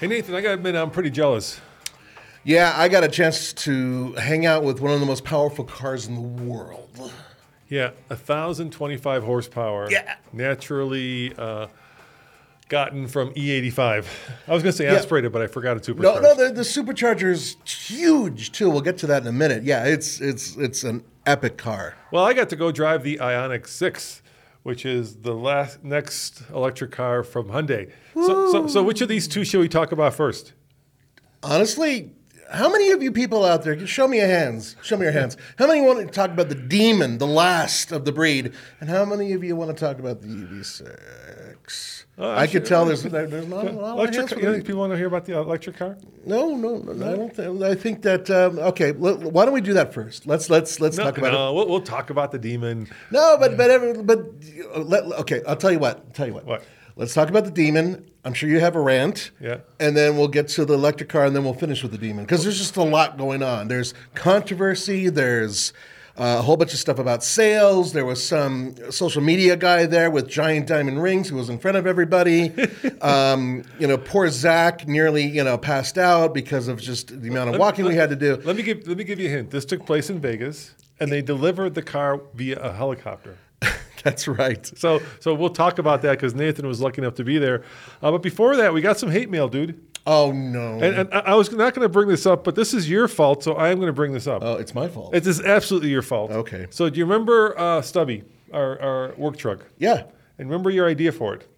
Hey 0.00 0.06
Nathan, 0.08 0.34
I 0.34 0.40
gotta 0.40 0.54
admit 0.54 0.74
I'm 0.76 0.90
pretty 0.90 1.10
jealous. 1.10 1.60
Yeah, 2.44 2.74
I 2.76 2.88
got 2.88 3.02
a 3.02 3.08
chance 3.08 3.52
to 3.54 4.12
hang 4.14 4.46
out 4.46 4.62
with 4.62 4.80
one 4.80 4.92
of 4.92 5.00
the 5.00 5.06
most 5.06 5.24
powerful 5.24 5.64
cars 5.64 6.06
in 6.06 6.14
the 6.14 6.20
world. 6.44 7.12
Yeah, 7.68 7.90
thousand 8.16 8.72
twenty-five 8.72 9.24
horsepower. 9.24 9.90
Yeah. 9.90 10.16
naturally 10.32 11.34
uh, 11.36 11.66
gotten 12.68 13.08
from 13.08 13.32
E85. 13.34 14.06
I 14.46 14.52
was 14.52 14.62
gonna 14.62 14.72
say 14.72 14.84
Yeah. 14.84 14.94
aspirated, 14.94 15.32
but 15.32 15.42
I 15.42 15.46
forgot 15.46 15.76
it's 15.76 15.88
No, 15.88 15.94
supercharged. 15.94 16.22
no, 16.22 16.48
the, 16.48 16.54
the 16.54 16.64
is 17.30 17.56
huge 17.64 18.52
too. 18.52 18.70
We'll 18.70 18.82
get 18.82 18.98
to 18.98 19.06
that 19.08 19.22
in 19.22 19.28
a 19.28 19.32
minute. 19.32 19.64
Yeah, 19.64 19.84
it's 19.84 20.20
it's 20.20 20.56
it's 20.56 20.84
an 20.84 21.02
epic 21.24 21.56
car. 21.56 21.94
Well, 22.12 22.24
I 22.24 22.34
got 22.34 22.48
to 22.50 22.56
go 22.56 22.70
drive 22.70 23.02
the 23.02 23.16
Ioniq 23.18 23.66
6, 23.66 24.22
which 24.66 24.84
is 24.84 25.18
the 25.18 25.32
last 25.32 25.84
next 25.84 26.42
electric 26.50 26.90
car 26.90 27.22
from 27.22 27.46
Hyundai. 27.46 27.88
So, 28.14 28.50
so, 28.50 28.66
so 28.66 28.82
which 28.82 29.00
of 29.00 29.06
these 29.08 29.28
two 29.28 29.44
should 29.44 29.60
we 29.60 29.68
talk 29.68 29.92
about 29.92 30.12
first? 30.12 30.54
Honestly, 31.40 32.10
how 32.50 32.68
many 32.68 32.90
of 32.90 33.00
you 33.00 33.12
people 33.12 33.44
out 33.44 33.62
there? 33.62 33.86
Show 33.86 34.08
me 34.08 34.18
your 34.18 34.26
hands. 34.26 34.74
Show 34.82 34.96
me 34.96 35.04
your 35.04 35.12
hands. 35.12 35.36
How 35.56 35.68
many 35.68 35.82
want 35.82 36.00
to 36.00 36.06
talk 36.06 36.30
about 36.30 36.48
the 36.48 36.56
demon, 36.56 37.18
the 37.18 37.28
last 37.28 37.92
of 37.92 38.04
the 38.04 38.10
breed, 38.10 38.54
and 38.80 38.90
how 38.90 39.04
many 39.04 39.34
of 39.34 39.44
you 39.44 39.54
want 39.54 39.70
to 39.70 39.84
talk 39.84 40.00
about 40.00 40.20
the 40.20 40.28
EV6? 41.66 42.04
Uh, 42.18 42.30
I 42.30 42.46
could 42.46 42.64
tell 42.64 42.84
there's 42.86 43.02
there's 43.02 43.30
not 43.46 43.66
a 43.66 43.72
lot 43.72 43.98
of. 43.98 44.14
Electric, 44.14 44.42
know, 44.42 44.52
the- 44.52 44.62
people 44.62 44.80
want 44.80 44.92
to 44.92 44.96
hear 44.96 45.06
about 45.06 45.24
the 45.26 45.36
electric 45.36 45.76
car? 45.76 45.98
No, 46.24 46.54
no, 46.54 46.78
no, 46.78 47.12
I 47.12 47.16
don't 47.16 47.34
think. 47.34 47.62
I 47.62 47.74
think 47.74 48.02
that 48.02 48.30
um, 48.30 48.58
okay. 48.58 48.88
l- 48.90 49.18
why 49.18 49.44
don't 49.44 49.52
we 49.54 49.60
do 49.60 49.74
that 49.74 49.92
first? 49.92 50.26
Let's 50.26 50.48
let's 50.48 50.80
let's 50.80 50.96
No, 50.96 51.04
talk 51.04 51.18
about 51.18 51.28
it. 51.34 51.36
no, 51.36 51.52
We'll, 51.52 51.68
we'll 51.68 51.80
talk 51.82 52.10
about 52.10 52.32
the 52.32 52.38
demon. 52.38 52.88
No, 53.10 53.36
but 53.38 53.56
but 53.56 53.70
every, 53.70 54.02
but 54.02 54.20
uh, 54.74 54.80
let, 54.80 55.04
okay. 55.20 55.42
I'll 55.46 55.56
tell 55.56 55.72
you 55.72 55.78
what. 55.78 55.98
I'll 55.98 56.12
tell 56.12 56.26
you 56.26 56.34
what. 56.34 56.46
What? 56.46 56.64
Let's 56.98 57.12
talk 57.12 57.28
about 57.28 57.44
the 57.44 57.50
demon. 57.50 58.10
I'm 58.24 58.32
sure 58.32 58.48
you 58.48 58.58
have 58.60 58.74
a 58.74 58.80
rant. 58.80 59.30
Yeah. 59.38 59.58
And 59.78 59.94
then 59.94 60.16
we'll 60.16 60.28
get 60.28 60.48
to 60.48 60.64
the 60.64 60.72
electric 60.72 61.10
car, 61.10 61.26
and 61.26 61.36
then 61.36 61.44
we'll 61.44 61.52
finish 61.52 61.82
with 61.82 61.92
the 61.92 61.98
demon 61.98 62.24
because 62.24 62.42
there's 62.42 62.56
just 62.56 62.76
a 62.78 62.82
lot 62.82 63.18
going 63.18 63.42
on. 63.42 63.68
There's 63.68 63.92
controversy. 64.14 65.10
There's 65.10 65.74
uh, 66.18 66.36
a 66.38 66.42
whole 66.42 66.56
bunch 66.56 66.72
of 66.72 66.78
stuff 66.78 66.98
about 66.98 67.22
sales. 67.22 67.92
There 67.92 68.06
was 68.06 68.24
some 68.24 68.74
social 68.90 69.22
media 69.22 69.56
guy 69.56 69.84
there 69.84 70.10
with 70.10 70.28
giant 70.28 70.66
diamond 70.66 71.02
rings 71.02 71.28
who 71.28 71.36
was 71.36 71.50
in 71.50 71.58
front 71.58 71.76
of 71.76 71.86
everybody. 71.86 72.52
um, 73.02 73.64
you 73.78 73.86
know, 73.86 73.98
poor 73.98 74.28
Zach 74.30 74.88
nearly 74.88 75.24
you 75.24 75.44
know 75.44 75.58
passed 75.58 75.98
out 75.98 76.32
because 76.32 76.68
of 76.68 76.80
just 76.80 77.20
the 77.20 77.28
amount 77.28 77.50
of 77.50 77.58
walking 77.58 77.84
we 77.84 77.96
had 77.96 78.10
to 78.10 78.16
do. 78.16 78.36
Let 78.36 78.56
me 78.56 78.62
give 78.62 78.86
let 78.88 78.96
me 78.96 79.04
give 79.04 79.20
you 79.20 79.28
a 79.28 79.30
hint. 79.30 79.50
This 79.50 79.64
took 79.64 79.84
place 79.84 80.08
in 80.08 80.20
Vegas, 80.20 80.74
and 80.98 81.12
they 81.12 81.20
delivered 81.20 81.74
the 81.74 81.82
car 81.82 82.20
via 82.34 82.58
a 82.60 82.72
helicopter. 82.72 83.36
That's 84.02 84.28
right. 84.28 84.64
So 84.78 85.00
so 85.20 85.34
we'll 85.34 85.50
talk 85.50 85.78
about 85.78 86.02
that 86.02 86.12
because 86.12 86.34
Nathan 86.34 86.66
was 86.66 86.80
lucky 86.80 87.02
enough 87.02 87.14
to 87.16 87.24
be 87.24 87.38
there. 87.38 87.62
Uh, 88.02 88.10
but 88.12 88.22
before 88.22 88.56
that, 88.56 88.72
we 88.72 88.80
got 88.80 88.98
some 88.98 89.10
hate 89.10 89.28
mail, 89.28 89.48
dude. 89.48 89.85
Oh 90.06 90.32
no. 90.32 90.74
And, 90.74 90.84
and 90.84 91.14
I 91.14 91.18
I 91.18 91.34
was 91.34 91.50
not 91.50 91.74
going 91.74 91.84
to 91.84 91.88
bring 91.88 92.08
this 92.08 92.26
up, 92.26 92.44
but 92.44 92.54
this 92.54 92.72
is 92.72 92.88
your 92.88 93.08
fault, 93.08 93.42
so 93.42 93.54
I 93.54 93.70
am 93.70 93.76
going 93.78 93.88
to 93.88 93.92
bring 93.92 94.12
this 94.12 94.26
up. 94.26 94.42
oh, 94.42 94.54
it's 94.54 94.74
my 94.74 94.88
fault. 94.88 95.14
It 95.14 95.26
is 95.26 95.40
absolutely 95.40 95.90
your 95.90 96.02
fault. 96.02 96.30
Okay. 96.30 96.66
So 96.70 96.88
do 96.88 96.98
you 96.98 97.04
remember 97.04 97.58
uh, 97.58 97.82
Stubby, 97.82 98.24
our, 98.52 98.80
our 98.80 99.14
work 99.16 99.36
truck? 99.36 99.60
yeah. 99.78 100.04
And 100.38 100.50
remember 100.50 100.68
your 100.68 100.86
idea 100.86 101.12
for 101.12 101.34
it? 101.34 101.48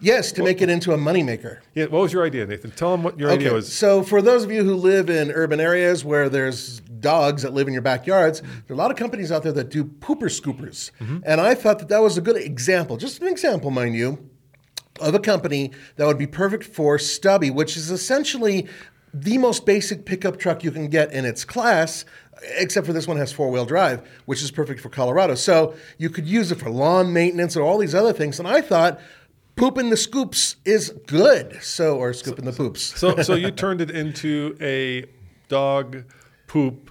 Yes, 0.00 0.32
to 0.32 0.42
make 0.42 0.62
it 0.62 0.70
into 0.70 0.92
a 0.92 0.96
moneymaker. 0.96 1.58
Yeah. 1.74 1.84
What 1.84 2.02
was 2.02 2.12
your 2.12 2.24
idea, 2.24 2.46
Nathan? 2.46 2.70
Tell 2.70 2.90
them 2.90 3.02
what 3.02 3.18
your 3.18 3.30
idea 3.30 3.52
was. 3.52 3.70
So, 3.72 4.02
for 4.02 4.22
those 4.22 4.44
of 4.44 4.50
you 4.50 4.64
who 4.64 4.74
live 4.74 5.10
in 5.10 5.30
urban 5.30 5.60
areas 5.60 6.04
where 6.04 6.28
there's 6.28 6.80
dogs 6.80 7.42
that 7.42 7.52
live 7.52 7.66
in 7.66 7.72
your 7.74 7.82
backyards, 7.82 8.40
there 8.40 8.70
are 8.70 8.74
a 8.74 8.76
lot 8.76 8.90
of 8.90 8.96
companies 8.96 9.30
out 9.30 9.42
there 9.42 9.52
that 9.52 9.68
do 9.70 9.84
pooper 9.84 10.24
scoopers. 10.24 10.90
Mm-hmm. 11.00 11.18
And 11.24 11.40
I 11.40 11.54
thought 11.54 11.78
that 11.80 11.88
that 11.88 12.00
was 12.00 12.16
a 12.16 12.20
good 12.22 12.36
example, 12.36 12.96
just 12.96 13.20
an 13.20 13.28
example, 13.28 13.70
mind 13.70 13.94
you, 13.94 14.29
of 15.00 15.14
a 15.14 15.18
company 15.18 15.72
that 15.96 16.06
would 16.06 16.18
be 16.18 16.26
perfect 16.26 16.64
for 16.64 16.98
Stubby, 16.98 17.50
which 17.50 17.76
is 17.76 17.90
essentially 17.90 18.68
the 19.12 19.38
most 19.38 19.66
basic 19.66 20.04
pickup 20.04 20.38
truck 20.38 20.62
you 20.62 20.70
can 20.70 20.88
get 20.88 21.12
in 21.12 21.24
its 21.24 21.44
class. 21.44 22.04
Except 22.56 22.86
for 22.86 22.94
this 22.94 23.06
one 23.06 23.18
has 23.18 23.32
four 23.32 23.50
wheel 23.50 23.66
drive, 23.66 24.08
which 24.24 24.42
is 24.42 24.50
perfect 24.50 24.80
for 24.80 24.88
Colorado. 24.88 25.34
So 25.34 25.74
you 25.98 26.08
could 26.08 26.26
use 26.26 26.50
it 26.50 26.58
for 26.58 26.70
lawn 26.70 27.12
maintenance 27.12 27.54
or 27.54 27.62
all 27.62 27.76
these 27.76 27.94
other 27.94 28.14
things. 28.14 28.38
And 28.38 28.48
I 28.48 28.62
thought 28.62 28.98
pooping 29.56 29.90
the 29.90 29.96
scoops 29.96 30.56
is 30.64 30.90
good. 31.06 31.62
So, 31.62 31.98
or 31.98 32.14
scooping 32.14 32.46
the 32.46 32.52
poops. 32.52 32.98
So 32.98 33.16
so 33.22 33.34
you 33.34 33.50
turned 33.50 33.82
it 33.82 33.90
into 33.90 34.56
a 34.58 35.04
dog 35.48 36.04
poop 36.46 36.90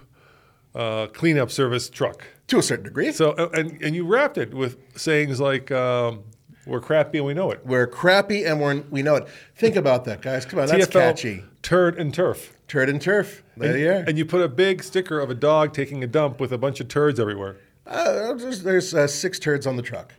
uh, 0.74 1.08
cleanup 1.08 1.50
service 1.50 1.90
truck. 1.90 2.24
to 2.46 2.58
a 2.58 2.62
certain 2.62 2.84
degree. 2.84 3.10
So 3.10 3.32
and 3.52 3.82
and 3.82 3.96
you 3.96 4.06
wrapped 4.06 4.38
it 4.38 4.54
with 4.54 4.78
sayings 4.96 5.40
like 5.40 5.72
um, 5.72 6.22
"We're 6.70 6.80
crappy 6.80 7.18
and 7.18 7.26
we 7.26 7.34
know 7.34 7.50
it." 7.50 7.60
We're 7.66 7.86
crappy 7.86 8.44
and 8.44 8.60
we're, 8.60 8.76
we 8.90 9.02
know 9.02 9.16
it. 9.16 9.28
Think 9.56 9.76
about 9.76 10.04
that, 10.06 10.22
guys. 10.22 10.46
Come 10.46 10.60
on, 10.60 10.68
that's 10.68 10.86
TFL 10.86 10.92
catchy. 10.92 11.44
turd 11.62 11.98
and 11.98 12.14
turf. 12.14 12.56
Turd 12.68 12.88
and 12.88 13.02
turf. 13.02 13.42
There 13.56 13.72
and, 13.72 13.80
you 13.80 13.90
are. 13.90 13.94
and 14.06 14.16
you 14.16 14.24
put 14.24 14.40
a 14.40 14.48
big 14.48 14.82
sticker 14.82 15.18
of 15.20 15.28
a 15.28 15.34
dog 15.34 15.74
taking 15.74 16.02
a 16.02 16.06
dump 16.06 16.40
with 16.40 16.52
a 16.52 16.58
bunch 16.58 16.80
of 16.80 16.88
turds 16.88 17.18
everywhere. 17.20 17.56
Uh, 17.86 18.32
there's 18.34 18.62
there's 18.62 18.94
uh, 18.94 19.06
six 19.06 19.38
turds 19.38 19.66
on 19.66 19.76
the 19.76 19.82
truck. 19.82 20.14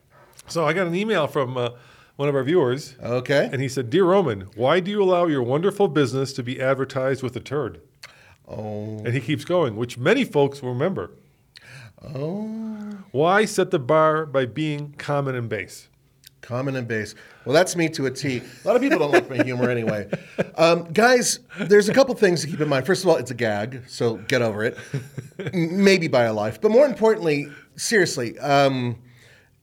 So 0.47 0.66
I 0.66 0.73
got 0.73 0.85
an 0.88 0.94
email 0.95 1.28
from 1.28 1.56
uh, 1.56 1.69
one 2.17 2.28
of 2.28 2.35
our 2.35 2.44
viewers, 2.44 2.95
Okay. 3.01 3.50
and 3.51 3.61
he 3.61 3.69
said, 3.69 3.90
"Dear 3.90 4.03
Roman, 4.03 4.41
why 4.56 4.81
do 4.81 4.91
you 4.91 5.01
allow 5.01 5.28
your 5.28 5.41
wonderful 5.41 5.88
business 5.88 6.34
to 6.34 6.44
be 6.44 6.59
advertised 6.61 7.23
with 7.23 7.35
a 7.38 7.40
turd?" 7.40 7.79
Oh. 8.47 8.97
And 9.06 9.13
he 9.13 9.22
keeps 9.22 9.45
going, 9.45 9.78
which 9.78 9.97
many 9.97 10.25
folks 10.25 10.61
will 10.61 10.73
remember. 10.73 11.11
Oh. 12.03 12.97
Why 13.11 13.45
set 13.45 13.72
the 13.72 13.79
bar 13.79 14.25
by 14.25 14.45
being 14.45 14.94
common 14.97 15.35
and 15.35 15.47
base? 15.47 15.88
Common 16.41 16.75
and 16.75 16.88
base. 16.88 17.13
Well, 17.46 17.53
that's 17.53 17.75
me 17.75 17.88
to 17.90 18.07
a 18.07 18.12
T. 18.12 18.41
A 18.63 18.68
lot 18.68 18.75
of 18.75 18.81
people 18.81 19.00
don't 19.00 19.12
like 19.12 19.29
my 19.29 19.44
humor 19.44 19.69
anyway. 19.69 20.09
Um, 20.56 20.91
guys, 20.91 21.40
there's 21.59 21.88
a 21.88 21.94
couple 21.94 22.16
things 22.16 22.41
to 22.41 22.47
keep 22.47 22.59
in 22.59 22.68
mind. 22.68 22.85
First 22.85 23.03
of 23.03 23.09
all, 23.09 23.18
it's 23.18 23.31
a 23.31 23.35
gag, 23.35 23.84
so 23.88 24.16
get 24.18 24.41
over 24.41 24.63
it. 24.63 24.78
Maybe 25.53 26.07
buy 26.07 26.24
a 26.24 26.34
life. 26.34 26.59
But 26.59 26.72
more 26.72 26.85
importantly, 26.85 27.47
seriously, 27.75 28.38
um, 28.40 28.97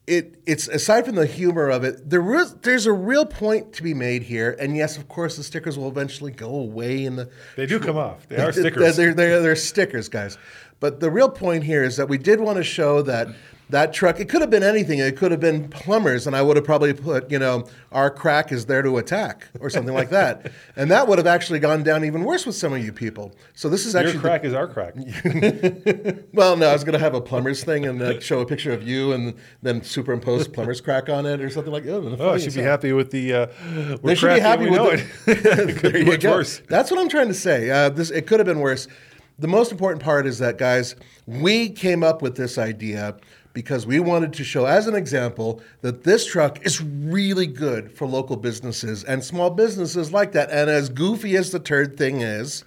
it, 0.09 0.41
it's 0.47 0.69
aside 0.69 1.05
from 1.05 1.17
the 1.17 1.27
humor 1.27 1.69
of 1.69 1.85
it, 1.85 2.09
there 2.09 2.35
is, 2.37 2.55
there's 2.63 2.87
a 2.87 2.93
real 2.93 3.27
point 3.27 3.73
to 3.75 3.83
be 3.83 3.93
made 3.93 4.23
here. 4.23 4.57
And 4.59 4.77
yes, 4.77 4.97
of 4.97 5.09
course, 5.09 5.37
the 5.37 5.43
stickers 5.43 5.77
will 5.77 5.89
eventually 5.89 6.33
go 6.33 6.49
away 6.49 7.05
in 7.05 7.17
the 7.17 7.29
They 7.57 7.67
do 7.67 7.79
come 7.79 7.97
off. 7.97 8.27
They 8.29 8.37
are 8.37 8.53
stickers. 8.53 8.97
They're, 8.97 9.15
they're, 9.15 9.43
they're 9.43 9.57
stickers, 9.57 10.09
guys. 10.09 10.39
But 10.81 11.01
the 11.01 11.11
real 11.11 11.29
point 11.29 11.65
here 11.65 11.85
is 11.85 11.97
that 11.97 12.09
we 12.09 12.19
did 12.19 12.41
want 12.41 12.57
to 12.57 12.65
show 12.65 13.03
that 13.03 13.29
that 13.71 13.93
truck, 13.93 14.19
it 14.19 14.29
could 14.29 14.41
have 14.41 14.51
been 14.51 14.63
anything. 14.63 14.99
It 14.99 15.17
could 15.17 15.31
have 15.31 15.41
been 15.41 15.69
plumbers, 15.69 16.27
and 16.27 16.35
I 16.35 16.41
would 16.43 16.57
have 16.57 16.65
probably 16.65 16.95
put, 16.95 17.31
you 17.31 17.39
know, 17.39 17.67
our 17.93 18.11
crack 18.11 18.51
is 18.51 18.67
there 18.67 18.81
to 18.83 18.97
attack 18.99 19.47
or 19.61 19.69
something 19.71 19.95
like 19.95 20.11
that. 20.11 20.51
And 20.77 20.91
that 20.93 21.09
would 21.09 21.19
have 21.19 21.27
actually 21.27 21.59
gone 21.59 21.83
down 21.83 22.05
even 22.05 22.23
worse 22.23 22.47
with 22.47 22.55
some 22.55 22.73
of 22.73 22.85
you 22.85 22.93
people. 22.93 23.35
So 23.55 23.69
this 23.69 23.85
is 23.85 23.95
Your 23.95 24.03
actually. 24.05 24.19
the- 24.19 24.21
crack 24.21 24.45
is 24.45 24.55
our 24.55 24.69
crack. 24.69 24.95
well, 26.33 26.57
no, 26.57 26.69
I 26.69 26.73
was 26.73 26.85
going 26.85 26.93
to 26.93 26.99
have 27.01 27.15
a 27.15 27.21
plumber's 27.21 27.65
thing 27.65 27.85
and 27.87 28.01
uh, 28.01 28.21
show 28.21 28.41
a 28.41 28.47
picture 28.47 28.73
of 28.73 28.87
you 28.87 29.13
and 29.13 29.35
then 29.63 29.83
superimpose 29.83 30.47
plumber's 30.49 30.81
crack 30.81 31.09
on 31.09 31.27
it 31.27 31.41
or 31.41 31.51
something 31.51 31.73
like 31.73 31.85
that. 31.85 32.17
Oh, 32.21 32.31
I 32.31 32.39
should 32.39 32.55
be 32.55 32.63
happy 32.63 32.93
with 32.93 33.11
the. 33.11 33.33
Uh, 33.33 33.47
They 33.47 33.97
we're 34.03 34.15
should 34.15 34.35
be 34.35 34.41
happy 34.41 34.71
with 34.71 34.81
it. 35.27 35.37
it. 35.47 35.69
it 35.71 35.77
could 35.79 35.93
be 35.93 36.05
much 36.05 36.21
go. 36.21 36.31
worse. 36.33 36.63
That's 36.69 36.91
what 36.91 37.01
I'm 37.01 37.09
trying 37.09 37.29
to 37.29 37.35
say. 37.35 37.71
Uh, 37.71 37.89
this 37.89 38.11
it 38.11 38.27
could 38.27 38.39
have 38.41 38.47
been 38.47 38.61
worse. 38.61 38.87
The 39.41 39.49
most 39.49 39.71
important 39.71 40.03
part 40.03 40.27
is 40.27 40.39
that, 40.41 40.59
guys, 40.59 40.97
we 41.27 41.71
came 41.71 42.03
up 42.03 42.23
with 42.23 42.37
this 42.37 42.59
idea 42.59 43.17
because 43.53 43.87
we 43.87 43.99
wanted 44.01 44.33
to 44.35 44.45
show, 44.45 44.67
as 44.67 44.87
an 44.87 44.95
example, 44.95 45.61
that 45.81 46.05
this 46.05 46.27
truck 46.27 46.65
is 46.65 46.81
really 46.83 47.47
good 47.47 47.91
for 47.91 48.07
local 48.07 48.37
businesses 48.37 49.05
and 49.05 49.25
small 49.25 49.51
businesses 49.51 50.13
like 50.13 50.33
that. 50.33 50.51
And 50.51 50.71
as 50.71 50.89
goofy 50.89 51.37
as 51.37 51.51
the 51.51 51.59
turd 51.59 51.97
thing 51.97 52.21
is, 52.21 52.65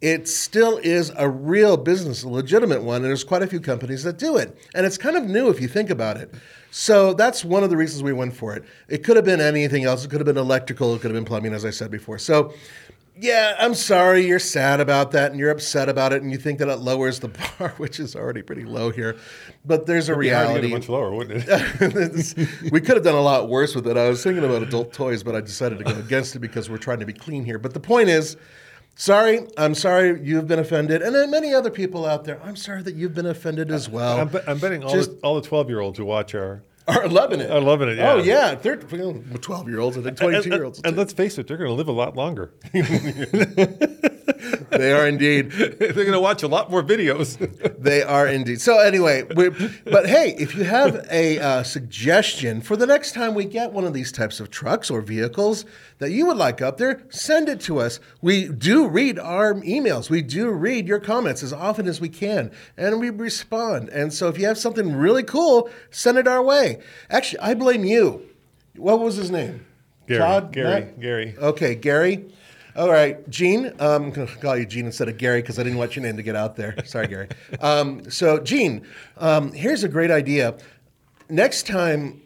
it 0.00 0.28
still 0.28 0.78
is 0.78 1.10
a 1.16 1.28
real 1.28 1.76
business, 1.76 2.22
a 2.22 2.28
legitimate 2.28 2.82
one, 2.82 2.96
and 2.96 3.06
there's 3.06 3.24
quite 3.24 3.42
a 3.42 3.48
few 3.48 3.60
companies 3.60 4.04
that 4.04 4.16
do 4.16 4.36
it. 4.36 4.56
And 4.74 4.86
it's 4.86 4.98
kind 4.98 5.16
of 5.16 5.24
new 5.24 5.48
if 5.48 5.60
you 5.60 5.66
think 5.66 5.90
about 5.90 6.16
it. 6.16 6.32
So 6.70 7.14
that's 7.14 7.44
one 7.44 7.64
of 7.64 7.70
the 7.70 7.76
reasons 7.76 8.02
we 8.02 8.12
went 8.12 8.36
for 8.36 8.54
it. 8.54 8.64
It 8.88 9.02
could 9.02 9.16
have 9.16 9.24
been 9.24 9.40
anything 9.40 9.84
else. 9.84 10.04
It 10.04 10.10
could 10.10 10.20
have 10.20 10.26
been 10.26 10.36
electrical, 10.36 10.94
it 10.94 11.00
could 11.00 11.10
have 11.10 11.16
been 11.16 11.24
plumbing, 11.24 11.52
as 11.52 11.64
I 11.64 11.70
said 11.70 11.90
before. 11.90 12.18
So 12.18 12.52
yeah, 13.20 13.56
I'm 13.58 13.74
sorry 13.74 14.26
you're 14.26 14.38
sad 14.38 14.80
about 14.80 15.10
that 15.12 15.30
and 15.30 15.40
you're 15.40 15.50
upset 15.50 15.88
about 15.88 16.12
it 16.12 16.22
and 16.22 16.30
you 16.30 16.38
think 16.38 16.58
that 16.60 16.68
it 16.68 16.76
lowers 16.76 17.20
the 17.20 17.28
bar, 17.58 17.74
which 17.76 17.98
is 17.98 18.14
already 18.14 18.42
pretty 18.42 18.64
low 18.64 18.90
here. 18.90 19.16
But 19.64 19.86
there's 19.86 20.08
a 20.08 20.12
It'd 20.12 20.20
be 20.22 20.28
hard 20.28 20.48
to 20.48 20.52
get 20.54 20.62
reality. 20.62 20.68
it 20.68 20.78
much 20.78 20.88
lower, 20.88 21.12
wouldn't 21.12 21.44
it? 21.46 22.48
we 22.72 22.80
could 22.80 22.96
have 22.96 23.04
done 23.04 23.14
a 23.14 23.20
lot 23.20 23.48
worse 23.48 23.74
with 23.74 23.86
it. 23.86 23.96
I 23.96 24.08
was 24.08 24.22
thinking 24.22 24.44
about 24.44 24.62
adult 24.62 24.92
toys, 24.92 25.22
but 25.22 25.34
I 25.34 25.40
decided 25.40 25.78
to 25.78 25.84
go 25.84 25.98
against 25.98 26.36
it 26.36 26.38
because 26.38 26.70
we're 26.70 26.78
trying 26.78 27.00
to 27.00 27.06
be 27.06 27.12
clean 27.12 27.44
here. 27.44 27.58
But 27.58 27.74
the 27.74 27.80
point 27.80 28.08
is, 28.08 28.36
sorry, 28.94 29.46
I'm 29.56 29.74
sorry 29.74 30.20
you've 30.22 30.46
been 30.46 30.58
offended, 30.60 31.02
and 31.02 31.14
then 31.14 31.30
many 31.30 31.52
other 31.52 31.70
people 31.70 32.06
out 32.06 32.24
there. 32.24 32.40
I'm 32.42 32.56
sorry 32.56 32.82
that 32.82 32.94
you've 32.94 33.14
been 33.14 33.26
offended 33.26 33.70
as 33.70 33.88
uh, 33.88 33.92
well. 33.92 34.20
I'm, 34.20 34.28
be- 34.28 34.40
I'm 34.46 34.58
betting 34.58 34.84
all, 34.84 34.92
Just- 34.92 35.12
the, 35.12 35.26
all 35.26 35.34
the 35.40 35.46
12 35.46 35.68
year 35.68 35.80
olds 35.80 35.98
who 35.98 36.04
watch 36.04 36.34
our. 36.34 36.62
Are 36.88 37.08
loving 37.08 37.40
it. 37.40 37.50
Are 37.50 37.60
loving 37.60 37.88
it, 37.88 37.98
yeah. 37.98 38.12
Oh 38.12 38.18
yeah, 38.18 38.54
they're 38.54 38.76
twelve 38.76 39.68
year 39.68 39.80
olds. 39.80 39.96
I 39.98 40.02
think 40.02 40.16
twenty 40.16 40.42
two 40.42 40.50
year 40.50 40.64
olds. 40.64 40.78
And, 40.78 40.88
and 40.88 40.96
let's 40.96 41.12
face 41.12 41.38
it, 41.38 41.46
they're 41.46 41.56
going 41.56 41.70
to 41.70 41.74
live 41.74 41.88
a 41.88 41.92
lot 41.92 42.16
longer. 42.16 42.52
They 44.70 44.92
are 44.92 45.08
indeed. 45.08 45.50
They're 45.78 45.92
going 45.92 46.12
to 46.12 46.20
watch 46.20 46.42
a 46.42 46.48
lot 46.48 46.70
more 46.70 46.82
videos. 46.82 47.36
They 47.78 48.02
are 48.02 48.26
indeed. 48.26 48.60
So 48.60 48.80
anyway, 48.80 49.22
but 49.22 50.06
hey, 50.06 50.34
if 50.38 50.54
you 50.54 50.64
have 50.64 51.06
a 51.10 51.38
uh, 51.38 51.62
suggestion 51.62 52.60
for 52.60 52.76
the 52.76 52.86
next 52.86 53.12
time 53.12 53.34
we 53.34 53.44
get 53.44 53.72
one 53.72 53.84
of 53.84 53.94
these 53.94 54.10
types 54.10 54.40
of 54.40 54.50
trucks 54.50 54.90
or 54.90 55.00
vehicles 55.00 55.64
that 55.98 56.10
you 56.10 56.26
would 56.26 56.36
like 56.36 56.60
up 56.60 56.76
there, 56.76 57.02
send 57.08 57.48
it 57.48 57.60
to 57.62 57.78
us. 57.78 58.00
We 58.20 58.48
do 58.48 58.88
read 58.88 59.18
our 59.18 59.54
emails. 59.54 60.10
We 60.10 60.22
do 60.22 60.50
read 60.50 60.88
your 60.88 60.98
comments 60.98 61.42
as 61.42 61.52
often 61.52 61.86
as 61.86 62.00
we 62.00 62.08
can, 62.08 62.50
and 62.76 63.00
we 63.00 63.10
respond. 63.10 63.88
And 63.90 64.12
so 64.12 64.28
if 64.28 64.38
you 64.38 64.46
have 64.46 64.58
something 64.58 64.94
really 64.94 65.22
cool, 65.22 65.70
send 65.90 66.18
it 66.18 66.26
our 66.26 66.42
way. 66.42 66.77
Actually, 67.10 67.40
I 67.40 67.54
blame 67.54 67.84
you. 67.84 68.22
What 68.76 69.00
was 69.00 69.16
his 69.16 69.30
name? 69.30 69.66
Gary. 70.06 70.20
Todd? 70.20 70.52
Gary. 70.52 70.80
Matt? 70.80 71.00
Gary. 71.00 71.34
Okay, 71.38 71.74
Gary. 71.74 72.32
All 72.76 72.90
right, 72.90 73.28
Gene. 73.28 73.66
Um, 73.80 74.04
I'm 74.04 74.10
going 74.10 74.28
to 74.28 74.36
call 74.36 74.56
you 74.56 74.64
Gene 74.64 74.86
instead 74.86 75.08
of 75.08 75.18
Gary 75.18 75.40
because 75.42 75.58
I 75.58 75.64
didn't 75.64 75.78
want 75.78 75.96
your 75.96 76.04
name 76.04 76.16
to 76.16 76.22
get 76.22 76.36
out 76.36 76.54
there. 76.54 76.76
Sorry, 76.84 77.08
Gary. 77.08 77.28
Um, 77.60 78.08
so, 78.08 78.38
Gene, 78.38 78.86
um, 79.16 79.52
here's 79.52 79.82
a 79.82 79.88
great 79.88 80.10
idea. 80.12 80.56
Next 81.28 81.66
time 81.66 82.22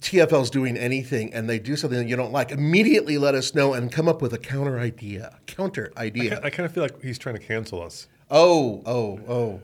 TFL's 0.00 0.50
doing 0.50 0.76
anything 0.76 1.32
and 1.32 1.48
they 1.48 1.58
do 1.58 1.76
something 1.76 1.98
that 1.98 2.08
you 2.08 2.16
don't 2.16 2.32
like, 2.32 2.50
immediately 2.50 3.18
let 3.18 3.34
us 3.34 3.54
know 3.54 3.74
and 3.74 3.92
come 3.92 4.08
up 4.08 4.20
with 4.22 4.32
a 4.32 4.38
counter 4.38 4.78
idea. 4.78 5.38
Counter 5.46 5.92
idea. 5.96 6.40
I 6.42 6.50
kind 6.50 6.66
of 6.66 6.72
feel 6.72 6.82
like 6.82 7.00
he's 7.02 7.18
trying 7.18 7.36
to 7.36 7.42
cancel 7.42 7.82
us. 7.82 8.08
Oh, 8.30 8.82
oh, 8.86 9.20
oh. 9.28 9.60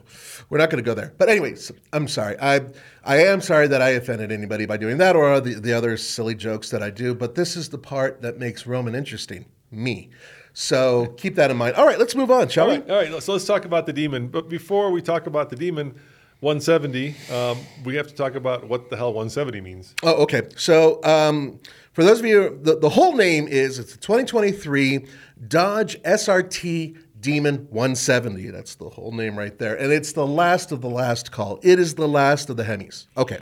We're 0.49 0.59
not 0.59 0.71
going 0.71 0.83
to 0.83 0.87
go 0.89 0.95
there. 0.95 1.15
But 1.17 1.29
anyways, 1.29 1.73
I'm 1.93 2.09
sorry. 2.09 2.37
I 2.41 2.61
I 3.05 3.19
am 3.25 3.41
sorry 3.41 3.69
that 3.69 3.81
I 3.81 3.91
offended 3.91 4.33
anybody 4.33 4.67
by 4.67 4.77
doing 4.77 4.99
that 4.99 5.17
or 5.17 5.41
the, 5.41 5.55
the 5.55 5.73
other 5.73 5.97
silly 5.97 6.35
jokes 6.35 6.71
that 6.71 6.83
I 6.83 6.91
do, 6.91 7.15
but 7.15 7.35
this 7.35 7.57
is 7.57 7.69
the 7.69 7.79
part 7.79 8.21
that 8.23 8.39
makes 8.39 8.67
Roman 8.67 8.95
interesting, 8.95 9.47
me. 9.71 10.11
So 10.53 11.15
keep 11.17 11.37
that 11.37 11.51
in 11.51 11.57
mind. 11.57 11.77
All 11.77 11.87
right, 11.87 11.99
let's 11.99 12.15
move 12.17 12.31
on, 12.31 12.49
shall 12.49 12.65
All 12.65 12.73
we? 12.73 12.79
right, 12.81 12.91
all 12.91 13.13
right. 13.15 13.23
So 13.23 13.33
let's 13.33 13.45
talk 13.45 13.65
about 13.65 13.87
the 13.87 13.93
demon. 13.93 14.29
But 14.29 14.49
before 14.49 14.91
we 14.91 15.01
talk 15.01 15.27
about 15.27 15.49
the 15.51 15.57
demon, 15.57 15.95
170, 16.41 17.15
um, 17.33 17.59
we 17.85 17.95
have 17.97 18.09
to 18.09 18.15
talk 18.15 18.35
about 18.35 18.67
what 18.67 18.91
the 18.91 18.97
hell 18.97 19.13
170 19.13 19.61
means. 19.61 19.95
Oh, 20.03 20.23
okay. 20.23 20.43
So, 20.57 21.03
um, 21.05 21.61
for 21.93 22.03
those 22.03 22.19
of 22.19 22.25
you, 22.25 22.59
the, 22.63 22.79
the 22.79 22.89
whole 22.89 23.15
name 23.15 23.47
is 23.47 23.79
it's 23.79 23.95
a 23.95 23.99
2023 23.99 25.07
Dodge 25.49 26.01
SRT 26.03 26.97
Demon 27.21 27.67
170. 27.71 28.51
That's 28.51 28.75
the 28.77 28.89
whole 28.89 29.13
name 29.13 29.37
right 29.37 29.57
there. 29.59 29.77
And 29.77 29.93
it's 29.93 30.13
the 30.13 30.27
last 30.27 30.73
of 30.73 30.81
the 30.81 30.89
last 30.89 31.31
call. 31.31 31.61
It 31.63 31.79
is 31.79 31.95
the 31.95 32.09
last 32.09 32.51
of 32.51 32.57
the 32.57 32.65
Hemis. 32.65 33.07
Okay. 33.17 33.39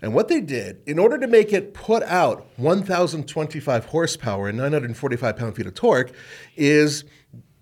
And 0.00 0.14
what 0.14 0.28
they 0.28 0.40
did, 0.40 0.80
in 0.86 0.98
order 0.98 1.18
to 1.18 1.26
make 1.26 1.52
it 1.52 1.74
put 1.74 2.02
out 2.04 2.46
1,025 2.56 3.84
horsepower 3.86 4.48
and 4.48 4.56
945 4.56 5.36
pound 5.36 5.56
feet 5.56 5.66
of 5.66 5.74
torque, 5.74 6.12
is 6.56 7.04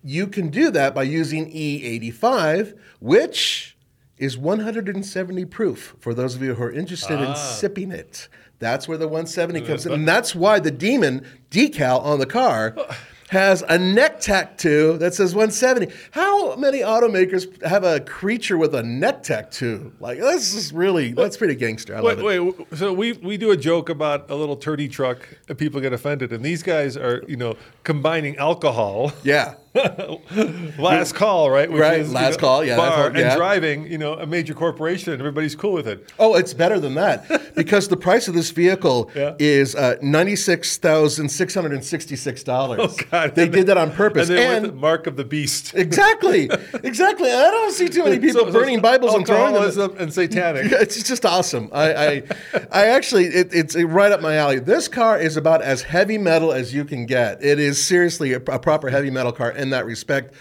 you 0.03 0.27
can 0.27 0.49
do 0.49 0.69
that 0.71 0.93
by 0.93 1.03
using 1.03 1.51
E85, 1.51 2.77
which 2.99 3.75
is 4.17 4.37
170 4.37 5.45
proof 5.45 5.95
for 5.99 6.13
those 6.13 6.35
of 6.35 6.41
you 6.41 6.55
who 6.55 6.63
are 6.63 6.71
interested 6.71 7.19
in 7.19 7.27
ah. 7.27 7.33
sipping 7.33 7.91
it. 7.91 8.29
That's 8.59 8.87
where 8.87 8.97
the 8.97 9.07
170 9.07 9.61
comes 9.61 9.85
in. 9.85 9.91
And 9.97 10.07
that's 10.07 10.33
why 10.33 10.59
the 10.59 10.71
Demon 10.71 11.25
decal 11.51 12.03
on 12.03 12.19
the 12.19 12.25
car 12.25 12.75
has 13.29 13.61
a 13.67 13.77
neck 13.77 14.19
tattoo 14.21 14.97
that 14.99 15.13
says 15.13 15.35
170. 15.35 15.93
How 16.11 16.55
many 16.55 16.79
automakers 16.79 17.61
have 17.63 17.83
a 17.83 17.99
creature 17.99 18.57
with 18.57 18.73
a 18.73 18.83
neck 18.83 19.23
tattoo? 19.23 19.91
Like, 19.99 20.19
this 20.19 20.53
is 20.53 20.71
really, 20.71 21.11
that's 21.13 21.35
pretty 21.37 21.55
gangster. 21.55 21.95
I 21.95 21.99
love 21.99 22.21
Wait, 22.21 22.35
it. 22.37 22.39
wait. 22.41 22.77
So 22.77 22.93
we 22.93 23.13
we 23.13 23.37
do 23.37 23.51
a 23.51 23.57
joke 23.57 23.89
about 23.89 24.29
a 24.29 24.35
little 24.35 24.55
turdy 24.57 24.89
truck, 24.89 25.19
and 25.49 25.57
people 25.57 25.81
get 25.81 25.93
offended, 25.93 26.31
and 26.31 26.43
these 26.43 26.63
guys 26.63 26.95
are 26.97 27.23
you 27.27 27.35
know 27.37 27.55
combining 27.83 28.37
alcohol, 28.37 29.11
Yeah. 29.23 29.55
last 30.79 31.15
call, 31.15 31.49
right? 31.49 31.69
Which 31.71 31.81
Right, 31.81 32.05
you 32.05 32.11
last 32.11 32.39
call, 32.39 32.63
yeah, 32.63 32.77
bar, 32.77 33.11
yeah. 33.15 33.29
and 33.29 33.37
driving, 33.37 33.91
you 33.91 33.97
know, 33.97 34.13
a 34.13 34.25
major 34.25 34.53
corporation, 34.53 35.13
and 35.13 35.21
everybody's 35.21 35.55
cool 35.55 35.73
with 35.73 35.87
it. 35.87 36.11
Oh, 36.19 36.35
it's 36.35 36.53
better 36.53 36.79
than 36.79 36.95
that 36.95 37.53
because 37.55 37.87
the 37.87 37.97
price 37.97 38.27
of 38.27 38.33
this 38.33 38.51
vehicle 38.51 39.11
Yeah. 39.15 39.35
is 39.39 39.75
uh, 39.75 39.95
ninety 40.01 40.35
six 40.35 40.77
thousand 40.77 41.29
six 41.29 41.53
hundred 41.53 41.73
and 41.73 41.83
sixty 41.83 42.15
six 42.15 42.43
dollars. 42.43 42.79
Oh 42.81 42.95
God! 43.11 43.35
They 43.35 43.43
And 43.43 43.51
did 43.51 43.67
that 43.67 43.77
on 43.77 43.91
purpose. 43.91 44.29
and, 44.29 44.37
And, 44.39 44.65
the 44.65 44.71
mark 44.73 45.07
of 45.07 45.15
the 45.17 45.25
beast. 45.25 45.73
exactly, 45.75 46.49
exactly. 46.83 47.29
I 47.31 47.51
don't 47.51 47.73
see 47.73 47.89
too 47.89 48.03
many 48.03 48.19
people 48.19 48.41
So- 48.41 48.47
so 48.47 48.51
burning 48.59 48.81
Bibles 48.81 49.13
and 49.13 49.25
throwing 49.25 49.53
them. 49.53 49.95
and 49.97 50.13
satanic. 50.13 50.71
It's 50.71 51.03
just 51.03 51.25
awesome. 51.25 51.69
I, 51.73 51.93
I, 51.93 52.23
I 52.71 52.85
actually, 52.87 53.25
it, 53.25 53.49
it's 53.53 53.75
right 53.75 54.11
up 54.11 54.21
my 54.21 54.35
alley. 54.35 54.59
This 54.59 54.87
car 54.87 55.19
is 55.19 55.37
about 55.37 55.61
as 55.61 55.81
heavy 55.81 56.17
metal 56.17 56.51
as 56.53 56.73
you 56.73 56.85
can 56.85 57.05
get. 57.05 57.43
It 57.43 57.59
is 57.59 57.83
seriously 57.83 58.33
a, 58.33 58.37
a 58.37 58.59
proper 58.59 58.89
heavy 58.89 59.09
metal 59.09 59.31
car 59.31 59.51
in 59.67 59.71
that 59.71 59.85
respect. 59.85 60.33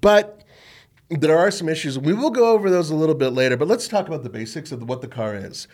But 0.00 0.42
there 1.10 1.38
are 1.38 1.50
some 1.50 1.68
issues. 1.68 1.98
We 1.98 2.14
will 2.14 2.30
go 2.30 2.52
over 2.52 2.70
those 2.70 2.90
a 2.90 2.94
little 2.94 3.14
bit 3.14 3.30
later. 3.30 3.56
But 3.56 3.68
let's 3.68 3.86
talk 3.86 4.08
about 4.08 4.22
the 4.22 4.30
basics 4.30 4.72
of 4.72 4.88
what 4.88 5.00
the 5.00 5.08
car 5.08 5.34
is. 5.34 5.68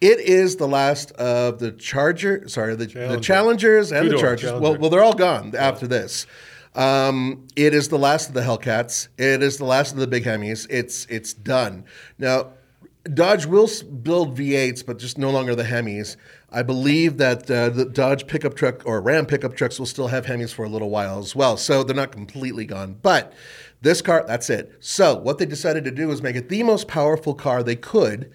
It 0.00 0.20
is 0.20 0.56
the 0.56 0.68
last 0.68 1.12
of 1.12 1.58
the 1.58 1.72
Charger, 1.72 2.46
sorry, 2.48 2.74
the, 2.74 2.86
the 2.86 3.20
Challengers 3.20 3.90
and 3.90 4.06
the 4.06 4.10
Two-door 4.10 4.20
Chargers. 4.20 4.50
Well, 4.52 4.60
Challenger. 4.60 4.80
well, 4.80 4.90
they're 4.90 5.02
all 5.02 5.14
gone 5.14 5.54
after 5.56 5.86
this. 5.86 6.26
Um, 6.74 7.46
it 7.56 7.72
is 7.72 7.88
the 7.88 7.98
last 7.98 8.28
of 8.28 8.34
the 8.34 8.40
Hellcats. 8.40 9.08
It 9.16 9.42
is 9.42 9.58
the 9.58 9.64
last 9.64 9.92
of 9.92 9.98
the 9.98 10.06
big 10.06 10.24
Hemis. 10.24 10.66
It's 10.68 11.06
it's 11.06 11.32
done 11.32 11.84
now. 12.18 12.50
Dodge 13.12 13.44
will 13.44 13.68
build 14.02 14.36
V8s, 14.36 14.84
but 14.84 14.98
just 14.98 15.18
no 15.18 15.30
longer 15.30 15.54
the 15.54 15.62
Hemis. 15.62 16.16
I 16.54 16.62
believe 16.62 17.18
that 17.18 17.50
uh, 17.50 17.68
the 17.70 17.84
Dodge 17.84 18.26
pickup 18.26 18.54
truck 18.54 18.86
or 18.86 19.00
Ram 19.00 19.26
pickup 19.26 19.56
trucks 19.56 19.78
will 19.78 19.86
still 19.86 20.08
have 20.08 20.26
Hemis 20.26 20.54
for 20.54 20.64
a 20.64 20.68
little 20.68 20.90
while 20.90 21.18
as 21.18 21.34
well. 21.34 21.56
So 21.56 21.82
they're 21.82 21.96
not 21.96 22.12
completely 22.12 22.64
gone. 22.64 22.96
But 23.02 23.32
this 23.82 24.00
car, 24.00 24.24
that's 24.26 24.48
it. 24.48 24.72
So 24.80 25.16
what 25.16 25.38
they 25.38 25.46
decided 25.46 25.84
to 25.84 25.90
do 25.90 26.08
was 26.08 26.22
make 26.22 26.36
it 26.36 26.48
the 26.48 26.62
most 26.62 26.88
powerful 26.88 27.34
car 27.34 27.62
they 27.62 27.76
could 27.76 28.32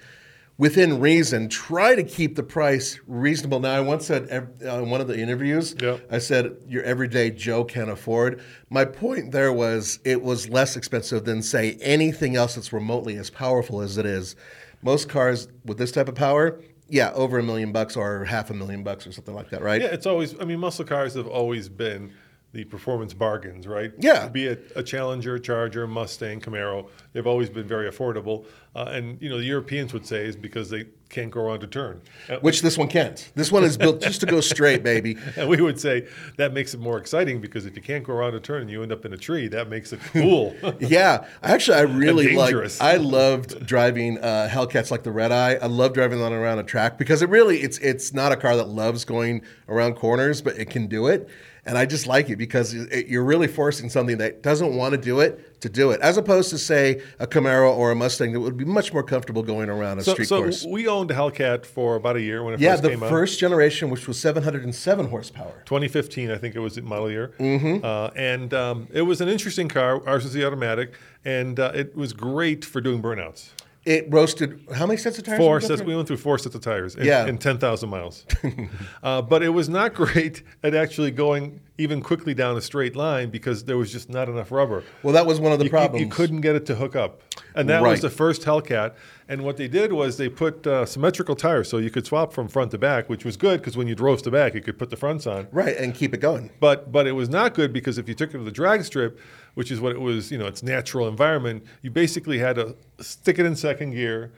within 0.60 1.00
reason, 1.00 1.48
try 1.48 1.95
to 1.95 2.04
keep 2.04 2.36
the 2.36 2.44
price 2.44 3.00
reasonable. 3.07 3.62
Now, 3.62 3.77
I 3.77 3.80
once 3.80 4.06
said 4.06 4.27
ev- 4.27 4.50
uh, 4.63 4.83
in 4.83 4.89
one 4.89 5.00
of 5.00 5.07
the 5.07 5.18
interviews, 5.18 5.74
Yep. 5.81 6.07
I 6.12 6.19
said 6.19 6.57
your 6.68 6.83
everyday 6.83 7.31
Joe 7.31 7.63
can't 7.63 7.89
afford. 7.89 8.44
My 8.69 8.83
point 8.83 9.31
there 9.31 9.54
was 9.54 10.00
it 10.04 10.21
was 10.21 10.50
less 10.50 10.75
expensive 10.75 11.24
than 11.24 11.42
say 11.42 11.77
anything 11.81 12.36
else 12.36 12.56
that's 12.56 12.74
remotely 12.74 13.16
as 13.16 13.30
powerful 13.30 13.80
as 13.81 13.98
it 13.98 14.06
is. 14.06 14.36
Most 14.81 15.07
cars 15.10 15.48
with 15.66 15.77
this 15.77 15.92
type 15.94 16.10
of 16.10 16.16
power, 16.16 16.62
yeah, 16.89 17.12
over 17.13 17.39
a 17.39 17.44
million 17.44 17.71
bucks 17.71 17.95
or 17.95 18.25
half 18.25 18.50
a 18.50 18.53
million 18.53 18.83
bucks 18.83 19.06
or 19.07 19.12
something 19.12 19.36
like 19.36 19.50
that, 19.51 19.62
right? 19.62 19.81
Yeah, 19.81 19.88
it's 19.88 20.06
always. 20.06 20.39
I 20.39 20.45
mean, 20.45 20.59
muscle 20.59 20.86
cars 20.86 21.13
have 21.13 21.27
always 21.27 21.69
been 21.69 22.12
the 22.51 22.63
performance 22.65 23.13
bargains, 23.13 23.68
right? 23.68 23.91
Yeah. 24.00 24.27
Be 24.27 24.47
it 24.47 24.71
a 24.75 24.81
Challenger, 24.81 25.38
Charger, 25.38 25.86
Mustang, 25.86 26.41
Camaro, 26.41 26.89
they've 27.13 27.27
always 27.27 27.50
been 27.50 27.67
very 27.67 27.89
affordable. 27.89 28.45
Uh, 28.75 28.83
and 28.91 29.21
you 29.21 29.29
know, 29.29 29.38
the 29.38 29.45
Europeans 29.45 29.94
would 29.94 30.06
say 30.06 30.25
is 30.25 30.35
because 30.35 30.69
they 30.69 30.85
can't 31.09 31.31
go 31.31 31.41
around 31.41 31.59
to 31.61 31.67
turn. 31.67 32.00
Uh, 32.29 32.38
Which 32.41 32.61
this 32.61 32.77
one 32.77 32.88
can't. 32.88 33.31
This 33.33 33.51
one 33.51 33.63
is 33.63 33.77
built 33.77 34.00
just 34.00 34.19
to 34.19 34.28
go 34.28 34.42
straight, 34.42 34.83
baby. 34.83 35.18
And 35.37 35.49
we 35.49 35.59
would 35.59 35.80
say 35.80 36.07
that 36.37 36.54
makes 36.54 36.75
it 36.75 36.80
more 36.80 36.97
exciting 36.99 37.42
because 37.42 37.66
if 37.66 37.75
you 37.75 37.81
can't 37.81 38.04
go 38.04 38.13
around 38.13 38.35
a 38.35 38.39
turn 38.39 38.61
and 38.61 38.69
you 38.69 38.83
end 38.83 38.92
up 38.92 39.06
in 39.06 39.13
a 39.13 39.18
tree, 39.18 39.47
that 39.47 39.69
makes 39.69 39.92
it 39.92 39.99
cool. 40.13 40.56
Yeah, 40.80 41.25
actually, 41.42 41.78
I 41.78 41.81
really 41.81 42.35
like. 42.35 42.47
dangerous. 42.49 42.80
I 42.80 42.97
loved 42.97 43.66
driving 43.66 44.19
uh, 44.19 44.47
Hellcats 44.51 44.92
like 44.92 45.01
the 45.04 45.11
Redeye. 45.11 45.56
I 45.61 45.66
love 45.66 45.94
driving 45.94 46.19
that 46.19 46.31
around 46.31 46.59
a 46.59 46.63
track 46.63 46.97
because 46.99 47.21
it 47.23 47.30
really 47.30 47.57
it's 47.61 47.80
it's 47.80 48.13
not 48.13 48.31
a 48.31 48.35
car 48.37 48.56
that 48.56 48.68
loves 48.69 49.04
going 49.04 49.42
around 49.68 49.95
corners, 49.95 50.42
but 50.44 50.57
it 50.57 50.69
can 50.69 50.85
do 50.87 51.07
it. 51.07 51.28
And 51.66 51.78
I 51.78 51.85
just 51.85 52.07
like 52.07 52.30
it 52.30 52.37
because 52.37 52.73
it- 52.73 53.07
you're 53.07 53.23
really 53.23 53.47
forcing 53.47 53.89
something 53.89 54.18
that 54.19 54.42
doesn't 54.44 54.75
want 54.75 54.92
to 54.94 54.97
do 54.99 55.19
it 55.21 55.48
to 55.61 55.69
do 55.69 55.92
it, 55.92 55.99
as 56.01 56.18
opposed 56.18 56.49
to 56.51 56.57
say 56.57 57.01
a 57.19 57.28
Camaro 57.28 57.75
or 57.75 57.92
a 57.92 57.95
Mustang 57.95 58.31
that 58.33 58.39
would 58.39 58.57
be 58.57 58.66
much 58.66 58.94
more 58.94 59.04
comfortable 59.04 59.44
going 59.44 59.69
around 59.69 59.99
a 59.99 60.04
so, 60.04 60.13
street 60.13 60.28
so 60.28 60.42
course. 60.42 60.66
we 60.66 60.87
owned 60.87 61.11
a 61.11 61.13
Hellcat 61.13 61.66
for 61.66 61.95
about 61.95 62.16
a 62.16 62.21
year 62.21 62.44
when 62.44 62.54
it 62.54 62.59
Yeah, 62.59 62.71
first 62.71 62.83
came 62.83 62.92
out. 62.92 62.99
Yeah, 62.99 63.06
the 63.06 63.09
first 63.09 63.39
generation, 63.39 63.89
which 63.89 64.07
was 64.07 64.19
707 64.19 65.07
horsepower. 65.09 65.61
2015, 65.66 66.31
I 66.31 66.37
think 66.37 66.56
it 66.56 66.59
was 66.59 66.75
the 66.75 66.81
model 66.81 67.09
year. 67.11 67.33
Mm-hmm. 67.39 67.85
Uh, 67.85 68.09
and 68.16 68.54
um, 68.54 68.87
it 68.92 69.01
was 69.01 69.21
an 69.21 69.28
interesting 69.30 69.68
car. 69.68 70.01
Ours 70.07 70.23
was 70.23 70.33
the 70.33 70.45
automatic, 70.45 70.94
and 71.25 71.59
uh, 71.59 71.71
it 71.75 71.95
was 71.95 72.13
great 72.13 72.63
for 72.63 72.81
doing 72.81 73.01
burnouts. 73.01 73.49
It 73.86 74.07
roasted 74.12 74.59
how 74.76 74.86
many 74.86 74.98
sets 74.98 75.18
of 75.18 75.24
tires? 75.24 75.38
Four 75.40 75.56
we 75.56 75.62
sets. 75.62 75.81
We 75.81 75.95
went 75.95 76.07
through 76.07 76.18
four 76.18 76.38
sets 76.38 76.54
of 76.54 76.62
tires 76.62 76.95
in, 76.95 77.06
Yeah. 77.06 77.26
in 77.28 77.38
10,000 77.38 77.90
miles. 77.90 78.26
uh, 79.04 79.21
but 79.21 79.42
it 79.42 79.50
was 79.50 79.69
not 79.69 79.94
great 80.02 80.44
at 80.64 80.76
actually 80.76 81.12
going 81.12 81.62
even 81.78 82.02
quickly 82.02 82.33
down 82.33 82.57
a 82.57 82.62
straight 82.62 82.95
line 82.98 83.30
because 83.30 83.64
there 83.64 83.78
was 83.78 83.90
just 83.90 84.09
not 84.09 84.28
enough 84.28 84.52
rubber. 84.52 84.83
Well, 85.02 85.14
that 85.14 85.26
was 85.26 85.40
one 85.40 85.54
of 85.54 85.59
the 85.59 85.64
You- 85.66 85.69
you- 85.69 85.71
problems. 85.71 86.02
You, 86.06 86.09
couldn't 86.12 86.42
get 86.42 86.56
it 86.56 86.66
to 86.68 86.76
hook 86.76 86.95
up. 86.98 87.21
And 87.56 87.69
that 87.69 87.81
Right. 87.81 87.92
was 87.92 88.02
the 88.02 88.09
first 88.09 88.42
Hellcat. 88.44 88.94
And 89.30 89.44
what 89.44 89.56
they 89.57 89.68
did 89.69 89.94
was 89.94 90.18
they 90.18 90.28
put 90.28 90.68
uh, 90.68 90.86
symmetrical 90.86 91.36
tires 91.36 91.69
so 91.69 91.78
you 91.78 91.90
could 91.90 92.06
swap 92.06 92.33
from 92.33 92.48
front 92.50 92.71
to 92.71 92.78
back, 92.78 93.09
which 93.09 93.24
was 93.24 93.38
good 93.38 93.62
because 93.62 93.78
when 93.78 93.88
you 93.88 93.95
drove 93.95 94.21
to 94.24 94.31
back, 94.31 94.54
you 94.56 94.62
could 94.62 94.78
put 94.78 94.90
the 94.90 94.98
fronts 94.98 95.26
on. 95.26 95.48
right 95.52 95.78
and 95.78 95.95
keep 95.95 96.14
it 96.14 96.19
going. 96.19 96.52
But 96.59 96.92
but 96.92 97.07
it 97.07 97.14
was 97.14 97.30
not 97.30 97.54
good 97.54 97.71
because 97.71 97.98
if 97.98 98.09
you 98.09 98.14
took 98.14 98.30
it 98.31 98.38
to 98.40 98.44
the 98.44 98.52
drag 98.52 98.83
strip, 98.83 99.18
which 99.56 99.71
is 99.71 99.79
what 99.81 99.91
it 99.91 100.01
was, 100.01 100.31
you 100.31 100.37
know, 100.37 100.47
its 100.47 100.63
natural 100.63 101.07
environment, 101.07 101.63
you 101.81 101.89
basically 101.91 102.37
had 102.39 102.56
to 102.56 102.75
stick 102.99 103.39
it 103.39 103.45
in 103.45 103.56
second 103.56 103.91
gear. 103.91 104.31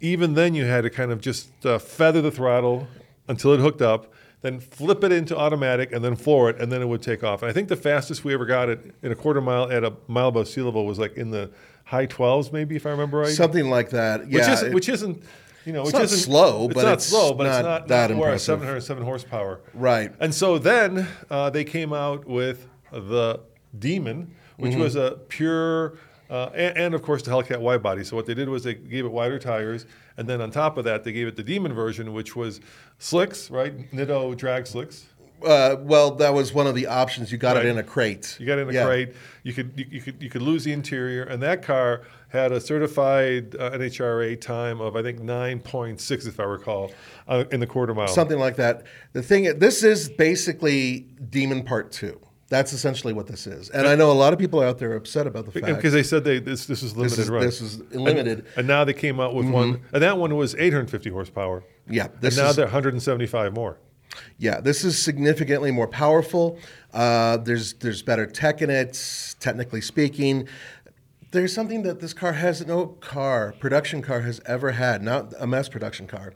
Even 0.00 0.34
then, 0.34 0.54
you 0.54 0.64
had 0.64 0.82
to 0.82 0.90
kind 0.90 1.10
of 1.12 1.20
just 1.20 1.64
uh, 1.64 1.78
feather 1.78 2.20
the 2.20 2.30
throttle 2.30 2.86
until 3.28 3.52
it 3.54 3.60
hooked 3.60 3.82
up. 3.82 4.12
then 4.42 4.60
flip 4.60 5.02
it 5.02 5.10
into 5.12 5.34
automatic, 5.34 5.90
and 5.92 6.04
then 6.04 6.14
floor 6.14 6.50
it, 6.50 6.60
and 6.60 6.70
then 6.70 6.82
it 6.82 6.86
would 6.86 7.00
take 7.00 7.24
off. 7.24 7.40
And 7.42 7.48
I 7.50 7.54
think 7.54 7.68
the 7.68 7.76
fastest 7.76 8.24
we 8.24 8.34
ever 8.34 8.44
got 8.44 8.68
it 8.68 8.94
in 9.02 9.10
a 9.10 9.14
quarter 9.14 9.40
mile 9.40 9.70
at 9.72 9.82
a 9.84 9.94
mile 10.06 10.28
above 10.28 10.48
sea 10.48 10.60
level 10.60 10.84
was 10.84 10.98
like 10.98 11.16
in 11.16 11.30
the 11.30 11.50
high 11.84 12.06
12s, 12.06 12.52
maybe 12.52 12.76
if 12.76 12.84
I 12.84 12.90
remember 12.90 13.18
right. 13.20 13.28
Something 13.28 13.70
like 13.70 13.88
that. 13.90 14.28
Yeah. 14.28 14.40
which 14.40 14.48
isn't, 14.48 14.74
which 14.74 14.88
isn't, 14.90 15.22
you 15.64 15.72
know, 15.72 15.84
which 15.84 15.94
not 15.94 16.02
isn't 16.02 16.18
slow, 16.18 16.66
It's 16.66 16.74
but 16.74 16.82
not 16.82 16.92
it's 16.94 17.06
slow, 17.06 17.32
but 17.32 17.44
not 17.44 17.58
it's 17.60 17.64
not 17.64 17.88
that 17.88 18.10
impressive. 18.10 18.44
707 18.60 19.02
horsepower. 19.04 19.60
Right. 19.72 20.12
And 20.20 20.34
so 20.34 20.58
then 20.58 21.08
uh, 21.30 21.48
they 21.48 21.64
came 21.64 21.94
out 21.94 22.26
with 22.26 22.66
the 22.92 23.40
Demon, 23.78 24.34
which 24.56 24.72
Mm-hmm. 24.72 24.80
was 24.80 24.96
a 24.96 25.18
pure, 25.28 25.94
uh, 26.30 26.50
and, 26.54 26.76
and 26.78 26.94
of 26.94 27.02
course 27.02 27.22
the 27.22 27.30
Hellcat 27.30 27.60
wide 27.60 27.82
body. 27.82 28.04
So 28.04 28.16
what 28.16 28.26
they 28.26 28.34
did 28.34 28.48
was 28.48 28.64
they 28.64 28.74
gave 28.74 29.04
it 29.04 29.12
wider 29.12 29.38
tires, 29.38 29.86
and 30.16 30.28
then 30.28 30.40
on 30.40 30.50
top 30.50 30.78
of 30.78 30.84
that 30.84 31.04
they 31.04 31.12
gave 31.12 31.26
it 31.26 31.36
the 31.36 31.42
Demon 31.42 31.72
version, 31.74 32.12
which 32.12 32.34
was 32.36 32.60
slicks, 32.98 33.50
right? 33.50 33.90
Nitto 33.92 34.36
drag 34.36 34.66
slicks. 34.66 35.06
uh, 35.44 35.76
well, 35.80 36.10
that 36.12 36.32
was 36.32 36.54
one 36.54 36.66
of 36.66 36.74
the 36.74 36.86
options. 36.86 37.30
You 37.30 37.36
got 37.36 37.56
Right. 37.56 37.66
it 37.66 37.68
in 37.68 37.76
a 37.76 37.82
crate. 37.82 38.36
You 38.40 38.46
got 38.46 38.58
it 38.58 38.62
in 38.62 38.70
a 38.70 38.72
Yeah. 38.72 38.86
crate. 38.86 39.12
You 39.42 39.52
could 39.52 39.72
you, 39.76 39.84
you 39.90 40.00
could 40.00 40.22
you 40.22 40.30
could 40.30 40.40
lose 40.40 40.64
the 40.64 40.72
interior, 40.72 41.24
and 41.24 41.42
that 41.42 41.62
car 41.62 42.00
had 42.28 42.50
a 42.50 42.60
certified 42.60 43.54
uh, 43.56 43.70
NHRA 43.72 44.40
time 44.40 44.80
of 44.80 44.96
I 44.96 45.02
think 45.02 45.20
nine 45.20 45.60
point 45.60 46.00
six, 46.00 46.24
if 46.24 46.40
I 46.40 46.44
recall, 46.44 46.92
uh, 47.28 47.44
in 47.52 47.60
the 47.60 47.66
quarter 47.66 47.92
mile. 47.94 48.08
Something 48.08 48.38
like 48.38 48.56
that. 48.56 48.84
The 49.12 49.22
thing, 49.22 49.58
this 49.58 49.82
is 49.82 50.08
basically 50.08 51.00
Demon 51.28 51.62
Part 51.62 51.92
Two. 51.92 52.18
That's 52.48 52.72
essentially 52.72 53.12
what 53.12 53.26
this 53.26 53.46
is. 53.46 53.70
And 53.70 53.86
I 53.86 53.94
know 53.94 54.10
a 54.10 54.12
lot 54.12 54.32
of 54.32 54.38
people 54.38 54.60
out 54.60 54.78
there 54.78 54.92
are 54.92 54.96
upset 54.96 55.26
about 55.26 55.46
the 55.46 55.52
fact 55.52 55.66
because 55.66 55.92
they 55.92 56.02
said 56.02 56.24
they 56.24 56.38
this 56.40 56.66
this 56.66 56.82
is 56.82 56.96
limited 56.96 57.18
is- 57.20 57.30
run. 57.30 57.42
this 57.42 57.60
is 57.60 57.78
limited. 57.92 58.40
and, 58.40 58.46
and 58.58 58.68
now 58.68 58.84
they 58.84 58.92
came 58.92 59.18
out 59.18 59.34
with 59.34 59.48
one, 59.48 59.82
and 59.92 60.02
that 60.02 60.18
one 60.18 60.36
was 60.36 60.54
850 60.54 61.10
horsepower. 61.10 61.64
Yeah, 61.88 62.04
and 62.06 62.20
this 62.20 62.36
now 62.36 62.50
is- 62.50 62.56
they're 62.56 62.66
175 62.66 63.54
more. 63.54 63.78
Yeah, 64.38 64.60
this 64.60 64.84
is 64.84 65.02
significantly 65.02 65.70
more 65.70 65.88
powerful. 65.88 66.58
Uh, 66.92 67.38
there's 67.38 67.74
there's 67.74 68.02
better 68.02 68.26
tech 68.26 68.62
in 68.62 68.70
it, 68.70 69.34
technically 69.40 69.80
speaking. 69.80 70.46
There's 71.32 71.52
something 71.52 71.82
that 71.82 71.98
this 71.98 72.12
car 72.12 72.34
has 72.34 72.64
no 72.64 72.86
car 72.86 73.54
production 73.58 74.02
car 74.02 74.20
has 74.20 74.40
ever 74.46 74.72
had, 74.72 75.02
not 75.02 75.32
a 75.38 75.46
mass 75.46 75.68
production 75.68 76.06
car. 76.06 76.34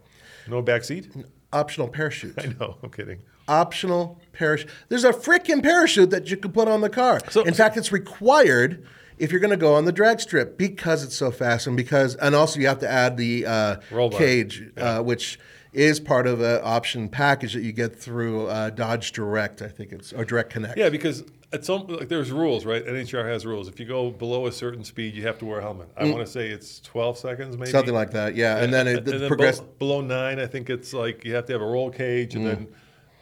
No 0.49 0.63
backseat. 0.63 1.25
Optional 1.53 1.89
parachute. 1.89 2.35
I 2.39 2.55
know. 2.59 2.77
I'm 2.83 2.91
kidding. 2.91 3.21
Optional 3.47 4.19
parachute. 4.33 4.71
There's 4.89 5.05
a 5.05 5.13
freaking 5.13 5.63
parachute 5.63 6.11
that 6.11 6.31
you 6.31 6.37
can 6.37 6.53
put 6.53 6.69
on 6.69 6.81
the 6.83 6.91
car. 6.91 7.21
So- 7.31 7.43
in 7.43 7.55
fact, 7.55 7.77
it's 7.77 7.91
required 7.93 8.85
if 9.19 9.33
you're 9.33 9.41
going 9.41 9.51
to 9.51 9.57
go 9.57 9.75
on 9.75 9.85
the 9.85 9.93
drag 9.93 10.21
strip 10.21 10.57
because 10.59 11.03
it's 11.03 11.17
so 11.17 11.31
fast 11.31 11.67
and 11.67 11.77
because 11.77 12.15
and 12.17 12.35
also 12.37 12.61
you 12.61 12.69
have 12.69 12.79
to 12.81 12.89
add 12.89 13.17
the 13.17 13.47
uh, 13.47 13.77
cage, 14.19 14.71
uh, 14.77 15.03
which 15.03 15.41
is 15.79 16.01
part 16.01 16.27
of 16.27 16.41
an 16.41 16.61
option 16.65 17.09
package 17.09 17.55
that 17.55 17.63
you 17.63 17.73
get 17.73 17.95
through 17.95 18.47
uh, 18.49 18.71
Dodge 18.71 19.13
Direct, 19.13 19.63
I 19.63 19.69
think 19.69 19.93
it's 19.93 20.13
or 20.13 20.25
Direct 20.25 20.51
Connect. 20.51 20.77
Yeah, 20.77 20.89
because 20.89 21.23
at 21.53 21.65
some 21.65 21.87
like 21.87 22.09
there's 22.09 22.33
rules, 22.33 22.65
right? 22.67 22.85
NHR 22.85 23.25
has 23.31 23.47
rules. 23.47 23.69
If 23.69 23.79
you 23.79 23.87
go 23.87 24.11
below 24.11 24.47
a 24.49 24.53
certain 24.53 24.83
speed, 24.83 25.15
you 25.15 25.23
have 25.27 25.39
to 25.39 25.45
wear 25.47 25.61
a 25.61 25.63
helmet. 25.63 25.89
I 25.97 26.05
want 26.05 26.19
to 26.19 26.27
say 26.27 26.49
it's 26.49 26.81
12 26.81 27.17
seconds, 27.19 27.57
maybe 27.57 27.69
Mm. 27.69 27.73
Something 27.73 27.95
like 27.95 28.11
that, 28.11 28.35
yeah. 28.35 28.59
And 28.59 28.75
then 28.75 28.89
it, 28.89 28.97
and 28.99 29.07
then 29.07 29.29
progress. 29.29 29.61
below, 29.61 30.01
nine, 30.01 30.41
I 30.41 30.47
think 30.47 30.69
it's 30.69 30.93
like 30.93 31.25
you 31.25 31.35
have 31.35 31.47
to 31.47 31.53
have 31.53 31.63
a 31.63 31.67
roll 31.67 31.91
cage, 31.91 32.35
and 32.35 32.45
then, 32.45 32.69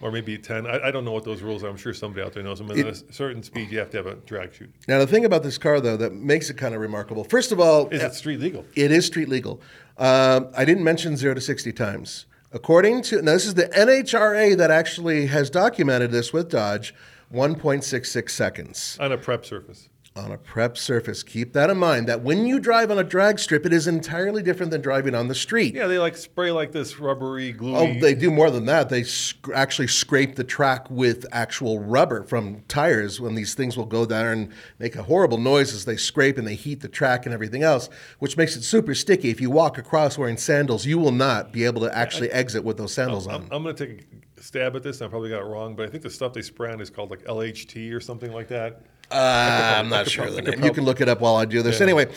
or 0.00 0.10
maybe 0.10 0.38
ten. 0.38 0.66
I, 0.66 0.88
I 0.88 0.90
don't 0.90 1.04
know 1.04 1.12
what 1.12 1.24
those 1.24 1.42
rules 1.42 1.62
are. 1.62 1.68
I'm 1.68 1.76
sure 1.76 1.92
somebody 1.92 2.24
out 2.24 2.32
there 2.32 2.42
knows 2.42 2.58
them. 2.58 2.70
And 2.70 2.80
at 2.80 2.86
a 2.86 3.12
certain 3.12 3.42
speed, 3.42 3.70
you 3.70 3.78
have 3.78 3.90
to 3.90 3.96
have 3.98 4.06
a 4.06 4.14
drag 4.14 4.54
chute. 4.54 4.72
Now 4.88 4.98
the 4.98 5.06
thing 5.06 5.24
about 5.26 5.42
this 5.42 5.58
car 5.58 5.78
though 5.80 5.96
that 5.98 6.14
makes 6.14 6.48
it 6.48 6.56
kind 6.56 6.74
of 6.74 6.80
remarkable. 6.80 7.22
First 7.24 7.52
of 7.52 7.60
all, 7.60 7.88
Is 7.88 8.02
it 8.02 8.14
street 8.14 8.40
legal? 8.40 8.64
It 8.74 8.90
is 8.92 9.04
street 9.06 9.28
legal. 9.28 9.60
Um, 9.98 10.48
I 10.56 10.64
didn't 10.64 10.84
mention 10.84 11.16
zero 11.16 11.34
to 11.34 11.40
60 11.40 11.72
times. 11.72 12.26
According 12.52 13.02
to, 13.02 13.22
now 13.22 13.32
this 13.32 13.46
is 13.46 13.54
the 13.54 13.66
NHRA 13.68 14.56
that 14.56 14.70
actually 14.70 15.26
has 15.26 15.50
documented 15.50 16.10
this 16.10 16.32
with 16.32 16.50
Dodge 16.50 16.94
1.66 17.32 18.30
seconds 18.30 18.96
On 19.00 19.10
a 19.12 19.18
prep 19.18 19.44
surface. 19.44 19.88
On 20.16 20.32
a 20.32 20.38
prep 20.38 20.78
surface. 20.78 21.22
Keep 21.22 21.52
that 21.52 21.70
in 21.70 21.76
mind 21.76 22.08
that 22.08 22.22
when 22.22 22.46
you 22.46 22.58
drive 22.58 22.90
on 22.90 22.98
a 22.98 23.04
drag 23.04 23.38
strip, 23.38 23.66
it 23.66 23.72
is 23.72 23.86
entirely 23.86 24.42
different 24.42 24.72
than 24.72 24.80
driving 24.80 25.14
on 25.14 25.28
the 25.28 25.34
street. 25.34 25.74
Yeah, 25.74 25.86
they 25.86 25.98
like 25.98 26.16
spray 26.16 26.50
like 26.50 26.72
this 26.72 26.98
rubbery, 26.98 27.52
gluey. 27.52 27.76
Oh, 27.76 28.00
they 28.00 28.14
do 28.14 28.30
more 28.30 28.50
than 28.50 28.66
that. 28.66 28.88
They 28.88 29.02
sc- 29.02 29.48
actually 29.54 29.88
scrape 29.88 30.36
the 30.36 30.44
track 30.44 30.90
with 30.90 31.26
actual 31.32 31.80
rubber 31.80 32.24
from 32.24 32.62
tires 32.68 33.20
when 33.20 33.34
these 33.34 33.54
things 33.54 33.76
will 33.76 33.86
go 33.86 34.06
down 34.06 34.26
and 34.26 34.52
make 34.78 34.96
a 34.96 35.02
horrible 35.02 35.38
noise 35.38 35.74
as 35.74 35.84
they 35.84 35.96
scrape 35.96 36.38
and 36.38 36.46
they 36.46 36.54
heat 36.54 36.80
the 36.80 36.88
track 36.88 37.26
and 37.26 37.34
everything 37.34 37.62
else, 37.62 37.88
which 38.18 38.36
makes 38.36 38.56
it 38.56 38.62
super 38.62 38.94
sticky. 38.94 39.30
If 39.30 39.40
you 39.40 39.50
walk 39.50 39.78
across 39.78 40.16
wearing 40.16 40.38
sandals, 40.38 40.86
you 40.86 40.98
will 40.98 41.12
not 41.12 41.52
be 41.52 41.64
able 41.64 41.82
to 41.82 41.96
actually 41.96 42.30
exit 42.30 42.64
with 42.64 42.78
those 42.78 42.92
sandals 42.92 43.26
I'm, 43.26 43.34
on. 43.34 43.48
I'm 43.50 43.62
going 43.62 43.76
to 43.76 43.86
take 43.86 44.06
a 44.38 44.42
stab 44.42 44.76
at 44.76 44.82
this. 44.82 45.00
and 45.00 45.08
I 45.08 45.10
probably 45.10 45.30
got 45.30 45.42
it 45.42 45.46
wrong, 45.46 45.76
but 45.76 45.86
I 45.86 45.90
think 45.90 46.02
the 46.02 46.10
stuff 46.10 46.32
they 46.32 46.42
spray 46.42 46.72
on 46.72 46.80
is 46.80 46.90
called 46.90 47.10
like 47.10 47.24
LHT 47.24 47.92
or 47.92 48.00
something 48.00 48.32
like 48.32 48.48
that. 48.48 48.82
Uh, 49.10 49.74
I'm 49.78 49.88
not 49.88 50.08
sure 50.10 50.30
the 50.30 50.42
name. 50.42 50.64
You 50.64 50.72
can 50.72 50.84
look 50.84 51.00
it 51.00 51.08
up 51.08 51.20
while 51.20 51.36
I 51.36 51.44
do 51.44 51.62
this. 51.62 51.78
Yeah. 51.78 51.84
Anyway, 51.84 52.12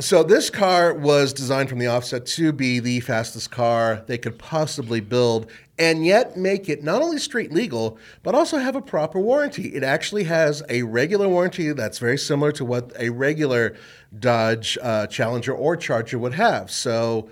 so 0.00 0.22
this 0.22 0.48
car 0.48 0.94
was 0.94 1.32
designed 1.32 1.68
from 1.68 1.78
the 1.78 1.88
offset 1.88 2.24
to 2.26 2.52
be 2.52 2.78
the 2.78 3.00
fastest 3.00 3.50
car 3.50 4.04
they 4.06 4.16
could 4.16 4.38
possibly 4.38 5.00
build 5.00 5.50
and 5.78 6.04
yet 6.04 6.36
make 6.36 6.68
it 6.68 6.82
not 6.82 7.02
only 7.02 7.18
street 7.18 7.52
legal, 7.52 7.98
but 8.22 8.34
also 8.34 8.58
have 8.58 8.76
a 8.76 8.80
proper 8.80 9.18
warranty. 9.18 9.74
It 9.74 9.82
actually 9.82 10.24
has 10.24 10.62
a 10.68 10.82
regular 10.82 11.28
warranty 11.28 11.72
that's 11.72 11.98
very 11.98 12.18
similar 12.18 12.52
to 12.52 12.64
what 12.64 12.92
a 12.98 13.10
regular 13.10 13.76
Dodge 14.16 14.78
uh, 14.82 15.06
Challenger 15.08 15.52
or 15.52 15.76
Charger 15.76 16.18
would 16.18 16.34
have. 16.34 16.70
So 16.70 17.28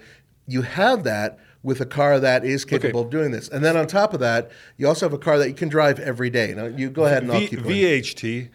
you 0.46 0.62
have 0.62 1.04
that 1.04 1.38
with 1.66 1.80
a 1.80 1.86
car 1.86 2.20
that 2.20 2.44
is 2.44 2.64
capable 2.64 3.00
of 3.02 3.10
doing 3.10 3.32
this. 3.32 3.48
And 3.48 3.64
then 3.64 3.76
on 3.76 3.86
top 3.88 4.14
of 4.14 4.20
that, 4.20 4.50
you 4.76 4.86
also 4.86 5.04
have 5.06 5.12
a 5.12 5.18
car 5.18 5.36
that 5.38 5.48
you 5.48 5.54
can 5.54 5.68
drive 5.68 5.98
every 5.98 6.30
day. 6.30 6.54
Now, 6.54 6.66
you 6.66 6.88
go 6.88 7.04
ahead 7.06 7.24
and 7.24 7.32
I'll 7.32 7.40
V- 7.40 7.48
keep 7.48 7.62
going. 7.62 7.74
VHT, 7.74 8.48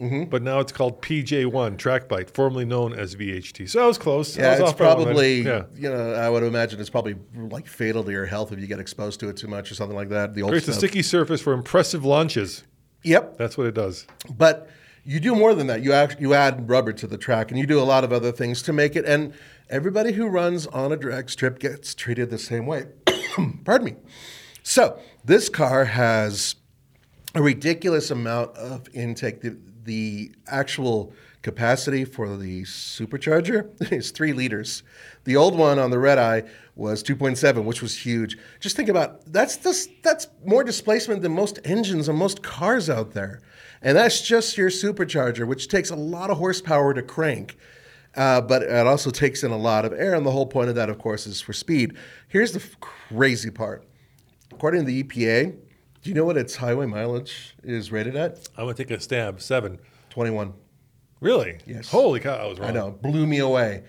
Mm-hmm. 0.00 0.24
but 0.30 0.40
now 0.42 0.60
it's 0.60 0.72
called 0.72 1.02
PJ1 1.02 1.76
Track 1.76 2.08
Bite, 2.08 2.30
formerly 2.30 2.64
known 2.64 2.94
as 2.94 3.14
VHT. 3.16 3.68
So 3.68 3.84
I 3.84 3.86
was 3.86 3.98
close. 3.98 4.34
Yeah, 4.34 4.52
was 4.52 4.60
it's 4.60 4.70
off 4.70 4.78
by 4.78 4.86
one 4.94 4.98
minute. 4.98 5.04
probably, 5.08 5.40
yeah. 5.42 5.64
you 5.76 5.90
know, 5.90 6.14
I 6.14 6.30
would 6.30 6.42
imagine 6.42 6.80
it's 6.80 6.88
probably 6.88 7.16
like 7.36 7.66
fatal 7.66 8.02
to 8.04 8.10
your 8.10 8.24
health 8.24 8.50
if 8.50 8.58
you 8.60 8.66
get 8.66 8.80
exposed 8.80 9.20
to 9.20 9.28
it 9.28 9.36
too 9.36 9.46
much 9.46 9.70
or 9.70 9.74
something 9.74 9.94
like 9.96 10.08
that. 10.08 10.34
The 10.34 10.40
old 10.40 10.52
Creates 10.52 10.68
a 10.68 10.72
sticky 10.72 11.02
surface 11.02 11.42
for 11.42 11.52
impressive 11.52 12.02
launches. 12.02 12.64
Yep, 13.02 13.36
That's 13.36 13.58
what 13.58 13.66
it 13.66 13.74
does. 13.74 14.06
but 14.38 14.70
you 15.04 15.20
do 15.20 15.34
more 15.34 15.54
than 15.54 15.66
that. 15.66 15.82
You 15.82 15.92
act, 15.92 16.18
you 16.18 16.32
add 16.32 16.68
rubber 16.70 16.94
to 16.94 17.06
the 17.06 17.18
track, 17.18 17.50
and 17.50 17.58
you 17.60 17.66
do 17.66 17.78
a 17.78 17.84
lot 17.84 18.02
of 18.02 18.10
other 18.10 18.32
things 18.32 18.62
to 18.62 18.72
make 18.72 18.96
it. 18.96 19.04
And 19.04 19.34
everybody 19.70 20.12
who 20.12 20.26
runs 20.26 20.66
on 20.66 20.92
a 20.92 20.96
drag 20.96 21.30
strip 21.30 21.58
gets 21.58 21.94
treated 21.94 22.28
the 22.28 22.38
same 22.38 22.66
way. 22.66 22.86
Pardon 23.64 23.84
me. 23.84 23.96
So 24.62 24.98
this 25.24 25.48
car 25.48 25.84
has 25.86 26.56
a 27.34 27.42
ridiculous 27.42 28.10
amount 28.10 28.56
of 28.56 28.88
intake. 28.92 29.40
The, 29.40 29.56
the 29.84 30.32
actual 30.48 31.14
capacity 31.42 32.04
for 32.04 32.36
the 32.36 32.62
supercharger 32.62 33.70
is 33.92 34.10
three 34.10 34.32
liters. 34.32 34.82
The 35.24 35.36
old 35.36 35.56
one 35.56 35.78
on 35.78 35.90
the 35.90 35.98
Redeye 35.98 36.42
was 36.74 37.02
2.7, 37.02 37.64
which 37.64 37.80
was 37.80 37.96
huge. 37.96 38.36
Just 38.58 38.76
think 38.76 38.88
about 38.88 39.32
that's 39.32 39.56
this, 39.56 39.88
that's 40.02 40.26
more 40.44 40.64
displacement 40.64 41.22
than 41.22 41.32
most 41.32 41.60
engines 41.64 42.08
on 42.08 42.16
most 42.16 42.42
cars 42.42 42.90
out 42.90 43.12
there, 43.12 43.40
and 43.80 43.96
that's 43.96 44.20
just 44.20 44.58
your 44.58 44.70
supercharger, 44.70 45.46
which 45.46 45.68
takes 45.68 45.90
a 45.90 45.96
lot 45.96 46.30
of 46.30 46.38
horsepower 46.38 46.92
to 46.92 47.02
crank. 47.02 47.56
Uh, 48.16 48.40
but 48.40 48.62
it 48.62 48.86
also 48.86 49.10
takes 49.10 49.44
in 49.44 49.50
a 49.50 49.56
lot 49.56 49.84
of 49.84 49.92
air, 49.92 50.14
and 50.14 50.26
the 50.26 50.32
whole 50.32 50.46
point 50.46 50.68
of 50.68 50.74
that, 50.74 50.90
of 50.90 50.98
course, 50.98 51.26
is 51.26 51.40
for 51.40 51.52
speed. 51.52 51.96
Here's 52.26 52.52
the 52.52 52.60
f- 52.60 52.78
crazy 52.80 53.50
part. 53.50 53.86
According 54.50 54.80
to 54.80 54.86
the 54.86 55.02
EPA, 55.02 55.56
do 56.02 56.10
you 56.10 56.14
know 56.14 56.24
what 56.24 56.36
its 56.36 56.56
highway 56.56 56.86
mileage 56.86 57.54
is 57.62 57.92
rated 57.92 58.16
at? 58.16 58.48
I'm 58.56 58.64
going 58.64 58.74
to 58.74 58.84
take 58.84 58.90
a 58.90 59.00
stab. 59.00 59.40
Seven. 59.40 59.78
21. 60.10 60.54
Really? 61.20 61.58
Yes. 61.66 61.90
Holy 61.90 62.18
cow, 62.18 62.34
I 62.34 62.46
was 62.46 62.58
wrong. 62.58 62.70
I 62.70 62.72
know, 62.72 62.90
blew 62.90 63.26
me 63.26 63.38
away. 63.38 63.84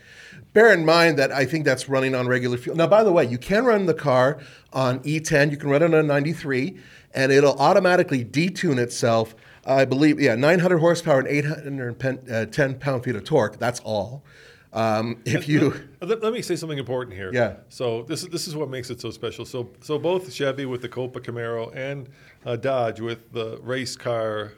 Bear 0.53 0.73
in 0.73 0.85
mind 0.85 1.17
that 1.17 1.31
I 1.31 1.45
think 1.45 1.63
that's 1.63 1.87
running 1.87 2.13
on 2.13 2.27
regular 2.27 2.57
fuel. 2.57 2.75
Now, 2.75 2.87
by 2.87 3.03
the 3.03 3.11
way, 3.11 3.25
you 3.25 3.37
can 3.37 3.63
run 3.63 3.85
the 3.85 3.93
car 3.93 4.39
on 4.73 4.99
E10, 4.99 5.49
you 5.49 5.57
can 5.57 5.69
run 5.69 5.81
it 5.81 5.93
on 5.93 6.07
93, 6.07 6.77
and 7.13 7.31
it'll 7.31 7.57
automatically 7.57 8.25
detune 8.25 8.77
itself. 8.77 9.33
I 9.65 9.86
believe, 9.86 10.20
yeah, 10.20 10.36
900 10.36 10.80
horsepower 10.80 11.20
and 11.20 11.27
810 11.27 12.80
pound 12.80 13.03
feet 13.03 13.15
of 13.15 13.24
torque. 13.24 13.60
That's 13.60 13.80
all. 13.82 14.24
Um, 14.74 15.22
if 15.25 15.48
you, 15.50 15.74
Let, 16.01 16.24
let 16.24 16.34
me 16.34 16.41
say 16.41 16.56
something 16.56 16.77
important 16.77 17.15
here. 17.15 17.32
Yeah. 17.34 17.58
So 17.70 18.03
this 18.03 18.24
is 18.24 18.30
this 18.30 18.48
is 18.48 18.56
what 18.56 18.70
makes 18.70 18.89
it 18.89 19.01
so 19.01 19.12
special. 19.12 19.44
So 19.46 19.70
so 19.82 20.00
both 20.00 20.32
Chevy 20.32 20.65
with 20.65 20.82
the 20.82 20.89
COPO 20.89 21.20
Camaro 21.20 21.75
and 21.75 22.08
uh, 22.46 22.56
Dodge 22.56 23.01
with 23.01 23.32
the 23.34 23.60
race 23.62 23.98
car 23.98 24.53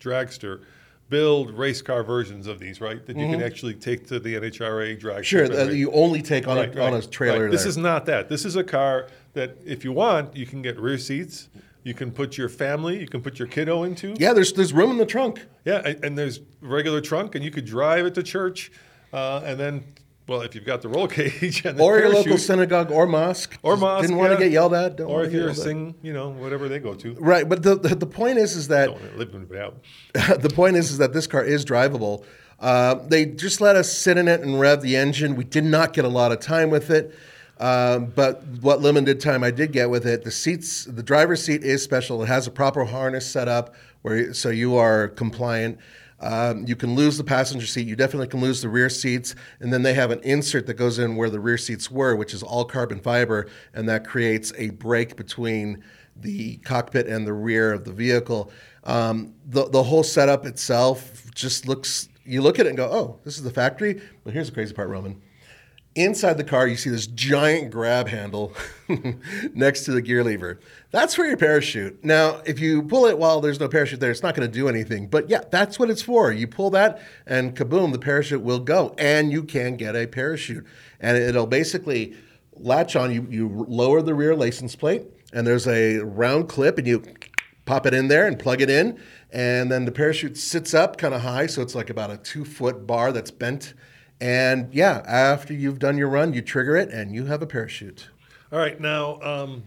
dragster 0.00 0.62
build 1.08 1.50
race 1.50 1.82
car 1.82 2.02
versions 2.02 2.46
of 2.46 2.58
these, 2.58 2.80
right? 2.80 3.04
That 3.04 3.18
you 3.18 3.26
can 3.28 3.42
actually 3.42 3.74
take 3.74 4.06
to 4.08 4.18
the 4.18 4.34
NHRA 4.34 4.98
drag. 4.98 5.16
Mm-hmm. 5.18 5.22
sure, 5.22 5.44
uh, 5.52 5.64
you 5.68 5.92
only 5.92 6.22
take 6.22 6.48
on, 6.48 6.56
Right, 6.56 6.74
a, 6.74 6.82
on 6.82 6.94
a 6.94 7.02
trailer 7.02 7.44
right. 7.44 7.50
This 7.50 7.66
is 7.66 7.76
not 7.76 8.06
that. 8.06 8.30
This 8.30 8.46
is 8.46 8.56
a 8.56 8.64
car 8.64 9.08
that, 9.34 9.58
if 9.62 9.84
you 9.84 9.92
want, 9.92 10.34
you 10.34 10.46
can 10.46 10.62
get 10.62 10.80
rear 10.80 10.96
seats. 10.96 11.50
You 11.84 11.94
can 11.94 12.12
put 12.12 12.38
your 12.38 12.48
family, 12.48 13.00
you 13.00 13.08
can 13.08 13.22
put 13.22 13.38
your 13.38 13.48
kiddo 13.48 13.82
into. 13.82 14.14
yeah, 14.18 14.32
there's, 14.32 14.52
there's 14.52 14.72
room 14.72 14.90
in 14.92 14.98
the 14.98 15.06
trunk. 15.06 15.44
Yeah, 15.64 15.82
and, 15.84 16.04
and 16.04 16.18
there's 16.18 16.40
regular 16.60 17.00
trunk, 17.00 17.34
and 17.34 17.44
you 17.44 17.50
could 17.50 17.64
drive 17.64 18.06
it 18.06 18.14
to 18.14 18.22
church, 18.22 18.70
uh, 19.12 19.42
and 19.44 19.58
then 19.58 19.84
Well, 20.28 20.42
if 20.42 20.54
you've 20.54 20.64
got 20.64 20.82
the 20.82 20.88
roll 20.88 21.08
cage 21.18 21.64
and 21.64 21.76
the 21.78 21.82
or 21.82 21.98
your 21.98 22.10
local 22.10 22.38
synagogue 22.38 22.92
or 22.92 23.06
mosque. 23.06 23.58
or 23.62 23.76
mosque, 23.76 24.02
Didn't 24.02 24.16
want 24.16 24.32
to 24.32 24.38
get 24.38 24.52
yelled 24.52 24.74
at. 24.74 24.96
Don't 24.96 25.10
or 25.10 25.24
if 25.24 25.32
you're 25.32 25.52
sing, 25.54 25.96
you 26.02 26.12
know, 26.12 26.30
whatever 26.30 26.68
they 26.68 26.78
go 26.78 26.94
to. 26.94 27.14
Right, 27.14 27.48
but 27.48 27.62
the, 27.64 27.74
the 27.76 27.96
the 27.96 28.06
point 28.06 28.38
is 28.38 28.54
is 28.54 28.68
that 28.68 28.86
Don't 28.86 29.18
live 29.18 29.34
in 29.34 29.48
it 29.50 29.56
out. 29.56 29.76
the 30.40 30.50
point 30.50 30.76
is, 30.76 30.90
is 30.92 30.98
that 30.98 31.12
this 31.12 31.26
car 31.26 31.42
is 31.44 31.64
drivable. 31.64 32.24
Uh, 32.60 32.94
they 33.08 33.26
just 33.26 33.60
let 33.60 33.74
us 33.74 33.92
sit 33.92 34.16
in 34.16 34.28
it 34.28 34.40
and 34.40 34.60
rev 34.60 34.82
the 34.82 34.94
engine. 34.94 35.34
We 35.34 35.42
did 35.42 35.64
not 35.64 35.92
get 35.92 36.04
a 36.04 36.08
lot 36.08 36.30
of 36.30 36.38
time 36.38 36.70
with 36.70 36.90
it, 36.90 37.12
um, 37.62 38.06
but 38.06 38.42
what 38.60 38.80
limited 38.80 39.20
time 39.20 39.44
I 39.44 39.52
did 39.52 39.70
get 39.70 39.88
with 39.88 40.04
it, 40.04 40.24
the 40.24 40.32
seats, 40.32 40.84
the 40.84 41.02
driver's 41.02 41.44
seat 41.44 41.62
is 41.62 41.80
special. 41.80 42.20
It 42.20 42.26
has 42.26 42.48
a 42.48 42.50
proper 42.50 42.84
harness 42.84 43.24
set 43.24 43.46
up 43.46 43.76
where 44.02 44.34
so 44.34 44.48
you 44.48 44.74
are 44.74 45.06
compliant. 45.06 45.78
Um, 46.18 46.66
you 46.66 46.74
can 46.74 46.96
lose 46.96 47.18
the 47.18 47.24
passenger 47.24 47.66
seat. 47.66 47.86
You 47.86 47.94
definitely 47.94 48.26
can 48.26 48.40
lose 48.40 48.62
the 48.62 48.68
rear 48.68 48.90
seats, 48.90 49.36
and 49.60 49.72
then 49.72 49.82
they 49.82 49.94
have 49.94 50.10
an 50.10 50.18
insert 50.24 50.66
that 50.66 50.74
goes 50.74 50.98
in 50.98 51.14
where 51.14 51.30
the 51.30 51.38
rear 51.38 51.56
seats 51.56 51.88
were, 51.88 52.16
which 52.16 52.34
is 52.34 52.42
all 52.42 52.64
carbon 52.64 52.98
fiber, 52.98 53.46
and 53.74 53.88
that 53.88 54.04
creates 54.04 54.52
a 54.58 54.70
break 54.70 55.14
between 55.14 55.84
the 56.16 56.56
cockpit 56.58 57.06
and 57.06 57.24
the 57.24 57.32
rear 57.32 57.72
of 57.72 57.84
the 57.84 57.92
vehicle. 57.92 58.50
Um, 58.82 59.34
the 59.46 59.68
the 59.68 59.84
whole 59.84 60.02
setup 60.02 60.46
itself 60.46 61.30
just 61.32 61.68
looks. 61.68 62.08
You 62.24 62.42
look 62.42 62.58
at 62.58 62.66
it 62.66 62.70
and 62.70 62.76
go, 62.76 62.88
"Oh, 62.90 63.20
this 63.22 63.36
is 63.36 63.44
the 63.44 63.52
factory." 63.52 64.02
But 64.24 64.32
here's 64.32 64.48
the 64.48 64.54
crazy 64.54 64.74
part, 64.74 64.88
Roman. 64.88 65.22
Inside 65.94 66.38
the 66.38 66.44
car, 66.44 66.66
you 66.66 66.76
see 66.76 66.88
this 66.88 67.06
giant 67.06 67.70
grab 67.70 68.08
handle 68.08 68.54
next 69.54 69.84
to 69.84 69.92
the 69.92 70.00
gear 70.00 70.24
lever. 70.24 70.58
That's 70.90 71.14
for 71.14 71.26
your 71.26 71.36
parachute. 71.36 72.02
Now, 72.02 72.40
if 72.46 72.60
you 72.60 72.82
pull 72.84 73.04
it 73.04 73.18
while 73.18 73.42
there's 73.42 73.60
no 73.60 73.68
parachute 73.68 74.00
there, 74.00 74.10
it's 74.10 74.22
not 74.22 74.34
going 74.34 74.48
to 74.48 74.52
do 74.52 74.68
anything. 74.68 75.08
But 75.08 75.28
yeah, 75.28 75.42
that's 75.50 75.78
what 75.78 75.90
it's 75.90 76.00
for. 76.00 76.32
You 76.32 76.46
pull 76.46 76.70
that, 76.70 77.02
and 77.26 77.54
kaboom, 77.54 77.92
the 77.92 77.98
parachute 77.98 78.40
will 78.40 78.60
go, 78.60 78.94
and 78.96 79.30
you 79.30 79.42
can 79.42 79.76
get 79.76 79.94
a 79.94 80.06
parachute, 80.06 80.66
and 80.98 81.18
it'll 81.18 81.46
basically 81.46 82.16
latch 82.54 82.96
on. 82.96 83.12
You 83.12 83.26
you 83.28 83.66
lower 83.68 84.00
the 84.00 84.14
rear 84.14 84.34
license 84.34 84.74
plate, 84.74 85.02
and 85.34 85.46
there's 85.46 85.68
a 85.68 85.98
round 85.98 86.48
clip, 86.48 86.78
and 86.78 86.86
you 86.86 87.02
pop 87.66 87.84
it 87.84 87.92
in 87.92 88.08
there 88.08 88.26
and 88.26 88.38
plug 88.38 88.62
it 88.62 88.70
in, 88.70 88.98
and 89.30 89.70
then 89.70 89.84
the 89.84 89.92
parachute 89.92 90.38
sits 90.38 90.72
up 90.72 90.96
kind 90.96 91.12
of 91.12 91.20
high, 91.20 91.46
so 91.46 91.60
it's 91.60 91.74
like 91.74 91.90
about 91.90 92.10
a 92.10 92.16
two 92.16 92.46
foot 92.46 92.86
bar 92.86 93.12
that's 93.12 93.30
bent. 93.30 93.74
And 94.22 94.72
yeah, 94.72 95.02
after 95.04 95.52
you've 95.52 95.80
done 95.80 95.98
your 95.98 96.08
run, 96.08 96.32
you 96.32 96.42
trigger 96.42 96.76
it, 96.76 96.90
and 96.90 97.12
you 97.12 97.26
have 97.26 97.42
a 97.42 97.46
parachute. 97.46 98.08
All 98.52 98.58
right, 98.60 98.80
now 98.80 99.20
um, 99.20 99.64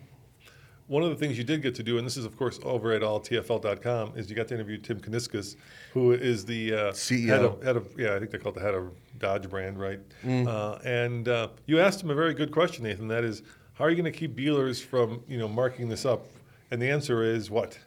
one 0.87 1.03
of 1.03 1.09
the 1.09 1.17
things 1.17 1.37
you 1.37 1.43
did 1.43 1.61
get 1.61 1.75
to 1.75 1.83
do, 1.83 1.97
and 1.97 2.07
this 2.07 2.15
is 2.15 2.23
of 2.23 2.37
course 2.37 2.57
over 2.63 2.93
at 2.93 3.01
alltfl.com, 3.01 4.13
is 4.15 4.29
you 4.29 4.35
got 4.35 4.47
to 4.47 4.53
interview 4.53 4.77
Tim 4.77 5.01
Kuniskis, 5.01 5.57
who 5.91 6.13
is 6.13 6.45
the 6.45 6.73
uh, 6.73 6.77
CEO. 6.93 7.27
head 7.27 7.43
of, 7.43 7.63
head 7.63 7.75
of 7.75 7.99
yeah, 7.99 8.15
I 8.15 8.19
think 8.19 8.31
they 8.31 8.37
call 8.37 8.53
it 8.53 8.55
the 8.55 8.61
head 8.61 8.75
of 8.75 8.93
Dodge 9.19 9.49
brand, 9.49 9.77
right? 9.77 9.99
Mm. 10.23 10.47
Uh, 10.47 10.79
and 10.85 11.27
uh, 11.27 11.49
you 11.65 11.81
asked 11.81 12.01
him 12.01 12.09
a 12.09 12.15
very 12.15 12.33
good 12.33 12.51
question, 12.51 12.85
Nathan. 12.85 13.09
That 13.09 13.25
is, 13.25 13.43
how 13.73 13.83
are 13.83 13.89
you 13.89 13.97
going 13.97 14.09
to 14.09 14.17
keep 14.17 14.37
dealers 14.37 14.81
from 14.81 15.21
you 15.27 15.37
know 15.37 15.49
marking 15.49 15.89
this 15.89 16.05
up? 16.05 16.27
And 16.71 16.81
the 16.81 16.89
answer 16.89 17.23
is 17.23 17.51
what? 17.51 17.77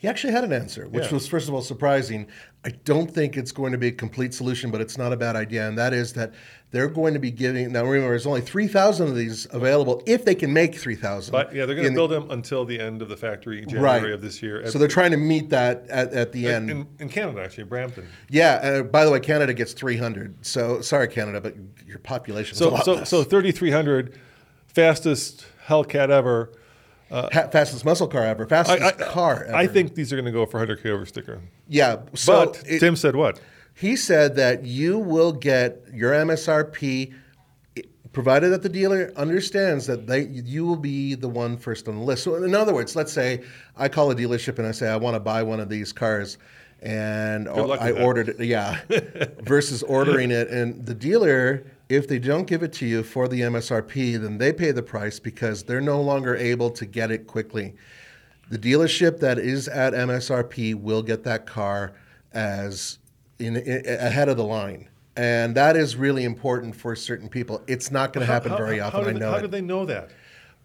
He 0.00 0.06
actually 0.06 0.32
had 0.32 0.44
an 0.44 0.52
answer, 0.52 0.86
which 0.88 1.06
Yeah. 1.06 1.14
was 1.14 1.26
first 1.26 1.48
of 1.48 1.54
all 1.54 1.60
surprising. 1.62 2.28
I 2.64 2.70
don't 2.84 3.10
think 3.12 3.36
it's 3.36 3.50
going 3.50 3.72
to 3.72 3.78
be 3.78 3.88
a 3.88 3.92
complete 3.92 4.32
solution, 4.32 4.70
but 4.70 4.80
it's 4.80 4.96
not 4.96 5.12
a 5.12 5.16
bad 5.16 5.34
idea, 5.34 5.66
and 5.66 5.76
that 5.78 5.92
is 5.92 6.12
that 6.12 6.32
they're 6.70 6.88
going 6.88 7.14
to 7.14 7.20
be 7.20 7.30
giving. 7.32 7.72
Now 7.72 7.84
remember, 7.84 8.10
there's 8.10 8.26
only 8.26 8.40
three 8.40 8.68
thousand 8.68 9.08
of 9.08 9.16
these 9.16 9.48
available 9.52 10.02
if 10.06 10.24
they 10.24 10.34
can 10.36 10.52
make 10.52 10.76
three 10.76 10.94
thousand. 10.94 11.32
But 11.32 11.52
yeah, 11.52 11.66
they're 11.66 11.74
going 11.74 11.88
to 11.88 11.94
build 11.94 12.10
them 12.12 12.30
until 12.30 12.64
the 12.64 12.78
end 12.78 13.02
of 13.02 13.08
the 13.08 13.16
factory 13.16 13.62
in 13.62 13.68
January 13.68 14.12
of 14.14 14.20
this 14.20 14.40
year. 14.40 14.64
So 14.70 14.78
they're 14.78 14.86
trying 14.86 15.10
to 15.12 15.16
meet 15.16 15.50
that 15.50 15.86
at, 15.88 16.12
at 16.12 16.30
the 16.32 16.46
end. 16.48 16.70
in, 16.70 16.86
in 17.00 17.08
Canada, 17.08 17.42
actually, 17.42 17.64
Brampton. 17.64 18.06
yeah. 18.28 18.54
Uh, 18.54 18.82
by 18.84 19.04
the 19.04 19.10
way, 19.10 19.18
Canada 19.18 19.52
gets 19.54 19.72
300. 19.72 20.46
So 20.46 20.80
sorry, 20.80 21.08
Canada, 21.08 21.40
but 21.40 21.54
your 21.86 21.98
population 21.98 22.56
So 22.56 22.76
so 22.84 22.94
less. 22.94 23.08
so 23.10 23.24
3,300, 23.24 24.16
fastest 24.66 25.46
Hellcat 25.66 26.10
ever. 26.10 26.52
Uh, 27.10 27.28
ha- 27.32 27.48
fastest 27.48 27.84
muscle 27.84 28.06
car 28.06 28.24
ever, 28.24 28.46
fastest 28.46 28.98
car 28.98 29.44
ever. 29.44 29.56
I 29.56 29.66
think 29.66 29.94
these 29.94 30.12
are 30.12 30.16
going 30.16 30.26
to 30.26 30.32
go 30.32 30.44
for 30.44 30.64
100k 30.64 30.86
over 30.86 31.06
sticker. 31.06 31.40
Yeah. 31.68 32.00
So 32.14 32.46
But 32.46 32.62
it- 32.66 32.80
Tim 32.80 32.96
said 32.96 33.16
what? 33.16 33.40
He 33.74 33.94
said 33.96 34.34
that 34.36 34.64
you 34.64 34.98
will 34.98 35.32
get 35.32 35.84
your 35.92 36.12
MSRP 36.12 37.14
provided 38.12 38.48
that 38.48 38.62
the 38.62 38.68
dealer 38.68 39.12
understands 39.16 39.86
that 39.86 40.06
they 40.08 40.22
you 40.26 40.66
will 40.66 40.76
be 40.76 41.14
the 41.14 41.28
one 41.28 41.56
first 41.56 41.86
on 41.86 41.96
the 41.96 42.02
list. 42.02 42.24
So 42.24 42.34
in 42.42 42.54
other 42.54 42.74
words, 42.74 42.96
let's 42.96 43.12
say 43.12 43.44
I 43.76 43.88
call 43.88 44.10
a 44.10 44.16
dealership 44.16 44.58
and 44.58 44.66
I 44.66 44.72
say 44.72 44.88
I 44.88 44.96
want 44.96 45.14
to 45.14 45.20
buy 45.20 45.44
one 45.44 45.60
of 45.60 45.68
these 45.68 45.92
cars 45.92 46.38
and 46.82 47.48
I 47.48 47.92
ordered 47.92 48.28
it 48.30 48.40
yeah 48.40 48.80
versus 49.42 49.82
ordering 49.82 50.30
it 50.30 50.48
and 50.48 50.84
the 50.86 50.94
dealer 50.94 51.64
if 51.88 52.06
they 52.06 52.18
don't 52.18 52.46
give 52.46 52.62
it 52.62 52.72
to 52.74 52.86
you 52.86 53.02
for 53.02 53.28
the 53.28 53.40
MSRP 53.40 54.20
then 54.20 54.38
they 54.38 54.52
pay 54.52 54.70
the 54.72 54.82
price 54.82 55.18
because 55.18 55.62
they're 55.64 55.80
no 55.80 56.00
longer 56.00 56.36
able 56.36 56.70
to 56.70 56.84
get 56.86 57.10
it 57.10 57.26
quickly. 57.26 57.74
The 58.50 58.58
dealership 58.58 59.20
that 59.20 59.38
is 59.38 59.68
at 59.68 59.92
MSRP 59.92 60.74
will 60.74 61.02
get 61.02 61.24
that 61.24 61.46
car 61.46 61.92
as 62.32 62.98
in, 63.38 63.56
in 63.56 63.86
ahead 63.86 64.28
of 64.28 64.36
the 64.36 64.44
line. 64.44 64.88
And 65.16 65.54
that 65.56 65.76
is 65.76 65.96
really 65.96 66.24
important 66.24 66.76
for 66.76 66.94
certain 66.94 67.28
people. 67.28 67.62
It's 67.66 67.90
not 67.90 68.12
going 68.12 68.26
to 68.26 68.32
happen 68.32 68.50
How- 68.52 68.56
very 68.58 68.78
how- 68.78 68.86
often. 68.88 69.02
How 69.04 69.08
I 69.10 69.12
know 69.12 69.30
how 69.32 69.36
it. 69.38 69.42
did 69.42 69.50
they 69.50 69.60
know 69.60 69.84
that? 69.86 70.10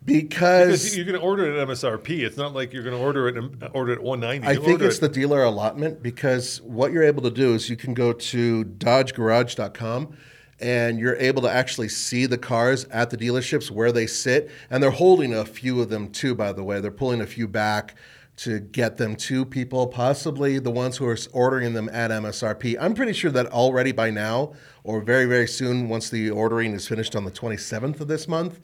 Because 0.05 0.81
because 0.83 0.97
you're 0.97 1.05
going 1.05 1.17
to 1.19 1.25
order 1.25 1.45
it 1.49 1.57
at 1.57 1.67
MSRP. 1.67 2.19
It's 2.25 2.35
not 2.35 2.53
like 2.53 2.73
you're 2.73 2.83
going 2.83 2.95
to 2.95 3.01
order 3.01 3.29
it 3.29 3.37
and 3.37 3.63
order 3.73 3.93
it 3.93 3.99
at 3.99 4.03
190. 4.03 4.45
I 4.47 4.61
think 4.63 4.81
it's 4.81 4.97
it- 4.97 5.01
the 5.01 5.07
dealer 5.09 5.43
allotment 5.43 6.03
because 6.03 6.61
what 6.61 6.91
you're 6.91 7.03
able 7.03 7.23
to 7.23 7.31
do 7.31 7.53
is 7.53 7.69
you 7.69 7.77
can 7.77 7.93
go 7.93 8.11
to 8.11 8.65
dodgegarage.com 8.65 10.15
and 10.63 10.97
you're 10.97 11.17
able 11.17 11.41
to 11.41 11.51
actually 11.51 11.89
see 11.89 12.25
the 12.25 12.37
cars 12.37 12.85
at 12.85 13.09
the 13.09 13.17
dealerships 13.17 13.69
where 13.69 13.91
they 13.91 14.07
sit. 14.07 14.49
And 14.69 14.81
they're 14.81 14.91
holding 14.91 15.33
a 15.33 15.43
few 15.43 15.81
of 15.81 15.89
them 15.89 16.09
too, 16.09 16.33
by 16.35 16.53
the 16.53 16.63
way. 16.63 16.79
They're 16.79 16.89
pulling 16.89 17.19
a 17.19 17.27
few 17.27 17.49
back 17.49 17.95
to 18.37 18.61
get 18.61 18.95
them 18.95 19.17
to 19.17 19.45
people, 19.45 19.87
possibly 19.87 20.59
the 20.59 20.71
ones 20.71 20.95
who 20.95 21.05
are 21.05 21.17
ordering 21.33 21.73
them 21.73 21.89
at 21.89 22.11
MSRP. 22.11 22.77
I'm 22.79 22.93
pretty 22.93 23.11
sure 23.11 23.29
that 23.31 23.47
already 23.47 23.91
by 23.91 24.09
now, 24.09 24.53
or 24.85 25.01
very, 25.01 25.25
very 25.25 25.47
soon, 25.47 25.89
once 25.89 26.09
the 26.09 26.29
ordering 26.29 26.73
is 26.73 26.87
finished 26.87 27.13
on 27.13 27.25
the 27.25 27.31
27th 27.31 27.99
of 27.99 28.07
this 28.07 28.29
month, 28.29 28.61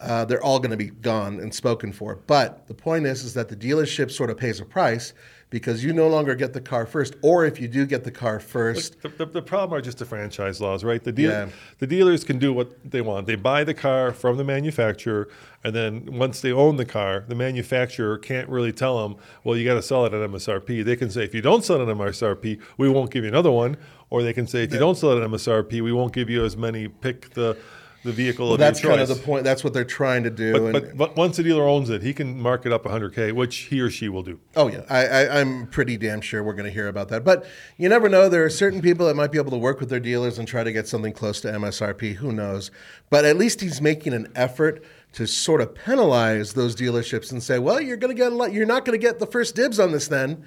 uh, 0.00 0.26
they're 0.26 0.42
all 0.42 0.60
going 0.60 0.70
to 0.70 0.76
be 0.76 0.90
gone 0.90 1.40
and 1.40 1.52
spoken 1.52 1.92
for. 1.92 2.16
But 2.26 2.68
the 2.68 2.74
point 2.74 3.06
is, 3.06 3.24
is 3.24 3.32
that 3.34 3.48
the 3.48 3.56
dealership 3.56 4.10
sort 4.10 4.28
of 4.28 4.36
pays 4.36 4.60
a 4.60 4.66
price 4.66 5.14
because 5.50 5.82
you 5.82 5.92
no 5.92 6.08
longer 6.08 6.34
get 6.34 6.52
the 6.52 6.60
car 6.60 6.84
first, 6.84 7.14
or 7.22 7.46
if 7.46 7.58
you 7.60 7.68
do 7.68 7.86
get 7.86 8.04
the 8.04 8.10
car 8.10 8.38
first, 8.38 9.00
The, 9.00 9.08
the, 9.08 9.26
the 9.26 9.42
problem 9.42 9.78
are 9.78 9.80
just 9.80 9.98
the 9.98 10.04
franchise 10.04 10.60
laws, 10.60 10.84
right? 10.84 11.02
The 11.02 11.12
deal, 11.12 11.30
Yeah. 11.30 11.48
the 11.78 11.86
dealers 11.86 12.22
can 12.24 12.38
do 12.38 12.52
what 12.52 12.90
they 12.90 13.00
want. 13.00 13.26
They 13.26 13.34
buy 13.34 13.64
the 13.64 13.74
car 13.74 14.12
from 14.12 14.36
the 14.36 14.44
manufacturer, 14.44 15.28
and 15.64 15.74
then 15.74 16.06
once 16.06 16.40
they 16.40 16.52
own 16.52 16.76
the 16.76 16.84
car, 16.84 17.24
the 17.26 17.34
manufacturer 17.34 18.18
can't 18.18 18.48
really 18.48 18.72
tell 18.72 19.02
them, 19.08 19.16
"Well, 19.44 19.56
you 19.56 19.64
got 19.64 19.74
to 19.74 19.82
sell 19.82 20.04
it 20.06 20.12
at 20.12 20.20
MSRP." 20.30 20.82
They 20.84 20.96
can 20.96 21.10
say, 21.10 21.24
"If 21.24 21.34
you 21.34 21.40
don't 21.40 21.64
sell 21.64 21.76
it 21.80 21.82
at 21.82 21.88
MSRP, 21.88 22.58
we 22.76 22.88
won't 22.88 23.10
give 23.10 23.24
you 23.24 23.28
another 23.28 23.50
one," 23.50 23.76
or 24.10 24.22
they 24.22 24.32
can 24.32 24.46
say, 24.46 24.64
"If 24.64 24.72
you 24.72 24.78
don't 24.78 24.96
sell 24.96 25.12
it 25.12 25.16
at 25.18 25.24
MSRP, 25.24 25.80
we 25.80 25.92
won't 25.92 26.12
give 26.12 26.28
you 26.30 26.44
as 26.44 26.56
many. 26.56 26.88
Pick 26.88 27.30
the 27.30 27.56
the 28.04 28.12
vehicle 28.12 28.52
of 28.52 28.58
that's 28.58 28.82
your 28.82 28.92
kind 28.92 29.00
choice." 29.00 29.10
of 29.10 29.18
the 29.18 29.24
point. 29.24 29.44
That's 29.44 29.64
what 29.64 29.72
they're 29.72 29.84
trying 29.84 30.24
to 30.24 30.30
do. 30.30 30.52
But, 30.52 30.62
and, 30.62 30.72
but, 30.72 30.96
but 30.96 31.16
once 31.16 31.36
the 31.36 31.42
dealer 31.42 31.66
owns 31.66 31.90
it, 31.90 32.02
he 32.02 32.12
can 32.12 32.40
mark 32.40 32.66
it 32.66 32.72
up 32.72 32.84
100k, 32.84 33.32
which 33.32 33.56
he 33.56 33.80
or 33.80 33.90
she 33.90 34.08
will 34.08 34.22
do. 34.22 34.38
Oh 34.56 34.68
yeah, 34.68 34.82
I, 34.88 35.06
I, 35.06 35.40
I'm 35.40 35.66
pretty 35.66 35.96
damn 35.96 36.20
sure 36.20 36.42
we're 36.42 36.54
going 36.54 36.66
to 36.66 36.72
hear 36.72 36.88
about 36.88 37.08
that. 37.08 37.24
But 37.24 37.46
you 37.76 37.88
never 37.88 38.08
know. 38.08 38.28
There 38.28 38.44
are 38.44 38.50
certain 38.50 38.80
people 38.80 39.06
that 39.06 39.14
might 39.14 39.32
be 39.32 39.38
able 39.38 39.50
to 39.52 39.58
work 39.58 39.80
with 39.80 39.90
their 39.90 40.00
dealers 40.00 40.38
and 40.38 40.46
try 40.46 40.64
to 40.64 40.72
get 40.72 40.88
something 40.88 41.12
close 41.12 41.40
to 41.42 41.48
MSRP. 41.48 42.14
Who 42.14 42.32
knows? 42.32 42.70
But 43.10 43.24
at 43.24 43.36
least 43.36 43.60
he's 43.60 43.80
making 43.80 44.12
an 44.12 44.30
effort 44.34 44.84
to 45.12 45.26
sort 45.26 45.60
of 45.60 45.74
penalize 45.74 46.52
those 46.52 46.76
dealerships 46.76 47.32
and 47.32 47.42
say, 47.42 47.58
well, 47.58 47.80
you're 47.80 47.96
going 47.96 48.14
to 48.14 48.20
get 48.20 48.32
a 48.32 48.34
lot. 48.34 48.52
You're 48.52 48.66
not 48.66 48.84
going 48.84 48.98
to 48.98 49.04
get 49.04 49.18
the 49.18 49.26
first 49.26 49.54
dibs 49.54 49.80
on 49.80 49.92
this 49.92 50.08
then. 50.08 50.44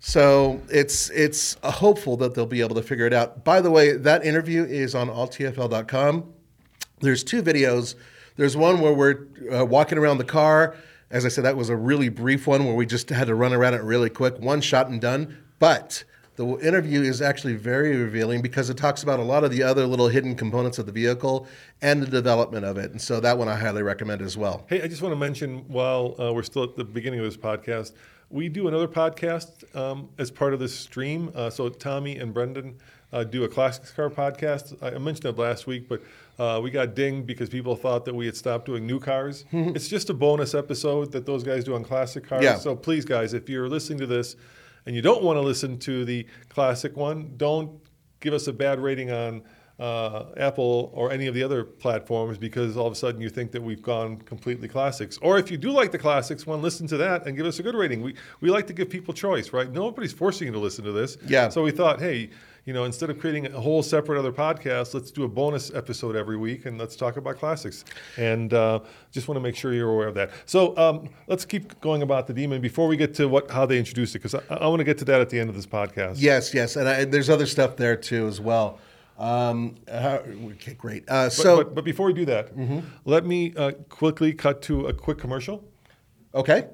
So 0.00 0.60
it's 0.68 1.08
it's 1.10 1.56
hopeful 1.62 2.18
that 2.18 2.34
they'll 2.34 2.44
be 2.44 2.60
able 2.60 2.74
to 2.74 2.82
figure 2.82 3.06
it 3.06 3.14
out. 3.14 3.42
By 3.42 3.62
the 3.62 3.70
way, 3.70 3.96
that 3.96 4.24
interview 4.24 4.64
is 4.64 4.94
on 4.94 5.08
alltfl.com. 5.08 6.33
There's 7.00 7.24
two 7.24 7.42
videos. 7.42 7.94
There's 8.36 8.56
one 8.56 8.80
where 8.80 8.92
we're 8.92 9.26
uh, 9.52 9.64
walking 9.64 9.98
around 9.98 10.18
the 10.18 10.24
car. 10.24 10.76
As 11.10 11.24
I 11.24 11.28
said, 11.28 11.44
that 11.44 11.56
was 11.56 11.68
a 11.68 11.76
really 11.76 12.08
brief 12.08 12.46
one 12.46 12.64
where 12.64 12.74
we 12.74 12.86
just 12.86 13.08
had 13.10 13.28
to 13.28 13.34
run 13.34 13.52
around 13.52 13.74
it 13.74 13.82
really 13.82 14.10
quick, 14.10 14.38
one 14.38 14.60
shot 14.60 14.88
and 14.88 15.00
done. 15.00 15.36
But 15.58 16.04
the 16.36 16.58
interview 16.58 17.02
is 17.02 17.22
actually 17.22 17.54
very 17.54 17.96
revealing 17.96 18.42
because 18.42 18.68
it 18.70 18.76
talks 18.76 19.04
about 19.04 19.20
a 19.20 19.22
lot 19.22 19.44
of 19.44 19.52
the 19.52 19.62
other 19.62 19.86
little 19.86 20.08
hidden 20.08 20.34
components 20.34 20.78
of 20.78 20.86
the 20.86 20.92
vehicle 20.92 21.46
and 21.80 22.02
the 22.02 22.06
development 22.06 22.64
of 22.64 22.76
it. 22.76 22.90
And 22.90 23.00
so 23.00 23.20
that 23.20 23.38
one 23.38 23.48
I 23.48 23.56
highly 23.56 23.82
recommend 23.82 24.20
as 24.20 24.36
well. 24.36 24.66
Hey, 24.68 24.82
I 24.82 24.88
just 24.88 25.00
want 25.02 25.12
to 25.12 25.16
mention 25.16 25.58
while 25.68 26.16
uh, 26.18 26.32
we're 26.32 26.42
still 26.42 26.64
at 26.64 26.74
the 26.74 26.84
beginning 26.84 27.20
of 27.20 27.24
this 27.24 27.36
podcast, 27.36 27.92
we 28.30 28.48
do 28.48 28.66
another 28.66 28.88
podcast 28.88 29.76
um, 29.76 30.08
as 30.18 30.32
part 30.32 30.54
of 30.54 30.58
this 30.58 30.76
stream. 30.76 31.30
Uh, 31.36 31.50
so 31.50 31.68
Tommy 31.68 32.18
and 32.18 32.34
Brendan 32.34 32.78
uh, 33.12 33.22
do 33.22 33.44
a 33.44 33.48
classics 33.48 33.92
car 33.92 34.10
podcast. 34.10 34.76
I 34.82 34.96
I 34.96 34.98
mentioned 34.98 35.26
it 35.26 35.38
last 35.40 35.68
week, 35.68 35.88
but 35.88 36.02
uh, 36.38 36.60
we 36.62 36.70
got 36.70 36.94
dinged 36.94 37.26
because 37.26 37.48
people 37.48 37.76
thought 37.76 38.04
that 38.04 38.14
we 38.14 38.26
had 38.26 38.36
stopped 38.36 38.66
doing 38.66 38.86
new 38.86 38.98
cars. 38.98 39.44
it's 39.52 39.88
just 39.88 40.10
a 40.10 40.14
bonus 40.14 40.54
episode 40.54 41.12
that 41.12 41.26
those 41.26 41.44
guys 41.44 41.64
do 41.64 41.74
on 41.74 41.84
classic 41.84 42.24
cars. 42.26 42.42
Yeah. 42.42 42.58
So 42.58 42.74
please, 42.74 43.04
guys, 43.04 43.34
if 43.34 43.48
you're 43.48 43.68
listening 43.68 43.98
to 44.00 44.06
this 44.06 44.36
and 44.86 44.94
you 44.96 45.02
don't 45.02 45.22
want 45.22 45.36
to 45.36 45.40
listen 45.40 45.78
to 45.80 46.04
the 46.04 46.26
classic 46.48 46.96
one, 46.96 47.34
don't 47.36 47.80
give 48.20 48.34
us 48.34 48.48
a 48.48 48.52
bad 48.52 48.80
rating 48.80 49.10
on 49.10 49.42
uh, 49.78 50.26
Apple 50.36 50.90
or 50.94 51.10
any 51.10 51.26
of 51.26 51.34
the 51.34 51.42
other 51.42 51.64
platforms 51.64 52.38
because 52.38 52.76
all 52.76 52.86
of 52.86 52.92
a 52.92 52.96
sudden 52.96 53.20
you 53.20 53.28
think 53.28 53.50
that 53.52 53.62
we've 53.62 53.82
gone 53.82 54.18
completely 54.18 54.68
classics. 54.68 55.18
Or 55.20 55.38
if 55.38 55.50
you 55.50 55.56
do 55.56 55.70
like 55.70 55.90
the 55.90 55.98
classics, 55.98 56.46
one 56.46 56.62
listen 56.62 56.86
to 56.88 56.96
that 56.98 57.26
and 57.26 57.36
give 57.36 57.46
us 57.46 57.58
a 57.58 57.62
good 57.62 57.74
rating. 57.74 58.00
We 58.02 58.14
we 58.40 58.50
like 58.50 58.66
to 58.68 58.72
give 58.72 58.88
people 58.88 59.12
choice, 59.14 59.52
right? 59.52 59.70
Nobody's 59.70 60.12
forcing 60.12 60.46
you 60.46 60.52
to 60.52 60.60
listen 60.60 60.84
to 60.84 60.92
this. 60.92 61.18
Yeah. 61.26 61.48
So 61.48 61.62
we 61.62 61.72
thought, 61.72 62.00
hey, 62.00 62.30
you 62.64 62.72
know, 62.72 62.84
instead 62.84 63.10
of 63.10 63.18
creating 63.18 63.46
a 63.46 63.60
whole 63.60 63.82
separate 63.82 64.18
other 64.18 64.32
podcast, 64.32 64.94
let's 64.94 65.10
do 65.10 65.24
a 65.24 65.28
bonus 65.28 65.72
episode 65.74 66.16
every 66.16 66.36
week 66.36 66.64
and 66.66 66.78
let's 66.78 66.96
talk 66.96 67.16
about 67.18 67.36
classics. 67.38 67.84
And 68.16 68.54
uh, 68.54 68.80
just 69.10 69.28
want 69.28 69.36
to 69.36 69.40
make 69.42 69.54
sure 69.54 69.74
you're 69.74 69.90
aware 69.90 70.08
of 70.08 70.14
that. 70.14 70.30
So 70.46 70.76
um, 70.78 71.10
let's 71.26 71.44
keep 71.44 71.78
going 71.80 72.02
about 72.02 72.26
the 72.26 72.32
demon 72.32 72.60
before 72.62 72.86
we 72.88 72.96
get 72.96 73.14
to 73.16 73.28
what 73.28 73.50
how 73.50 73.66
they 73.66 73.78
introduced 73.78 74.14
it, 74.14 74.22
because 74.22 74.34
I, 74.48 74.54
I 74.54 74.66
want 74.68 74.80
to 74.80 74.84
get 74.84 74.96
to 74.98 75.04
that 75.06 75.20
at 75.20 75.28
the 75.30 75.38
end 75.38 75.50
of 75.50 75.56
this 75.56 75.66
podcast. 75.66 76.16
Yes, 76.18 76.54
yes, 76.54 76.76
and, 76.76 76.88
I, 76.88 77.00
and 77.00 77.12
there's 77.12 77.28
other 77.28 77.46
stuff 77.46 77.76
there 77.76 77.96
too 77.96 78.26
as 78.26 78.40
well. 78.40 78.78
Um, 79.18 79.76
how, 79.88 80.22
okay, 80.54 80.74
great. 80.74 81.04
Uh, 81.06 81.26
But, 81.26 81.32
so, 81.32 81.56
but, 81.58 81.74
but 81.76 81.84
before 81.84 82.06
we 82.06 82.14
do 82.14 82.24
that, 82.24 82.50
let 83.04 83.24
me 83.26 83.52
uh, 83.56 83.72
quickly 83.88 84.32
cut 84.32 84.60
to 84.62 84.86
a 84.86 84.92
quick 84.92 85.18
commercial. 85.18 85.64
okay, 86.34 86.66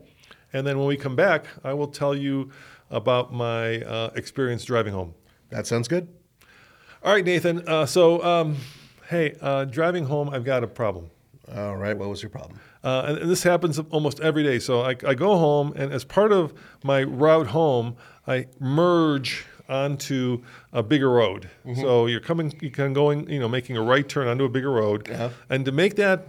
And 0.52 0.66
then 0.66 0.78
when 0.78 0.86
we 0.88 0.96
come 0.96 1.16
back, 1.16 1.46
I 1.64 1.74
will 1.74 1.88
tell 1.88 2.14
you 2.16 2.50
about 2.90 3.32
my 3.32 3.82
uh, 3.82 4.10
experience 4.14 4.64
driving 4.64 4.92
home. 4.94 5.14
That 5.50 5.66
sounds 5.66 5.88
good. 5.88 6.08
All 7.02 7.12
right, 7.12 7.24
Nathan. 7.24 7.66
Uh, 7.66 7.86
so, 7.86 8.22
um, 8.22 8.56
hey, 9.08 9.36
uh, 9.40 9.64
driving 9.64 10.04
home, 10.04 10.28
I've 10.30 10.44
got 10.44 10.62
a 10.62 10.66
problem. 10.66 11.10
All 11.54 11.76
right, 11.76 11.96
what 11.96 12.08
was 12.08 12.22
your 12.22 12.30
problem? 12.30 12.60
Uh, 12.84 13.04
and, 13.08 13.18
and 13.18 13.30
this 13.30 13.42
happens 13.42 13.78
almost 13.90 14.20
every 14.20 14.42
day. 14.42 14.58
So 14.58 14.82
I, 14.82 14.90
I 15.06 15.14
go 15.14 15.36
home, 15.36 15.72
and 15.76 15.92
as 15.92 16.04
part 16.04 16.30
of 16.32 16.52
my 16.84 17.02
route 17.02 17.48
home, 17.48 17.96
I 18.26 18.46
merge 18.60 19.46
onto 19.68 20.42
a 20.72 20.82
bigger 20.82 21.10
road. 21.10 21.48
So 21.76 22.06
you're 22.06 22.20
coming, 22.20 22.52
you 22.60 22.70
can 22.70 22.92
going, 22.92 23.28
you 23.30 23.38
know, 23.40 23.48
making 23.48 23.76
a 23.76 23.82
right 23.82 24.08
turn 24.08 24.26
onto 24.28 24.44
a 24.44 24.48
bigger 24.48 24.70
road, 24.70 25.08
Uh-huh. 25.10 25.30
and 25.48 25.64
to 25.64 25.72
make 25.72 25.96
that 25.96 26.26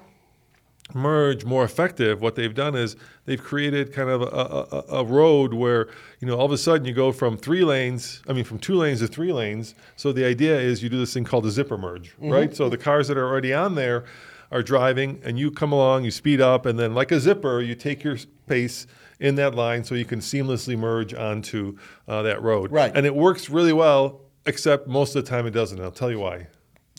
merge 0.94 1.46
more 1.46 1.64
effective, 1.64 2.22
what 2.22 2.36
they've 2.36 2.54
done 2.54 2.76
is 2.76 2.96
they've 3.26 3.42
created 3.42 3.94
kind 3.94 4.10
of 4.10 4.22
a, 4.22 4.26
a, 4.26 5.00
a- 5.02 5.06
road 5.06 5.54
where 5.54 5.90
you 6.20 6.28
know 6.28 6.38
all 6.38 6.46
of 6.46 6.52
a 6.52 6.58
sudden 6.58 6.86
you 6.86 6.94
go 6.94 7.12
from 7.12 7.38
three 7.38 7.64
lanes, 7.64 8.22
I 8.28 8.34
mean 8.34 8.44
from 8.44 8.60
two 8.60 8.76
lanes 8.76 9.00
to 9.00 9.08
three 9.08 9.34
lanes. 9.34 9.76
So 9.96 10.12
the 10.12 10.26
idea 10.26 10.60
is 10.60 10.82
you 10.84 10.90
do 10.90 10.98
this 11.00 11.14
thing 11.14 11.24
called 11.24 11.46
a 11.46 11.52
zipper 11.52 11.78
merge, 11.78 12.14
right? 12.20 12.56
So 12.56 12.70
the 12.70 12.78
cars 12.78 13.08
that 13.08 13.18
are 13.18 13.28
already 13.28 13.54
on 13.54 13.76
there 13.76 14.06
are 14.52 14.62
driving, 14.62 15.22
and 15.24 15.40
you 15.40 15.50
come 15.50 15.72
along, 15.72 16.04
you 16.04 16.12
speed 16.12 16.42
up, 16.42 16.66
and 16.66 16.78
then 16.78 16.94
like 16.94 17.12
a 17.12 17.20
zipper, 17.20 17.62
you 17.62 17.74
take 17.74 18.04
your 18.04 18.18
pace 18.48 18.86
in 19.20 19.36
that 19.36 19.56
line 19.56 19.84
so 19.84 19.96
you 19.96 20.04
can 20.04 20.20
seamlessly 20.20 20.78
merge 20.78 21.14
onto 21.14 21.78
uh, 22.08 22.22
that 22.24 22.42
road. 22.42 22.72
Right. 22.72 22.92
And 22.94 23.06
it 23.06 23.16
works 23.16 23.50
really 23.50 23.72
well, 23.72 24.22
except 24.46 24.88
most 24.88 25.16
of 25.16 25.24
the 25.24 25.30
time 25.30 25.46
it 25.46 25.52
doesn't. 25.52 25.80
I'll 25.80 25.92
tell 25.92 26.12
you 26.12 26.20
why. 26.20 26.48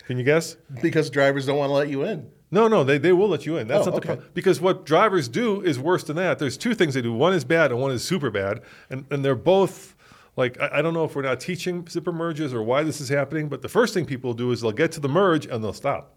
Can 0.05 0.19
you 0.19 0.25
guess? 0.25 0.57
Because 0.81 1.11
drivers 1.11 1.47
don't 1.47 1.59
want 1.59 1.69
to 1.71 1.75
let 1.75 1.89
you 1.89 2.05
in. 2.05 2.31
No, 2.53 2.69
no, 2.69 2.85
they, 2.85 2.99
they 2.99 3.13
will 3.13 3.29
let 3.29 3.47
you 3.47 3.57
in. 3.57 3.67
That's 3.67 3.87
Oh, 3.89 3.91
not 3.91 3.93
the 3.93 3.97
okay. 3.99 4.07
problem. 4.15 4.29
Because 4.35 4.61
what 4.61 4.85
drivers 4.87 5.27
do 5.27 5.63
is 5.63 5.79
worse 5.81 6.05
than 6.05 6.17
that. 6.17 6.39
There's 6.39 6.57
two 6.59 6.75
things 6.75 6.95
they 6.95 7.03
do. 7.03 7.13
One 7.13 7.33
is 7.33 7.45
bad 7.45 7.73
and 7.73 7.81
one 7.81 7.91
is 7.91 8.05
super 8.05 8.31
bad. 8.31 8.61
And, 8.91 9.07
and 9.11 9.25
they're 9.25 9.35
both 9.35 9.97
like, 10.37 10.61
I, 10.61 10.79
I 10.79 10.83
don't 10.83 10.93
know 10.95 11.05
if 11.05 11.17
we're 11.17 11.23
not 11.23 11.41
teaching 11.41 11.87
zipper 11.89 12.13
merges 12.13 12.53
or 12.55 12.63
why 12.63 12.83
this 12.85 13.01
is 13.01 13.09
happening, 13.09 13.49
but 13.49 13.63
the 13.63 13.69
first 13.69 13.95
thing 13.95 14.05
people 14.05 14.35
do 14.35 14.53
is 14.53 14.61
they'll 14.61 14.71
get 14.71 14.93
to 14.93 15.01
the 15.01 15.09
merge 15.09 15.47
and 15.47 15.65
they'll 15.65 15.73
stop. 15.73 16.15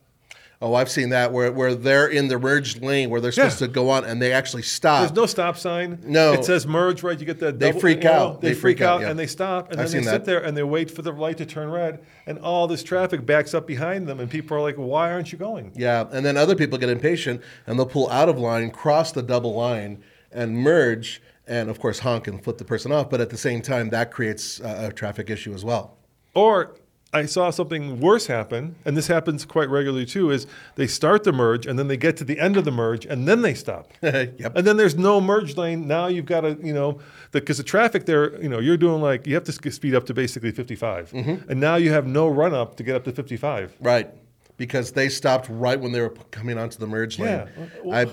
Oh, 0.62 0.74
I've 0.74 0.90
seen 0.90 1.10
that 1.10 1.34
where, 1.34 1.52
where 1.52 1.76
they're 1.76 2.08
in 2.08 2.28
the 2.30 2.40
merged 2.40 2.82
lane 2.82 3.10
where 3.10 3.20
they're 3.20 3.32
supposed 3.32 3.60
Yeah. 3.62 3.68
to 3.68 3.74
go 3.74 3.90
on 3.90 4.06
and 4.06 4.22
they 4.22 4.32
actually 4.32 4.62
stop. 4.64 5.02
There's 5.02 5.14
no 5.16 5.26
stop 5.26 5.58
sign. 5.58 6.00
No. 6.04 6.34
It 6.34 6.46
says 6.46 6.66
merge, 6.66 7.04
right? 7.04 7.20
You 7.20 7.26
get 7.26 7.40
that. 7.40 7.60
They 7.60 7.68
double 7.68 7.82
freak 7.82 8.06
out. 8.06 8.42
They, 8.42 8.50
They 8.50 8.54
freak, 8.54 8.78
freak 8.78 8.82
out, 8.82 8.96
out 8.96 9.02
yeah. 9.02 9.10
and 9.12 9.20
they 9.20 9.28
stop 9.28 9.72
and 9.72 9.82
I've 9.82 9.92
then 9.92 10.02
they 10.02 10.06
seen 10.06 10.14
sit 10.14 10.26
there 10.26 10.40
and 10.44 10.56
they 10.56 10.64
wait 10.64 10.90
for 10.90 11.02
the 11.02 11.12
light 11.12 11.38
to 11.38 11.46
turn 11.46 11.70
red 11.70 12.00
and 12.26 12.40
all 12.40 12.68
this 12.68 12.84
traffic 12.84 13.26
backs 13.26 13.54
up 13.54 13.68
behind 13.68 14.08
them 14.08 14.20
and 14.20 14.30
people 14.30 14.56
are 14.58 14.62
like, 14.62 14.76
why 14.76 15.12
aren't 15.12 15.32
you 15.32 15.38
going? 15.38 15.72
Yeah, 15.76 16.06
and 16.12 16.26
then 16.26 16.38
other 16.38 16.56
people 16.56 16.78
get 16.78 16.90
impatient 16.90 17.42
and 17.68 17.78
they'll 17.78 17.86
pull 17.86 18.10
out 18.10 18.30
of 18.30 18.40
line, 18.40 18.72
cross 18.72 19.12
the 19.12 19.24
double 19.24 19.54
line, 19.54 20.02
and 20.32 20.58
merge, 20.58 21.22
and 21.48 21.70
of 21.70 21.80
course 21.80 22.00
honk 22.00 22.28
and 22.28 22.44
flip 22.44 22.58
the 22.58 22.66
person 22.66 22.92
off. 22.92 23.10
But 23.10 23.22
at 23.22 23.30
the 23.30 23.38
same 23.38 23.62
time, 23.62 23.90
that 23.90 24.12
creates 24.12 24.60
a 24.62 24.92
traffic 24.92 25.30
issue 25.30 25.54
as 25.54 25.64
well. 25.64 25.98
Or 26.34 26.76
I 27.16 27.26
saw 27.26 27.50
something 27.50 28.02
worse 28.02 28.28
happen, 28.28 28.76
and 28.84 28.98
this 28.98 29.08
happens 29.08 29.46
quite 29.46 29.70
regularly 29.70 30.06
too, 30.06 30.32
is 30.32 30.48
they 30.76 30.86
start 30.86 31.24
the 31.24 31.32
merge 31.32 31.66
and 31.66 31.80
then 31.80 31.88
they 31.88 31.96
get 31.96 32.18
to 32.18 32.26
the 32.26 32.38
end 32.40 32.58
of 32.58 32.66
the 32.66 32.72
merge 32.72 33.06
and 33.06 33.26
then 33.26 33.42
they 33.42 33.54
stop. 33.54 33.92
Yep. 34.06 34.56
And 34.56 34.68
then 34.68 34.78
there's 34.78 34.96
no 34.96 35.22
merge 35.22 35.56
lane. 35.56 35.88
Now 35.88 36.08
you've 36.08 36.26
got 36.26 36.42
to, 36.42 36.58
you 36.62 36.74
know, 36.74 37.00
because 37.32 37.58
the, 37.58 37.64
traffic 37.64 38.06
there, 38.06 38.40
you 38.42 38.50
know, 38.50 38.60
you're 38.60 38.78
doing 38.78 39.02
like, 39.02 39.26
you 39.28 39.34
have 39.36 39.44
to 39.46 39.72
speed 39.72 39.96
up 39.96 40.06
to 40.08 40.14
basically 40.14 40.52
55. 40.52 41.12
Mm-hmm. 41.12 41.50
And 41.50 41.60
now 41.60 41.76
you 41.76 41.92
have 41.92 42.06
no 42.06 42.28
run 42.28 42.54
up 42.54 42.76
to 42.78 42.84
get 42.84 42.96
up 42.96 43.04
to 43.06 43.12
55. 43.12 43.76
Right, 43.80 44.10
because 44.58 44.92
they 44.92 45.10
stopped 45.10 45.48
right 45.50 45.80
when 45.80 45.92
they 45.92 46.02
were 46.02 46.10
coming 46.32 46.58
onto 46.58 46.78
the 46.78 46.88
merge 46.88 47.20
lane. 47.20 47.48
Yeah. 47.86 47.94
I, 47.94 48.08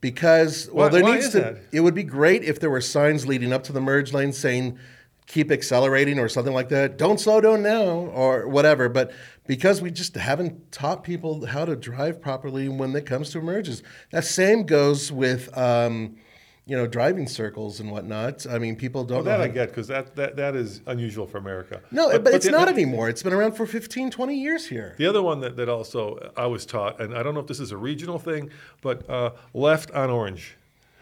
because 0.00 0.68
well, 0.72 0.86
Why- 0.86 0.92
there 0.92 1.02
why 1.02 1.14
needs 1.14 1.26
is 1.26 1.32
to. 1.32 1.40
that? 1.40 1.58
It 1.72 1.80
would 1.80 1.94
be 1.94 2.02
great 2.02 2.42
if 2.44 2.60
there 2.60 2.70
were 2.70 2.80
signs 2.80 3.26
leading 3.26 3.52
up 3.52 3.62
to 3.64 3.72
the 3.72 3.80
merge 3.80 4.12
lane 4.12 4.32
saying, 4.32 4.78
"Keep 5.26 5.50
accelerating" 5.50 6.18
or 6.18 6.28
something 6.28 6.54
like 6.54 6.68
that. 6.70 6.96
Don't 6.98 7.18
slow 7.20 7.40
down 7.40 7.62
now 7.62 7.88
or 7.90 8.48
whatever. 8.48 8.88
But 8.88 9.12
because 9.46 9.80
we 9.82 9.90
just 9.90 10.14
haven't 10.16 10.72
taught 10.72 11.04
people 11.04 11.46
how 11.46 11.64
to 11.64 11.76
drive 11.76 12.20
properly 12.20 12.68
when 12.68 12.94
it 12.96 13.06
comes 13.06 13.30
to 13.30 13.40
merges, 13.40 13.82
that 14.10 14.24
same 14.24 14.64
goes 14.64 15.10
with. 15.12 15.56
Um, 15.56 16.16
you 16.64 16.76
know, 16.76 16.86
driving 16.86 17.26
circles 17.26 17.80
and 17.80 17.90
whatnot. 17.90 18.46
I 18.48 18.60
mean, 18.60 18.76
people 18.76 19.02
don't 19.02 19.16
Well, 19.16 19.24
know. 19.24 19.30
that 19.32 19.40
I 19.40 19.48
get 19.48 19.70
because 19.70 19.88
that, 19.88 20.14
that, 20.14 20.36
that 20.36 20.54
is 20.54 20.80
unusual 20.86 21.26
for 21.26 21.38
America. 21.38 21.80
no, 21.90 22.16
but, 22.20 22.32
it's 22.34 22.46
the- 22.46 22.52
not 22.52 22.68
anymore. 22.68 23.08
It's 23.08 23.20
been 23.24 23.32
around 23.32 23.56
for 23.56 23.66
15, 23.66 24.12
20 24.12 24.36
years 24.40 24.68
here. 24.68 24.94
The 24.96 25.06
other 25.08 25.22
one 25.22 25.40
that, 25.40 25.56
that 25.56 25.68
also 25.68 26.30
I 26.36 26.46
was 26.46 26.64
taught, 26.64 27.00
and 27.00 27.18
I 27.18 27.24
don't 27.24 27.34
know 27.34 27.40
if 27.40 27.48
this 27.48 27.58
is 27.58 27.72
a 27.72 27.76
regional 27.76 28.20
thing, 28.20 28.48
but 28.80 29.10
uh, 29.10 29.32
left 29.52 29.90
on 29.90 30.08
orange. 30.08 30.56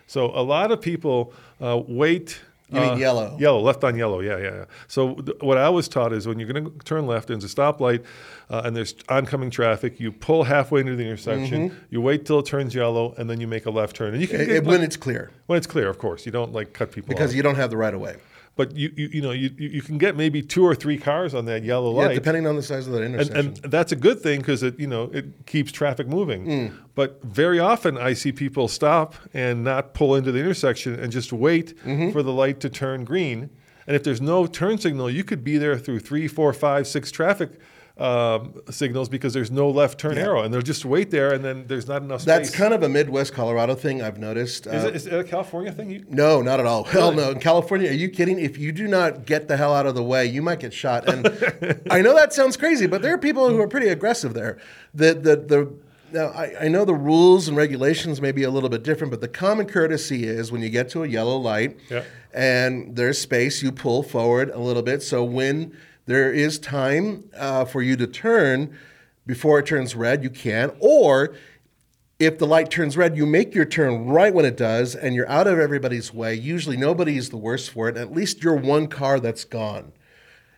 So 0.06 0.30
a 0.34 0.40
lot 0.42 0.72
of 0.72 0.80
people 0.80 1.34
uh, 1.60 1.78
wait. 1.86 2.40
You 2.72 2.80
mean 2.80 2.90
uh, 2.90 2.96
yellow. 2.96 3.36
Yellow, 3.38 3.60
left 3.60 3.82
on 3.84 3.96
yellow. 3.96 4.20
Yeah, 4.20 4.36
yeah, 4.38 4.42
yeah. 4.54 4.64
So 4.88 5.14
th- 5.14 5.38
what 5.40 5.58
I 5.58 5.68
was 5.68 5.88
taught 5.88 6.12
is 6.12 6.26
when 6.28 6.38
you're 6.38 6.52
going 6.52 6.64
to 6.64 6.78
turn 6.84 7.06
left, 7.06 7.28
there's 7.28 7.44
a 7.44 7.48
stoplight, 7.48 8.04
uh, 8.48 8.62
and 8.64 8.76
there's 8.76 8.94
oncoming 9.08 9.50
traffic. 9.50 9.98
You 9.98 10.12
pull 10.12 10.44
halfway 10.44 10.80
into 10.80 10.96
the 10.96 11.04
intersection. 11.04 11.76
You 11.90 12.00
wait 12.00 12.26
till 12.26 12.38
it 12.38 12.46
turns 12.46 12.74
yellow, 12.74 13.14
and 13.18 13.28
then 13.28 13.40
you 13.40 13.46
make 13.48 13.66
a 13.66 13.70
left 13.70 13.96
turn. 13.96 14.12
And 14.14 14.22
you 14.22 14.28
can 14.28 14.40
Mm-hmm. 14.40 14.42
It- 14.50 14.54
get, 14.54 14.56
it- 14.56 14.64
when 14.66 14.82
it's 14.82 14.96
clear, 14.96 15.30
when 15.46 15.56
it's 15.58 15.66
clear, 15.66 15.88
of 15.88 15.98
course. 15.98 16.26
You 16.26 16.32
don't 16.32 16.52
like 16.52 16.72
cut 16.72 16.92
people 16.92 17.08
because 17.08 17.30
off. 17.30 17.36
you 17.36 17.42
don't 17.42 17.56
have 17.56 17.70
the 17.70 17.76
right 17.76 17.92
of 17.94 18.00
way. 18.00 18.16
But 18.60 18.76
you, 18.76 18.92
you 18.96 19.08
you 19.16 19.22
know 19.22 19.30
you, 19.42 19.50
you 19.56 19.80
can 19.82 19.96
get 19.96 20.16
maybe 20.16 20.42
two 20.42 20.64
or 20.64 20.74
three 20.74 20.98
cars 20.98 21.34
on 21.34 21.44
that 21.46 21.64
yellow 21.64 21.90
light, 21.90 22.08
Yeah, 22.10 22.14
depending 22.14 22.46
on 22.46 22.56
the 22.56 22.62
size 22.62 22.86
of 22.86 22.92
that 22.92 23.02
and, 23.02 23.14
intersection. 23.14 23.46
and 23.46 23.56
that's 23.72 23.92
a 23.92 23.96
good 23.96 24.20
thing 24.20 24.40
because 24.40 24.62
it 24.62 24.78
you 24.78 24.86
know 24.86 25.04
it 25.18 25.46
keeps 25.46 25.72
traffic 25.72 26.06
moving. 26.06 26.44
Mm. 26.46 26.72
But 26.94 27.22
very 27.24 27.58
often 27.58 27.96
I 27.96 28.12
see 28.12 28.32
people 28.32 28.68
stop 28.68 29.14
and 29.32 29.64
not 29.64 29.94
pull 29.94 30.14
into 30.14 30.30
the 30.32 30.40
intersection 30.40 30.94
and 31.02 31.10
just 31.10 31.32
wait 31.32 31.68
Mm-hmm. 31.84 32.10
for 32.10 32.22
the 32.22 32.32
light 32.32 32.60
to 32.60 32.68
turn 32.68 33.04
green. 33.04 33.48
And 33.86 33.96
if 33.96 34.02
there's 34.04 34.20
no 34.20 34.46
turn 34.46 34.76
signal, 34.78 35.08
you 35.10 35.24
could 35.24 35.42
be 35.42 35.56
there 35.58 35.78
through 35.78 36.00
three, 36.00 36.28
four, 36.28 36.52
five, 36.52 36.86
six 36.86 37.10
traffic 37.10 37.50
um, 38.00 38.54
signals 38.70 39.08
because 39.10 39.34
there's 39.34 39.50
no 39.50 39.68
left 39.68 40.00
turn 40.00 40.16
arrow, 40.16 40.42
and 40.42 40.52
they'll 40.54 40.62
just 40.62 40.84
wait 40.86 41.10
there, 41.10 41.32
and 41.34 41.44
then 41.44 41.66
there's 41.66 41.86
not 41.86 42.02
enough 42.02 42.24
That's 42.24 42.50
kind 42.50 42.72
of 42.72 42.82
a 42.82 42.88
Midwest 42.88 43.34
Colorado 43.34 43.74
thing 43.74 44.00
I've 44.02 44.18
noticed. 44.18 44.66
is, 44.66 44.84
Uh, 44.84 44.88
it, 44.88 44.96
is 44.96 45.06
it 45.06 45.12
a 45.20 45.24
California 45.24 45.70
thing? 45.70 45.90
You, 45.90 46.04
no, 46.08 46.40
not 46.40 46.60
at 46.60 46.66
all. 46.66 46.84
Hell 46.84 47.12
no. 47.12 47.30
In 47.32 47.40
California, 47.40 47.90
are 47.90 47.94
you 47.94 48.08
kidding? 48.08 48.38
If 48.40 48.56
you 48.56 48.72
do 48.72 48.88
not 48.88 49.26
get 49.26 49.48
the 49.48 49.56
hell 49.58 49.74
out 49.74 49.84
of 49.86 49.94
the 49.94 50.02
way, 50.02 50.24
you 50.24 50.40
might 50.40 50.60
get 50.60 50.72
shot. 50.72 51.06
And 51.08 51.26
I 51.90 52.00
know 52.00 52.14
that 52.14 52.32
sounds 52.32 52.56
crazy, 52.56 52.86
but 52.86 53.02
there 53.02 53.12
are 53.14 53.18
people 53.18 53.48
who 53.50 53.60
are 53.60 53.68
pretty 53.68 53.88
aggressive 53.88 54.32
there. 54.32 54.58
The 54.94 55.12
the 55.14 55.36
the 55.36 55.72
now 56.12 56.28
I, 56.28 56.64
I 56.64 56.68
know 56.68 56.84
the 56.86 56.94
rules 56.94 57.48
and 57.48 57.56
regulations 57.56 58.20
may 58.20 58.32
be 58.32 58.42
a 58.44 58.50
little 58.50 58.70
bit 58.70 58.82
different, 58.82 59.10
but 59.10 59.20
the 59.20 59.28
common 59.28 59.66
courtesy 59.66 60.24
is 60.26 60.50
when 60.50 60.62
you 60.62 60.70
get 60.70 60.88
to 60.90 61.04
a 61.04 61.06
yellow 61.06 61.36
light 61.36 61.76
Yeah. 61.90 62.02
and 62.32 62.96
there's 62.96 63.18
space, 63.18 63.62
you 63.62 63.70
pull 63.72 64.02
forward 64.02 64.48
a 64.50 64.58
little 64.58 64.82
bit. 64.82 65.02
So 65.02 65.22
when 65.22 65.76
there 66.10 66.32
is 66.32 66.58
time 66.58 67.30
uh, 67.36 67.64
for 67.64 67.82
you 67.82 67.94
to 67.94 68.04
turn 68.04 68.76
before 69.28 69.60
it 69.60 69.66
turns 69.66 69.94
red, 69.94 70.24
you 70.24 70.30
can. 70.30 70.72
Or 70.80 71.36
if 72.18 72.36
the 72.36 72.48
light 72.48 72.68
turns 72.68 72.96
red, 72.96 73.16
you 73.16 73.26
make 73.26 73.54
your 73.54 73.64
turn 73.64 74.06
right 74.06 74.34
when 74.34 74.44
it 74.44 74.56
does, 74.56 74.96
and 74.96 75.14
you're 75.14 75.28
out 75.28 75.46
of 75.46 75.60
everybody's 75.60 76.12
way. 76.12 76.34
Usually, 76.34 76.76
nobody's 76.76 77.30
the 77.30 77.36
worse 77.36 77.68
for 77.68 77.88
it. 77.88 77.96
At 77.96 78.10
least 78.10 78.42
you're 78.42 78.56
one 78.56 78.88
car 78.88 79.20
that's 79.20 79.44
gone. 79.44 79.92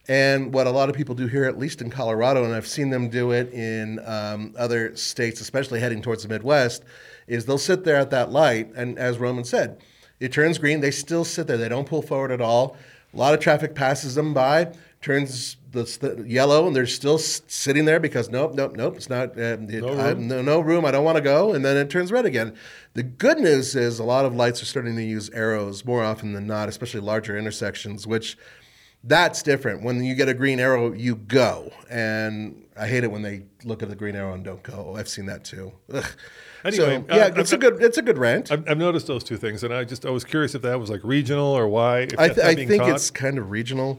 And 0.09 0.55
what 0.55 0.67
a 0.67 0.71
lot 0.71 0.89
of 0.89 0.97
people 0.97 1.15
do 1.15 1.27
here, 1.27 1.45
at 1.45 1.59
least 1.59 1.83
in 1.83 1.91
Colorado, 1.91 2.45
and 2.47 2.55
I've 2.55 2.67
seen 2.67 2.89
them 2.89 3.11
do 3.11 3.33
it 3.33 3.53
in 3.53 4.01
um, 4.07 4.55
other 4.57 4.97
states, 4.97 5.43
especially 5.43 5.81
heading 5.81 6.01
towards 6.01 6.23
the 6.23 6.31
Midwest, 6.31 6.83
is 7.27 7.45
they'll 7.45 7.59
sit 7.59 7.85
there 7.85 7.97
at 7.97 8.09
that 8.09 8.31
light, 8.33 8.73
and 8.75 8.99
as 8.99 9.19
Roman 9.19 9.45
said, 9.45 9.83
it 10.19 10.33
turns 10.33 10.57
green. 10.57 10.81
They 10.81 10.91
still 10.91 11.27
sit 11.27 11.47
there. 11.47 11.59
They 11.59 11.69
don't 11.69 11.87
pull 11.87 12.01
forward 12.01 12.31
at 12.31 12.41
all. 12.41 12.79
A 13.13 13.19
lot 13.19 13.35
of 13.35 13.41
traffic 13.41 13.75
passes 13.75 14.15
them 14.15 14.33
by, 14.33 14.73
turns 15.03 15.57
the, 15.73 15.83
the 16.01 16.25
yellow, 16.29 16.67
and 16.67 16.75
they're 16.77 16.87
still 16.87 17.17
s- 17.17 17.43
sitting 17.49 17.85
there 17.85 17.99
because 18.01 18.31
nope, 18.31 18.55
nope, 18.55 18.75
nope, 18.77 18.97
it's 18.97 19.11
not. 19.11 19.31
Uh, 19.39 19.43
it, 19.59 19.61
No 19.61 19.95
room. 19.95 20.29
no, 20.29 20.43
no 20.43 20.61
room. 20.61 20.85
I 20.85 20.91
don't 20.91 21.05
want 21.05 21.17
to 21.17 21.23
go. 21.23 21.53
And 21.53 21.65
then 21.65 21.77
it 21.77 21.91
turns 21.91 22.13
red 22.13 22.25
again. 22.27 22.55
The 22.95 23.03
good 23.03 23.39
news 23.39 23.75
is 23.77 23.99
a 23.99 24.05
lot 24.05 24.25
of 24.25 24.35
lights 24.35 24.63
are 24.63 24.67
starting 24.67 24.97
to 24.97 25.03
use 25.03 25.29
arrows 25.31 25.85
more 25.85 26.03
often 26.03 26.33
than 26.33 26.47
not, 26.47 26.69
especially 26.69 27.01
larger 27.01 27.37
intersections, 27.37 28.07
which 28.07 28.37
That's 29.05 29.43
different. 29.43 29.83
When 29.83 30.05
you 30.05 30.15
get 30.15 30.29
a 30.29 30.35
green 30.35 30.61
arrow, 30.61 30.93
you 30.93 31.17
go. 31.17 31.73
And 31.91 32.65
I 32.77 32.87
hate 32.87 33.03
it 33.03 33.11
when 33.11 33.23
they 33.23 33.43
look 33.65 33.83
at 33.83 33.89
the 33.89 33.97
green 33.97 34.15
arrow 34.15 34.33
and 34.35 34.45
don't 34.45 34.63
go. 34.63 34.95
I've 34.97 35.09
seen 35.09 35.27
that 35.27 35.43
too. 35.45 35.73
Ugh. 35.93 36.05
Anyway, 36.65 37.03
so, 37.09 37.17
yeah, 37.17 37.25
uh, 37.25 37.41
it's 37.41 37.53
a 37.53 37.59
good 37.59 37.83
it's 37.83 37.99
a 37.99 38.03
good 38.03 38.17
rant. 38.19 38.53
I've, 38.53 38.69
I've 38.71 38.79
noticed 38.79 39.09
those 39.09 39.25
two 39.25 39.37
things, 39.37 39.65
and 39.65 39.75
I 39.75 39.83
just 39.83 40.07
I 40.07 40.11
was 40.11 40.23
curious 40.23 40.55
if 40.55 40.63
that 40.63 40.79
was 40.79 40.89
like 40.91 41.01
regional 41.03 41.47
or 41.49 41.67
why. 41.67 42.03
If 42.03 42.17
I, 42.21 42.29
th- 42.29 42.39
I 42.47 42.55
think 42.55 42.81
taught. 42.83 42.91
it's 42.91 43.11
kind 43.11 43.37
of 43.39 43.51
regional. 43.51 43.99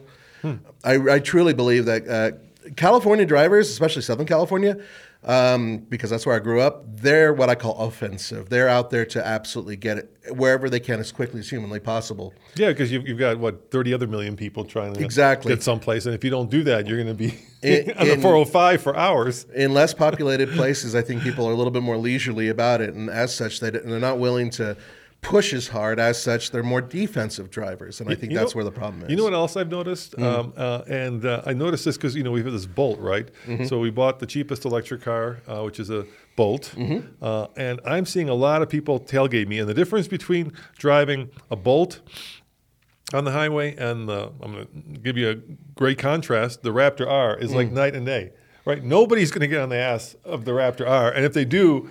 I, 0.83 0.93
I 1.15 1.19
truly 1.19 1.53
believe 1.53 1.85
that 1.85 2.07
uh, 2.07 2.31
California 2.75 3.25
drivers, 3.25 3.69
especially 3.69 4.01
Southern 4.01 4.25
California, 4.27 4.77
um, 5.25 5.77
because 5.77 6.09
that's 6.09 6.25
where 6.25 6.35
I 6.35 6.39
grew 6.39 6.59
up, 6.59 6.83
they're 6.97 7.33
what 7.33 7.49
I 7.49 7.55
call 7.55 7.77
offensive. 7.77 8.49
They're 8.49 8.67
out 8.67 8.89
there 8.89 9.05
to 9.05 9.25
absolutely 9.25 9.77
get 9.77 9.97
it 9.99 10.09
wherever 10.35 10.69
they 10.69 10.81
can 10.81 10.99
as 10.99 11.13
quickly 11.13 11.39
as 11.39 11.49
humanly 11.49 11.79
possible. 11.79 12.33
yeah, 12.55 12.69
because 12.69 12.91
you've, 12.91 13.07
you've 13.07 13.19
got 13.19 13.37
what 13.39 13.71
thirty 13.71 13.93
other 13.93 14.05
million 14.07 14.35
people 14.35 14.65
trying 14.65 14.93
to 14.93 15.03
Exactly. 15.03 15.53
get 15.53 15.63
someplace, 15.63 16.05
and 16.05 16.13
if 16.13 16.23
you 16.25 16.29
don't 16.29 16.49
do 16.49 16.63
that, 16.63 16.87
you're 16.87 17.01
going 17.01 17.07
to 17.07 17.13
be 17.13 17.37
In- 17.63 17.91
on 17.97 18.05
the 18.07 18.13
in- 18.15 18.21
405 18.21 18.81
for 18.81 18.97
hours. 18.97 19.45
In 19.55 19.73
less 19.73 19.93
populated 19.93 20.49
places, 20.51 20.93
I 20.95 21.01
think 21.01 21.23
people 21.23 21.47
are 21.47 21.51
a 21.53 21.55
little 21.55 21.71
bit 21.71 21.83
more 21.83 21.95
leisurely 21.97 22.49
about 22.49 22.81
it, 22.81 22.93
and 22.93 23.09
as 23.09 23.33
such, 23.33 23.61
they, 23.61 23.69
they're 23.69 23.99
not 24.01 24.19
willing 24.19 24.49
to 24.51 24.75
push 25.23 25.53
as 25.53 25.67
hard. 25.69 25.99
As 25.99 26.21
such, 26.21 26.51
they're 26.51 26.61
more 26.61 26.81
defensive 26.81 27.49
drivers, 27.49 27.99
and 28.01 28.09
I 28.11 28.15
think 28.15 28.31
You 28.31 28.37
that's 28.37 28.53
know- 28.53 28.57
where 28.59 28.65
the 28.65 28.71
problem 28.71 29.03
is. 29.03 29.09
You 29.09 29.15
know 29.15 29.23
what 29.23 29.33
else 29.33 29.57
I've 29.57 29.71
noticed? 29.71 30.17
Um, 30.19 30.53
uh, 30.55 30.83
and 30.87 31.25
uh, 31.25 31.41
I 31.45 31.53
noticed 31.53 31.85
this 31.85 31.97
because 31.97 32.15
you 32.15 32.21
know 32.23 32.31
we 32.31 32.43
have 32.43 32.51
this 32.51 32.65
Bolt, 32.67 32.99
right? 32.99 33.29
So 33.65 33.79
we 33.79 33.89
bought 33.89 34.19
the 34.19 34.27
cheapest 34.27 34.65
electric 34.65 35.01
car, 35.01 35.39
uh, 35.47 35.63
which 35.63 35.79
is 35.79 35.89
a 35.89 36.05
Bolt, 36.35 36.75
uh, 37.21 37.47
and 37.57 37.79
I'm 37.85 38.05
seeing 38.05 38.29
a 38.29 38.33
lot 38.35 38.61
of 38.61 38.69
people 38.69 38.99
tailgate 38.99 39.47
me. 39.47 39.57
And 39.59 39.67
the 39.67 39.73
difference 39.73 40.07
between 40.07 40.51
driving 40.77 41.31
a 41.49 41.55
Bolt 41.55 42.01
on 43.13 43.23
the 43.25 43.31
highway 43.31 43.75
and 43.75 44.09
the, 44.09 44.31
I'm 44.41 44.53
going 44.53 44.67
to 44.93 44.99
give 44.99 45.17
you 45.17 45.29
a 45.29 45.35
great 45.75 45.97
contrast. 45.99 46.63
The 46.63 46.71
Raptor 46.71 47.07
R 47.07 47.37
is 47.37 47.53
like 47.53 47.71
night 47.71 47.95
and 47.95 48.05
day, 48.05 48.31
right? 48.65 48.83
Nobody's 48.83 49.29
going 49.31 49.41
to 49.41 49.47
get 49.47 49.61
on 49.61 49.69
the 49.69 49.77
ass 49.77 50.15
of 50.23 50.45
the 50.45 50.51
Raptor 50.51 50.87
R, 50.87 51.11
and 51.11 51.25
if 51.25 51.33
they 51.33 51.45
do. 51.45 51.89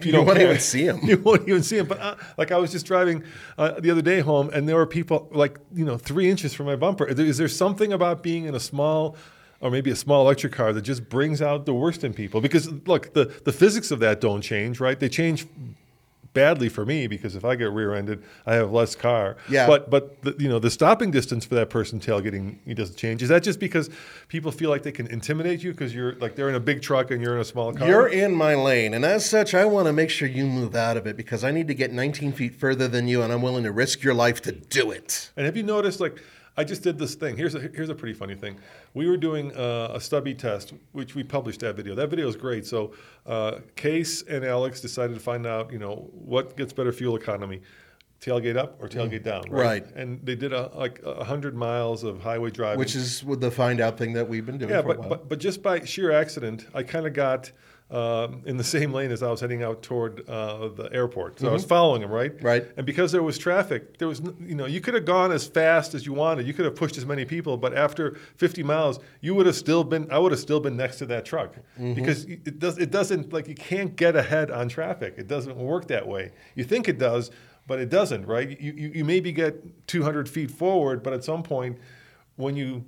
You, 0.00 0.06
You 0.06 0.12
don't 0.12 0.26
won't 0.26 0.38
care. 0.38 0.48
even 0.48 0.60
see 0.60 0.88
'em. 0.88 0.98
You 1.04 1.18
won't 1.18 1.48
even 1.48 1.62
see 1.62 1.76
them. 1.76 1.86
But 1.86 2.00
uh, 2.00 2.16
like 2.36 2.50
I 2.52 2.58
was 2.58 2.72
just 2.72 2.84
driving 2.86 3.22
uh, 3.58 3.78
the 3.80 3.90
other 3.90 4.02
day 4.02 4.20
home, 4.20 4.50
and 4.52 4.68
there 4.68 4.76
were 4.76 4.86
people 4.86 5.28
like 5.32 5.58
you 5.74 5.84
know 5.84 5.96
three 5.96 6.28
inches 6.30 6.52
from 6.54 6.66
my 6.66 6.76
bumper. 6.76 7.06
Is 7.06 7.16
there- 7.16 7.26
Is 7.26 7.38
there 7.38 7.48
something 7.48 7.92
about 7.92 8.22
being 8.22 8.44
in 8.46 8.54
a 8.54 8.60
small, 8.60 9.16
or 9.60 9.70
maybe 9.70 9.90
a 9.90 9.96
small 9.96 10.22
electric 10.22 10.52
car 10.52 10.72
that 10.72 10.82
just 10.82 11.08
brings 11.08 11.40
out 11.40 11.64
the 11.64 11.74
worst 11.74 12.02
in 12.04 12.12
people? 12.12 12.40
Because 12.40 12.70
look, 12.86 13.12
the 13.14 13.26
the 13.44 13.52
physics 13.52 13.90
of 13.90 14.00
that 14.00 14.20
don't 14.20 14.42
change, 14.42 14.80
right? 14.80 14.98
They 14.98 15.08
change 15.08 15.46
badly 16.34 16.68
for 16.68 16.84
me 16.84 17.06
because 17.06 17.34
if 17.36 17.44
I 17.44 17.56
get 17.56 17.70
rear-ended, 17.70 18.22
I 18.44 18.54
have 18.54 18.70
less 18.70 18.94
car. 18.94 19.36
Yeah. 19.48 19.66
But 19.66 19.88
but 19.88 20.20
the, 20.22 20.36
you 20.38 20.48
know 20.48 20.58
the 20.58 20.70
stopping 20.70 21.10
distance 21.10 21.46
for 21.46 21.54
that 21.54 21.70
person 21.70 22.00
tailgating 22.00 22.58
it 22.66 22.74
doesn't 22.74 22.96
change. 22.96 23.22
Is 23.22 23.30
that 23.30 23.42
just 23.42 23.58
because 23.58 23.88
people 24.28 24.52
feel 24.52 24.68
like 24.68 24.82
they 24.82 24.92
can 24.92 25.06
intimidate 25.06 25.62
you 25.62 25.72
because 25.72 25.94
you're 25.94 26.16
like 26.16 26.36
they're 26.36 26.50
in 26.50 26.54
a 26.54 26.60
big 26.60 26.82
truck 26.82 27.10
and 27.10 27.22
you're 27.22 27.34
in 27.34 27.40
a 27.40 27.44
small 27.44 27.72
car? 27.72 27.88
You're 27.88 28.08
in 28.08 28.34
my 28.34 28.54
lane, 28.54 28.92
and 28.92 29.04
as 29.04 29.28
such, 29.28 29.54
I 29.54 29.64
want 29.64 29.86
to 29.86 29.92
make 29.92 30.10
sure 30.10 30.28
you 30.28 30.44
move 30.44 30.74
out 30.74 30.96
of 30.96 31.06
it 31.06 31.16
because 31.16 31.44
I 31.44 31.50
need 31.50 31.68
to 31.68 31.74
get 31.74 31.92
19 31.92 32.32
feet 32.32 32.54
further 32.54 32.88
than 32.88 33.08
you, 33.08 33.22
and 33.22 33.32
I'm 33.32 33.40
willing 33.40 33.64
to 33.64 33.72
risk 33.72 34.02
your 34.02 34.14
life 34.14 34.42
to 34.42 34.52
do 34.52 34.90
it. 34.90 35.30
And 35.36 35.46
have 35.46 35.56
you 35.56 35.62
noticed, 35.62 36.00
like, 36.00 36.20
I 36.56 36.64
just 36.64 36.82
did 36.82 36.98
this 36.98 37.14
thing. 37.14 37.36
Here's 37.36 37.54
a 37.54 37.60
here's 37.60 37.88
a 37.88 37.94
pretty 37.94 38.14
funny 38.14 38.34
thing. 38.34 38.58
We 38.94 39.08
were 39.08 39.16
doing 39.16 39.54
uh, 39.56 39.92
a 39.94 40.00
stubby 40.00 40.34
test, 40.34 40.72
which 40.92 41.14
we 41.14 41.24
published 41.24 41.60
that 41.60 41.74
video. 41.74 41.94
That 41.94 42.10
video 42.10 42.28
is 42.28 42.36
great. 42.36 42.64
So, 42.64 42.92
uh, 43.26 43.58
Case 43.76 44.22
and 44.22 44.44
Alex 44.44 44.80
decided 44.80 45.14
to 45.14 45.20
find 45.20 45.46
out, 45.46 45.72
you 45.72 45.78
know, 45.78 46.10
what 46.12 46.56
gets 46.56 46.72
better 46.72 46.92
fuel 46.92 47.16
economy, 47.16 47.60
tailgate 48.20 48.56
up 48.56 48.80
or 48.80 48.88
tailgate 48.88 49.24
down, 49.24 49.42
right? 49.50 49.82
Right. 49.82 49.96
And 49.96 50.24
they 50.24 50.36
did 50.36 50.52
a, 50.52 50.70
like 50.76 51.00
a 51.04 51.24
hundred 51.24 51.56
miles 51.56 52.04
of 52.04 52.20
highway 52.20 52.50
driving, 52.50 52.78
Which 52.78 52.94
is 52.94 53.22
the 53.22 53.50
find 53.50 53.80
out 53.80 53.98
thing 53.98 54.12
that 54.12 54.28
we've 54.28 54.46
been 54.46 54.58
doing 54.58 54.70
yeah, 54.70 54.82
for 54.82 54.92
a 54.92 54.94
but, 54.94 54.98
while. 54.98 55.08
but 55.08 55.28
but 55.28 55.38
just 55.40 55.60
by 55.62 55.84
sheer 55.84 56.12
accident, 56.12 56.66
I 56.72 56.84
kind 56.84 57.06
of 57.06 57.14
got 57.14 57.50
um, 57.94 58.42
in 58.44 58.56
the 58.56 58.64
same 58.64 58.92
lane 58.92 59.12
as 59.12 59.22
I 59.22 59.30
was 59.30 59.40
heading 59.40 59.62
out 59.62 59.82
toward 59.82 60.28
uh, 60.28 60.68
the 60.68 60.88
airport. 60.92 61.38
So 61.38 61.48
I 61.48 61.52
was 61.52 61.64
following 61.64 62.02
him, 62.02 62.10
right? 62.10 62.34
Mm-hmm. 62.36 62.46
Right. 62.46 62.66
And 62.76 62.84
because 62.84 63.12
there 63.12 63.22
was 63.22 63.38
traffic, 63.38 63.98
there 63.98 64.08
was 64.08 64.20
you 64.40 64.54
know 64.56 64.66
you 64.66 64.80
could 64.80 64.94
have 64.94 65.04
gone 65.04 65.30
as 65.30 65.46
fast 65.46 65.94
as 65.94 66.04
you 66.04 66.12
wanted. 66.12 66.46
You 66.46 66.54
could 66.54 66.64
have 66.64 66.74
pushed 66.74 66.98
as 66.98 67.06
many 67.06 67.24
people, 67.24 67.56
but 67.56 67.76
after 67.76 68.16
50 68.36 68.62
miles, 68.64 68.98
you 69.20 69.34
would 69.36 69.46
have 69.46 69.54
still 69.56 69.84
been. 69.84 70.10
I 70.10 70.18
would 70.18 70.32
have 70.32 70.40
still 70.40 70.60
been 70.60 70.76
next 70.76 70.96
to 70.98 71.06
that 71.06 71.24
truck 71.24 71.54
Mm-hmm. 71.78 71.94
because 71.94 72.24
it 72.24 72.58
does. 72.58 72.78
It 72.78 72.90
doesn't 72.90 73.32
like 73.32 73.46
you 73.48 73.54
can't 73.54 73.94
get 73.96 74.16
ahead 74.16 74.50
on 74.50 74.68
traffic. 74.68 75.14
It 75.16 75.28
doesn't 75.28 75.56
work 75.56 75.86
that 75.88 76.06
way. 76.08 76.32
You 76.56 76.64
think 76.64 76.88
it 76.88 76.98
does, 76.98 77.30
but 77.66 77.78
it 77.78 77.90
doesn't, 77.90 78.26
right? 78.26 78.48
You 78.60 78.72
you, 78.72 78.88
you 78.96 79.04
maybe 79.04 79.30
get 79.30 79.86
200 79.86 80.28
feet 80.28 80.50
forward, 80.50 81.02
but 81.02 81.12
at 81.12 81.22
some 81.22 81.42
point, 81.42 81.78
when 82.36 82.56
you 82.56 82.84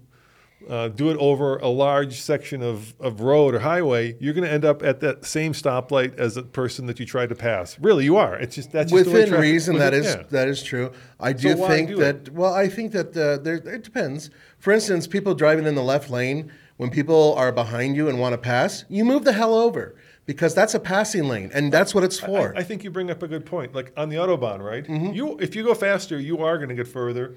uh, 0.69 0.89
do 0.89 1.11
it 1.11 1.17
over 1.19 1.57
a 1.59 1.69
large 1.69 2.21
section 2.21 2.63
of, 2.63 2.95
of 3.01 3.21
road 3.21 3.55
or 3.55 3.61
highway, 3.61 4.17
you're 4.21 4.35
going 4.35 4.45
to 4.45 4.51
end 4.51 4.65
up 4.65 4.83
at 4.83 5.01
that 5.01 5.25
same 5.25 5.53
stoplight 5.53 6.19
as 6.19 6.35
the 6.35 6.43
person 6.43 6.87
that 6.87 6.99
you 6.99 7.07
tried 7.07 7.29
to 7.29 7.35
pass. 7.35 7.79
Really, 7.79 8.05
you 8.05 8.17
are. 8.17 8.37
It's 8.37 8.55
just 8.57 8.73
that's 8.73 8.93
just 8.93 9.07
Within 9.07 9.33
reason, 9.41 9.79
that 9.79 9.93
within- 9.93 10.09
is 10.09 10.15
yeah. 10.17 10.23
that 10.31 10.49
is 10.49 10.63
true. 10.63 10.93
I 11.21 11.33
do 11.33 11.57
why 11.57 11.69
think 11.69 11.89
do 11.91 11.97
that. 11.97 12.31
Well, 12.31 12.55
I 12.55 12.69
think 12.69 12.93
that 12.93 13.17
uh, 13.17 13.39
there 13.39 13.57
it 13.57 13.83
depends. 13.85 14.31
For 14.59 14.73
instance, 14.73 15.07
people 15.07 15.35
driving 15.35 15.67
in 15.67 15.75
the 15.75 15.83
left 15.83 16.11
lane 16.11 16.53
when 16.77 16.91
people 16.91 17.35
are 17.35 17.53
behind 17.53 17.97
you 17.97 18.09
and 18.09 18.19
want 18.19 18.35
to 18.35 18.39
pass, 18.39 18.85
you 18.89 19.05
move 19.05 19.25
the 19.25 19.33
hell 19.33 19.55
over 19.55 19.97
because 20.27 20.55
that's 20.55 20.75
a 20.75 20.81
passing 20.81 21.29
lane 21.29 21.51
and 21.55 21.73
that's 21.73 21.95
what 21.95 22.05
it's 22.05 22.19
for. 22.19 22.55
I, 22.57 22.61
I 22.61 22.63
think 22.63 22.85
you 22.85 22.91
bring 22.91 23.11
up 23.11 23.23
a 23.23 23.29
good 23.29 23.47
point. 23.47 23.75
Like 23.75 23.93
on 23.97 24.09
the 24.09 24.17
autobahn, 24.17 24.61
right? 24.61 24.85
Mm-hmm. 24.85 25.15
You 25.15 25.39
if 25.39 25.57
you 25.57 25.65
go 25.65 25.75
faster, 25.75 26.19
you 26.19 26.39
are 26.39 26.57
going 26.59 26.69
to 26.69 26.75
get 26.75 26.89
further. 26.89 27.37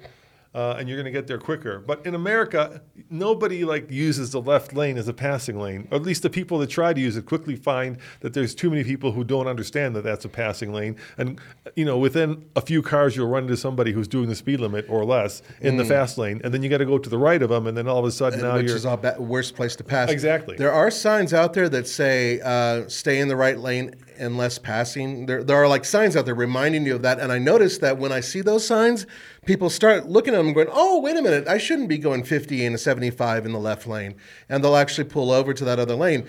Uh, 0.52 0.74
and 0.80 0.88
you're 0.88 0.96
going 0.98 1.04
to 1.04 1.12
get 1.12 1.28
there 1.28 1.38
quicker. 1.38 1.78
But 1.78 2.04
in 2.04 2.16
America, 2.16 2.82
nobody 3.08 3.64
like 3.64 3.88
uses 3.88 4.32
the 4.32 4.40
left 4.40 4.72
lane 4.74 4.98
as 4.98 5.06
a 5.06 5.12
passing 5.12 5.60
lane. 5.60 5.86
Or 5.92 5.96
at 5.96 6.02
least 6.02 6.22
the 6.24 6.30
people 6.30 6.58
that 6.58 6.66
try 6.68 6.92
to 6.92 7.00
use 7.00 7.16
it 7.16 7.24
quickly 7.24 7.54
find 7.54 7.98
that 8.18 8.34
there's 8.34 8.52
too 8.52 8.68
many 8.68 8.82
people 8.82 9.12
who 9.12 9.22
don't 9.22 9.46
understand 9.46 9.94
that 9.94 10.02
that's 10.02 10.24
a 10.24 10.28
passing 10.28 10.72
lane. 10.72 10.96
And 11.18 11.40
you 11.76 11.84
know, 11.84 11.98
within 11.98 12.46
a 12.56 12.60
few 12.60 12.82
cars, 12.82 13.14
you'll 13.14 13.28
run 13.28 13.44
into 13.44 13.56
somebody 13.56 13.92
who's 13.92 14.08
doing 14.08 14.28
the 14.28 14.34
speed 14.34 14.58
limit 14.58 14.86
or 14.88 15.04
less 15.04 15.40
in 15.60 15.76
the 15.76 15.84
fast 15.84 16.18
lane, 16.18 16.40
and 16.42 16.52
then 16.52 16.64
you 16.64 16.68
got 16.68 16.78
to 16.78 16.84
go 16.86 16.98
to 16.98 17.08
the 17.08 17.18
right 17.18 17.40
of 17.42 17.48
them, 17.50 17.68
and 17.68 17.76
then 17.76 17.86
all 17.86 18.00
of 18.00 18.04
a 18.04 18.10
sudden 18.10 18.40
now 18.40 18.50
Mm. 18.54 18.62
which 18.62 18.66
you're 18.66 18.76
is 18.76 18.84
a 18.84 18.96
ba- 18.96 19.16
worst 19.20 19.54
place 19.54 19.76
to 19.76 19.84
pass. 19.84 20.10
Exactly. 20.10 20.56
There 20.56 20.72
are 20.72 20.90
signs 20.90 21.32
out 21.32 21.52
there 21.52 21.68
that 21.68 21.86
say 21.86 22.40
uh, 22.40 22.88
"stay 22.88 23.20
in 23.20 23.28
the 23.28 23.36
right 23.36 23.56
lane 23.58 23.94
and 24.20 24.36
less 24.36 24.58
passing." 24.58 25.26
There, 25.26 25.42
there 25.42 25.56
are 25.56 25.66
like 25.66 25.84
signs 25.84 26.16
out 26.16 26.26
there 26.26 26.34
reminding 26.34 26.86
you 26.86 26.94
of 26.94 27.02
that. 27.02 27.18
And 27.18 27.32
I 27.32 27.38
noticed 27.38 27.80
that 27.80 27.98
when 27.98 28.12
I 28.12 28.20
see 28.20 28.40
those 28.40 28.66
signs, 28.66 29.06
people 29.46 29.70
start 29.70 30.08
looking 30.08 30.34
at 30.34 30.36
them 30.36 30.52
going, 30.52 30.68
"Oh, 30.70 31.00
wait 31.00 31.16
a 31.16 31.22
minute! 31.22 31.48
I 31.48 31.58
shouldn't 31.58 31.88
be 31.88 31.98
going 31.98 32.22
50 32.22 32.64
and 32.64 32.74
a 32.74 32.78
75 32.78 33.46
in 33.46 33.52
the 33.52 33.58
left 33.58 33.86
lane," 33.86 34.14
and 34.48 34.62
they'll 34.62 34.76
actually 34.76 35.08
pull 35.08 35.32
over 35.32 35.52
to 35.52 35.64
that 35.64 35.80
other 35.80 35.96
lane. 35.96 36.24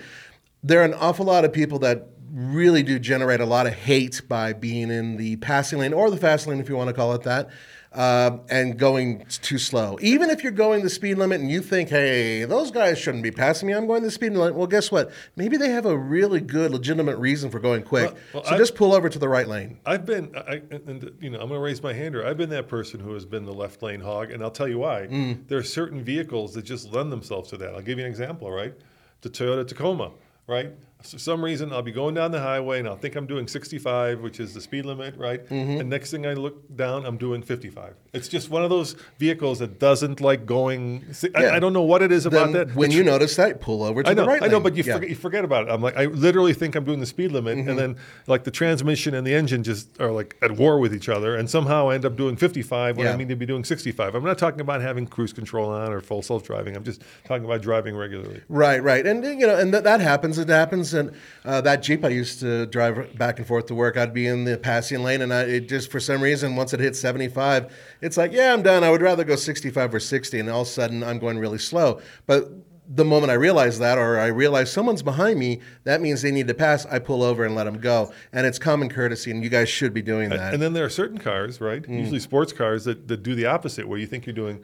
There 0.64 0.80
are 0.80 0.84
an 0.84 0.94
awful 0.94 1.26
lot 1.26 1.44
of 1.44 1.52
people 1.52 1.78
that 1.80 2.08
really 2.32 2.82
do 2.82 2.98
generate 2.98 3.40
a 3.40 3.46
lot 3.46 3.66
of 3.66 3.74
hate 3.74 4.22
by 4.26 4.54
being 4.54 4.90
in 4.90 5.18
the 5.18 5.36
passing 5.36 5.78
lane 5.78 5.92
or 5.92 6.10
the 6.10 6.16
fast 6.16 6.46
lane, 6.46 6.60
if 6.60 6.68
you 6.68 6.76
want 6.76 6.88
to 6.88 6.94
call 6.94 7.12
it 7.12 7.22
that 7.22 7.50
um, 7.94 8.40
and 8.50 8.78
going 8.78 9.24
too 9.42 9.58
slow. 9.58 9.98
Even 10.00 10.30
if 10.30 10.42
you're 10.42 10.52
going 10.52 10.82
the 10.82 10.90
speed 10.90 11.18
limit 11.18 11.40
and 11.40 11.50
you 11.50 11.60
think, 11.60 11.88
hey, 11.88 12.44
those 12.44 12.70
guys 12.70 12.98
shouldn't 12.98 13.22
be 13.22 13.30
passing 13.30 13.68
me, 13.68 13.74
I'm 13.74 13.86
going 13.86 14.02
the 14.02 14.10
speed 14.10 14.32
limit. 14.32 14.54
Well, 14.54 14.66
guess 14.66 14.90
what? 14.90 15.10
Maybe 15.36 15.56
they 15.56 15.70
have 15.70 15.86
a 15.86 15.96
really 15.96 16.40
good, 16.40 16.70
legitimate 16.70 17.16
reason 17.16 17.50
for 17.50 17.58
going 17.58 17.82
quick. 17.82 18.12
Well, 18.12 18.18
well, 18.34 18.44
so 18.44 18.54
I- 18.54 18.58
just 18.58 18.74
pull 18.74 18.94
over 18.94 19.08
to 19.08 19.18
the 19.18 19.28
right 19.28 19.46
lane. 19.46 19.78
I've 19.84 20.06
been, 20.06 20.34
I, 20.36 20.62
and 20.70 21.12
you 21.20 21.30
know, 21.30 21.40
I'm 21.40 21.48
going 21.48 21.58
to 21.58 21.64
raise 21.64 21.82
my 21.82 21.92
hand 21.92 22.14
here. 22.14 22.24
I've 22.24 22.36
been 22.36 22.50
that 22.50 22.68
person 22.68 23.00
who 23.00 23.14
has 23.14 23.24
been 23.24 23.44
the 23.44 23.54
left 23.54 23.82
lane 23.82 24.00
hog, 24.00 24.30
and 24.30 24.42
I'll 24.42 24.50
tell 24.50 24.68
you 24.68 24.78
why. 24.78 25.06
Mm. 25.08 25.48
There 25.48 25.58
are 25.58 25.62
certain 25.62 26.02
vehicles 26.02 26.54
that 26.54 26.62
just 26.62 26.92
lend 26.92 27.12
themselves 27.12 27.50
to 27.50 27.56
that. 27.58 27.74
I'll 27.74 27.82
give 27.82 27.98
you 27.98 28.04
an 28.04 28.10
example, 28.10 28.50
right? 28.50 28.74
The 29.20 29.30
Toyota 29.30 29.66
Tacoma, 29.66 30.12
right? 30.46 30.72
For 31.02 31.18
some 31.18 31.44
reason, 31.44 31.72
I'll 31.72 31.82
be 31.82 31.92
going 31.92 32.14
down 32.14 32.30
the 32.30 32.40
highway 32.40 32.78
and 32.78 32.88
I'll 32.88 32.96
think 32.96 33.16
I'm 33.16 33.26
doing 33.26 33.48
65, 33.48 34.20
which 34.20 34.40
is 34.40 34.54
the 34.54 34.60
speed 34.60 34.86
limit, 34.86 35.16
right? 35.16 35.44
Mm-hmm. 35.48 35.80
And 35.80 35.90
next 35.90 36.10
thing 36.10 36.26
I 36.26 36.34
look 36.34 36.76
down, 36.76 37.04
I'm 37.04 37.18
doing 37.18 37.42
55. 37.42 37.94
It's 38.14 38.28
just 38.28 38.50
one 38.50 38.62
of 38.62 38.68
those 38.68 38.94
vehicles 39.18 39.60
that 39.60 39.78
doesn't 39.78 40.20
like 40.20 40.44
going. 40.44 41.02
I, 41.34 41.44
Yeah. 41.44 41.54
I 41.54 41.58
don't 41.58 41.72
know 41.72 41.80
what 41.80 42.02
it 42.02 42.12
is 42.12 42.26
about 42.26 42.52
Then 42.52 42.68
that. 42.68 42.74
when 42.76 42.90
It's- 42.90 42.98
you 42.98 43.04
notice 43.04 43.36
that, 43.36 43.58
pull 43.62 43.82
over 43.82 44.02
to 44.02 44.10
I 44.10 44.12
know, 44.12 44.24
the 44.24 44.28
right 44.28 44.42
I 44.42 44.48
know, 44.48 44.56
lane. 44.58 44.62
but 44.64 44.76
you, 44.76 44.82
Yeah. 44.86 44.92
forget, 44.96 45.08
you 45.08 45.16
forget 45.16 45.44
about 45.46 45.66
it. 45.66 45.70
I'm 45.72 45.80
like, 45.80 45.96
I 45.96 46.04
literally 46.04 46.52
think 46.52 46.74
I'm 46.74 46.84
doing 46.84 47.00
the 47.00 47.06
speed 47.06 47.32
limit, 47.32 47.56
Mm-hmm. 47.56 47.70
and 47.70 47.78
then 47.78 47.96
like 48.26 48.44
the 48.44 48.50
transmission 48.50 49.14
and 49.14 49.26
the 49.26 49.32
engine 49.34 49.62
just 49.62 49.88
are 49.98 50.10
like 50.12 50.36
at 50.42 50.50
war 50.58 50.78
with 50.78 50.94
each 50.94 51.08
other, 51.08 51.34
and 51.34 51.48
somehow 51.48 51.88
I 51.88 51.94
end 51.94 52.04
up 52.04 52.14
doing 52.14 52.36
55 52.36 52.98
when 52.98 53.06
I 53.06 53.16
mean 53.16 53.28
to 53.28 53.34
be 53.36 53.46
doing 53.46 53.64
65. 53.64 54.14
I'm 54.14 54.24
not 54.24 54.36
talking 54.36 54.60
about 54.60 54.82
having 54.82 55.06
cruise 55.06 55.32
control 55.32 55.70
on 55.70 55.90
or 55.90 56.02
full 56.02 56.20
self 56.20 56.44
driving. 56.44 56.76
I'm 56.76 56.84
just 56.84 57.00
talking 57.24 57.46
about 57.46 57.62
driving 57.62 57.96
regularly. 57.96 58.42
Right, 58.50 58.82
right, 58.82 59.06
and 59.06 59.24
you 59.24 59.46
know, 59.46 59.56
and 59.56 59.72
that 59.72 59.84
that 59.84 60.00
happens. 60.00 60.36
It 60.36 60.50
happens, 60.50 60.92
and 60.92 61.12
uh, 61.46 61.62
that 61.62 61.82
Jeep 61.82 62.04
I 62.04 62.08
used 62.10 62.40
to 62.40 62.66
drive 62.66 63.16
back 63.16 63.38
and 63.38 63.46
forth 63.48 63.64
to 63.68 63.74
work. 63.74 63.96
I'd 63.96 64.12
be 64.12 64.26
in 64.26 64.44
the 64.44 64.58
passing 64.58 65.02
lane, 65.02 65.22
and 65.22 65.32
I, 65.32 65.44
it 65.44 65.66
just 65.70 65.90
for 65.90 65.98
some 65.98 66.20
reason, 66.20 66.56
once 66.56 66.74
it 66.74 66.80
hit 66.80 66.94
seventy-five, 66.94 67.72
it's 68.02 68.18
like, 68.18 68.32
yeah, 68.32 68.52
I'm 68.52 68.62
done. 68.62 68.84
I 68.84 68.90
would 68.90 69.00
rather 69.00 69.24
go 69.24 69.36
sixty-five 69.36 69.94
or 69.94 70.00
sixty, 70.00 70.38
and 70.38 70.50
all 70.50 70.62
of 70.62 70.66
a 70.66 70.70
sudden, 70.70 71.02
I'm 71.02 71.18
going 71.18 71.38
really 71.38 71.58
slow. 71.58 72.00
But 72.26 72.50
the 72.94 73.04
moment 73.04 73.30
I 73.30 73.34
realize 73.34 73.78
that, 73.78 73.96
or 73.96 74.18
I 74.18 74.26
realize 74.26 74.70
someone's 74.70 75.02
behind 75.02 75.38
me, 75.38 75.60
that 75.84 76.02
means 76.02 76.20
they 76.20 76.32
need 76.32 76.48
to 76.48 76.54
pass. 76.54 76.84
I 76.86 76.98
pull 76.98 77.22
over 77.22 77.44
and 77.44 77.54
let 77.54 77.64
them 77.64 77.78
go, 77.78 78.12
and 78.32 78.44
it's 78.46 78.58
common 78.58 78.90
courtesy, 78.90 79.30
and 79.30 79.42
you 79.42 79.48
guys 79.48 79.68
should 79.70 79.94
be 79.94 80.02
doing 80.02 80.28
that. 80.30 80.52
And 80.52 80.62
then 80.62 80.74
there 80.74 80.84
are 80.84 80.90
certain 80.90 81.16
cars, 81.16 81.60
right? 81.60 81.82
Mm. 81.82 82.00
Usually 82.00 82.20
sports 82.20 82.52
cars 82.52 82.84
that, 82.84 83.08
that 83.08 83.22
do 83.22 83.34
the 83.34 83.46
opposite, 83.46 83.88
where 83.88 83.98
you 83.98 84.06
think 84.06 84.26
you're 84.26 84.34
doing 84.34 84.62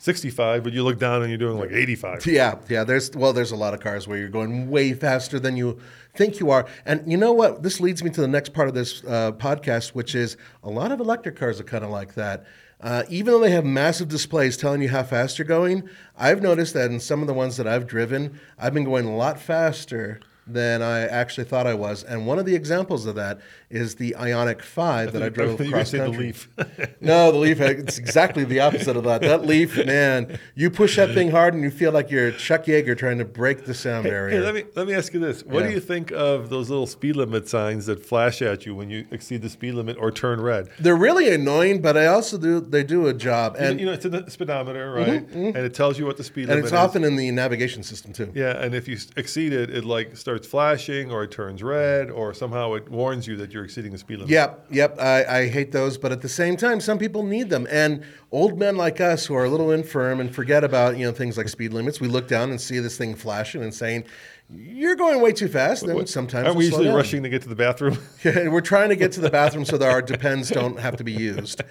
65, 0.00 0.64
but 0.64 0.72
you 0.72 0.82
look 0.82 0.98
down 0.98 1.20
and 1.20 1.30
you're 1.30 1.36
doing 1.36 1.58
like 1.58 1.72
85. 1.72 2.24
Yeah, 2.24 2.54
yeah. 2.70 2.84
There's 2.84 3.10
well, 3.10 3.34
there's 3.34 3.52
a 3.52 3.56
lot 3.56 3.74
of 3.74 3.80
cars 3.80 4.08
where 4.08 4.16
you're 4.16 4.30
going 4.30 4.70
way 4.70 4.94
faster 4.94 5.38
than 5.38 5.58
you 5.58 5.78
think 6.14 6.40
you 6.40 6.50
are. 6.50 6.66
And 6.86 7.10
you 7.10 7.18
know 7.18 7.32
what? 7.32 7.62
This 7.62 7.80
leads 7.80 8.02
me 8.02 8.08
to 8.10 8.20
the 8.22 8.26
next 8.26 8.54
part 8.54 8.68
of 8.68 8.74
this 8.74 9.04
uh, 9.04 9.32
podcast, 9.32 9.90
which 9.90 10.14
is 10.14 10.38
a 10.64 10.70
lot 10.70 10.90
of 10.90 11.00
electric 11.00 11.36
cars 11.36 11.60
are 11.60 11.64
kind 11.64 11.84
of 11.84 11.90
like 11.90 12.14
that. 12.14 12.46
Uh, 12.80 13.02
even 13.10 13.26
though 13.34 13.40
they 13.40 13.50
have 13.50 13.66
massive 13.66 14.08
displays 14.08 14.56
telling 14.56 14.80
you 14.80 14.88
how 14.88 15.02
fast 15.02 15.38
you're 15.38 15.46
going, 15.46 15.86
I've 16.16 16.40
noticed 16.40 16.72
that 16.72 16.90
in 16.90 16.98
some 16.98 17.20
of 17.20 17.26
the 17.26 17.34
ones 17.34 17.58
that 17.58 17.68
I've 17.68 17.86
driven, 17.86 18.40
I've 18.58 18.72
been 18.72 18.84
going 18.84 19.04
a 19.04 19.14
lot 19.14 19.38
faster 19.38 20.18
than 20.52 20.82
I 20.82 21.00
actually 21.06 21.44
thought 21.44 21.66
I 21.66 21.74
was. 21.74 22.02
And 22.04 22.26
one 22.26 22.38
of 22.38 22.46
the 22.46 22.54
examples 22.54 23.06
of 23.06 23.14
that 23.16 23.40
is 23.70 23.94
the 23.96 24.14
Ioniq 24.18 24.62
5 24.62 25.12
that 25.12 25.22
I 25.22 25.28
drove 25.28 25.48
You 25.48 25.52
were 25.52 25.58
gonna 25.64 25.68
across 25.70 25.90
say 25.90 25.98
the. 25.98 26.08
Leaf. 26.08 26.48
No, 27.00 27.32
the 27.32 27.38
Leaf, 27.38 27.60
it's 27.60 27.98
exactly 27.98 28.44
the 28.44 28.60
opposite 28.60 28.96
of 28.96 29.04
that. 29.04 29.22
That 29.22 29.46
Leaf, 29.46 29.76
man, 29.86 30.38
you 30.54 30.70
push 30.70 30.96
that 30.96 31.14
thing 31.14 31.30
hard 31.30 31.54
and 31.54 31.62
you 31.62 31.70
feel 31.70 31.92
like 31.92 32.10
you're 32.10 32.30
Chuck 32.32 32.64
Yeager 32.64 32.96
trying 32.96 33.18
to 33.18 33.24
break 33.24 33.64
the 33.64 33.74
sound 33.74 34.04
barrier. 34.04 34.38
Hey, 34.38 34.44
let 34.44 34.54
me 34.54 34.64
let 34.76 34.86
me 34.86 34.94
ask 34.94 35.14
you 35.14 35.20
this: 35.20 35.42
What 35.44 35.60
Yeah. 35.62 35.68
do 35.68 35.74
you 35.74 35.80
think 35.80 36.10
of 36.12 36.50
those 36.50 36.68
little 36.68 36.86
speed 36.86 37.16
limit 37.16 37.48
signs 37.48 37.86
that 37.86 38.04
flash 38.04 38.42
at 38.42 38.66
you 38.66 38.74
when 38.74 38.90
you 38.90 39.06
exceed 39.10 39.42
the 39.42 39.48
speed 39.48 39.74
limit 39.74 39.96
or 39.98 40.10
turn 40.10 40.40
red? 40.40 40.68
They're 40.78 40.96
really 40.96 41.32
annoying, 41.32 41.80
but 41.80 41.96
I 41.96 42.06
also 42.06 42.36
do 42.38 42.60
they 42.60 42.82
do 42.82 43.06
a 43.06 43.14
job, 43.14 43.56
And 43.58 43.80
you 43.80 43.86
know, 43.86 43.92
it's 43.92 44.04
in 44.04 44.12
the 44.12 44.30
speedometer, 44.30 44.92
right? 44.92 45.26
Mm-hmm, 45.26 45.38
mm-hmm. 45.38 45.56
And 45.56 45.64
it 45.66 45.72
tells 45.74 45.98
you 45.98 46.06
what 46.06 46.16
the 46.16 46.24
speed 46.24 46.42
and 46.42 46.50
limit 46.50 46.64
is. 46.66 46.72
And 46.72 46.78
it's 46.78 46.84
often 46.88 47.04
in 47.04 47.16
the 47.16 47.30
navigation 47.30 47.82
system 47.82 48.12
too. 48.12 48.30
Yeah, 48.34 48.62
and 48.62 48.74
if 48.74 48.88
you 48.88 48.98
exceed 49.16 49.52
it, 49.52 49.70
it 49.70 49.84
like 49.84 50.16
starts 50.16 50.39
flashing, 50.46 51.10
or 51.10 51.24
it 51.24 51.30
turns 51.30 51.62
red, 51.62 52.10
or 52.10 52.34
somehow 52.34 52.74
it 52.74 52.88
warns 52.90 53.26
you 53.26 53.36
that 53.36 53.52
you're 53.52 53.64
exceeding 53.64 53.92
the 53.92 53.98
speed 53.98 54.16
limit. 54.18 54.30
Yep, 54.30 54.66
yep. 54.70 55.00
I, 55.00 55.24
I 55.24 55.48
hate 55.48 55.72
those, 55.72 55.98
but 55.98 56.12
at 56.12 56.20
the 56.20 56.28
same 56.28 56.56
time, 56.56 56.80
some 56.80 56.98
people 56.98 57.22
need 57.22 57.50
them. 57.50 57.66
And 57.70 58.04
old 58.32 58.58
men 58.58 58.76
like 58.76 59.00
us 59.00 59.26
who 59.26 59.34
are 59.34 59.44
a 59.44 59.50
little 59.50 59.70
infirm 59.70 60.20
and 60.20 60.34
forget 60.34 60.64
about 60.64 60.96
you 60.96 61.06
know 61.06 61.12
things 61.12 61.36
like 61.36 61.48
speed 61.48 61.72
limits, 61.72 62.00
we 62.00 62.08
look 62.08 62.28
down 62.28 62.50
and 62.50 62.60
see 62.60 62.78
this 62.78 62.96
thing 62.96 63.14
flashing 63.14 63.62
and 63.62 63.74
saying, 63.74 64.04
"You're 64.48 64.96
going 64.96 65.20
way 65.20 65.32
too 65.32 65.48
fast." 65.48 65.86
Then 65.86 66.06
sometimes 66.06 66.46
Aren't 66.46 66.58
we 66.58 66.64
usually 66.64 66.86
down. 66.86 66.96
rushing 66.96 67.22
to 67.22 67.28
get 67.28 67.42
to 67.42 67.48
the 67.48 67.56
bathroom? 67.56 67.98
We're 68.24 68.60
trying 68.60 68.90
to 68.90 68.96
get 68.96 69.12
to 69.12 69.20
the 69.20 69.30
bathroom 69.30 69.64
so 69.64 69.78
that 69.78 69.88
our 69.88 70.02
depends 70.02 70.50
don't 70.50 70.78
have 70.78 70.96
to 70.96 71.04
be 71.04 71.12
used. 71.12 71.62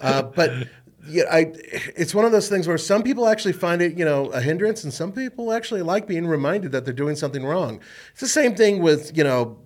Uh, 0.00 0.22
but 0.22 0.68
yeah, 1.06 1.24
I, 1.30 1.52
it's 1.96 2.14
one 2.14 2.24
of 2.24 2.32
those 2.32 2.48
things 2.48 2.66
where 2.66 2.78
some 2.78 3.02
people 3.02 3.28
actually 3.28 3.52
find 3.52 3.82
it, 3.82 3.98
you 3.98 4.04
know, 4.04 4.26
a 4.30 4.40
hindrance, 4.40 4.84
and 4.84 4.92
some 4.92 5.12
people 5.12 5.52
actually 5.52 5.82
like 5.82 6.06
being 6.06 6.26
reminded 6.26 6.72
that 6.72 6.84
they're 6.84 6.94
doing 6.94 7.16
something 7.16 7.44
wrong. 7.44 7.80
It's 8.12 8.20
the 8.20 8.28
same 8.28 8.54
thing 8.54 8.80
with, 8.82 9.16
you 9.16 9.24
know, 9.24 9.58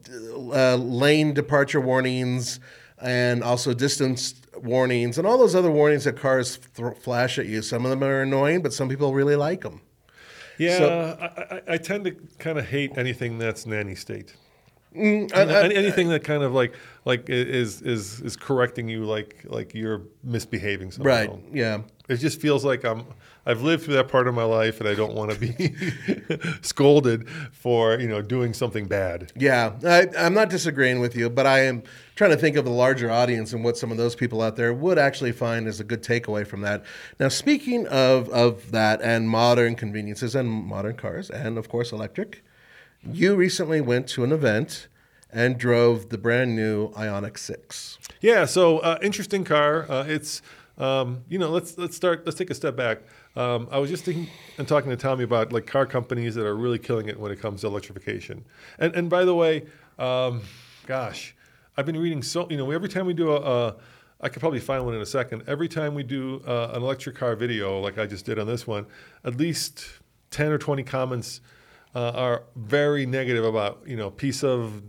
uh, 0.52 0.76
lane 0.76 1.34
departure 1.34 1.80
warnings 1.80 2.60
and 3.00 3.44
also 3.44 3.72
distance 3.74 4.34
warnings 4.56 5.18
and 5.18 5.26
all 5.26 5.38
those 5.38 5.54
other 5.54 5.70
warnings 5.70 6.04
that 6.04 6.16
cars 6.16 6.58
th- 6.76 6.96
flash 6.98 7.38
at 7.38 7.46
you. 7.46 7.62
Some 7.62 7.84
of 7.84 7.90
them 7.90 8.02
are 8.02 8.22
annoying, 8.22 8.60
but 8.62 8.72
some 8.72 8.88
people 8.88 9.14
really 9.14 9.36
like 9.36 9.60
them. 9.60 9.80
Yeah, 10.58 10.78
So- 10.78 11.18
I, 11.20 11.54
I, 11.54 11.62
I 11.74 11.76
tend 11.76 12.04
to 12.06 12.12
kind 12.38 12.58
of 12.58 12.66
hate 12.66 12.98
anything 12.98 13.38
that's 13.38 13.66
nanny 13.66 13.94
state. 13.94 14.34
Mm, 14.96 15.30
I- 15.34 15.42
I- 15.42 15.62
Any- 15.64 15.74
anything 15.76 16.08
that 16.08 16.24
kind 16.24 16.42
of 16.42 16.52
like 16.54 16.72
like 17.04 17.28
is 17.28 17.82
is 17.82 18.20
is 18.20 18.36
correcting 18.36 18.88
you 18.88 19.04
like 19.04 19.44
like 19.46 19.74
you're 19.74 20.02
misbehaving 20.24 20.90
somehow. 20.92 21.08
right? 21.10 21.30
Yeah. 21.52 21.82
It 22.08 22.16
just 22.16 22.40
feels 22.40 22.64
like 22.64 22.84
I'm 22.84 23.04
I've 23.44 23.62
lived 23.62 23.84
through 23.84 23.94
that 23.94 24.08
part 24.08 24.28
of 24.28 24.34
my 24.34 24.44
life 24.44 24.80
and 24.80 24.88
I 24.88 24.94
don't 24.94 25.14
want 25.14 25.30
to 25.30 25.38
be 25.38 25.74
scolded 26.62 27.28
for 27.52 27.98
you 27.98 28.08
know 28.08 28.22
doing 28.22 28.52
something 28.54 28.86
bad. 28.86 29.32
Yeah, 29.36 29.72
I, 29.84 30.06
I'm 30.18 30.34
not 30.34 30.48
disagreeing 30.50 31.00
with 31.00 31.14
you, 31.16 31.28
but 31.30 31.46
I 31.46 31.60
am 31.60 31.82
trying 32.16 32.30
to 32.30 32.36
think 32.36 32.56
of 32.56 32.64
the 32.64 32.70
larger 32.70 33.10
audience 33.10 33.52
and 33.52 33.62
what 33.64 33.76
some 33.76 33.90
of 33.90 33.96
those 33.98 34.14
people 34.14 34.42
out 34.42 34.56
there 34.56 34.72
would 34.72 34.98
actually 34.98 35.32
find 35.32 35.66
as 35.66 35.80
a 35.80 35.84
good 35.84 36.02
takeaway 36.02 36.46
from 36.46 36.62
that. 36.62 36.82
Now, 37.20 37.28
speaking 37.28 37.86
of, 37.88 38.28
of 38.30 38.70
that 38.72 39.00
and 39.02 39.28
modern 39.28 39.76
conveniences 39.76 40.34
and 40.34 40.48
modern 40.48 40.96
cars, 40.96 41.30
and 41.30 41.56
of 41.58 41.68
course 41.68 41.92
electric, 41.92 42.42
you 43.02 43.34
recently 43.34 43.80
went 43.80 44.08
to 44.08 44.24
an 44.24 44.32
event 44.32 44.88
and 45.30 45.58
drove 45.58 46.08
the 46.08 46.18
brand 46.18 46.56
new 46.56 46.90
Ioniq 46.90 47.38
6. 47.38 47.98
Yeah, 48.20 48.44
so 48.44 48.78
uh, 48.78 48.98
interesting 49.02 49.44
car. 49.44 49.90
Uh, 49.90 50.04
it's 50.06 50.42
um, 50.78 51.22
you 51.28 51.38
know 51.38 51.50
let's 51.50 51.76
let's 51.76 51.96
start 51.96 52.24
let's 52.24 52.38
take 52.38 52.50
a 52.50 52.54
step 52.54 52.76
back. 52.76 53.02
Um, 53.36 53.68
I 53.70 53.78
was 53.78 53.90
just 53.90 54.04
thinking 54.04 54.28
and 54.58 54.66
talking 54.66 54.90
to 54.90 54.96
Tommy 54.96 55.24
about 55.24 55.52
like 55.52 55.66
car 55.66 55.86
companies 55.86 56.34
that 56.36 56.46
are 56.46 56.56
really 56.56 56.78
killing 56.78 57.08
it 57.08 57.18
when 57.18 57.30
it 57.32 57.40
comes 57.40 57.62
to 57.62 57.66
electrification. 57.66 58.44
And 58.78 58.94
and 58.94 59.10
by 59.10 59.24
the 59.24 59.34
way, 59.34 59.66
um, 59.98 60.42
gosh, 60.86 61.34
I've 61.76 61.86
been 61.86 61.98
reading 61.98 62.22
so 62.22 62.48
you 62.50 62.56
know 62.56 62.70
every 62.70 62.88
time 62.88 63.06
we 63.06 63.14
do 63.14 63.32
a, 63.32 63.40
a 63.40 63.76
I 64.20 64.28
could 64.28 64.40
probably 64.40 64.60
find 64.60 64.84
one 64.84 64.94
in 64.94 65.00
a 65.00 65.06
second. 65.06 65.44
Every 65.46 65.68
time 65.68 65.94
we 65.94 66.02
do 66.02 66.42
uh, 66.46 66.72
an 66.74 66.82
electric 66.82 67.16
car 67.16 67.36
video, 67.36 67.80
like 67.80 67.98
I 67.98 68.06
just 68.06 68.24
did 68.24 68.38
on 68.38 68.46
this 68.46 68.66
one, 68.66 68.86
at 69.24 69.36
least 69.36 69.84
ten 70.30 70.50
or 70.50 70.58
twenty 70.58 70.82
comments 70.82 71.40
uh, 71.94 72.10
are 72.10 72.44
very 72.56 73.06
negative 73.06 73.44
about 73.44 73.82
you 73.86 73.96
know 73.96 74.10
piece 74.10 74.42
of 74.42 74.82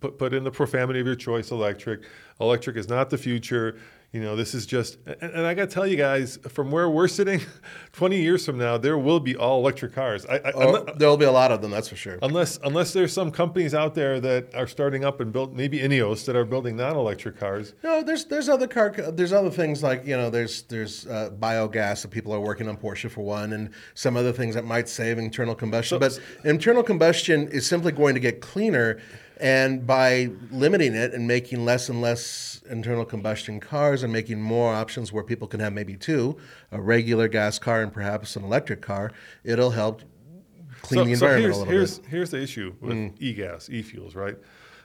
put 0.00 0.18
put 0.18 0.34
in 0.34 0.44
the 0.44 0.50
profanity 0.50 1.00
of 1.00 1.06
your 1.06 1.16
choice 1.16 1.50
electric. 1.50 2.02
Electric 2.40 2.76
is 2.76 2.88
not 2.88 3.10
the 3.10 3.18
future 3.18 3.78
you 4.12 4.20
know 4.22 4.36
this 4.36 4.54
is 4.54 4.64
just 4.66 4.98
and, 5.06 5.16
and 5.32 5.46
i 5.46 5.52
got 5.52 5.68
to 5.68 5.74
tell 5.74 5.86
you 5.86 5.96
guys 5.96 6.38
from 6.48 6.70
where 6.70 6.88
we're 6.88 7.08
sitting 7.08 7.40
20 7.92 8.20
years 8.20 8.46
from 8.46 8.56
now 8.56 8.78
there 8.78 8.96
will 8.96 9.20
be 9.20 9.36
all 9.36 9.58
electric 9.60 9.92
cars 9.94 10.24
I, 10.26 10.36
I, 10.36 10.52
Oh, 10.54 10.84
there'll 10.96 11.16
be 11.16 11.24
a 11.24 11.32
lot 11.32 11.50
of 11.52 11.60
them, 11.60 11.70
that's 11.70 11.88
for 11.88 11.96
sure. 11.96 12.18
unless 12.22 12.58
unless 12.62 12.92
there's 12.92 13.12
some 13.12 13.30
companies 13.30 13.74
out 13.74 13.94
there 13.94 14.20
that 14.20 14.54
are 14.54 14.66
starting 14.66 15.04
up 15.04 15.20
and 15.20 15.32
build 15.32 15.56
maybe 15.56 15.78
Ineos 15.80 16.24
that 16.26 16.36
are 16.36 16.44
building 16.44 16.76
non-electric 16.76 17.38
cars 17.38 17.74
No, 17.82 18.02
there's 18.02 18.24
there's 18.26 18.48
other 18.48 18.66
car 18.68 18.90
there's 18.90 19.32
other 19.32 19.50
things 19.50 19.82
like 19.82 20.06
you 20.06 20.16
know 20.16 20.30
there's 20.30 20.62
there's 20.62 21.06
uh, 21.06 21.30
biogas 21.38 22.02
that 22.02 22.10
people 22.10 22.32
are 22.32 22.40
working 22.40 22.68
on 22.68 22.76
Porsche 22.76 23.10
for 23.10 23.22
one, 23.22 23.52
and 23.52 23.70
some 23.94 24.16
other 24.16 24.32
things 24.32 24.54
that 24.54 24.64
might 24.64 24.88
save 24.88 25.18
internal 25.18 25.54
combustion. 25.54 25.96
So- 25.96 25.98
but 25.98 26.18
internal 26.48 26.82
combustion 26.82 27.48
is 27.48 27.66
simply 27.66 27.92
going 27.92 28.14
to 28.14 28.20
get 28.20 28.40
cleaner, 28.40 28.98
and 29.38 29.86
by 29.86 30.30
limiting 30.50 30.94
it 30.94 31.12
and 31.12 31.26
making 31.28 31.64
less 31.64 31.88
and 31.88 32.00
less 32.00 32.62
internal 32.68 33.04
combustion 33.04 33.60
cars 33.60 34.02
and 34.02 34.12
making 34.12 34.40
more 34.40 34.74
options 34.74 35.12
where 35.12 35.22
people 35.22 35.46
can 35.46 35.60
have 35.60 35.72
maybe 35.72 35.96
two, 35.96 36.36
a 36.72 36.80
regular 36.80 37.28
gas 37.28 37.58
car 37.58 37.82
and 37.82 37.92
perhaps 37.92 38.36
an 38.36 38.44
electric 38.44 38.80
car, 38.80 39.12
it'll 39.44 39.70
help 39.70 40.02
clean 40.82 41.06
the 41.06 41.12
environment 41.12 41.42
here's, 41.44 41.56
a 41.56 41.58
little 41.58 41.72
here's, 41.72 41.98
bit. 41.98 42.10
Here's 42.10 42.30
the 42.30 42.42
issue 42.42 42.74
with 42.80 42.96
Mm. 42.96 43.14
e-gas, 43.18 43.68
e-fuels, 43.70 44.14
right? 44.14 44.36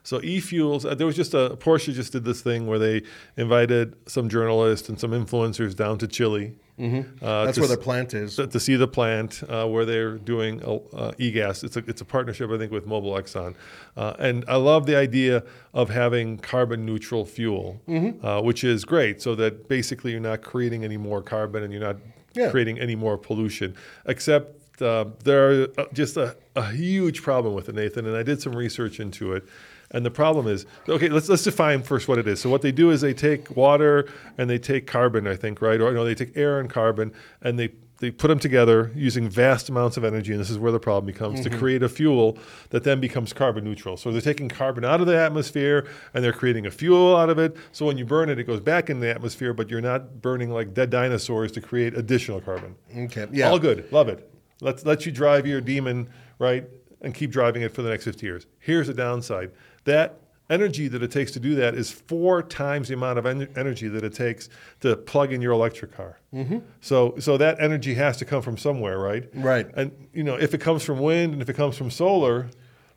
So 0.03 0.19
e-fuels, 0.23 0.83
uh, 0.83 0.95
there 0.95 1.05
was 1.05 1.15
just 1.15 1.33
a 1.35 1.57
Porsche 1.59 1.93
just 1.93 2.11
did 2.11 2.23
this 2.23 2.41
thing 2.41 2.65
where 2.65 2.79
they 2.79 3.03
invited 3.37 3.95
some 4.07 4.29
journalists 4.29 4.89
and 4.89 4.99
some 4.99 5.11
influencers 5.11 5.75
down 5.75 5.99
to 5.99 6.07
Chile. 6.07 6.55
Uh, 6.81 6.85
Mm-hmm. 6.85 7.45
That's 7.45 7.59
where 7.59 7.67
their 7.67 7.77
plant 7.77 8.13
is. 8.13 8.35
to, 8.37 8.47
to 8.47 8.59
see 8.59 8.75
the 8.75 8.87
plant 8.87 9.43
uh, 9.47 9.67
where 9.67 9.85
they're 9.85 10.17
doing 10.17 10.63
uh, 10.63 10.79
uh, 10.95 11.11
e-gas. 11.19 11.63
It's 11.63 11.77
a 11.77 11.83
it's 11.87 12.01
a 12.01 12.05
partnership 12.05 12.49
I 12.49 12.57
think 12.57 12.71
with 12.71 12.87
Mobil 12.87 13.13
Exxon, 13.21 13.53
uh, 13.97 14.13
and 14.19 14.43
I 14.47 14.55
love 14.55 14.85
the 14.87 14.95
idea 14.95 15.43
of 15.73 15.89
having 15.89 16.37
carbon 16.39 16.85
neutral 16.85 17.25
fuel, 17.25 17.79
Mm-hmm. 17.87 18.25
uh, 18.25 18.41
which 18.41 18.63
is 18.63 18.83
great. 18.85 19.21
So 19.21 19.35
that 19.35 19.67
basically 19.67 20.11
you're 20.11 20.19
not 20.31 20.41
creating 20.41 20.83
any 20.83 20.97
more 20.97 21.21
carbon 21.21 21.63
and 21.63 21.71
you're 21.73 21.83
not 21.83 21.97
Yeah. 22.33 22.49
creating 22.49 22.79
any 22.79 22.95
more 22.95 23.17
pollution. 23.17 23.75
Except 24.05 24.81
uh, 24.81 25.05
there 25.23 25.41
are 25.49 25.67
uh, 25.77 25.85
just 25.93 26.17
a, 26.17 26.35
a 26.55 26.71
huge 26.71 27.21
problem 27.21 27.53
with 27.53 27.69
it, 27.69 27.75
Nathan. 27.75 28.05
And 28.07 28.15
I 28.17 28.23
did 28.23 28.41
some 28.41 28.55
research 28.55 28.99
into 28.99 29.33
it. 29.35 29.43
And 29.91 30.05
the 30.05 30.11
problem 30.11 30.47
is, 30.47 30.65
okay, 30.87 31.09
let's 31.09 31.29
let's 31.29 31.43
define 31.43 31.83
first 31.83 32.07
what 32.07 32.17
it 32.17 32.27
is. 32.27 32.39
So 32.39 32.49
what 32.49 32.61
they 32.61 32.71
do 32.71 32.91
is 32.91 33.01
they 33.01 33.13
take 33.13 33.55
water 33.55 34.07
and 34.37 34.49
they 34.49 34.57
take 34.57 34.87
carbon, 34.87 35.27
I 35.27 35.35
think, 35.35 35.61
right? 35.61 35.79
Or 35.79 35.91
no, 35.93 36.05
they 36.05 36.15
take 36.15 36.35
air 36.35 36.59
and 36.59 36.69
carbon 36.69 37.13
and 37.41 37.59
they 37.59 37.71
they 38.01 38.09
put 38.09 38.29
them 38.29 38.39
together 38.39 38.91
using 38.95 39.29
vast 39.29 39.69
amounts 39.69 39.95
of 39.95 40.03
energy, 40.03 40.31
and 40.31 40.41
this 40.41 40.49
is 40.49 40.57
where 40.57 40.71
the 40.71 40.79
problem 40.79 41.05
becomes 41.05 41.41
to 41.41 41.49
mm-hmm. 41.49 41.59
create 41.59 41.83
a 41.83 41.89
fuel 41.89 42.37
that 42.71 42.83
then 42.83 42.99
becomes 42.99 43.31
carbon 43.31 43.63
neutral. 43.63 43.95
So 43.95 44.11
they're 44.11 44.21
taking 44.21 44.49
carbon 44.49 44.83
out 44.83 45.01
of 45.01 45.07
the 45.07 45.15
atmosphere 45.15 45.87
and 46.15 46.23
they're 46.23 46.33
creating 46.33 46.65
a 46.65 46.71
fuel 46.71 47.15
out 47.15 47.29
of 47.29 47.37
it. 47.37 47.55
So 47.71 47.85
when 47.85 47.99
you 47.99 48.05
burn 48.05 48.29
it, 48.29 48.39
it 48.39 48.45
goes 48.45 48.59
back 48.59 48.89
in 48.89 48.99
the 48.99 49.09
atmosphere, 49.09 49.53
but 49.53 49.69
you're 49.69 49.81
not 49.81 50.19
burning 50.19 50.49
like 50.49 50.73
dead 50.73 50.89
dinosaurs 50.89 51.51
to 51.53 51.61
create 51.61 51.95
additional 51.95 52.41
carbon. 52.41 52.75
Okay, 52.97 53.27
yeah. 53.31 53.49
All 53.49 53.59
good. 53.59 53.89
Love 53.91 54.09
it. 54.09 54.27
Let's 54.61 54.83
let 54.83 55.05
you 55.05 55.11
drive 55.11 55.45
your 55.45 55.61
demon, 55.61 56.09
right? 56.39 56.67
And 57.01 57.13
keep 57.13 57.31
driving 57.31 57.61
it 57.61 57.71
for 57.71 57.83
the 57.83 57.89
next 57.89 58.05
50 58.05 58.25
years. 58.25 58.47
Here's 58.59 58.87
the 58.87 58.93
downside. 58.95 59.51
That 59.85 60.17
energy 60.49 60.89
that 60.89 61.01
it 61.01 61.09
takes 61.09 61.31
to 61.31 61.39
do 61.39 61.55
that 61.55 61.73
is 61.73 61.89
four 61.89 62.43
times 62.43 62.89
the 62.89 62.93
amount 62.93 63.17
of 63.17 63.25
en- 63.25 63.47
energy 63.55 63.87
that 63.87 64.03
it 64.03 64.13
takes 64.13 64.49
to 64.81 64.95
plug 64.97 65.31
in 65.31 65.41
your 65.41 65.53
electric 65.53 65.95
car. 65.95 66.19
Mm-hmm. 66.33 66.59
So, 66.81 67.15
so 67.19 67.37
that 67.37 67.59
energy 67.61 67.93
has 67.93 68.17
to 68.17 68.25
come 68.25 68.41
from 68.41 68.57
somewhere, 68.57 68.99
right? 68.99 69.29
Right. 69.33 69.67
And 69.75 69.91
you 70.13 70.23
know, 70.23 70.35
if 70.35 70.53
it 70.53 70.59
comes 70.59 70.83
from 70.83 70.99
wind 70.99 71.33
and 71.33 71.41
if 71.41 71.49
it 71.49 71.55
comes 71.55 71.77
from 71.77 71.89
solar, 71.89 72.49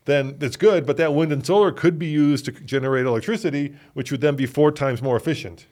then 0.03 0.37
it's 0.41 0.57
good. 0.57 0.85
But 0.85 0.97
that 0.97 1.13
wind 1.13 1.31
and 1.31 1.45
solar 1.45 1.71
could 1.71 1.97
be 1.97 2.07
used 2.07 2.45
to 2.45 2.51
generate 2.51 3.05
electricity, 3.05 3.75
which 3.93 4.11
would 4.11 4.21
then 4.21 4.35
be 4.35 4.45
four 4.45 4.71
times 4.71 5.01
more 5.01 5.15
efficient. 5.15 5.65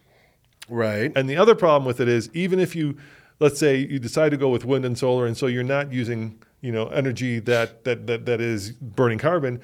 Right. 0.70 1.12
And 1.16 1.30
the 1.30 1.36
other 1.36 1.54
problem 1.54 1.86
with 1.86 2.00
it 2.00 2.08
is 2.08 2.30
even 2.34 2.60
if 2.60 2.76
you, 2.76 2.98
let's 3.40 3.60
say 3.60 3.78
you 3.78 4.00
decide 4.00 4.30
to 4.30 4.38
go 4.38 4.50
with 4.50 4.64
wind 4.64 4.86
and 4.86 4.98
solar, 4.98 5.26
and 5.28 5.38
so 5.38 5.48
you're 5.48 5.64
not 5.64 5.92
using 5.92 6.40
you 6.62 6.72
know 6.72 6.88
energy 6.88 7.40
that 7.40 7.84
that 7.84 8.08
that, 8.08 8.26
that 8.26 8.40
is 8.40 8.72
burning 8.72 9.20
carbon, 9.20 9.62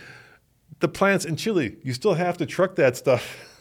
the 0.79 0.87
plants 0.87 1.25
in 1.25 1.35
Chile, 1.35 1.77
you 1.83 1.93
still 1.93 2.13
have 2.13 2.37
to 2.37 2.45
truck 2.45 2.75
that 2.75 2.97
stuff. 2.97 3.45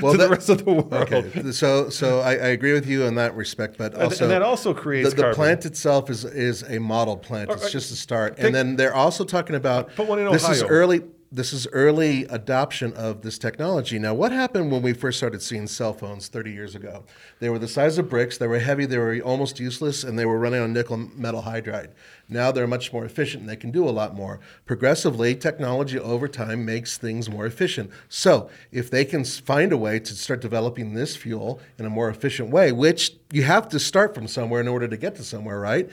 Well, 0.00 0.12
to 0.12 0.18
that- 0.18 0.24
the 0.24 0.30
rest 0.30 0.48
of 0.48 0.64
the 0.64 0.72
world. 0.72 0.92
Okay, 0.94 1.52
so 1.52 1.90
so 1.90 2.20
I, 2.20 2.30
I 2.30 2.34
agree 2.56 2.72
with 2.72 2.86
you 2.86 3.02
in 3.02 3.16
that 3.16 3.36
respect, 3.36 3.76
but 3.76 3.94
also 3.94 4.24
and 4.24 4.32
that 4.32 4.40
also 4.40 4.72
creates 4.72 5.10
the, 5.12 5.16
the 5.28 5.34
plant 5.34 5.66
itself 5.66 6.08
is 6.08 6.24
is 6.24 6.62
a 6.62 6.78
model 6.80 7.18
plant. 7.18 7.50
It's 7.50 7.70
just 7.70 7.92
a 7.92 7.94
start, 7.94 8.36
Take- 8.36 8.46
and 8.46 8.54
then 8.54 8.76
they're 8.76 8.94
also 8.94 9.24
talking 9.24 9.56
about 9.56 9.94
Put 9.94 10.08
one 10.08 10.18
in 10.18 10.32
this 10.32 10.48
is 10.48 10.62
early. 10.62 11.02
This 11.32 11.52
is 11.52 11.66
early 11.72 12.24
adoption 12.26 12.92
of 12.92 13.22
this 13.22 13.38
technology. 13.38 13.98
Now, 13.98 14.14
what 14.14 14.30
happened 14.30 14.70
when 14.70 14.82
we 14.82 14.92
first 14.92 15.18
started 15.18 15.42
seeing 15.42 15.66
cell 15.66 15.92
phones 15.92 16.28
30 16.28 16.52
years 16.52 16.74
ago? 16.74 17.04
They 17.40 17.48
were 17.48 17.58
the 17.58 17.66
size 17.66 17.98
of 17.98 18.08
bricks, 18.08 18.38
they 18.38 18.46
were 18.46 18.58
heavy, 18.58 18.86
they 18.86 18.98
were 18.98 19.18
almost 19.18 19.58
useless, 19.58 20.04
and 20.04 20.18
they 20.18 20.26
were 20.26 20.38
running 20.38 20.60
on 20.60 20.72
nickel 20.72 20.96
metal 20.96 21.42
hydride. 21.42 21.90
Now 22.28 22.52
they're 22.52 22.66
much 22.66 22.92
more 22.92 23.04
efficient 23.04 23.42
and 23.42 23.50
they 23.50 23.56
can 23.56 23.70
do 23.70 23.88
a 23.88 23.90
lot 23.90 24.14
more. 24.14 24.40
Progressively, 24.64 25.34
technology 25.34 25.98
over 25.98 26.28
time 26.28 26.64
makes 26.64 26.98
things 26.98 27.28
more 27.28 27.46
efficient. 27.46 27.90
So, 28.08 28.48
if 28.70 28.90
they 28.90 29.04
can 29.04 29.24
find 29.24 29.72
a 29.72 29.76
way 29.76 29.98
to 29.98 30.14
start 30.14 30.40
developing 30.40 30.94
this 30.94 31.16
fuel 31.16 31.60
in 31.78 31.84
a 31.84 31.90
more 31.90 32.08
efficient 32.08 32.50
way, 32.50 32.70
which 32.72 33.12
you 33.32 33.42
have 33.42 33.68
to 33.70 33.80
start 33.80 34.14
from 34.14 34.28
somewhere 34.28 34.60
in 34.60 34.68
order 34.68 34.86
to 34.86 34.96
get 34.96 35.16
to 35.16 35.24
somewhere, 35.24 35.58
right? 35.58 35.90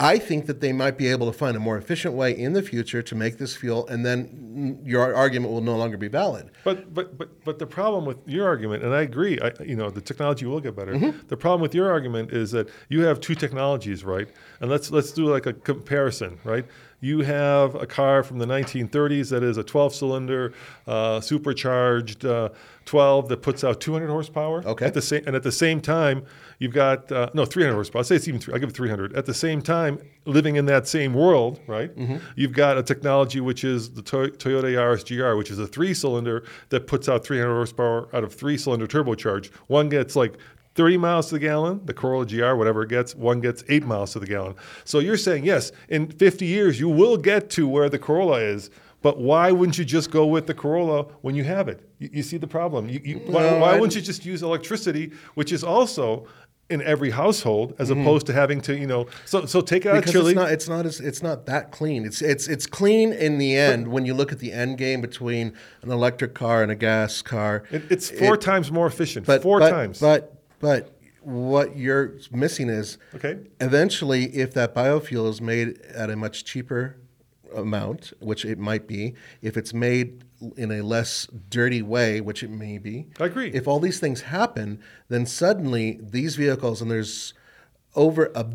I 0.00 0.18
think 0.18 0.46
that 0.46 0.60
they 0.60 0.72
might 0.72 0.96
be 0.96 1.08
able 1.08 1.26
to 1.26 1.36
find 1.36 1.56
a 1.56 1.60
more 1.60 1.76
efficient 1.76 2.14
way 2.14 2.30
in 2.30 2.52
the 2.52 2.62
future 2.62 3.02
to 3.02 3.14
make 3.16 3.38
this 3.38 3.56
fuel, 3.56 3.86
and 3.88 4.06
then 4.06 4.78
your 4.84 5.12
argument 5.12 5.52
will 5.52 5.60
no 5.60 5.76
longer 5.76 5.96
be 5.96 6.06
valid. 6.06 6.52
But 6.62 6.94
but 6.94 7.18
but 7.18 7.44
but 7.44 7.58
the 7.58 7.66
problem 7.66 8.04
with 8.04 8.18
your 8.24 8.46
argument, 8.46 8.84
and 8.84 8.94
I 8.94 9.02
agree, 9.02 9.40
I, 9.40 9.50
you 9.60 9.74
know, 9.74 9.90
the 9.90 10.00
technology 10.00 10.46
will 10.46 10.60
get 10.60 10.76
better. 10.76 10.94
Mm-hmm. 10.94 11.26
The 11.26 11.36
problem 11.36 11.62
with 11.62 11.74
your 11.74 11.90
argument 11.90 12.32
is 12.32 12.52
that 12.52 12.68
you 12.88 13.02
have 13.02 13.20
two 13.20 13.34
technologies, 13.34 14.04
right? 14.04 14.28
And 14.60 14.70
let's 14.70 14.92
let's 14.92 15.10
do 15.10 15.26
like 15.26 15.46
a 15.46 15.52
comparison, 15.52 16.38
right? 16.44 16.64
You 17.00 17.20
have 17.20 17.76
a 17.76 17.86
car 17.86 18.22
from 18.24 18.38
the 18.38 18.46
1930s 18.46 19.30
that 19.30 19.44
is 19.44 19.56
a 19.56 19.62
12-cylinder, 19.62 20.52
uh, 20.88 21.20
supercharged 21.20 22.24
uh, 22.24 22.48
12 22.86 23.28
that 23.28 23.36
puts 23.40 23.62
out 23.62 23.80
200 23.80 24.08
horsepower. 24.08 24.66
Okay. 24.66 24.86
At 24.86 24.94
the 24.94 25.02
same 25.02 25.22
and 25.26 25.36
at 25.36 25.44
the 25.44 25.52
same 25.52 25.80
time, 25.80 26.24
you've 26.58 26.72
got 26.72 27.10
uh, 27.12 27.30
no 27.34 27.44
300 27.44 27.74
horsepower. 27.74 28.00
I'll 28.00 28.04
say 28.04 28.16
it's 28.16 28.28
even 28.28 28.40
three. 28.40 28.54
I'll 28.54 28.60
give 28.60 28.70
it 28.70 28.76
300. 28.76 29.14
At 29.14 29.26
the 29.26 29.34
same 29.34 29.62
time, 29.62 29.98
living 30.24 30.56
in 30.56 30.66
that 30.66 30.86
same 30.86 31.14
world, 31.14 31.60
right? 31.66 31.94
Mm-hmm. 31.96 32.16
You've 32.36 32.52
got 32.52 32.78
a 32.78 32.82
technology 32.82 33.40
which 33.40 33.64
is 33.64 33.90
the 33.90 34.02
Toy- 34.02 34.28
Toyota 34.28 34.64
Yaris 34.72 35.06
GR, 35.06 35.36
which 35.36 35.50
is 35.50 35.58
a 35.58 35.66
three-cylinder 35.66 36.44
that 36.70 36.86
puts 36.86 37.08
out 37.08 37.24
300 37.24 37.52
horsepower 37.52 38.08
out 38.14 38.24
of 38.24 38.34
three-cylinder 38.34 38.86
turbocharged. 38.86 39.50
One 39.68 39.88
gets 39.88 40.16
like 40.16 40.36
30 40.74 40.96
miles 40.98 41.26
to 41.28 41.34
the 41.34 41.40
gallon, 41.40 41.80
the 41.86 41.94
Corolla 41.94 42.24
GR, 42.24 42.54
whatever 42.54 42.82
it 42.84 42.88
gets, 42.88 43.14
one 43.14 43.40
gets 43.40 43.64
eight 43.68 43.84
miles 43.84 44.12
to 44.12 44.20
the 44.20 44.26
gallon. 44.26 44.54
So 44.84 45.00
you're 45.00 45.16
saying, 45.16 45.44
yes, 45.44 45.72
in 45.88 46.08
50 46.08 46.46
years, 46.46 46.78
you 46.78 46.88
will 46.88 47.16
get 47.16 47.50
to 47.50 47.66
where 47.66 47.88
the 47.88 47.98
Corolla 47.98 48.38
is, 48.38 48.70
but 49.02 49.18
why 49.18 49.50
wouldn't 49.50 49.78
you 49.78 49.84
just 49.84 50.10
go 50.10 50.26
with 50.26 50.46
the 50.46 50.54
Corolla 50.54 51.04
when 51.22 51.34
you 51.34 51.44
have 51.44 51.68
it? 51.68 51.88
You, 51.98 52.10
you 52.14 52.22
see 52.22 52.36
the 52.36 52.46
problem. 52.46 52.88
You, 52.88 53.00
you, 53.04 53.16
why, 53.26 53.42
No, 53.42 53.58
why 53.58 53.72
wouldn't 53.74 53.94
you 53.94 54.00
just 54.02 54.24
use 54.24 54.42
electricity, 54.42 55.12
which 55.34 55.52
is 55.52 55.64
also 55.64 56.26
in 56.70 56.82
every 56.82 57.10
household, 57.10 57.74
as 57.78 57.88
opposed 57.88 58.26
to 58.26 58.32
having 58.34 58.60
to, 58.60 58.76
you 58.76 58.86
know, 58.86 59.06
so 59.24 59.46
so 59.46 59.60
take 59.62 59.86
out 59.86 59.92
Mm-hmm. 59.94 60.00
Because 60.00 60.12
Chile. 60.12 60.30
it's 60.32 60.36
not 60.36 60.52
it's 60.52 60.68
not 60.68 60.86
as, 60.86 61.00
it's 61.00 61.22
not 61.22 61.46
that 61.46 61.70
clean. 61.70 62.04
It's 62.04 62.20
it's 62.20 62.46
it's 62.46 62.66
clean 62.66 63.12
in 63.12 63.38
the 63.38 63.56
end 63.56 63.88
when 63.88 64.04
you 64.04 64.12
look 64.12 64.32
at 64.32 64.38
the 64.38 64.52
end 64.52 64.76
game 64.76 65.00
between 65.00 65.54
an 65.82 65.90
electric 65.90 66.34
car 66.34 66.62
and 66.62 66.70
a 66.70 66.74
gas 66.74 67.22
car. 67.22 67.62
It- 67.70 67.84
it's 67.90 68.10
four 68.10 68.34
It- 68.34 68.42
times 68.42 68.70
more 68.70 68.86
efficient. 68.86 69.24
but, 69.26 69.42
four 69.42 69.60
but, 69.60 69.70
times. 69.70 69.98
But 69.98 70.34
but 70.60 70.92
what 71.22 71.76
you're 71.76 72.12
missing 72.32 72.68
is 72.68 72.98
Okay. 73.14 73.38
eventually 73.60 74.24
if 74.36 74.52
that 74.54 74.74
biofuel 74.74 75.28
is 75.30 75.40
made 75.40 75.80
at 75.94 76.10
a 76.10 76.16
much 76.16 76.44
cheaper 76.44 76.96
amount, 77.54 78.12
which 78.20 78.44
it 78.44 78.58
might 78.58 78.86
be, 78.86 79.14
if 79.40 79.56
it's 79.56 79.72
made 79.72 80.22
in 80.56 80.70
a 80.70 80.82
less 80.82 81.26
dirty 81.50 81.82
way, 81.82 82.20
which 82.20 82.42
it 82.42 82.50
may 82.50 82.78
be. 82.78 83.06
I 83.20 83.24
agree. 83.24 83.50
If 83.50 83.66
all 83.66 83.80
these 83.80 84.00
things 84.00 84.22
happen, 84.22 84.80
then 85.08 85.26
suddenly 85.26 85.98
these 86.00 86.36
vehicles 86.36 86.80
and 86.80 86.90
there's 86.90 87.34
over 87.94 88.30
a 88.34 88.46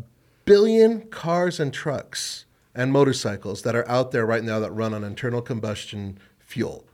billion 0.44 1.02
cars 1.08 1.60
and 1.60 1.72
trucks 1.72 2.46
and 2.74 2.92
motorcycles 2.92 3.62
that 3.62 3.76
are 3.76 3.88
out 3.88 4.10
there 4.10 4.26
right 4.26 4.42
now 4.44 4.58
that 4.60 4.72
run 4.72 4.94
on 4.94 5.04
internal 5.04 5.42
combustion 5.42 6.18
fuel. 6.38 6.84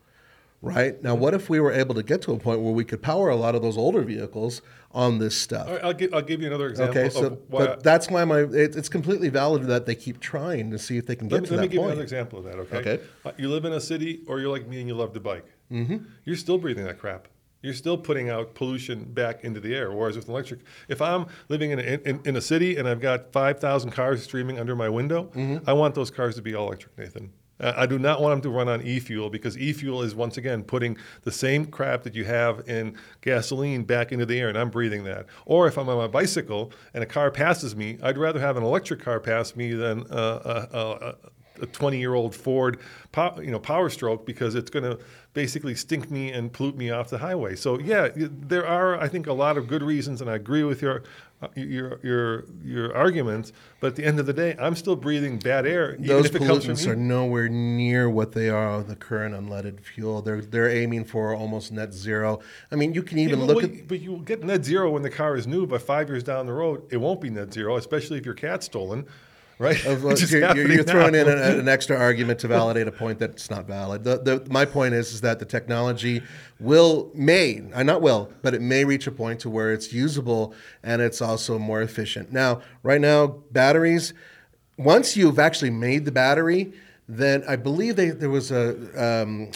Right? 0.63 1.03
Now, 1.03 1.15
what 1.15 1.33
if 1.33 1.49
we 1.49 1.59
were 1.59 1.73
able 1.73 1.95
to 1.95 2.03
get 2.03 2.21
to 2.23 2.33
a 2.33 2.39
point 2.39 2.61
where 2.61 2.73
we 2.73 2.85
could 2.85 3.01
power 3.01 3.31
a 3.31 3.37
lot 3.37 3.55
of 3.55 3.63
those 3.63 3.79
older 3.79 4.03
vehicles 4.03 4.61
on 4.93 5.19
this 5.19 5.35
stuff? 5.35 5.69
Right, 5.69 5.81
I'll 5.83 5.95
give 5.95 6.13
I'll 6.13 6.21
give 6.21 6.43
you 6.43 6.49
another 6.49 6.69
example. 6.69 6.99
Okay, 6.99 7.09
so 7.09 7.27
of 7.27 7.39
why 7.49 7.67
but 7.67 7.83
that's 7.83 8.11
why 8.11 8.25
my 8.25 8.41
it, 8.41 8.77
it's 8.77 8.91
completely 8.91 9.31
valid 9.31 9.63
that 9.65 9.87
they 9.87 9.95
keep 9.95 10.21
trying 10.21 10.71
to 10.71 10.79
see 10.79 10.99
if 10.99 11.07
they 11.07 11.17
can 11.17 11.29
get 11.29 11.43
me, 11.43 11.47
to 11.49 11.55
let 11.55 11.61
me 11.63 11.67
that 11.67 11.73
give 11.73 11.81
you 11.81 11.87
another 11.87 12.03
example 12.03 12.41
of 12.41 12.45
that, 12.45 12.59
okay? 12.59 12.77
Okay. 12.77 13.01
Uh, 13.25 13.33
you 13.39 13.49
live 13.49 13.65
in 13.65 13.73
a 13.73 13.81
city, 13.81 14.21
or 14.27 14.39
you're 14.39 14.51
like 14.51 14.67
me 14.67 14.81
and 14.81 14.89
you 14.89 14.95
love 14.95 15.15
to 15.15 15.21
bike. 15.21 15.47
Mm-hmm. 15.73 16.05
You're 16.25 16.37
still 16.37 16.59
breathing 16.59 16.85
that 16.85 16.99
crap. 16.99 17.29
You're 17.63 17.75
still 17.75 17.99
putting 17.99 18.31
out 18.31 18.55
pollution 18.55 19.05
back 19.05 19.45
into 19.45 19.61
the 19.61 19.75
air. 19.75 19.93
Whereas 19.93 20.17
with 20.17 20.27
an 20.27 20.33
electric, 20.33 20.61
if 20.89 21.03
I'm 21.03 21.27
living 21.49 21.73
in 21.73 21.79
a, 21.79 21.83
in, 21.83 22.21
in 22.25 22.37
a 22.37 22.41
city 22.41 22.77
and 22.77 22.89
I've 22.89 23.01
got 23.01 23.33
5,000 23.33 23.91
cars 23.91 24.23
streaming 24.23 24.59
under 24.59 24.75
my 24.75 24.89
window, 24.89 25.31
Mm-hmm. 25.35 25.69
I 25.69 25.75
want 25.75 25.95
those 25.95 26.11
cars 26.11 26.37
to 26.37 26.43
be 26.43 26.55
all 26.55 26.67
electric, 26.69 26.97
Nathan. 26.99 27.33
Uh, 27.61 27.75
I 27.77 27.87
do 27.87 27.99
not 27.99 28.21
want 28.21 28.33
them 28.33 28.51
to 28.51 28.57
run 28.57 28.69
on 28.69 28.83
e-fuel 28.83 29.31
because 29.31 29.57
e-fuel 29.59 30.03
is 30.03 30.15
once 30.15 30.37
again 30.37 30.65
putting 30.65 30.97
the 31.23 31.33
same 31.33 31.67
crap 31.67 32.03
that 32.05 32.15
you 32.15 32.25
have 32.25 32.69
in 32.69 32.97
gasoline 33.21 33.85
back 33.85 34.13
into 34.13 34.27
the 34.27 34.39
air, 34.39 34.49
and 34.49 34.59
I'm 34.59 34.71
breathing 34.71 35.05
that. 35.05 35.27
Or 35.47 35.67
if 35.67 35.79
I'm 35.79 35.89
on 35.89 35.99
my 35.99 36.07
bicycle 36.07 36.73
and 36.95 37.03
a 37.03 37.07
car 37.07 37.31
passes 37.31 37.77
me, 37.77 37.99
I'd 38.03 38.19
rather 38.19 38.41
have 38.41 38.57
an 38.57 38.63
electric 38.63 39.01
car 39.01 39.21
pass 39.21 39.55
me 39.55 39.73
than 39.73 40.07
uh, 40.11 40.69
a, 40.73 40.77
a, 40.77 41.15
a, 41.61 41.63
a 41.63 41.67
20 41.67 41.99
year 41.99 42.15
old 42.15 42.35
Ford, 42.35 42.81
you 43.39 43.51
know, 43.51 43.59
Power 43.61 43.91
Stroke 43.91 44.27
because 44.27 44.55
it's 44.55 44.71
going 44.71 44.85
to 44.85 44.99
basically 45.33 45.75
stink 45.75 46.11
me 46.11 46.33
and 46.33 46.53
pollute 46.53 46.77
me 46.77 46.91
off 46.91 47.09
the 47.09 47.19
highway. 47.19 47.55
So 47.55 47.79
yeah, 47.79 48.09
there 48.17 48.67
are 48.67 49.01
I 49.01 49.09
think 49.09 49.27
a 49.27 49.33
lot 49.33 49.57
of 49.57 49.69
good 49.69 49.83
reasons, 49.83 50.21
and 50.21 50.29
I 50.29 50.35
agree 50.35 50.65
with 50.65 50.83
your 50.83 51.05
uh, 51.43 51.49
your 51.55 52.01
your 52.03 52.45
your 52.65 52.97
arguments. 52.97 53.53
But 53.81 53.89
at 53.89 53.97
the 53.97 54.05
end 54.05 54.19
of 54.19 54.27
the 54.27 54.33
day, 54.33 54.57
I'm 54.59 54.75
still 54.75 54.97
breathing 54.97 55.39
bad 55.39 55.67
air, 55.67 55.95
even 55.95 56.07
Those 56.07 56.27
if 56.27 56.35
it 56.35 56.43
comes 56.43 56.65
from 56.65 56.75
pollutants 56.75 56.87
are 56.87 56.97
nowhere 56.97 57.49
near 57.49 58.11
what 58.11 58.33
they 58.33 58.49
are 58.49 58.79
with 58.79 58.89
the 58.89 58.97
current 58.97 59.35
unleaded 59.35 59.81
fuel. 59.81 60.21
They're 60.21 60.43
they're 60.43 60.71
aiming 60.71 61.05
for 61.05 61.35
almost 61.35 61.73
net 61.73 61.93
zero. 61.95 62.41
I 62.73 62.77
mean, 62.77 62.93
you 62.93 63.03
can 63.03 63.19
even 63.19 63.39
but, 63.39 63.47
look 63.47 63.57
well, 63.57 63.67
at 63.67 63.89
but 63.89 64.01
you 64.01 64.11
will 64.11 64.21
get 64.21 64.43
net 64.43 64.65
zero 64.65 64.91
when 64.91 65.03
the 65.03 65.11
car 65.11 65.37
is 65.37 65.47
new, 65.47 65.67
but 65.67 65.81
five 65.83 66.09
years 66.09 66.25
down 66.25 66.47
the 66.47 66.53
road, 66.53 66.87
it 66.91 66.97
won't 66.97 67.21
be 67.21 67.31
net 67.31 67.53
zero, 67.53 67.77
especially 67.77 68.19
if 68.19 68.25
your 68.25 68.35
cat's 68.35 68.67
stolen, 68.67 69.07
right? 69.61 69.85
Of, 69.85 70.03
you're, 70.31 70.55
you're- 70.57 70.75
you're 70.75 70.83
throwing 70.83 71.13
now. 71.13 71.21
in 71.21 71.29
an, 71.29 71.61
an 71.61 71.69
extra 71.69 71.97
argument 71.97 72.41
to 72.41 72.49
validate 72.49 72.89
a 72.89 72.93
point 72.93 73.19
that's 73.19 73.51
not 73.51 73.67
valid. 73.67 74.03
The, 74.03 74.19
the, 74.19 74.47
my 74.51 74.65
point 74.65 74.95
is, 74.95 75.13
is 75.13 75.21
that 75.21 75.39
the 75.39 75.45
technology 75.45 76.23
will, 76.59 77.11
may, 77.15 77.63
uh, 77.75 77.83
not 77.83 78.01
will, 78.03 78.33
but 78.43 78.55
it 78.55 78.63
may 78.63 78.85
reach 78.85 79.07
a 79.07 79.13
point 79.13 79.39
to 79.41 79.51
where 79.51 79.73
it's 79.73 79.93
usable 79.93 80.55
and 80.83 81.03
it's 81.03 81.21
also 81.21 81.59
more 81.59 81.83
efficient. 81.83 82.33
Now, 82.33 82.63
right 82.83 83.01
now, 83.01 83.27
batteries, 83.53 84.15
once 84.79 85.17
you've 85.17 85.39
actually 85.39 85.71
made 85.71 86.07
the 86.07 86.13
battery, 86.13 86.73
then 87.07 87.45
I 87.47 87.57
believe 87.57 87.97
they, 87.97 88.11
there 88.11 88.31
was 88.31 88.51
a 88.51 88.71
um, 89.23 89.51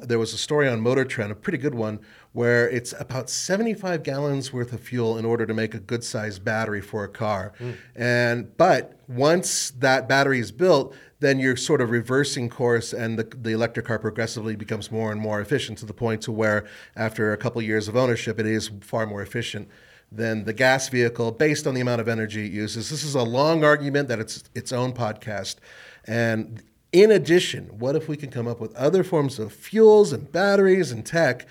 there 0.00 0.18
was 0.18 0.34
a 0.34 0.38
story 0.38 0.68
on 0.68 0.80
Motor 0.80 1.04
Trend, 1.04 1.30
a 1.30 1.34
pretty 1.34 1.58
good 1.58 1.74
one, 1.74 2.00
where 2.34 2.68
it's 2.68 2.92
about 2.98 3.30
75 3.30 4.02
gallons 4.02 4.52
worth 4.52 4.72
of 4.72 4.80
fuel 4.80 5.16
in 5.16 5.24
order 5.24 5.46
to 5.46 5.54
make 5.54 5.72
a 5.72 5.78
good 5.78 6.02
sized 6.02 6.44
battery 6.44 6.80
for 6.80 7.04
a 7.04 7.08
car. 7.08 7.52
Hmm. 7.58 7.70
And 7.94 8.56
but 8.56 9.00
once 9.08 9.70
that 9.78 10.08
battery 10.08 10.40
is 10.40 10.50
built, 10.50 10.94
then 11.20 11.38
you're 11.38 11.56
sort 11.56 11.80
of 11.80 11.90
reversing 11.90 12.50
course, 12.50 12.92
and 12.92 13.16
the, 13.16 13.22
the 13.22 13.52
electric 13.52 13.86
car 13.86 14.00
progressively 14.00 14.56
becomes 14.56 14.90
more 14.90 15.12
and 15.12 15.20
more 15.20 15.40
efficient 15.40 15.78
to 15.78 15.86
the 15.86 15.94
point 15.94 16.22
to 16.22 16.32
where 16.32 16.66
after 16.96 17.32
a 17.32 17.36
couple 17.36 17.62
years 17.62 17.86
of 17.86 17.96
ownership, 17.96 18.40
it 18.40 18.46
is 18.46 18.68
far 18.80 19.06
more 19.06 19.22
efficient 19.22 19.68
than 20.10 20.44
the 20.44 20.52
gas 20.52 20.88
vehicle 20.88 21.30
based 21.30 21.68
on 21.68 21.74
the 21.74 21.80
amount 21.80 22.00
of 22.00 22.08
energy 22.08 22.46
it 22.46 22.52
uses. 22.52 22.90
This 22.90 23.04
is 23.04 23.14
a 23.14 23.22
long 23.22 23.62
argument 23.62 24.08
that 24.08 24.18
it's 24.18 24.42
its 24.56 24.72
own 24.72 24.92
podcast. 24.92 25.56
And 26.04 26.64
in 26.92 27.12
addition, 27.12 27.78
what 27.78 27.94
if 27.94 28.08
we 28.08 28.16
can 28.16 28.30
come 28.30 28.48
up 28.48 28.60
with 28.60 28.74
other 28.74 29.04
forms 29.04 29.38
of 29.38 29.52
fuels 29.52 30.12
and 30.12 30.30
batteries 30.32 30.90
and 30.90 31.06
tech 31.06 31.46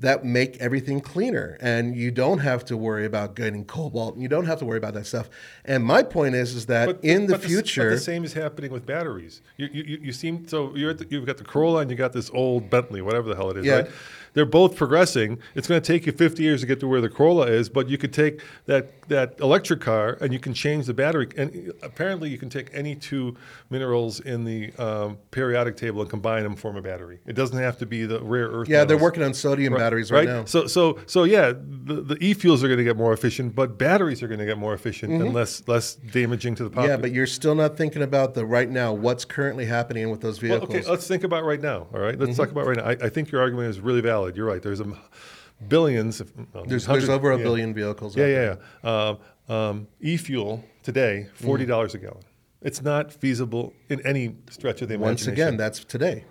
that 0.00 0.24
make 0.24 0.56
everything 0.58 1.00
cleaner 1.00 1.58
and 1.60 1.94
you 1.94 2.10
don't 2.10 2.38
have 2.38 2.64
to 2.64 2.76
worry 2.76 3.04
about 3.04 3.34
getting 3.34 3.64
cobalt 3.64 4.14
and 4.14 4.22
you 4.22 4.28
don't 4.28 4.46
have 4.46 4.58
to 4.58 4.64
worry 4.64 4.78
about 4.78 4.94
that 4.94 5.06
stuff. 5.06 5.28
And 5.64 5.84
my 5.84 6.02
point 6.02 6.34
is 6.34 6.54
is 6.54 6.66
that 6.66 6.98
in 7.02 7.26
the 7.26 7.34
but 7.34 7.42
future 7.44 7.90
but 7.90 7.94
the 7.96 8.00
same 8.00 8.24
is 8.24 8.32
happening 8.32 8.72
with 8.72 8.86
batteries. 8.86 9.42
You, 9.56 9.68
you, 9.72 9.82
you- 9.84 9.98
you 10.04 10.12
seem 10.12 10.48
so 10.48 10.74
you're 10.74 10.90
at 10.90 10.98
the, 10.98 11.06
you've 11.10 11.26
got 11.26 11.36
the 11.36 11.44
Corolla 11.44 11.80
and 11.80 11.90
you 11.90 11.96
got 11.96 12.12
this 12.14 12.30
old 12.32 12.70
Bentley, 12.70 13.02
whatever 13.02 13.28
the 13.28 13.36
hell 13.36 13.50
it 13.50 13.58
is, 13.58 13.66
Yeah. 13.66 13.74
right? 13.74 13.90
They're 14.34 14.44
both 14.46 14.76
progressing. 14.76 15.38
It's 15.54 15.66
going 15.68 15.80
to 15.80 15.86
take 15.86 16.06
you 16.06 16.12
50 16.12 16.42
years 16.42 16.60
to 16.62 16.66
get 16.66 16.80
to 16.80 16.88
where 16.88 17.00
the 17.00 17.08
Corolla 17.08 17.46
is, 17.46 17.68
but 17.68 17.88
you 17.88 17.98
could 17.98 18.12
take 18.12 18.40
that 18.66 18.92
that 19.08 19.40
electric 19.40 19.80
car 19.80 20.16
and 20.20 20.32
you 20.32 20.38
can 20.38 20.54
change 20.54 20.86
the 20.86 20.94
battery. 20.94 21.28
And 21.36 21.72
apparently, 21.82 22.28
you 22.30 22.38
can 22.38 22.48
take 22.48 22.70
any 22.72 22.94
two 22.94 23.36
minerals 23.68 24.20
in 24.20 24.44
the 24.44 24.72
um, 24.78 25.18
periodic 25.32 25.76
table 25.76 26.00
and 26.00 26.08
combine 26.08 26.44
them, 26.44 26.54
form 26.56 26.76
a 26.76 26.82
battery. 26.82 27.18
It 27.26 27.34
doesn't 27.34 27.58
have 27.58 27.78
to 27.78 27.86
be 27.86 28.06
the 28.06 28.20
rare 28.22 28.46
earth. 28.48 28.68
yeah, 28.68 28.84
they're 28.84 28.96
working 28.96 29.22
on 29.22 29.34
sodium 29.34 29.74
batteries 29.74 30.10
right, 30.12 30.28
now. 30.28 30.44
So 30.44 30.66
so 30.66 30.98
so 31.06 31.24
yeah, 31.24 31.52
the, 31.52 32.00
the 32.02 32.16
e-fuels 32.24 32.62
are 32.62 32.68
going 32.68 32.78
to 32.78 32.84
get 32.84 32.96
more 32.96 33.12
efficient, 33.12 33.54
but 33.56 33.78
batteries 33.78 34.22
are 34.22 34.28
going 34.28 34.40
to 34.40 34.46
get 34.46 34.58
more 34.58 34.74
efficient 34.74 35.12
and 35.20 35.34
less 35.34 35.66
less 35.68 35.94
damaging 35.96 36.54
to 36.56 36.64
the 36.64 36.70
Mm-hmm. 36.70 36.88
Yeah, 36.88 36.96
but 36.98 37.10
you're 37.10 37.26
still 37.26 37.56
not 37.56 37.76
thinking 37.76 38.00
about 38.00 38.34
the 38.34 38.46
right 38.46 38.70
now, 38.70 38.92
what's 38.92 39.24
currently 39.24 39.66
happening 39.66 40.08
with 40.08 40.20
those 40.20 40.40
Well, 40.40 40.50
vehicles. 40.60 40.76
okay, 40.76 40.88
let's 40.88 41.08
think 41.08 41.24
about 41.24 41.44
right 41.44 41.60
now. 41.60 41.88
All 41.92 41.98
right, 42.00 42.16
let's 42.16 42.30
Mm-hmm. 42.32 42.40
talk 42.42 42.50
about 42.52 42.66
right 42.66 42.76
now. 42.76 42.84
I, 42.84 43.06
I 43.06 43.08
think 43.08 43.32
your 43.32 43.40
argument 43.40 43.70
is 43.70 43.80
really 43.80 44.00
valid. 44.00 44.19
You're 44.26 44.46
right. 44.46 44.62
There's 44.62 44.80
a 44.80 44.86
billions. 45.68 46.20
if- 46.20 46.32
well, 46.52 46.64
There's, 46.64 46.86
there's 46.86 47.08
over 47.08 47.32
a 47.32 47.36
yeah. 47.38 47.42
billion 47.42 47.74
vehicles. 47.74 48.16
Yeah, 48.16 48.26
yeah, 48.26 48.56
yeah. 48.84 48.90
Um, 49.08 49.18
um, 49.56 49.88
e-fuel 50.00 50.64
today, 50.82 51.26
Mm-hmm. 51.34 51.46
forty 51.46 51.66
dollars 51.66 51.94
a 51.94 51.98
gallon. 51.98 52.22
It's 52.62 52.82
not 52.82 53.12
feasible 53.12 53.72
in 53.88 54.04
any 54.06 54.36
stretch 54.50 54.82
of 54.82 54.88
the 54.88 54.94
imagination. 54.94 55.30
Once 55.30 55.38
again, 55.40 55.56
that's 55.56 55.82
today. 55.84 56.24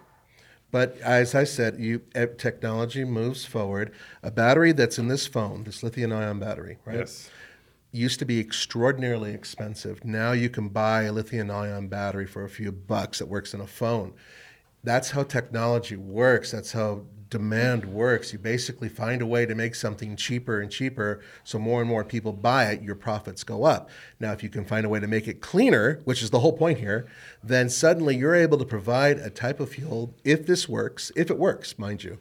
But 0.71 0.97
as 0.99 1.33
I 1.33 1.43
said, 1.45 1.79
you 1.79 2.01
eh, 2.13 2.27
technology 2.37 3.03
moves 3.03 3.43
forward. 3.45 3.91
A 4.21 4.29
battery 4.29 4.71
that's 4.71 4.99
in 4.99 5.07
this 5.07 5.25
phone, 5.25 5.63
this 5.63 5.81
lithium-ion 5.81 6.37
battery, 6.39 6.77
right? 6.85 6.97
yes. 6.99 7.31
used 7.91 8.19
to 8.19 8.25
be 8.25 8.39
extraordinarily 8.39 9.33
expensive. 9.33 10.05
Now 10.05 10.31
you 10.33 10.47
can 10.47 10.69
buy 10.69 11.03
a 11.03 11.11
lithium 11.11 11.49
ion 11.49 11.87
battery 11.87 12.27
for 12.27 12.43
a 12.43 12.49
few 12.49 12.71
bucks 12.71 13.17
that 13.17 13.25
works 13.25 13.55
in 13.55 13.61
a 13.61 13.65
phone. 13.67 14.13
That's 14.83 15.09
how 15.09 15.23
technology 15.23 15.95
works. 15.95 16.51
That's 16.51 16.71
how 16.71 17.01
demand 17.29 17.85
works. 17.85 18.33
You 18.33 18.39
basically 18.39 18.89
find 18.89 19.21
a 19.21 19.25
way 19.25 19.45
to 19.45 19.53
make 19.55 19.75
something 19.75 20.15
cheaper 20.15 20.59
and 20.61 20.71
cheaper 20.71 21.21
so 21.43 21.59
more 21.59 21.79
and 21.81 21.89
more 21.89 22.03
people 22.03 22.33
buy 22.33 22.65
it, 22.71 22.81
your 22.81 22.95
profits 22.95 23.43
go 23.43 23.63
up. 23.65 23.89
Now, 24.19 24.31
if 24.31 24.41
you 24.43 24.49
can 24.49 24.65
find 24.65 24.85
a 24.85 24.89
way 24.89 24.99
to 24.99 25.07
make 25.07 25.27
it 25.27 25.41
cleaner, 25.41 26.01
which 26.05 26.23
is 26.23 26.31
the 26.31 26.39
whole 26.39 26.53
point 26.53 26.79
here, 26.79 27.07
then 27.43 27.69
suddenly 27.69 28.15
you're 28.17 28.35
able 28.35 28.57
to 28.57 28.65
provide 28.65 29.19
a 29.19 29.29
type 29.29 29.59
of 29.59 29.69
fuel, 29.69 30.13
if 30.23 30.45
this 30.45 30.67
works, 30.67 31.11
if 31.15 31.29
it 31.29 31.37
works, 31.37 31.77
mind 31.77 32.03
you, 32.03 32.17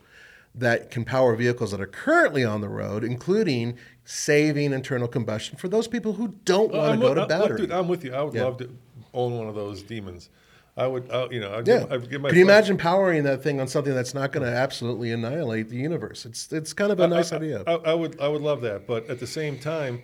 that 0.55 0.91
can 0.91 1.05
power 1.05 1.35
vehicles 1.37 1.71
that 1.71 1.81
are 1.81 1.87
currently 1.87 2.45
on 2.45 2.61
the 2.61 2.69
road, 2.69 3.05
including 3.05 3.77
saving 4.05 4.73
internal 4.73 5.07
combustion 5.09 5.57
for 5.57 5.69
those 5.69 5.87
people 5.87 6.15
who 6.15 6.35
don't 6.45 6.73
want 6.73 7.01
to 7.01 7.07
go 7.07 7.15
to 7.15 7.21
uh, 7.21 7.25
look, 7.25 7.29
battery. 7.29 7.57
dude, 7.59 7.73
I'm 7.73 7.89
with 7.89 8.05
you. 8.05 8.15
I 8.15 8.23
would 8.23 8.35
Yeah. 8.35 8.45
love 8.45 8.59
to 8.59 8.75
own 9.15 9.39
one 9.39 9.49
of 9.49 9.55
those 9.55 9.83
demons. 9.83 10.29
I 10.79 10.87
would, 10.87 11.11
uh, 11.11 11.29
you 11.31 11.41
know, 11.41 11.53
I'd 11.55 11.67
yeah. 11.67 11.81
give, 11.81 11.93
I'd 11.93 12.11
give 12.11 12.21
my 12.21 12.29
Can 12.29 12.39
you 12.39 12.45
imagine 12.45 12.79
powering 12.79 13.25
that 13.25 13.43
thing 13.43 13.61
on 13.61 13.67
something 13.67 13.93
that's 13.93 14.15
not 14.15 14.31
going 14.31 14.47
to 14.47 14.53
absolutely 14.57 15.11
annihilate 15.11 15.69
the 15.69 15.77
universe? 15.77 16.25
It's 16.25 16.53
it's 16.53 16.73
kind 16.73 16.93
of 16.93 17.01
a 17.01 17.09
nice 17.09 17.33
I, 17.33 17.37
idea. 17.37 17.65
I, 17.67 17.73
I 17.73 17.95
would, 17.95 18.21
I 18.21 18.29
would 18.29 18.43
love 18.43 18.61
that, 18.63 18.87
but 18.87 19.11
at 19.11 19.19
the 19.19 19.27
same 19.27 19.59
time, 19.59 20.03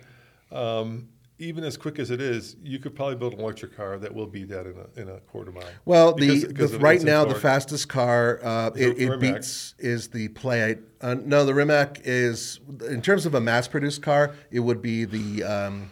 um, 0.51 1.07
even 1.39 1.63
as 1.63 1.77
quick 1.77 1.97
as 1.97 2.11
it 2.11 2.21
is, 2.21 2.55
you 2.61 2.79
could 2.79 2.93
probably 2.95 3.15
build 3.15 3.33
an 3.33 3.39
electric 3.39 3.75
car 3.75 3.97
that 3.97 4.13
will 4.13 4.27
beat 4.27 4.49
that 4.49 4.65
in 4.65 4.75
a 4.77 5.01
in 5.01 5.09
a 5.09 5.19
quarter 5.21 5.51
mile. 5.51 5.63
Well, 5.85 6.13
Because- 6.13 6.41
the, 6.41 6.47
because 6.49 6.71
the 6.71 6.79
right 6.79 7.01
now 7.01 7.23
the 7.23 7.35
fastest 7.35 7.87
car 7.87 8.41
uh, 8.43 8.71
it, 8.75 8.99
it 8.99 9.19
beats 9.19 9.75
is 9.79 10.09
the 10.09 10.27
Play. 10.29 10.77
Uh, 10.99 11.15
no, 11.23 11.45
the 11.45 11.53
Rimac 11.53 12.01
is 12.03 12.59
in 12.87 13.01
terms 13.01 13.25
of 13.25 13.33
a 13.33 13.39
mass-produced 13.39 14.01
car. 14.01 14.33
It 14.51 14.59
would 14.59 14.81
be 14.81 15.05
the 15.05 15.43
um, 15.43 15.89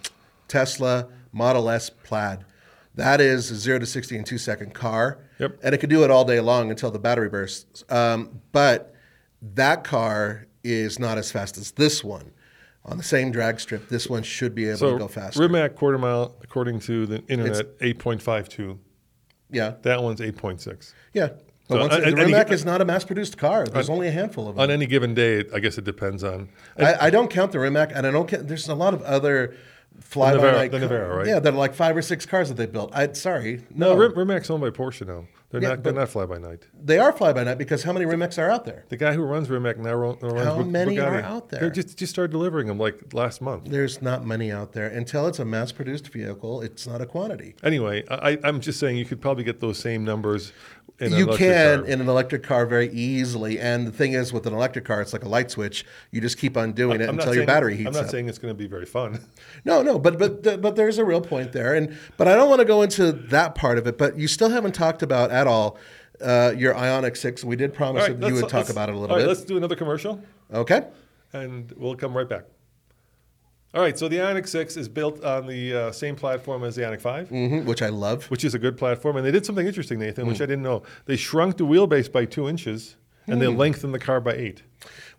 Tesla 0.49 1.07
Model 1.31 1.69
S 1.69 1.89
Plaid. 1.89 2.45
That 2.95 3.21
is 3.21 3.49
a 3.49 3.55
zero 3.55 3.79
to 3.79 3.85
sixty 3.85 4.15
in 4.17 4.23
two 4.23 4.37
second 4.37 4.73
car, 4.73 5.19
Yep. 5.39 5.59
and 5.63 5.73
it 5.73 5.79
could 5.79 5.89
do 5.89 6.03
it 6.03 6.11
all 6.11 6.25
day 6.25 6.39
long 6.39 6.69
until 6.69 6.91
the 6.91 6.99
battery 6.99 7.29
bursts. 7.29 7.83
Um, 7.89 8.41
but 8.51 8.93
that 9.55 9.83
car 9.83 10.47
is 10.63 10.99
not 10.99 11.17
as 11.17 11.31
fast 11.31 11.57
as 11.57 11.71
this 11.71 12.03
one. 12.03 12.31
On 12.85 12.97
the 12.97 13.03
same 13.03 13.31
drag 13.31 13.59
strip, 13.61 13.87
this 13.87 14.07
one 14.09 14.23
should 14.23 14.53
be 14.53 14.67
able 14.67 14.77
So 14.77 14.91
to 14.93 14.97
go 14.99 15.07
faster. 15.07 15.39
Rimac 15.39 15.75
quarter 15.75 15.97
mile, 15.97 16.35
according 16.43 16.81
to 16.81 17.05
the 17.05 17.23
internet, 17.27 18.21
five 18.21 18.49
two. 18.49 18.77
yeah, 19.49 19.73
That 19.83 20.03
one's 20.03 20.19
eight 20.21 20.35
point 20.37 20.61
six. 20.61 20.93
yeah. 21.13 21.29
But 21.69 21.75
So, 21.75 21.79
once, 21.79 21.95
the 21.95 22.03
and 22.07 22.17
Rimac 22.17 22.51
is 22.51 22.65
not 22.65 22.81
a 22.81 22.85
mass-produced 22.85 23.37
car. 23.37 23.65
There's 23.65 23.89
only 23.89 24.09
a 24.09 24.11
handful 24.11 24.49
of 24.49 24.55
them. 24.55 24.63
On 24.63 24.69
any 24.69 24.85
given 24.85 25.13
day, 25.13 25.45
I 25.55 25.59
guess 25.59 25.77
it 25.77 25.85
depends 25.85 26.21
on. 26.21 26.49
I, 26.77 27.07
I 27.07 27.09
don't 27.09 27.29
count 27.29 27.53
the 27.53 27.59
Rimac, 27.59 27.93
and 27.95 28.05
I 28.05 28.11
don't 28.11 28.27
count. 28.27 28.49
There's 28.49 28.67
a 28.67 28.75
lot 28.75 28.93
of 28.93 29.01
other 29.03 29.55
fly 29.99 30.35
by 30.35 30.43
Nevera- 30.43 30.53
night. 30.53 30.71
the 30.71 30.79
Nevera, 30.79 31.17
right? 31.17 31.27
Yeah, 31.27 31.39
they're 31.39 31.51
like 31.51 31.73
five 31.73 31.95
or 31.97 32.01
six 32.01 32.25
cars 32.25 32.49
that 32.49 32.55
they 32.55 32.65
built. 32.65 32.91
I 32.93 33.11
sorry, 33.13 33.61
No, 33.73 33.91
oh. 33.91 33.95
no, 33.97 34.09
Rimac's 34.09 34.49
owned 34.49 34.61
by 34.61 34.69
Porsche 34.69 35.05
now. 35.07 35.25
They're 35.49 35.61
Yeah, 35.61 35.69
not. 35.69 35.83
They're 35.83 35.93
not 35.93 36.09
fly 36.09 36.25
by 36.25 36.39
night. 36.39 36.65
they 36.83 36.97
are 36.97 37.11
fly 37.13 37.31
by 37.31 37.43
night 37.43 37.59
because 37.59 37.83
how 37.83 37.93
many 37.93 38.07
Rimacs 38.07 38.39
are 38.41 38.49
out 38.49 38.65
there? 38.65 38.85
The 38.89 38.97
guy 38.97 39.13
who 39.13 39.21
runs 39.21 39.49
Rimac 39.51 39.77
now 39.77 39.93
runs 39.93 40.19
How 40.43 40.63
many 40.63 40.95
Bugatti. 40.95 41.05
are 41.07 41.21
out 41.21 41.49
there? 41.49 41.59
They 41.61 41.69
just 41.69 41.95
just 41.95 42.11
started 42.11 42.31
delivering 42.31 42.65
them 42.67 42.79
like 42.79 43.13
last 43.13 43.39
month. 43.39 43.65
There's 43.69 44.01
not 44.01 44.25
many 44.25 44.51
out 44.51 44.73
there 44.73 44.87
until 44.87 45.27
it's 45.27 45.37
a 45.37 45.45
mass-produced 45.45 46.07
vehicle. 46.11 46.61
It's 46.63 46.87
not 46.87 47.01
a 47.01 47.05
quantity. 47.05 47.53
Anyway, 47.63 48.03
I, 48.09 48.39
I'm 48.43 48.61
just 48.61 48.79
saying 48.79 48.97
you 48.97 49.05
could 49.05 49.21
probably 49.21 49.43
get 49.43 49.59
those 49.59 49.77
same 49.77 50.03
numbers. 50.03 50.53
You 51.11 51.27
can 51.27 51.79
car. 51.79 51.87
in 51.87 52.01
an 52.01 52.07
electric 52.07 52.43
car 52.43 52.65
very 52.65 52.89
easily, 52.91 53.59
and 53.59 53.87
the 53.87 53.91
thing 53.91 54.13
is, 54.13 54.31
with 54.31 54.47
an 54.47 54.53
electric 54.53 54.85
car, 54.85 55.01
it's 55.01 55.13
like 55.13 55.23
a 55.23 55.29
light 55.29 55.51
switch. 55.51 55.85
You 56.11 56.21
just 56.21 56.37
keep 56.37 56.55
on 56.55 56.71
doing 56.73 57.01
it 57.01 57.09
I'm 57.09 57.19
until 57.19 57.35
your 57.35 57.45
battery 57.45 57.75
heats 57.75 57.87
up. 57.87 57.93
I'm 57.93 58.01
not 58.01 58.05
up. 58.05 58.11
saying 58.11 58.29
it's 58.29 58.37
going 58.37 58.53
to 58.53 58.57
be 58.57 58.67
very 58.67 58.85
fun. 58.85 59.19
No, 59.65 59.81
no, 59.81 59.97
but 59.97 60.19
but 60.19 60.61
but 60.61 60.75
there's 60.75 60.97
a 60.97 61.05
real 61.05 61.21
point 61.21 61.53
there, 61.53 61.73
and 61.73 61.97
but 62.17 62.27
I 62.27 62.35
don't 62.35 62.49
want 62.49 62.59
to 62.59 62.65
go 62.65 62.81
into 62.81 63.11
that 63.11 63.55
part 63.55 63.77
of 63.77 63.87
it. 63.87 63.97
But 63.97 64.17
you 64.17 64.27
still 64.27 64.49
haven't 64.49 64.73
talked 64.73 65.01
about 65.01 65.31
at 65.31 65.47
all 65.47 65.77
uh, 66.21 66.53
your 66.57 66.73
Ioniq 66.73 67.15
Six. 67.15 67.43
We 67.43 67.55
did 67.55 67.73
promise 67.73 68.07
that 68.07 68.27
you 68.27 68.33
would 68.35 68.49
talk 68.49 68.69
about 68.69 68.89
it 68.89 68.95
a 68.95 68.97
little 68.97 69.15
right, 69.15 69.21
bit. 69.21 69.27
Let's 69.27 69.43
do 69.43 69.57
another 69.57 69.75
commercial, 69.75 70.21
Okay. 70.53 70.85
and 71.31 71.71
we'll 71.77 71.95
come 71.95 72.15
right 72.15 72.27
back. 72.27 72.43
All 73.74 73.82
right, 73.82 73.97
so 73.97 74.07
the 74.07 74.17
Ioniq 74.17 74.47
6 74.47 74.78
is 74.78 74.88
built 74.88 75.24
on 75.24 75.47
the 75.47 75.74
uh, 75.74 75.91
same 75.91 76.15
platform 76.15 76.63
as 76.63 76.76
the 76.76 76.84
Ioniq 76.84 77.01
5, 77.01 77.30
hmm 77.30 77.65
which 77.65 77.82
I 77.82 77.89
love. 77.89 78.26
which 78.30 78.43
is 78.45 78.53
a 78.53 78.59
good 78.59 78.78
platform. 78.78 79.17
And 79.17 79.26
they 79.26 79.32
did 79.32 79.45
something 79.45 79.65
interesting, 79.65 79.97
Nathan, 79.99 80.26
Mm. 80.26 80.30
which 80.30 80.41
I 80.41 80.45
didn't 80.45 80.61
know. 80.61 80.84
They 81.05 81.15
shrunk 81.15 81.57
the 81.57 81.65
wheelbase 81.65 82.11
by 82.11 82.26
two 82.26 82.47
inches, 82.47 82.97
and 83.26 83.38
Mm. 83.38 83.39
they 83.39 83.47
lengthened 83.47 83.93
the 83.93 83.99
car 83.99 84.21
by 84.21 84.34
eight. 84.34 84.61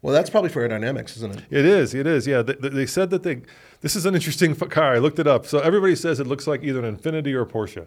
Well, 0.02 0.14
that's 0.14 0.30
probably 0.30 0.50
for 0.50 0.66
aerodynamics, 0.68 1.16
isn't 1.16 1.34
it? 1.36 1.42
It 1.50 1.64
is. 1.64 1.94
It 1.94 2.06
is. 2.06 2.26
Yeah. 2.28 2.42
They, 2.42 2.54
they 2.68 2.86
said 2.86 3.10
that 3.10 3.22
they. 3.24 3.40
This 3.80 3.96
is 3.96 4.06
an 4.06 4.14
interesting 4.14 4.54
car. 4.54 4.94
I 4.94 4.98
looked 4.98 5.18
it 5.18 5.26
up. 5.26 5.46
So 5.46 5.58
everybody 5.58 5.96
says 5.96 6.20
it 6.20 6.26
looks 6.26 6.46
like 6.46 6.62
either 6.62 6.84
an 6.84 6.96
Infiniti 6.96 7.32
or 7.34 7.42
a 7.42 7.46
Porsche, 7.46 7.86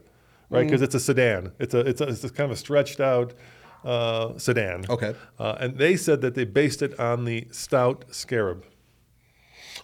right? 0.50 0.64
Mm. 0.66 0.68
Because 0.68 0.82
it's 0.82 0.96
a 0.96 1.00
sedan. 1.00 1.52
It's 1.60 1.74
a. 1.76 1.80
It's 1.82 2.02
a. 2.02 2.08
It's 2.10 2.24
a 2.26 2.30
kind 2.30 2.52
of 2.52 2.58
a 2.58 2.60
stretched 2.60 3.00
out 3.00 3.34
uh, 3.86 4.38
sedan. 4.38 4.86
Okay. 4.90 5.14
Uh, 5.40 5.56
and 5.60 5.78
they 5.78 5.96
said 5.96 6.20
that 6.22 6.34
they 6.36 6.44
based 6.46 6.82
it 6.82 7.00
on 7.00 7.24
the 7.26 7.48
Stout 7.52 8.04
Scarab. 8.10 8.66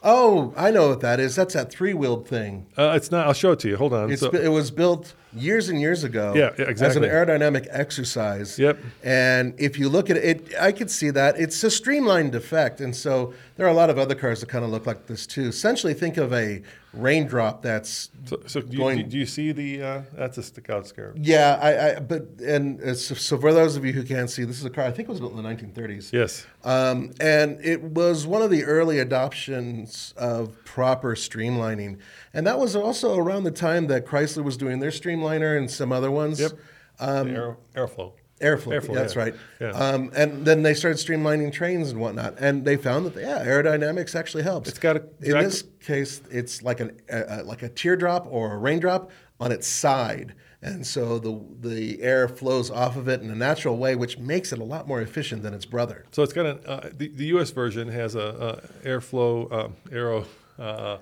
Oh, 0.02 0.54
I 0.58 0.72
know 0.72 0.90
what 0.90 1.02
that 1.02 1.20
is. 1.20 1.36
That's 1.36 1.54
that 1.54 1.72
three-wheeled 1.72 2.28
thing. 2.28 2.66
Uh, 2.78 2.94
it's 2.96 3.12
not. 3.12 3.28
I'll 3.28 3.34
show 3.34 3.52
it 3.52 3.60
to 3.60 3.70
you. 3.70 3.78
Hold 3.78 3.94
on. 3.94 4.12
It's, 4.12 4.22
So- 4.22 4.32
it 4.32 4.48
was 4.50 4.72
built 4.72 5.14
years 5.36 5.70
and 5.70 5.80
years 5.80 6.04
ago 6.04 6.34
Yeah, 6.36 6.52
yeah, 6.58 6.66
as 6.66 6.96
an 6.96 7.04
aerodynamic 7.04 7.68
exercise. 7.70 8.58
Yep. 8.60 8.80
And 9.04 9.54
if 9.58 9.78
you 9.80 9.90
look 9.90 10.10
at 10.10 10.18
it, 10.18 10.24
it, 10.24 10.54
I 10.60 10.72
could 10.72 10.90
see 10.92 11.10
that. 11.12 11.40
It's 11.40 11.64
a 11.64 11.72
streamlined 11.72 12.36
effect. 12.36 12.82
And 12.82 12.96
so 12.96 13.34
there 13.56 13.66
are 13.66 13.70
a 13.70 13.74
lot 13.74 13.90
of 13.90 13.98
other 13.98 14.16
cars 14.16 14.40
that 14.42 14.50
kind 14.50 14.66
of 14.66 14.72
look 14.72 14.86
like 14.86 15.08
this 15.08 15.28
too. 15.28 15.48
Essentially, 15.48 15.94
think 15.94 16.18
of 16.18 16.34
a 16.34 16.62
raindrop 16.94 17.62
that's 17.64 18.10
so, 18.26 18.40
so 18.46 18.62
do, 18.62 18.72
you, 18.72 18.78
going- 18.78 19.10
do 19.10 19.18
you 19.18 19.26
see 19.26 19.52
the? 19.52 19.82
Uh, 19.82 20.02
that's 20.14 20.38
a 20.38 20.44
Stout 20.44 20.88
Scarab. 20.88 21.18
Yeah, 21.20 21.60
I, 21.62 21.98
I 21.98 22.00
but 22.00 22.28
and 22.46 22.82
uh, 22.82 22.94
so, 22.96 23.16
so 23.16 23.38
for 23.38 23.54
those 23.54 23.76
of 23.76 23.86
you 23.86 23.94
who 23.94 24.04
can't 24.04 24.30
see, 24.30 24.44
this 24.44 24.60
is 24.60 24.66
a 24.66 24.70
car. 24.70 24.86
I 24.86 24.92
think 24.92 25.08
it 25.08 25.12
was 25.12 25.20
built 25.20 25.34
in 25.34 25.42
the 25.44 25.50
1930s. 25.50 26.12
Yes. 26.12 26.46
Um, 26.64 27.12
and 27.20 27.60
it 27.64 27.82
was 27.82 28.26
one 28.26 28.42
of 28.42 28.50
the 28.50 28.64
early 28.64 29.00
adoptions 29.00 30.14
of 30.18 30.64
proper 30.66 31.16
streamlining, 31.16 32.00
and 32.34 32.48
that 32.48 32.60
was 32.60 32.76
also 32.76 33.18
around 33.18 33.44
the 33.44 33.52
time 33.52 33.88
that 33.88 34.06
Chrysler 34.06 34.44
was 34.44 34.58
doing 34.58 34.80
their 34.80 34.92
streamliner 34.92 35.58
and 35.58 35.70
some 35.70 35.92
other 35.92 36.12
ones. 36.12 36.40
Yep. 36.40 36.52
the 37.00 37.06
air, 37.06 37.58
airflow. 37.76 38.14
Airflow, 38.42 38.82
Airflow, 38.82 38.94
that's 38.94 39.16
yeah. 39.16 39.22
right. 39.22 39.36
Yeah. 39.62 39.70
Um, 39.70 40.12
and 40.16 40.46
then 40.46 40.64
they 40.64 40.74
started 40.74 40.98
streamlining 40.98 41.54
trains 41.54 41.92
and 41.92 42.00
whatnot, 42.00 42.36
and 42.40 42.66
they 42.66 42.76
found 42.76 43.06
that 43.06 43.16
yeah, 43.16 43.46
aerodynamics 43.46 44.16
actually 44.16 44.44
helps. 44.44 44.68
It's 44.68 44.80
got 44.80 44.98
a 44.98 45.04
in 45.22 45.32
drag- 45.32 45.46
this 45.46 45.64
case, 45.80 46.22
it's 46.30 46.62
like 46.62 46.82
an 46.82 47.00
uh, 47.10 47.44
like 47.46 47.62
a 47.62 47.70
teardrop 47.70 48.28
or 48.30 48.54
a 48.54 48.58
raindrop 48.58 49.12
on 49.40 49.54
its 49.54 49.66
side, 49.68 50.34
and 50.62 50.86
so 50.86 51.20
the 51.20 51.42
the 51.70 52.02
air 52.02 52.28
flows 52.28 52.70
off 52.70 52.98
of 52.98 53.08
it 53.08 53.22
in 53.22 53.30
a 53.30 53.36
natural 53.36 53.78
way, 53.78 53.96
which 53.96 54.18
makes 54.18 54.52
it 54.52 54.60
a 54.60 54.64
lot 54.64 54.88
more 54.88 55.00
efficient 55.00 55.42
than 55.42 55.54
its 55.54 55.66
brother. 55.66 56.06
So 56.12 56.22
it's 56.22 56.34
got 56.34 56.46
a 56.46 56.70
uh, 56.70 56.90
the, 56.92 57.08
the 57.10 57.26
U.S. 57.28 57.52
version 57.52 57.88
has 57.90 58.16
a, 58.16 58.62
a 58.84 58.88
airflow 58.88 59.52
um, 59.54 59.76
aero. 59.92 60.26
Uh, 60.60 60.98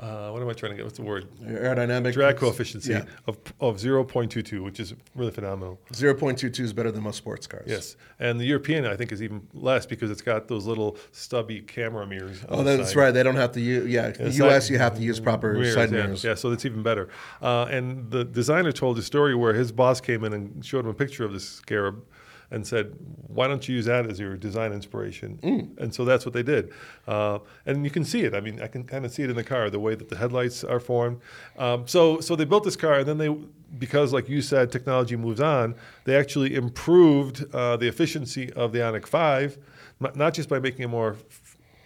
uh, 0.00 0.30
what 0.30 0.40
am 0.40 0.48
I 0.48 0.52
trying 0.52 0.72
to 0.72 0.76
get? 0.76 0.84
What's 0.84 0.98
the 0.98 1.04
word? 1.04 1.26
Aerodynamic 1.42 2.12
Drag 2.12 2.36
coefficient 2.36 2.86
yeah. 2.86 3.04
of 3.26 3.36
of 3.60 3.80
zero 3.80 4.04
point 4.04 4.30
two 4.30 4.42
two, 4.42 4.62
which 4.62 4.78
is 4.78 4.94
really 5.16 5.32
phenomenal. 5.32 5.80
Zero 5.92 6.14
point 6.14 6.38
two 6.38 6.50
two 6.50 6.62
is 6.62 6.72
better 6.72 6.92
than 6.92 7.02
most 7.02 7.16
sports 7.16 7.48
cars. 7.48 7.64
Yes, 7.66 7.96
and 8.20 8.38
the 8.38 8.44
European 8.44 8.86
I 8.86 8.94
think 8.94 9.10
is 9.10 9.22
even 9.22 9.46
less 9.52 9.86
because 9.86 10.12
it's 10.12 10.22
got 10.22 10.46
those 10.46 10.66
little 10.66 10.96
stubby 11.10 11.62
camera 11.62 12.06
mirrors. 12.06 12.44
Oh, 12.48 12.62
that's 12.62 12.94
right. 12.94 13.10
They 13.10 13.24
don't 13.24 13.36
have 13.36 13.52
to 13.52 13.60
use. 13.60 13.88
Yeah, 13.88 14.10
the 14.10 14.30
U.S. 14.30 14.70
you 14.70 14.78
have 14.78 14.94
to 14.94 15.02
use 15.02 15.18
proper 15.18 15.54
Mirrors, 15.54 15.74
side 15.74 15.90
yeah. 15.90 15.96
mirrors. 15.96 16.22
Yeah, 16.22 16.34
so 16.34 16.50
that's 16.50 16.64
even 16.64 16.84
better. 16.84 17.08
Uh, 17.42 17.66
and 17.68 18.08
the 18.10 18.24
designer 18.24 18.70
told 18.70 18.98
a 18.98 19.02
story 19.02 19.34
where 19.34 19.52
his 19.52 19.72
boss 19.72 20.00
came 20.00 20.22
in 20.22 20.32
and 20.32 20.64
showed 20.64 20.84
him 20.84 20.90
a 20.90 20.94
picture 20.94 21.24
of 21.24 21.32
this 21.32 21.48
scarab 21.48 22.04
and 22.50 22.66
said, 22.66 22.94
"Why 23.26 23.46
don't 23.46 23.68
you 23.68 23.76
use 23.76 23.84
that 23.86 24.06
as 24.06 24.18
your 24.18 24.36
design 24.36 24.72
inspiration?" 24.72 25.38
Mm. 25.42 25.78
And 25.78 25.94
so 25.94 26.04
that's 26.04 26.24
what 26.24 26.32
they 26.32 26.42
did. 26.42 26.72
Uh, 27.06 27.38
and 27.66 27.84
you 27.84 27.90
can 27.90 28.04
see 28.04 28.22
it. 28.22 28.34
I 28.34 28.40
mean, 28.40 28.60
I 28.60 28.66
can 28.66 28.84
kind 28.84 29.04
of 29.04 29.12
see 29.12 29.22
it 29.22 29.30
in 29.30 29.36
the 29.36 29.44
car, 29.44 29.70
the 29.70 29.80
way 29.80 29.94
that 29.94 30.08
the 30.08 30.16
headlights 30.16 30.64
are 30.64 30.80
formed. 30.80 31.20
Um, 31.58 31.86
so, 31.86 32.20
so 32.20 32.36
they 32.36 32.44
built 32.44 32.64
this 32.64 32.76
car, 32.76 32.94
and 33.00 33.06
then 33.06 33.18
they, 33.18 33.34
because 33.78 34.12
like 34.12 34.28
you 34.28 34.40
said, 34.42 34.72
technology 34.72 35.16
moves 35.16 35.40
on. 35.40 35.74
They 36.04 36.16
actually 36.16 36.54
improved 36.54 37.44
uh, 37.54 37.76
the 37.76 37.88
efficiency 37.88 38.52
of 38.54 38.72
the 38.72 38.78
Ioniq 38.78 39.06
Five, 39.06 39.58
not- 40.00 40.16
not 40.16 40.34
just 40.34 40.48
by 40.48 40.58
making 40.58 40.82
it 40.82 40.88
more 40.88 41.16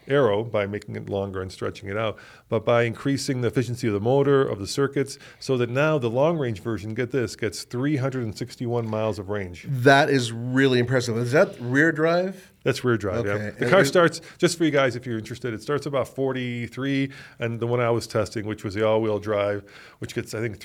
aero 0.08 0.42
by 0.44 0.66
making 0.66 0.96
it 0.96 1.08
longer 1.08 1.40
and 1.42 1.50
stretching 1.52 1.88
it 1.88 1.96
out, 1.96 2.18
but 2.48 2.64
by 2.64 2.82
increasing 2.84 3.40
the 3.40 3.48
efficiency 3.48 3.86
of 3.86 3.92
the 3.94 4.00
motor, 4.00 4.42
of 4.46 4.58
the 4.58 4.66
circuits, 4.66 5.18
so 5.38 5.56
that 5.56 5.70
now 5.70 5.98
the 5.98 6.10
long 6.10 6.38
range 6.38 6.60
version, 6.60 6.94
get 6.94 7.10
this, 7.10 7.36
gets 7.36 7.64
361 7.64 8.88
miles 8.88 9.18
of 9.18 9.28
range. 9.30 9.66
That 9.68 10.10
is 10.10 10.32
really 10.32 10.78
impressive. 10.78 11.16
Is 11.18 11.32
that 11.32 11.54
rear 11.60 11.92
drive? 11.92 12.52
That's 12.64 12.84
rear 12.84 12.96
drive. 12.96 13.26
Yeah. 13.26 13.32
Okay. 13.32 13.50
The 13.58 13.62
And 13.64 13.70
car 13.70 13.80
it- 13.80 13.86
starts 13.86 14.20
just 14.38 14.56
for 14.56 14.64
you 14.64 14.70
guys 14.70 14.94
if 14.94 15.04
you're 15.06 15.18
interested. 15.18 15.52
It 15.52 15.62
starts 15.62 15.86
about 15.86 16.06
43, 16.08 17.10
and 17.40 17.58
the 17.58 17.66
one 17.66 17.80
I 17.80 17.90
was 17.90 18.06
testing, 18.06 18.46
which 18.46 18.62
was 18.64 18.74
the 18.74 18.86
all-wheel 18.86 19.18
drive, 19.18 19.64
which 19.98 20.14
gets 20.14 20.32
I 20.34 20.40
think 20.40 20.58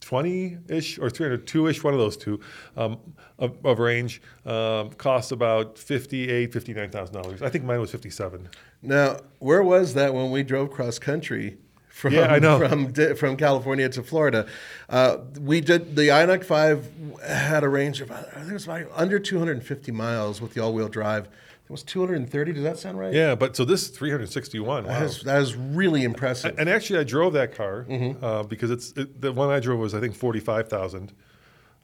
320 0.00 0.58
ish 0.74 0.98
or 0.98 1.10
302 1.10 1.68
ish, 1.68 1.84
one 1.84 1.94
of 1.94 2.00
those 2.00 2.16
two, 2.16 2.40
um, 2.76 2.98
of, 3.38 3.56
of 3.64 3.78
range, 3.78 4.22
um, 4.46 4.90
costs 4.92 5.32
about 5.32 5.78
58, 5.78 6.52
59 6.52 6.90
thousand 6.90 7.14
dollars. 7.14 7.42
I 7.42 7.48
think 7.48 7.64
mine 7.64 7.80
was 7.80 7.90
57. 7.90 8.48
Now, 8.82 9.18
where 9.38 9.62
was 9.62 9.94
that 9.94 10.14
when 10.14 10.30
we 10.30 10.42
drove 10.42 10.70
cross 10.70 10.98
country 10.98 11.58
from 11.88 12.14
Yeah, 12.14 12.32
I 12.32 12.38
know. 12.38 12.58
from 12.68 12.92
from 13.14 13.36
California 13.36 13.88
to 13.90 14.02
Florida? 14.02 14.46
Uh, 14.88 15.18
we 15.38 15.60
did 15.60 15.96
the 15.96 16.08
Ioniq 16.08 16.44
Five 16.44 16.90
had 17.26 17.62
a 17.62 17.68
range 17.68 18.00
of 18.00 18.10
I 18.10 18.22
think 18.22 18.50
it 18.50 18.52
was 18.54 18.66
like 18.66 18.88
under 18.94 19.18
250 19.18 19.92
miles 19.92 20.40
with 20.40 20.54
the 20.54 20.62
all-wheel 20.62 20.88
drive. 20.88 21.28
Was 21.70 21.82
230. 21.84 22.52
Does 22.52 22.62
that 22.64 22.78
sound 22.78 22.98
right? 22.98 23.14
Yeah, 23.14 23.34
but 23.36 23.54
so 23.56 23.64
this 23.64 23.88
361. 23.88 24.84
Wow. 24.84 24.90
That 24.90 25.02
is, 25.02 25.20
that 25.22 25.40
is 25.40 25.54
really 25.54 26.02
impressive. 26.02 26.58
And 26.58 26.68
actually, 26.68 26.98
I 26.98 27.04
drove 27.04 27.32
that 27.34 27.54
car 27.54 27.86
Mm-hmm. 27.88 28.24
uh, 28.24 28.42
because 28.42 28.70
it's 28.70 28.90
it, 28.96 29.20
the 29.20 29.32
one 29.32 29.50
I 29.50 29.60
drove 29.60 29.78
was 29.78 29.94
I 29.94 30.00
think 30.00 30.14
forty 30.16 30.40
five 30.40 30.68
thousand. 30.68 31.12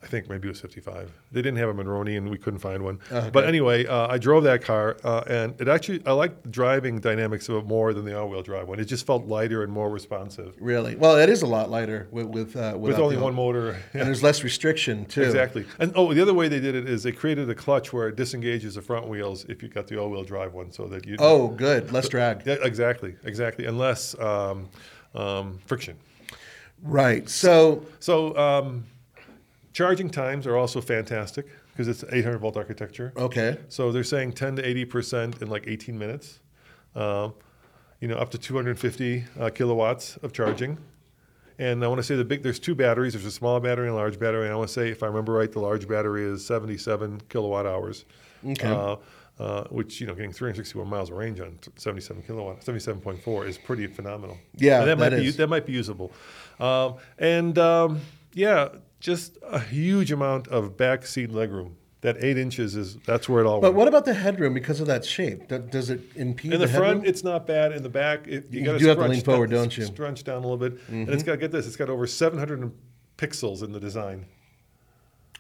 I 0.07 0.09
think 0.09 0.28
maybe 0.30 0.46
it 0.46 0.52
was 0.52 0.61
fifty 0.61 0.80
five. 0.80 1.11
They 1.32 1.42
didn't 1.42 1.59
have 1.59 1.68
a 1.68 1.74
Monroney, 1.74 2.16
and 2.16 2.30
we 2.30 2.38
couldn't 2.38 2.61
find 2.61 2.84
one. 2.84 3.00
Oh, 3.11 3.28
But 3.28 3.44
anyway, 3.44 3.86
uh, 3.86 4.07
I 4.07 4.18
drove 4.18 4.44
that 4.44 4.62
car, 4.62 4.96
uh, 5.02 5.24
and 5.26 5.61
it 5.61 5.66
actually 5.66 6.00
I 6.07 6.12
liked 6.12 6.44
the 6.44 6.48
driving 6.48 7.00
dynamics 7.00 7.48
of 7.48 7.57
it 7.57 7.66
more 7.66 7.92
than 7.92 8.04
the 8.04 8.16
all 8.16 8.28
wheel 8.28 8.42
drive 8.42 8.68
one. 8.68 8.78
It 8.78 8.84
just 8.84 9.04
felt 9.04 9.26
lighter 9.26 9.64
and 9.64 9.72
more 9.72 9.90
responsive 9.90 10.54
Really? 10.61 10.94
Well, 10.94 11.16
it 11.16 11.28
is 11.28 11.42
a 11.42 11.46
lot 11.48 11.70
lighter 11.70 12.07
with 12.12 12.26
with, 12.26 12.57
uh, 12.57 12.76
with 12.78 13.00
only 13.00 13.16
one 13.16 13.34
motor. 13.34 13.76
and 13.94 14.02
there's 14.07 14.22
less 14.22 14.44
restriction 14.44 15.07
too. 15.07 15.22
Exactly. 15.22 15.66
And 15.80 15.90
oh, 15.96 16.14
the 16.14 16.22
other 16.22 16.34
way 16.34 16.46
they 16.46 16.61
did 16.61 16.76
it 16.76 16.88
is 16.88 17.02
they 17.02 17.11
created 17.11 17.50
a 17.50 17.54
clutch 17.57 17.92
where 17.92 18.07
it 18.07 18.14
disengages 18.14 18.76
the 18.76 18.82
front 18.82 19.09
wheels 19.09 19.44
if 19.48 19.61
you 19.61 19.68
got 19.68 19.88
the 19.88 19.98
all 19.98 20.09
wheel 20.09 20.22
drive 20.22 20.54
one, 20.54 20.70
so 20.70 20.86
that 20.86 21.04
you. 21.04 21.16
Oh, 21.18 21.48
good. 21.48 21.90
Less 21.90 22.09
drag. 22.09 22.46
Yeah, 22.46 22.59
exactly, 22.62 23.16
exactly, 23.24 23.66
and 23.66 23.76
less 23.76 24.16
um, 24.20 24.68
um, 25.16 25.59
friction. 25.66 25.96
Right. 26.82 27.28
So 27.28 27.84
So 27.98 28.36
um, 28.36 28.84
charging 29.77 30.09
times 30.09 30.47
are 30.47 30.57
also 30.57 30.81
fantastic 30.81 31.47
because 31.70 31.87
it's 31.87 32.03
800 32.11 32.39
volt 32.39 32.57
architecture. 32.57 33.12
okay. 33.14 33.59
So 33.68 33.93
they're 33.93 34.05
saying 34.05 34.33
10 34.33 34.57
to 34.57 34.66
80 34.66 34.85
percent 34.87 35.43
in 35.43 35.51
like 35.51 35.64
18 35.66 35.99
minutes. 35.99 36.41
Um, 36.95 37.35
you 38.01 38.09
know, 38.09 38.16
up 38.16 38.31
to 38.31 38.39
250 38.39 39.24
uh, 39.39 39.51
kilowatts 39.51 40.16
of 40.18 40.33
charging. 40.33 40.79
And 41.59 41.85
I 41.85 41.89
want 41.89 41.99
to 41.99 42.03
say 42.03 42.16
the 42.16 42.24
big. 42.24 42.43
There's 42.43 42.59
two 42.59 42.74
batteries. 42.74 43.12
There's 43.12 43.27
a 43.27 43.31
small 43.31 43.61
battery 43.61 43.89
and 43.89 43.95
a 43.95 43.99
large 43.99 44.18
battery. 44.18 44.45
And 44.45 44.53
I 44.53 44.57
want 44.57 44.68
to 44.68 44.74
say, 44.74 44.91
if 44.91 45.03
I 45.03 45.07
remember 45.07 45.35
right, 45.35 45.53
the 45.53 45.61
large 45.61 45.87
battery 45.87 46.24
is 46.24 46.45
77 46.47 47.20
kilowatt 47.29 47.66
hours. 47.66 48.07
Okay. 48.47 48.68
Uh, 48.68 48.97
uh, 49.39 49.64
which 49.64 50.01
you 50.01 50.07
know, 50.07 50.14
getting 50.14 50.33
361 50.33 50.89
miles 50.89 51.11
of 51.11 51.16
range 51.18 51.41
on 51.41 51.59
77 51.77 52.22
kilowatt, 52.22 52.61
77.4 52.62 53.47
is 53.47 53.59
pretty 53.59 53.87
phenomenal. 53.87 54.39
Yeah, 54.55 54.81
and 54.81 54.89
that, 54.89 54.99
that 54.99 55.11
might 55.11 55.18
be 55.18 55.31
that 55.31 55.49
might 55.49 55.66
be 55.66 55.72
usable. 55.72 56.12
Um, 56.59 56.95
and 57.18 57.59
um, 57.59 58.01
yeah, 58.33 58.68
just 59.01 59.38
a 59.42 59.61
huge 59.61 60.12
amount 60.12 60.49
of 60.49 60.76
back 60.76 61.07
seat 61.07 61.30
legroom. 61.30 61.72
That 62.03 62.22
eight 62.22 62.38
inches 62.38 62.76
is 62.76 62.97
that's 63.07 63.28
where 63.28 63.42
it 63.42 63.47
all. 63.47 63.61
But 63.61 63.68
went. 63.68 63.76
what 63.78 63.88
about 63.88 64.05
the 64.05 64.14
headroom 64.14 64.55
because 64.55 64.80
of 64.80 64.86
that 64.86 65.05
shape? 65.05 65.49
Does 65.49 65.90
it 65.90 66.01
impede 66.14 66.53
In 66.53 66.61
the, 66.61 66.68
front, 66.68 66.84
headroom? 66.84 67.05
it's 67.05 67.24
not 67.24 67.47
bad. 67.47 67.72
In 67.72 67.82
the 67.82 67.88
back, 67.88 68.28
it, 68.28 68.47
you, 68.51 68.61
You 68.61 68.64
got 68.64 68.78
do 68.78 68.86
have 68.86 68.99
to 68.99 69.09
lean 69.09 69.22
forward, 69.22 69.51
don't 69.51 69.76
you? 69.76 69.86
Scrunch 69.86 70.22
down 70.22 70.44
a 70.44 70.47
little 70.47 70.57
bit, 70.57 70.78
and 70.88 71.09
it's 71.09 71.22
mm-hmm. 71.22 71.32
got 71.32 71.40
get 71.40 71.53
this. 71.53 71.66
It's 71.66 71.74
got 71.74 71.88
over 71.88 72.07
700 72.07 72.70
pixels 73.16 73.62
in 73.64 73.72
the 73.72 73.80
design. 73.80 74.26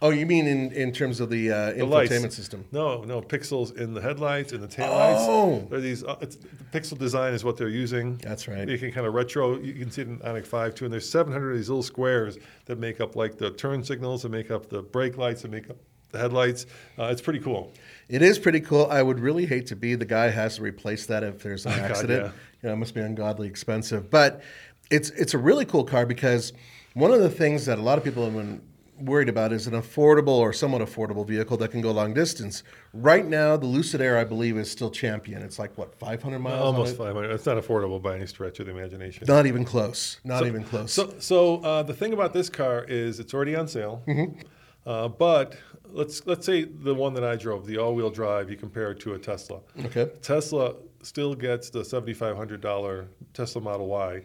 Oh, 0.02 0.10
you 0.10 0.26
mean 0.26 0.46
in, 0.46 0.72
in 0.72 0.92
terms 0.92 1.20
of 1.20 1.30
the, 1.30 1.50
uh, 1.50 1.72
The 1.72 1.84
lights. 1.86 2.12
infotainment 2.12 2.32
system? 2.32 2.64
No, 2.70 3.02
no 3.04 3.22
pixels 3.22 3.74
in 3.78 3.94
the 3.94 4.00
headlights, 4.02 4.52
in 4.52 4.60
the 4.60 4.68
taillights. 4.68 5.16
Oh. 5.26 5.66
There 5.70 5.78
are 5.78 5.80
these. 5.82 6.04
Uh, 6.04 6.16
it's, 6.20 6.36
the 6.36 6.64
pixel 6.78 6.98
design 6.98 7.32
is 7.32 7.44
what 7.44 7.56
they're 7.56 7.68
using. 7.70 8.18
That's 8.18 8.46
right. 8.46 8.68
You 8.68 8.76
can 8.76 8.92
kind 8.92 9.06
of 9.06 9.14
retro. 9.14 9.58
You 9.58 9.72
can 9.72 9.90
see 9.90 10.02
it 10.02 10.08
in 10.08 10.18
Ioniq 10.18 10.46
5 10.46 10.74
too. 10.74 10.84
And 10.84 10.92
there's 10.92 11.08
700 11.08 11.50
of 11.52 11.56
these 11.56 11.70
little 11.70 11.82
squares 11.82 12.36
that 12.66 12.78
make 12.78 13.00
up 13.00 13.16
like 13.16 13.38
the 13.38 13.50
turn 13.52 13.82
signals, 13.82 14.22
that 14.22 14.28
make 14.28 14.50
up 14.50 14.68
the 14.68 14.82
brake 14.82 15.16
lights, 15.16 15.42
that 15.42 15.50
make 15.50 15.70
up 15.70 15.76
the 16.12 16.18
headlights. 16.18 16.66
Uh, 16.98 17.04
it's 17.04 17.22
pretty 17.22 17.40
cool. 17.40 17.72
It 18.10 18.20
is 18.20 18.38
pretty 18.38 18.60
cool. 18.60 18.86
I 18.90 19.00
would 19.02 19.18
really 19.18 19.46
hate 19.46 19.66
to 19.68 19.76
be 19.76 19.94
the 19.94 20.04
guy 20.04 20.26
who 20.28 20.34
has 20.38 20.56
to 20.56 20.62
replace 20.62 21.06
that 21.06 21.24
if 21.24 21.42
there's 21.42 21.64
an 21.64 21.72
Oh, 21.74 21.76
God, 21.78 21.90
accident. 21.90 22.24
yeah. 22.26 22.32
You 22.62 22.68
know, 22.68 22.72
it 22.74 22.76
must 22.76 22.94
be 22.94 23.00
ungodly 23.00 23.48
expensive. 23.48 24.10
But 24.10 24.42
it's 24.90 25.08
it's 25.10 25.32
a 25.32 25.38
really 25.38 25.64
cool 25.64 25.84
car 25.84 26.04
because 26.04 26.52
one 26.92 27.12
of 27.12 27.20
the 27.20 27.30
things 27.30 27.64
that 27.64 27.78
a 27.78 27.82
lot 27.82 27.96
of 27.96 28.04
people 28.04 28.24
have 28.24 28.34
been 28.34 28.60
worried 28.98 29.28
about 29.28 29.52
is 29.52 29.66
an 29.66 29.74
affordable 29.74 30.28
or 30.38 30.52
somewhat 30.52 30.82
affordable 30.82 31.26
vehicle 31.26 31.56
that 31.58 31.70
can 31.70 31.80
go 31.80 31.90
long 31.90 32.14
distance. 32.14 32.62
Right 32.92 33.26
now, 33.26 33.56
the 33.56 33.66
Lucid 33.66 34.00
Air, 34.00 34.18
I 34.18 34.24
believe, 34.24 34.56
is 34.56 34.70
still 34.70 34.90
champion. 34.90 35.42
It's 35.42 35.58
like 35.58 35.76
what 35.76 35.94
500 35.98 36.38
miles. 36.38 36.60
Almost 36.64 36.94
it? 36.94 36.98
500. 36.98 37.30
It's 37.30 37.46
not 37.46 37.56
affordable 37.56 38.00
by 38.00 38.16
any 38.16 38.26
stretch 38.26 38.60
of 38.60 38.66
the 38.66 38.72
imagination. 38.72 39.24
Not 39.26 39.46
even 39.46 39.64
close. 39.64 40.18
Not 40.24 40.46
even 40.46 40.64
close. 40.64 40.92
So, 40.92 41.14
so 41.18 41.56
uh, 41.58 41.82
the 41.82 41.94
thing 41.94 42.12
about 42.12 42.32
this 42.32 42.48
car 42.48 42.84
is 42.88 43.20
it's 43.20 43.34
already 43.34 43.54
on 43.54 43.68
sale. 43.68 44.02
Mm-hmm. 44.06 44.40
Uh, 44.86 45.08
but 45.08 45.56
let's 45.84 46.26
let's 46.26 46.46
say 46.46 46.64
the 46.64 46.94
one 46.94 47.12
that 47.14 47.24
I 47.24 47.36
drove, 47.36 47.66
the 47.66 47.78
all-wheel 47.78 48.10
drive, 48.10 48.50
you 48.50 48.56
compare 48.56 48.92
it 48.92 49.00
to 49.00 49.14
a 49.14 49.18
Tesla. 49.18 49.60
Okay. 49.86 50.10
Tesla 50.22 50.74
still 51.02 51.34
gets 51.34 51.70
the 51.70 51.84
seventy-five 51.84 52.36
hundred 52.36 52.60
dollar 52.60 53.08
Tesla 53.34 53.60
Model 53.60 53.88
Y 53.88 54.22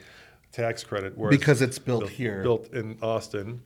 tax 0.52 0.84
credit, 0.84 1.18
Because 1.30 1.62
it's 1.62 1.80
built 1.80 2.02
built- 2.02 2.12
here. 2.12 2.44
built 2.44 2.74
in 2.74 2.98
Austin. 3.02 3.62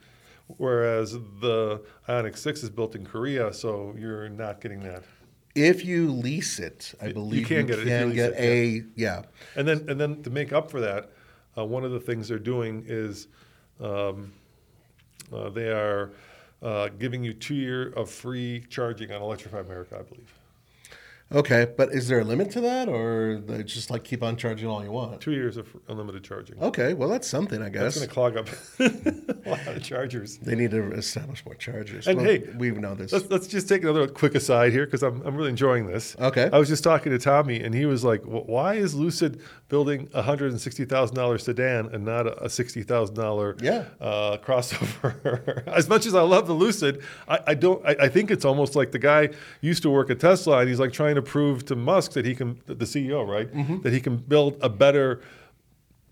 Whereas 0.47 1.13
the 1.13 1.81
Ioniq 2.07 2.37
6 2.37 2.63
is 2.63 2.69
built 2.69 2.95
in 2.95 3.05
Korea, 3.05 3.51
so 3.51 3.95
you're 3.97 4.29
not 4.29 4.61
getting 4.61 4.81
that. 4.81 5.03
if 5.55 5.83
you 5.83 6.11
lease 6.11 6.59
it, 6.59 6.93
I 7.01 7.11
believe 7.13 7.47
can 7.47 7.65
get 7.65 7.79
it 7.79 7.81
if 7.81 7.85
you 7.85 7.91
can 7.91 8.09
lease 8.09 8.15
get 8.15 8.33
it, 8.33 8.39
a 8.39 8.83
yeah. 8.95 9.23
And 9.55 9.67
then, 9.67 9.85
and 9.89 9.99
then 9.99 10.21
to 10.23 10.29
make 10.29 10.53
up 10.53 10.69
for 10.69 10.81
that, 10.81 11.11
uh, 11.57 11.65
one 11.65 11.83
of 11.83 11.91
the 11.91 11.99
things 11.99 12.27
they're 12.27 12.37
doing 12.37 12.83
is 12.87 13.27
um, 13.79 14.33
uh, 15.33 15.49
they 15.49 15.69
are 15.69 16.11
uh, 16.61 16.89
giving 16.99 17.23
you 17.23 17.33
two 17.33 17.55
year 17.55 17.89
of 17.93 18.09
free 18.09 18.63
charging 18.69 19.11
on 19.11 19.21
Electrify 19.21 19.59
America, 19.59 19.97
I 19.99 20.03
believe. 20.03 20.31
Okay, 21.33 21.65
but 21.75 21.89
is 21.91 22.07
there 22.07 22.19
a 22.19 22.23
limit 22.23 22.51
to 22.51 22.61
that, 22.61 22.87
or 22.87 23.41
they 23.47 23.63
just 23.63 23.89
like 23.89 24.03
keep 24.03 24.21
on 24.21 24.37
charging 24.37 24.67
all 24.69 24.83
you 24.83 24.91
want? 24.91 25.19
Two 25.21 25.31
years 25.31 25.57
of 25.57 25.67
unlimited 25.89 26.23
charging. 26.23 26.61
Okay, 26.61 26.93
well 26.93 27.09
that's 27.09 27.27
something, 27.27 27.63
I 27.63 27.69
guess. 27.69 27.95
That's 27.99 28.05
going 28.05 28.07
to 28.07 28.13
clog 28.13 28.37
up 28.37 28.47
a 29.45 29.49
lot 29.49 29.75
of 29.75 29.83
chargers. 29.83 30.37
They 30.37 30.53
need 30.53 30.69
to 30.71 30.91
establish 30.91 31.43
more 31.43 31.55
chargers. 31.55 32.05
And 32.05 32.17
Well, 32.17 32.25
hey, 32.27 32.43
we 32.57 32.69
know 32.69 32.93
this. 32.93 33.11
Let's, 33.11 33.29
let's 33.31 33.47
just 33.47 33.67
take 33.67 33.81
another 33.81 34.07
quick 34.07 34.35
aside 34.35 34.71
here 34.71 34.85
because 34.85 35.01
I'm, 35.01 35.21
I'm 35.23 35.35
really 35.35 35.49
enjoying 35.49 35.87
this. 35.87 36.15
Okay. 36.19 36.47
I 36.53 36.59
was 36.59 36.69
just 36.69 36.83
talking 36.83 37.11
to 37.11 37.17
Tommy, 37.17 37.59
and 37.59 37.73
he 37.73 37.87
was 37.87 38.03
like, 38.03 38.23
"Wh- 38.23 38.47
"Why 38.47 38.75
is 38.75 38.93
Lucid 38.93 39.41
building 39.67 40.07
a 40.13 40.21
hundred 40.21 40.51
and 40.51 40.61
sixty 40.61 40.85
thousand 40.85 41.15
dollars 41.15 41.43
sedan 41.43 41.89
and 41.91 42.05
not 42.05 42.27
a, 42.27 42.43
a 42.45 42.49
sixty 42.51 42.83
thousand 42.83 43.15
dollar 43.15 43.57
Yeah. 43.61 43.85
uh, 43.99 44.37
crossover?" 44.37 45.65
as 45.67 45.89
much 45.89 46.05
as 46.05 46.13
I 46.13 46.21
love 46.21 46.45
the 46.45 46.53
Lucid, 46.53 47.01
I, 47.27 47.39
I 47.47 47.53
don't. 47.55 47.83
I, 47.83 47.95
I 48.01 48.07
think 48.09 48.29
it's 48.29 48.45
almost 48.45 48.75
like 48.75 48.91
the 48.91 48.99
guy 48.99 49.29
used 49.61 49.81
to 49.83 49.89
work 49.89 50.11
at 50.11 50.19
Tesla, 50.19 50.59
and 50.59 50.69
he's 50.69 50.79
like 50.79 50.93
trying 50.93 51.14
to 51.15 51.21
prove 51.21 51.65
to 51.65 51.75
Musk 51.75 52.11
that 52.13 52.25
he 52.25 52.35
can, 52.35 52.61
the 52.65 52.85
CEO, 52.85 53.27
right, 53.27 53.51
Mm-hmm. 53.53 53.81
that 53.81 53.93
he 53.93 53.99
can 53.99 54.17
build 54.17 54.57
a 54.61 54.69
better. 54.69 55.21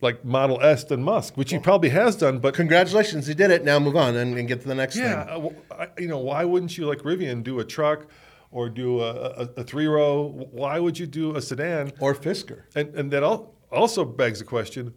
Like 0.01 0.25
Model 0.25 0.59
S 0.61 0.83
than 0.83 1.01
Musk, 1.01 1.37
which 1.37 1.49
he 1.51 1.59
probably 1.59 1.87
has 1.87 2.17
done, 2.17 2.39
but 2.39 2.53
Congratulations, 2.55 3.29
you 3.29 3.35
did 3.35 3.51
it. 3.51 3.63
Now 3.63 3.79
move 3.79 3.95
on 3.95 4.17
and, 4.17 4.37
and 4.37 4.49
get 4.49 4.59
to 4.63 4.67
the 4.67 4.75
next 4.75 4.97
yeah, 4.97 5.23
thing. 5.35 5.55
uh, 5.71 5.85
you 5.97 6.09
know, 6.09 6.17
why 6.17 6.43
wouldn't 6.43 6.77
you 6.77 6.85
like 6.87 6.97
Rivian 7.03 7.41
do 7.41 7.59
a 7.59 7.63
truck 7.63 8.07
or 8.51 8.67
do 8.67 8.99
a, 8.99 9.11
a, 9.13 9.49
a 9.61 9.63
three 9.63 9.87
row? 9.87 10.27
Why 10.51 10.77
would 10.77 10.99
you 10.99 11.07
do 11.07 11.37
a 11.37 11.41
sedan? 11.41 11.93
Or 12.01 12.13
Fisker. 12.13 12.63
And 12.75 12.93
and 12.95 13.11
that 13.11 13.23
al- 13.23 13.53
also 13.71 14.03
begs 14.03 14.39
the 14.39 14.45
question, 14.45 14.93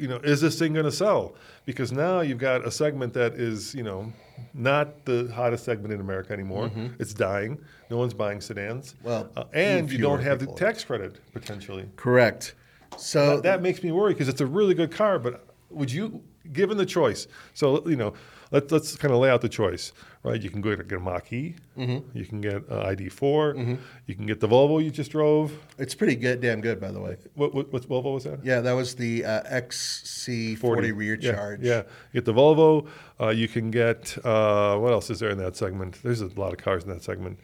you 0.00 0.08
know, 0.08 0.16
is 0.24 0.40
this 0.40 0.58
thing 0.58 0.72
going 0.72 0.84
to 0.84 0.90
sell? 0.90 1.36
Because 1.64 1.92
now 1.92 2.20
you've 2.20 2.38
got 2.38 2.66
a 2.66 2.72
segment 2.72 3.12
that 3.14 3.34
is, 3.34 3.72
you 3.76 3.84
know, 3.84 4.12
not 4.54 5.04
the 5.04 5.30
hottest 5.34 5.64
segment 5.64 5.92
in 5.94 6.00
America 6.00 6.32
anymore. 6.32 6.70
It's 6.98 7.14
dying. 7.14 7.58
No 7.90 7.96
one's 7.98 8.14
buying 8.14 8.40
sedans. 8.40 8.94
Mm-hmm. 8.94 9.06
Well, 9.08 9.30
Uh, 9.36 9.44
and 9.52 9.90
you 9.90 9.98
don't 9.98 10.22
have 10.22 10.38
the 10.38 10.46
tax 10.46 10.84
credit 10.84 11.18
potentially. 11.32 11.88
Correct. 11.96 12.54
So 12.96 13.36
That, 13.36 13.42
that 13.44 13.62
makes 13.62 13.82
me 13.82 13.92
worry 13.92 14.12
because 14.14 14.28
it's 14.28 14.40
a 14.40 14.46
really 14.46 14.74
good 14.74 14.90
car. 14.90 15.18
But 15.18 15.46
would 15.70 15.92
you, 15.92 16.22
given 16.52 16.76
the 16.76 16.86
choice, 16.86 17.26
so 17.54 17.86
you 17.88 17.96
know, 17.96 18.12
let, 18.50 18.70
let's 18.72 18.96
kind 18.96 19.12
of 19.14 19.20
lay 19.20 19.30
out 19.30 19.40
the 19.42 19.48
choice, 19.48 19.92
right? 20.24 20.40
You 20.42 20.50
can 20.50 20.60
go 20.60 20.74
get 20.74 20.90
a 20.92 20.98
Mach 20.98 21.32
E, 21.32 21.54
Mm-hmm. 21.78 22.18
you 22.18 22.24
can 22.26 22.40
get 22.40 22.56
uh, 22.70 22.84
ID4, 22.86 23.78
you 24.06 24.14
can 24.14 24.26
get 24.26 24.40
the 24.40 24.48
Volvo 24.48 24.82
you 24.82 24.90
just 24.90 25.10
drove. 25.12 25.52
it's 25.78 25.94
pretty 25.94 26.16
good, 26.16 26.40
damn 26.40 26.60
good, 26.60 26.80
by 26.80 26.90
the 26.90 27.00
way. 27.00 27.16
What, 27.34 27.54
what, 27.54 27.72
what 27.72 27.82
Volvo 27.88 28.14
was 28.14 28.24
that? 28.24 28.44
Yeah, 28.44 28.60
that 28.60 28.72
was 28.72 28.94
the 28.94 29.24
uh, 29.24 29.42
XC40 29.52 30.96
rear 30.96 31.18
yeah, 31.20 31.32
charge. 31.32 31.60
Yeah, 31.62 31.82
you 32.12 32.20
get 32.20 32.24
the 32.24 32.34
Volvo. 32.34 32.86
Uh, 33.20 33.28
you 33.28 33.48
can 33.48 33.70
get 33.70 34.16
uh, 34.24 34.76
what 34.78 34.92
else 34.92 35.10
is 35.10 35.20
there 35.20 35.30
in 35.30 35.38
that 35.38 35.56
segment? 35.56 36.02
There's 36.02 36.20
a 36.20 36.26
lot 36.40 36.52
of 36.52 36.58
cars 36.58 36.84
in 36.84 36.90
that 36.90 37.02
segment. 37.02 37.38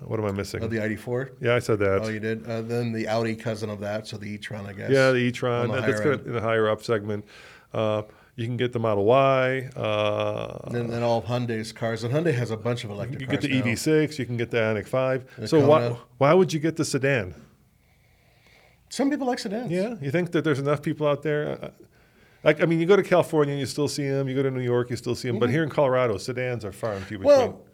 What 0.00 0.18
am 0.18 0.26
I 0.26 0.32
missing? 0.32 0.62
Oh, 0.62 0.66
the 0.66 0.78
ID4. 0.78 1.30
yeah, 1.40 1.54
I 1.54 1.60
said 1.60 1.78
that. 1.78 2.02
Oh, 2.02 2.08
you 2.08 2.20
did. 2.20 2.46
Uh, 2.46 2.60
then 2.62 2.92
the 2.92 3.06
Audi 3.08 3.34
cousin 3.36 3.70
of 3.70 3.80
that, 3.80 4.06
so 4.06 4.16
the 4.18 4.26
e-tron, 4.28 4.66
I 4.66 4.72
guess. 4.72 4.90
Yeah, 4.90 5.12
the 5.12 5.18
e-tron. 5.18 5.70
On 5.70 5.76
the 5.76 5.80
that- 5.80 5.86
that's 5.86 6.00
higher 6.02 6.16
good 6.16 6.26
in 6.26 6.32
the 6.34 6.40
higher 6.40 6.68
up 6.68 6.82
segment. 6.82 7.24
Uh, 7.72 8.02
you 8.36 8.46
can 8.46 8.56
get 8.56 8.72
the 8.72 8.78
Model 8.78 9.04
Y. 9.04 9.68
Uh, 9.76 10.58
And 10.64 10.74
then, 10.74 10.88
then 10.88 11.02
all 11.02 11.18
of 11.18 11.24
Hyundai's 11.24 11.72
cars, 11.72 12.02
and 12.04 12.12
Hyundai 12.12 12.34
has 12.34 12.50
a 12.50 12.56
bunch 12.56 12.84
of 12.84 12.90
electric 12.90 13.20
you 13.20 13.26
get 13.26 13.40
cars 13.40 13.50
the 13.50 13.60
now. 13.60 13.66
EV6. 13.66 14.18
You 14.18 14.26
can 14.26 14.36
get 14.36 14.50
the 14.50 14.58
Ioniq 14.58 14.86
5. 14.88 15.24
The 15.38 15.48
so 15.48 15.66
why 15.66 15.96
why 16.18 16.34
would 16.34 16.52
you 16.52 16.60
get 16.60 16.76
the 16.76 16.84
sedan? 16.84 17.34
Some 18.88 19.10
people 19.10 19.26
like 19.26 19.38
sedans. 19.38 19.70
Yeah, 19.70 19.94
you 20.00 20.10
think 20.10 20.32
that 20.32 20.44
there's 20.44 20.58
enough 20.60 20.82
people 20.82 21.06
out 21.06 21.22
there? 21.22 21.58
Uh, 21.62 21.70
Like, 22.44 22.62
I 22.62 22.66
mean, 22.66 22.78
you 22.78 22.84
go 22.84 22.94
to 22.96 23.02
California, 23.02 23.52
and 23.54 23.60
you 23.60 23.64
still 23.66 23.88
see 23.88 24.06
them. 24.06 24.28
You 24.28 24.34
go 24.34 24.42
to 24.42 24.50
New 24.50 24.60
York, 24.60 24.90
you 24.90 24.96
still 24.96 25.14
see 25.14 25.28
them. 25.28 25.38
But 25.38 25.48
here 25.48 25.62
in 25.62 25.70
Colorado, 25.70 26.18
sedans 26.18 26.62
are 26.62 26.72
far 26.72 26.92
and 26.92 27.02
few 27.06 27.18
between. 27.18 27.34
Mm-hmm. 27.38 27.52
Well, 27.52 27.64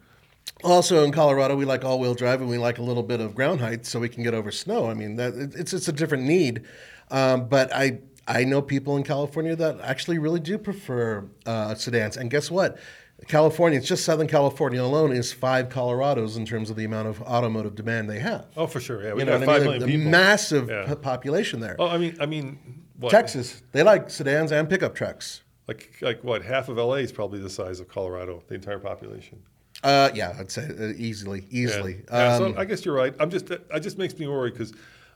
also 0.62 1.02
in 1.04 1.10
Colorado, 1.10 1.56
we 1.56 1.64
like 1.64 1.84
all-wheel 1.84 2.14
drive, 2.14 2.40
and 2.40 2.48
we 2.48 2.56
like 2.56 2.78
a 2.78 2.82
little 2.82 3.02
bit 3.02 3.20
of 3.20 3.34
ground 3.34 3.60
height, 3.60 3.84
so 3.84 3.98
we 3.98 4.08
can 4.08 4.22
get 4.22 4.32
over 4.32 4.52
snow. 4.52 4.88
I 4.88 4.94
mean, 4.94 5.16
that 5.16 5.34
it's 5.34 5.72
it's 5.72 5.88
a 5.88 5.92
different 5.92 6.22
need. 6.24 6.62
Um, 7.10 7.48
but 7.48 7.74
I 7.74 7.98
I 8.30 8.44
know 8.44 8.62
people 8.62 8.96
in 8.96 9.02
California 9.02 9.56
that 9.56 9.80
actually 9.80 10.18
really 10.18 10.40
do 10.40 10.56
prefer 10.56 11.24
uh, 11.46 11.74
sedans. 11.74 12.16
And 12.16 12.30
guess 12.30 12.50
what? 12.50 12.78
California, 13.26 13.78
it's 13.78 13.88
just 13.88 14.04
Southern 14.04 14.28
California 14.28 14.82
alone, 14.82 15.12
is 15.12 15.32
five 15.32 15.68
Colorados 15.68 16.36
in 16.36 16.46
terms 16.46 16.70
of 16.70 16.76
the 16.76 16.84
amount 16.84 17.08
of 17.08 17.20
automotive 17.22 17.74
demand 17.74 18.08
they 18.08 18.18
have. 18.20 18.46
oh, 18.56 18.66
for 18.66 18.80
sure. 18.80 19.02
Yeah, 19.02 19.12
we 19.14 19.20
You 19.20 19.26
know 19.26 19.38
got 19.38 19.46
five 19.46 19.60
I 19.62 19.64
million? 19.64 19.80
The 19.80 19.86
people. 19.86 20.10
massive 20.10 20.70
Yeah. 20.70 20.84
po- 20.86 20.96
population 20.96 21.60
there. 21.60 21.76
Oh, 21.78 21.88
I 21.88 21.98
mean, 21.98 22.16
I 22.20 22.26
mean, 22.26 22.58
what? 22.98 23.10
Texas, 23.10 23.62
they 23.72 23.82
like 23.82 24.08
sedans 24.10 24.52
and 24.52 24.70
pickup 24.70 24.94
trucks. 24.94 25.42
Like, 25.68 25.98
like 26.00 26.24
what? 26.24 26.42
Half 26.42 26.68
of 26.68 26.78
LA 26.78 26.94
is 26.96 27.12
probably 27.12 27.40
the 27.40 27.50
size 27.50 27.78
of 27.80 27.88
Colorado, 27.88 28.42
the 28.48 28.54
entire 28.54 28.78
population. 28.78 29.42
Uh, 29.84 30.10
yeah, 30.14 30.34
I'd 30.38 30.50
say 30.50 30.64
uh, 30.64 30.92
easily, 30.96 31.40
Yeah. 31.50 31.64
easily. 31.64 32.02
Yeah, 32.10 32.34
Um, 32.36 32.54
so 32.54 32.58
I 32.58 32.64
guess 32.64 32.84
you're 32.84 32.94
right. 32.94 33.14
I'm 33.20 33.30
just, 33.30 33.50
it 33.50 33.80
just 33.80 33.98
makes 33.98 34.18
me 34.18 34.26
worry 34.28 34.50
because 34.50 34.72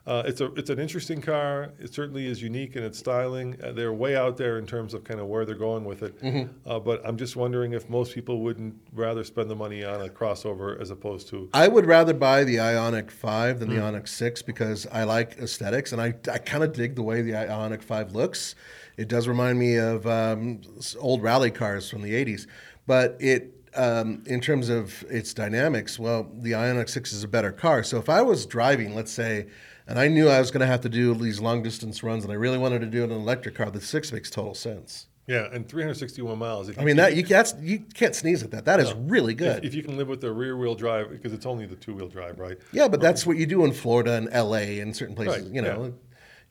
uh, 0.07 0.21
it's 0.25 0.39
a, 0.39 0.53
it's 0.53 0.69
an 0.69 0.77
interesting 0.79 1.19
car. 1.19 1.71
It 1.79 1.93
certainly 1.93 2.27
is 2.27 2.41
unique 2.41 2.75
in 2.75 2.83
its 2.83 2.99
styling. 2.99 3.57
Uh, 3.63 3.71
they're 3.71 3.91
way 3.93 4.15
out 4.15 4.37
there 4.37 4.59
in 4.59 4.67
terms 4.67 4.93
of 4.93 5.03
kind 5.03 5.19
of 5.19 5.25
where 5.25 5.45
they're 5.45 5.55
going 5.55 5.83
with 5.83 6.03
it. 6.03 6.21
Mm-hmm. 6.21 6.69
Uh, 6.69 6.79
but 6.79 7.01
I'm 7.03 7.17
just 7.17 7.35
wondering 7.35 7.73
if 7.73 7.89
most 7.89 8.13
people 8.13 8.41
wouldn't 8.41 8.75
rather 8.93 9.23
spend 9.23 9.49
the 9.49 9.55
money 9.55 9.83
on 9.83 10.01
a 10.01 10.09
crossover 10.09 10.79
as 10.79 10.91
opposed 10.91 11.27
to. 11.29 11.49
I 11.53 11.67
would 11.67 11.87
rather 11.87 12.13
buy 12.13 12.43
the 12.43 12.57
Ioniq 12.57 13.09
5 13.09 13.59
than 13.59 13.69
the 13.69 13.75
Hmm. 13.75 13.95
Ioniq 13.95 14.07
6 14.07 14.43
because 14.43 14.85
I 14.91 15.05
like 15.05 15.37
aesthetics 15.39 15.91
and 15.91 15.99
I, 15.99 16.13
I 16.31 16.37
kind 16.37 16.63
of 16.63 16.73
dig 16.73 16.95
the 16.95 17.03
way 17.03 17.23
the 17.23 17.31
Ioniq 17.31 17.81
5 17.81 18.11
looks. 18.11 18.53
It 18.97 19.07
does 19.07 19.27
remind 19.27 19.57
me 19.57 19.77
of 19.77 20.05
um, 20.05 20.61
old 20.99 21.23
rally 21.23 21.49
cars 21.49 21.89
from 21.89 22.03
the 22.03 22.13
80s. 22.13 22.45
But 22.85 23.17
it, 23.19 23.53
um, 23.73 24.23
in 24.27 24.39
terms 24.39 24.69
of 24.69 25.03
its 25.09 25.33
dynamics, 25.33 25.97
well, 25.97 26.29
the 26.41 26.51
Ioniq 26.51 26.89
6 26.89 27.11
is 27.11 27.23
a 27.23 27.27
better 27.27 27.51
car. 27.51 27.81
So 27.83 27.97
if 27.97 28.07
I 28.07 28.21
was 28.21 28.45
driving, 28.45 28.93
let's 28.93 29.11
say, 29.11 29.47
and 29.87 29.99
I 29.99 30.07
knew 30.07 30.27
I 30.29 30.39
was 30.39 30.51
going 30.51 30.61
to 30.61 30.67
have 30.67 30.81
to 30.81 30.89
do 30.89 31.13
these 31.15 31.39
long 31.39 31.61
distance 31.63 32.03
runs 32.03 32.23
and 32.23 32.31
I 32.33 32.35
really 32.35 32.57
wanted 32.57 32.79
to 32.81 32.87
do 32.87 33.01
it 33.01 33.05
in 33.05 33.11
an 33.11 33.17
electric 33.21 33.55
car, 33.55 33.69
the 33.71 33.81
6 33.81 34.11
makes 34.11 34.29
total 34.29 34.53
sense. 34.55 35.07
Yeah, 35.27 35.47
and 35.51 35.67
361 35.67 36.37
miles. 36.37 36.69
If 36.69 36.77
I 36.77 36.81
you- 36.81 36.85
mean, 36.85 36.95
that 36.97 37.15
you, 37.15 37.23
that's, 37.23 37.55
you 37.59 37.79
can't 37.95 38.13
sneeze 38.13 38.43
at 38.43 38.51
that. 38.51 38.65
That 38.65 38.79
is 38.79 38.93
really 38.93 39.33
good. 39.33 39.65
if 39.65 39.73
you 39.73 39.81
can 39.81 39.97
live 39.97 40.07
with 40.07 40.21
the 40.21 40.31
rear 40.31 40.55
wheel 40.55 40.75
drive, 40.75 41.09
because 41.09 41.33
it's 41.33 41.47
only 41.47 41.65
the 41.65 41.75
two 41.75 41.95
wheel 41.95 42.07
drive, 42.07 42.37
right? 42.39 42.57
Yeah, 42.71 42.87
but 42.87 43.01
that's 43.01 43.25
what 43.25 43.35
you 43.37 43.47
do 43.47 43.65
in 43.65 43.71
Florida 43.73 44.13
and 44.13 44.27
LA 44.31 44.79
and 44.81 44.95
certain 44.95 45.15
places. 45.15 45.43
Right, 45.45 45.51
you 45.51 45.63
know, 45.63 45.85
yeah. 45.85 45.89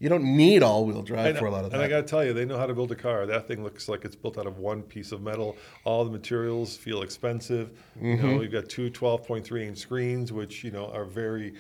you 0.01 0.09
don't 0.09 0.25
need 0.25 0.65
all-wheel 0.65 1.03
drive 1.03 1.27
And, 1.27 1.39
for 1.39 1.47
a 1.47 1.53
lot 1.53 1.65
of 1.65 1.71
that. 1.71 1.77
and 1.77 1.85
I 1.85 1.89
got 1.89 1.99
to 1.99 2.03
tell 2.03 2.25
you, 2.25 2.33
they 2.33 2.45
know 2.45 2.59
how 2.59 2.67
to 2.67 2.75
build 2.75 2.91
a 2.91 2.97
car. 2.97 3.27
That 3.27 3.47
thing 3.47 3.63
looks 3.63 3.89
like 3.89 4.05
it's 4.05 4.17
built 4.17 4.39
out 4.39 4.47
of 4.49 4.59
one 4.59 4.83
piece 4.83 5.13
of 5.13 5.23
metal. 5.23 5.57
All 5.85 6.05
the 6.05 6.11
materials 6.11 6.77
feel 6.77 7.03
expensive. 7.03 7.71
You 8.01 8.17
Mm-hmm. 8.17 8.27
know, 8.29 8.43
you've 8.43 8.51
got 8.51 8.69
two 8.69 8.91
12.3 8.91 9.69
inch 9.69 9.79
screens, 9.79 10.33
which 10.33 10.65
you 10.65 10.73
know 10.73 10.87
are 10.91 11.05
very 11.05 11.55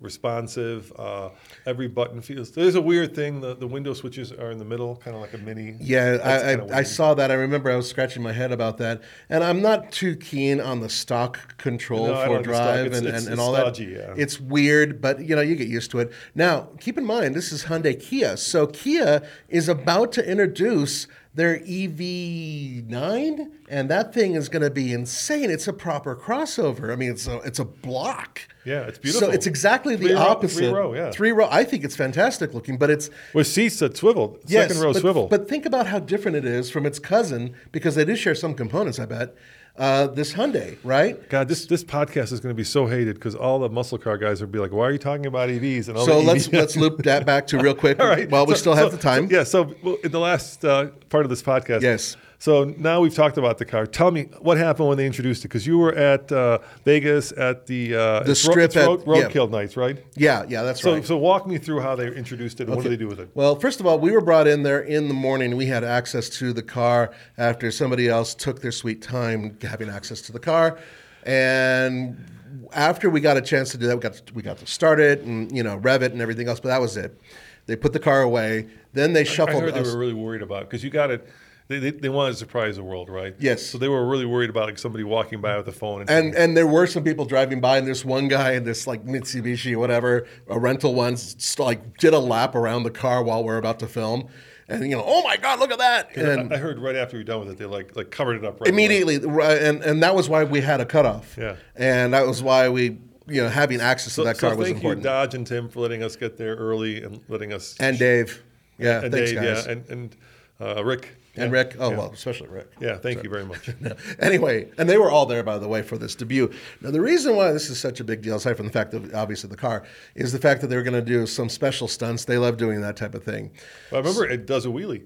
responsive. 0.00 0.92
Uh, 0.98 1.30
every 1.66 1.88
button 1.88 2.20
feels. 2.20 2.50
There's 2.50 2.74
a 2.74 2.80
weird 2.80 3.14
thing. 3.14 3.40
The, 3.40 3.54
the 3.54 3.66
window 3.66 3.94
switches 3.94 4.32
are 4.32 4.50
in 4.50 4.58
the 4.58 4.64
middle, 4.64 4.96
kind 4.96 5.14
of 5.16 5.22
like 5.22 5.34
a 5.34 5.38
mini. 5.38 5.76
yeah, 5.80 6.18
I, 6.24 6.52
I, 6.54 6.78
I 6.78 6.82
saw 6.82 7.14
that. 7.14 7.30
I 7.30 7.34
remember 7.34 7.70
I 7.70 7.76
was 7.76 7.88
scratching 7.88 8.22
my 8.22 8.32
head 8.32 8.52
about 8.52 8.78
that, 8.78 9.02
and 9.28 9.42
I'm 9.44 9.60
not 9.62 9.92
too 9.92 10.16
keen 10.16 10.60
on 10.60 10.80
the 10.80 10.88
stock 10.88 11.56
control 11.58 12.06
No, 12.08 12.14
for 12.16 12.26
don't 12.26 12.34
like 12.36 12.44
the 12.46 12.54
stock. 12.54 12.64
drive 12.64 12.86
It's- 12.86 12.98
and, 12.98 13.06
it's- 13.08 13.22
and, 13.22 13.32
and 13.32 13.34
it's 13.34 13.40
all 13.42 13.54
stodgy, 13.54 13.94
that. 13.94 14.16
yeah. 14.16 14.22
It's 14.22 14.40
weird, 14.40 15.00
but 15.00 15.20
you 15.24 15.34
know 15.36 15.42
you 15.42 15.56
get 15.56 15.68
used 15.68 15.90
to 15.92 16.00
it. 16.00 16.12
Now, 16.34 16.68
keep 16.80 16.98
in 16.98 17.04
mind 17.04 17.34
this 17.34 17.52
is 17.52 17.64
Hyundai 17.64 18.00
Kia, 18.00 18.36
so 18.36 18.66
Kia 18.66 19.22
is 19.48 19.68
about 19.68 20.12
to 20.12 20.28
introduce 20.30 21.06
their 21.38 21.60
EV9, 21.60 23.50
and 23.68 23.88
that 23.88 24.12
thing 24.12 24.34
is 24.34 24.48
going 24.48 24.62
to 24.62 24.70
be 24.70 24.92
insane. 24.92 25.50
It's 25.50 25.68
a 25.68 25.72
proper 25.72 26.16
crossover. 26.16 26.92
I 26.92 26.96
mean, 26.96 27.10
it's 27.10 27.28
a 27.28 27.38
it's 27.38 27.60
a 27.60 27.64
block. 27.64 28.40
Yeah, 28.64 28.82
it's 28.82 28.98
beautiful. 28.98 29.28
So 29.28 29.32
it's 29.32 29.46
exactly 29.46 29.94
the 29.94 30.14
row- 30.14 30.20
opposite. 30.20 30.58
three 30.58 30.68
row, 30.68 30.94
yeah. 30.94 31.10
Three 31.12 31.32
row. 31.32 31.48
I 31.50 31.62
think 31.64 31.84
it's 31.84 31.94
fantastic 31.96 32.54
looking, 32.54 32.76
but 32.76 32.90
it's 32.90 33.08
with 33.32 33.46
seats 33.46 33.78
that 33.78 33.96
swivel, 33.96 34.38
yes, 34.46 34.68
second 34.68 34.82
row 34.82 34.92
but, 34.92 35.00
swivel. 35.00 35.28
But 35.28 35.48
think 35.48 35.64
about 35.64 35.86
how 35.86 36.00
different 36.00 36.36
it 36.36 36.44
is 36.44 36.70
from 36.70 36.84
its 36.84 36.98
cousin 36.98 37.54
because 37.70 37.94
they 37.94 38.04
do 38.04 38.16
share 38.16 38.34
some 38.34 38.54
components. 38.54 38.98
I 38.98 39.06
bet 39.06 39.36
uh, 39.78 40.06
this 40.08 40.32
Hyundai, 40.32 40.76
right? 40.84 41.28
God, 41.28 41.48
this 41.48 41.66
this 41.66 41.84
podcast 41.84 42.32
is 42.32 42.40
going 42.40 42.54
to 42.54 42.56
be 42.56 42.64
so 42.64 42.86
hated 42.86 43.14
because 43.14 43.34
all 43.34 43.58
the 43.60 43.68
muscle 43.68 43.98
car 43.98 44.18
guys 44.18 44.40
will 44.40 44.48
be 44.48 44.58
like, 44.58 44.72
"Why 44.72 44.84
are 44.86 44.92
you 44.92 44.98
talking 44.98 45.26
about 45.26 45.48
EVs?" 45.48 45.88
And 45.88 45.96
all 45.96 46.04
So 46.06 46.20
let's 46.20 46.52
let's 46.52 46.76
loop 46.76 46.98
that 47.04 47.24
back 47.24 47.46
to 47.48 47.58
real 47.58 47.74
quick 47.74 48.00
All 48.00 48.08
right. 48.08 48.28
while 48.30 48.46
we 48.46 48.54
So- 48.54 48.60
still 48.60 48.74
have 48.74 48.90
so- 48.90 48.96
the 48.96 49.02
time. 49.02 49.28
yeah. 49.30 49.44
So 49.44 49.74
well, 49.82 49.96
in 50.04 50.10
the 50.10 50.20
last 50.20 50.64
uh, 50.64 50.88
part 51.08 51.24
of 51.24 51.30
this 51.30 51.42
podcast, 51.42 51.82
Yes. 51.82 52.16
So 52.40 52.64
now 52.78 53.00
we've 53.00 53.14
talked 53.14 53.36
about 53.36 53.58
the 53.58 53.64
car. 53.64 53.84
Tell 53.84 54.12
me 54.12 54.24
what 54.40 54.58
happened 54.58 54.88
when 54.88 54.96
they 54.96 55.06
introduced 55.06 55.44
it 55.44 55.48
because 55.48 55.66
you 55.66 55.76
were 55.76 55.92
at 55.94 56.30
uh, 56.30 56.58
Vegas 56.84 57.32
at 57.32 57.66
the 57.66 57.96
uh, 57.96 58.20
The 58.20 58.30
it's 58.30 58.46
ro- 58.46 58.52
strip 58.52 58.76
at- 58.76 58.86
road, 58.86 59.02
yeah. 59.06 59.12
roadkill 59.28 59.50
nights, 59.50 59.76
right? 59.76 60.04
Yeah, 60.14 60.44
yeah, 60.48 60.62
that's 60.62 60.80
So 60.80 60.94
right. 60.94 61.04
so 61.04 61.16
walk 61.16 61.48
me 61.48 61.58
through 61.58 61.80
how 61.80 61.96
they 61.96 62.06
introduced 62.06 62.60
it 62.60 62.68
and 62.68 62.76
what 62.76 62.84
did 62.84 62.92
they 62.92 62.96
do 62.96 63.08
with 63.08 63.18
it? 63.18 63.28
Well, 63.34 63.56
first 63.56 63.80
of 63.80 63.86
all, 63.86 63.98
we 63.98 64.12
were 64.12 64.20
brought 64.20 64.46
in 64.46 64.62
there 64.62 64.80
in 64.80 65.08
the 65.08 65.14
morning. 65.14 65.56
We 65.56 65.66
had 65.66 65.82
access 65.82 66.28
to 66.38 66.52
the 66.52 66.62
car 66.62 67.12
after 67.38 67.72
somebody 67.72 68.08
else 68.08 68.34
took 68.34 68.62
their 68.62 68.72
sweet 68.72 69.02
time 69.02 69.58
having 69.62 69.88
access 69.88 70.20
to 70.22 70.32
the 70.32 70.38
car. 70.40 70.78
And 71.24 72.24
after 72.72 73.10
we 73.10 73.20
got 73.20 73.36
a 73.36 73.42
chance 73.42 73.70
to 73.72 73.78
do 73.78 73.88
that, 73.88 73.96
we 73.96 74.00
got 74.02 74.14
to, 74.14 74.34
we 74.34 74.42
got 74.42 74.58
to 74.58 74.66
start 74.66 75.00
it 75.00 75.22
and 75.22 75.50
you 75.54 75.64
know 75.64 75.76
rev 75.78 76.02
it 76.04 76.12
and 76.12 76.20
everything 76.22 76.46
else. 76.48 76.60
But 76.60 76.68
that 76.68 76.80
was 76.80 76.96
it. 76.96 77.20
They 77.66 77.74
put 77.74 77.92
the 77.92 77.98
car 78.00 78.22
away. 78.22 78.68
Then 78.92 79.12
they 79.12 79.24
shuffled. 79.24 79.56
I 79.62 79.66
heard 79.66 79.74
they 79.74 79.80
us. 79.80 79.92
were 79.92 79.98
really 79.98 80.14
worried 80.14 80.42
about 80.42 80.70
because 80.70 80.84
you 80.84 80.90
got 80.90 81.10
it. 81.10 81.28
They, 81.68 81.78
they, 81.78 81.90
they 81.90 82.08
wanted 82.08 82.32
to 82.32 82.38
surprise 82.38 82.76
the 82.76 82.82
world, 82.82 83.10
right? 83.10 83.34
Yes. 83.38 83.62
So 83.66 83.76
they 83.76 83.88
were 83.88 84.06
really 84.06 84.24
worried 84.24 84.48
about 84.48 84.66
like 84.68 84.78
somebody 84.78 85.04
walking 85.04 85.42
by 85.42 85.56
with 85.58 85.68
a 85.68 85.72
phone 85.72 86.00
and, 86.00 86.10
and 86.10 86.34
and 86.34 86.56
there 86.56 86.66
were 86.66 86.86
some 86.86 87.04
people 87.04 87.26
driving 87.26 87.60
by, 87.60 87.76
and 87.76 87.86
this 87.86 88.06
one 88.06 88.26
guy 88.26 88.52
in 88.52 88.64
this 88.64 88.86
like 88.86 89.04
Mitsubishi 89.04 89.74
or 89.74 89.78
whatever, 89.78 90.26
a 90.48 90.58
rental 90.58 90.94
one, 90.94 91.16
like 91.58 91.98
did 91.98 92.14
a 92.14 92.18
lap 92.18 92.54
around 92.54 92.84
the 92.84 92.90
car 92.90 93.22
while 93.22 93.44
we're 93.44 93.58
about 93.58 93.78
to 93.80 93.86
film, 93.86 94.28
and 94.66 94.82
you 94.88 94.96
know, 94.96 95.04
oh 95.06 95.22
my 95.22 95.36
god, 95.36 95.58
look 95.60 95.70
at 95.70 95.78
that! 95.78 96.16
And 96.16 96.52
I, 96.54 96.56
heard 96.56 96.78
right 96.78 96.96
after 96.96 97.18
we're 97.18 97.22
done 97.24 97.40
with 97.40 97.50
it, 97.50 97.58
they 97.58 97.66
like 97.66 97.94
like 97.94 98.10
covered 98.10 98.36
it 98.36 98.44
up 98.46 98.60
right 98.60 98.68
away. 98.68 98.70
immediately, 98.70 99.18
right, 99.18 99.60
and 99.60 99.82
and 99.82 100.02
that 100.02 100.14
was 100.14 100.26
why 100.30 100.44
we 100.44 100.62
had 100.62 100.80
a 100.80 100.86
cutoff. 100.86 101.36
Yeah. 101.36 101.56
and 101.76 102.14
that 102.14 102.26
was 102.26 102.42
why 102.42 102.70
we, 102.70 102.98
you 103.26 103.42
know, 103.42 103.48
having 103.50 103.82
access 103.82 104.14
So, 104.14 104.22
to 104.22 104.28
that 104.28 104.38
so 104.38 104.48
car 104.48 104.56
was 104.56 104.68
thank 104.68 104.76
important. 104.76 105.02
you, 105.04 105.10
Dodge 105.10 105.34
and 105.34 105.46
Tim, 105.46 105.68
for 105.68 105.80
letting 105.80 106.02
us 106.02 106.16
get 106.16 106.38
there 106.38 106.56
early 106.56 107.02
and 107.02 107.20
letting 107.28 107.52
us 107.52 107.76
and 107.78 107.98
Dave, 107.98 108.42
yeah, 108.78 109.02
and 109.02 109.12
thanks 109.12 109.32
Dave, 109.32 109.42
guys, 109.42 109.66
yeah, 109.66 109.72
and 109.72 109.88
and 109.90 110.16
uh, 110.60 110.82
Rick 110.82 111.16
and 111.38 111.52
Rick. 111.52 111.76
Oh 111.78 111.90
well, 111.90 112.10
especially 112.12 112.48
Rick. 112.48 112.72
Yeah, 112.80 112.98
thank 112.98 113.22
you 113.22 113.30
very 113.30 113.44
much. 113.44 113.70
anyway, 114.18 114.70
and 114.78 114.88
they 114.88 114.98
were 114.98 115.10
all 115.10 115.26
there, 115.26 115.42
by 115.42 115.58
the 115.58 115.68
way, 115.68 115.82
for 115.82 115.98
this 115.98 116.14
debut. 116.14 116.52
Now, 116.80 116.90
the 116.90 117.00
reason 117.00 117.36
why 117.36 117.52
this 117.52 117.70
is 117.70 117.78
such 117.78 118.00
a 118.00 118.04
big 118.04 118.22
deal, 118.22 118.36
aside 118.36 118.56
from 118.56 118.66
the 118.66 118.72
fact 118.72 118.94
of 118.94 119.14
obviously 119.14 119.50
the 119.50 119.56
car, 119.56 119.84
is 120.14 120.32
the 120.32 120.38
fact 120.38 120.60
that 120.60 120.68
they 120.68 120.76
were 120.76 120.82
going 120.82 120.94
to 120.94 121.02
do 121.02 121.26
some 121.26 121.48
special 121.48 121.88
stunts. 121.88 122.24
They 122.24 122.38
love 122.38 122.56
doing 122.56 122.80
that 122.82 122.96
type 122.96 123.14
of 123.14 123.24
thing. 123.24 123.52
Well, 123.90 124.02
remember, 124.02 124.26
it 124.26 124.46
does 124.46 124.66
a 124.66 124.68
wheelie. 124.68 125.04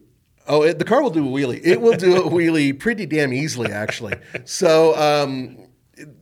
Oh, 0.48 0.62
it, 0.62 0.78
the 0.78 0.84
car 0.84 1.02
will 1.02 1.10
do 1.10 1.26
a 1.26 1.30
wheelie. 1.30 1.60
It 1.62 1.80
will 1.80 1.96
do 1.96 2.16
a 2.16 2.28
wheelie 2.28 2.78
pretty 2.78 3.06
damn 3.06 3.32
easily, 3.32 3.70
actually. 3.70 4.14
So, 4.44 4.96
um, 4.96 5.56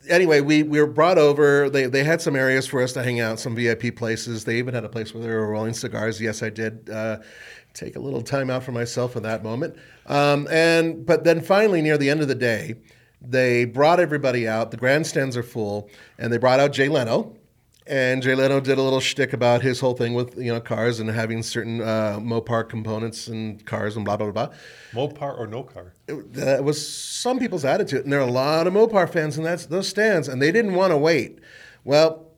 anyway, 0.09 0.41
we, 0.41 0.63
we 0.63 0.81
were 0.81 0.87
brought 0.87 1.19
over. 1.19 1.71
They, 1.71 1.87
they 1.87 2.05
had 2.05 2.21
some 2.21 2.37
areas 2.37 2.67
for 2.67 2.83
us 2.83 2.93
to 2.95 3.03
hang 3.03 3.21
out, 3.21 3.39
some 3.39 3.55
VIP 3.55 3.95
places. 3.97 4.45
They 4.45 4.59
even 4.59 4.75
had 4.75 4.85
a 4.85 4.89
place 4.89 5.15
where 5.15 5.23
they 5.23 5.29
were 5.29 5.49
rolling 5.49 5.75
cigars. 5.75 6.21
Yes, 6.21 6.43
I 6.43 6.51
did 6.51 6.91
uh, 6.91 7.19
take 7.75 7.97
a 7.97 8.01
little 8.01 8.23
time 8.23 8.51
out 8.51 8.63
for 8.63 8.73
myself 8.73 9.17
in 9.17 9.23
that 9.23 9.43
moment. 9.43 9.77
Um, 10.07 10.49
and 10.51 11.07
but 11.07 11.25
then 11.25 11.41
finally, 11.41 11.83
near 11.83 11.99
the 11.99 12.11
end 12.11 12.21
of 12.21 12.29
the 12.29 12.35
day, 12.35 12.77
they 13.21 13.65
brought 13.65 14.01
everybody 14.01 14.49
out. 14.49 14.71
The 14.71 14.77
grandstands 14.77 15.37
are 15.37 15.43
full, 15.43 15.91
and 16.19 16.33
they 16.33 16.39
brought 16.39 16.61
out 16.61 16.73
Jay 16.73 16.89
Leno. 16.89 17.37
And 17.91 18.23
Jay 18.23 18.37
Leno 18.37 18.61
did 18.61 18.79
a 18.79 18.83
little 18.83 19.01
shtick 19.01 19.33
about 19.33 19.63
his 19.63 19.81
whole 19.81 19.95
thing 19.95 20.15
with 20.15 20.39
you 20.39 20.53
know 20.55 20.61
cars 20.61 21.01
and 21.01 21.11
having 21.11 21.43
certain 21.43 21.81
uh, 21.81 22.19
Mopar 22.21 22.69
components 22.69 23.27
and 23.27 23.67
cars 23.67 23.97
and 23.97 24.05
blah 24.05 24.17
blah 24.17 24.31
blah. 24.31 24.51
Mopar 24.93 25.37
or 25.37 25.49
no 25.49 25.65
car? 25.65 25.93
It- 26.07 26.33
That 26.35 26.63
was 26.63 26.79
some 26.89 27.41
people's 27.41 27.65
attitude, 27.65 28.05
and 28.05 28.13
there 28.13 28.21
are 28.21 28.29
a 28.29 28.31
lot 28.31 28.69
of 28.69 28.75
Mopar 28.75 29.11
fans 29.13 29.37
in 29.37 29.43
that 29.43 29.67
those 29.69 29.89
stands, 29.89 30.29
and 30.29 30.41
they 30.41 30.53
didn't 30.53 30.75
want 30.75 30.93
to 30.93 30.97
wait. 30.97 31.41
Well, 31.83 32.29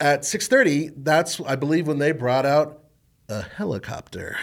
at 0.00 0.24
six 0.24 0.48
thirty, 0.48 0.90
that's 0.96 1.40
I 1.42 1.54
believe 1.54 1.86
when 1.86 1.98
they 1.98 2.10
brought 2.10 2.44
out 2.44 2.80
a 3.28 3.42
helicopter. 3.42 4.36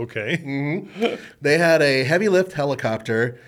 Okay. 0.00 0.36
Mm-hmm. 0.44 1.14
They 1.40 1.58
had 1.58 1.80
a 1.80 2.02
heavy 2.02 2.28
lift 2.28 2.52
helicopter 2.52 3.40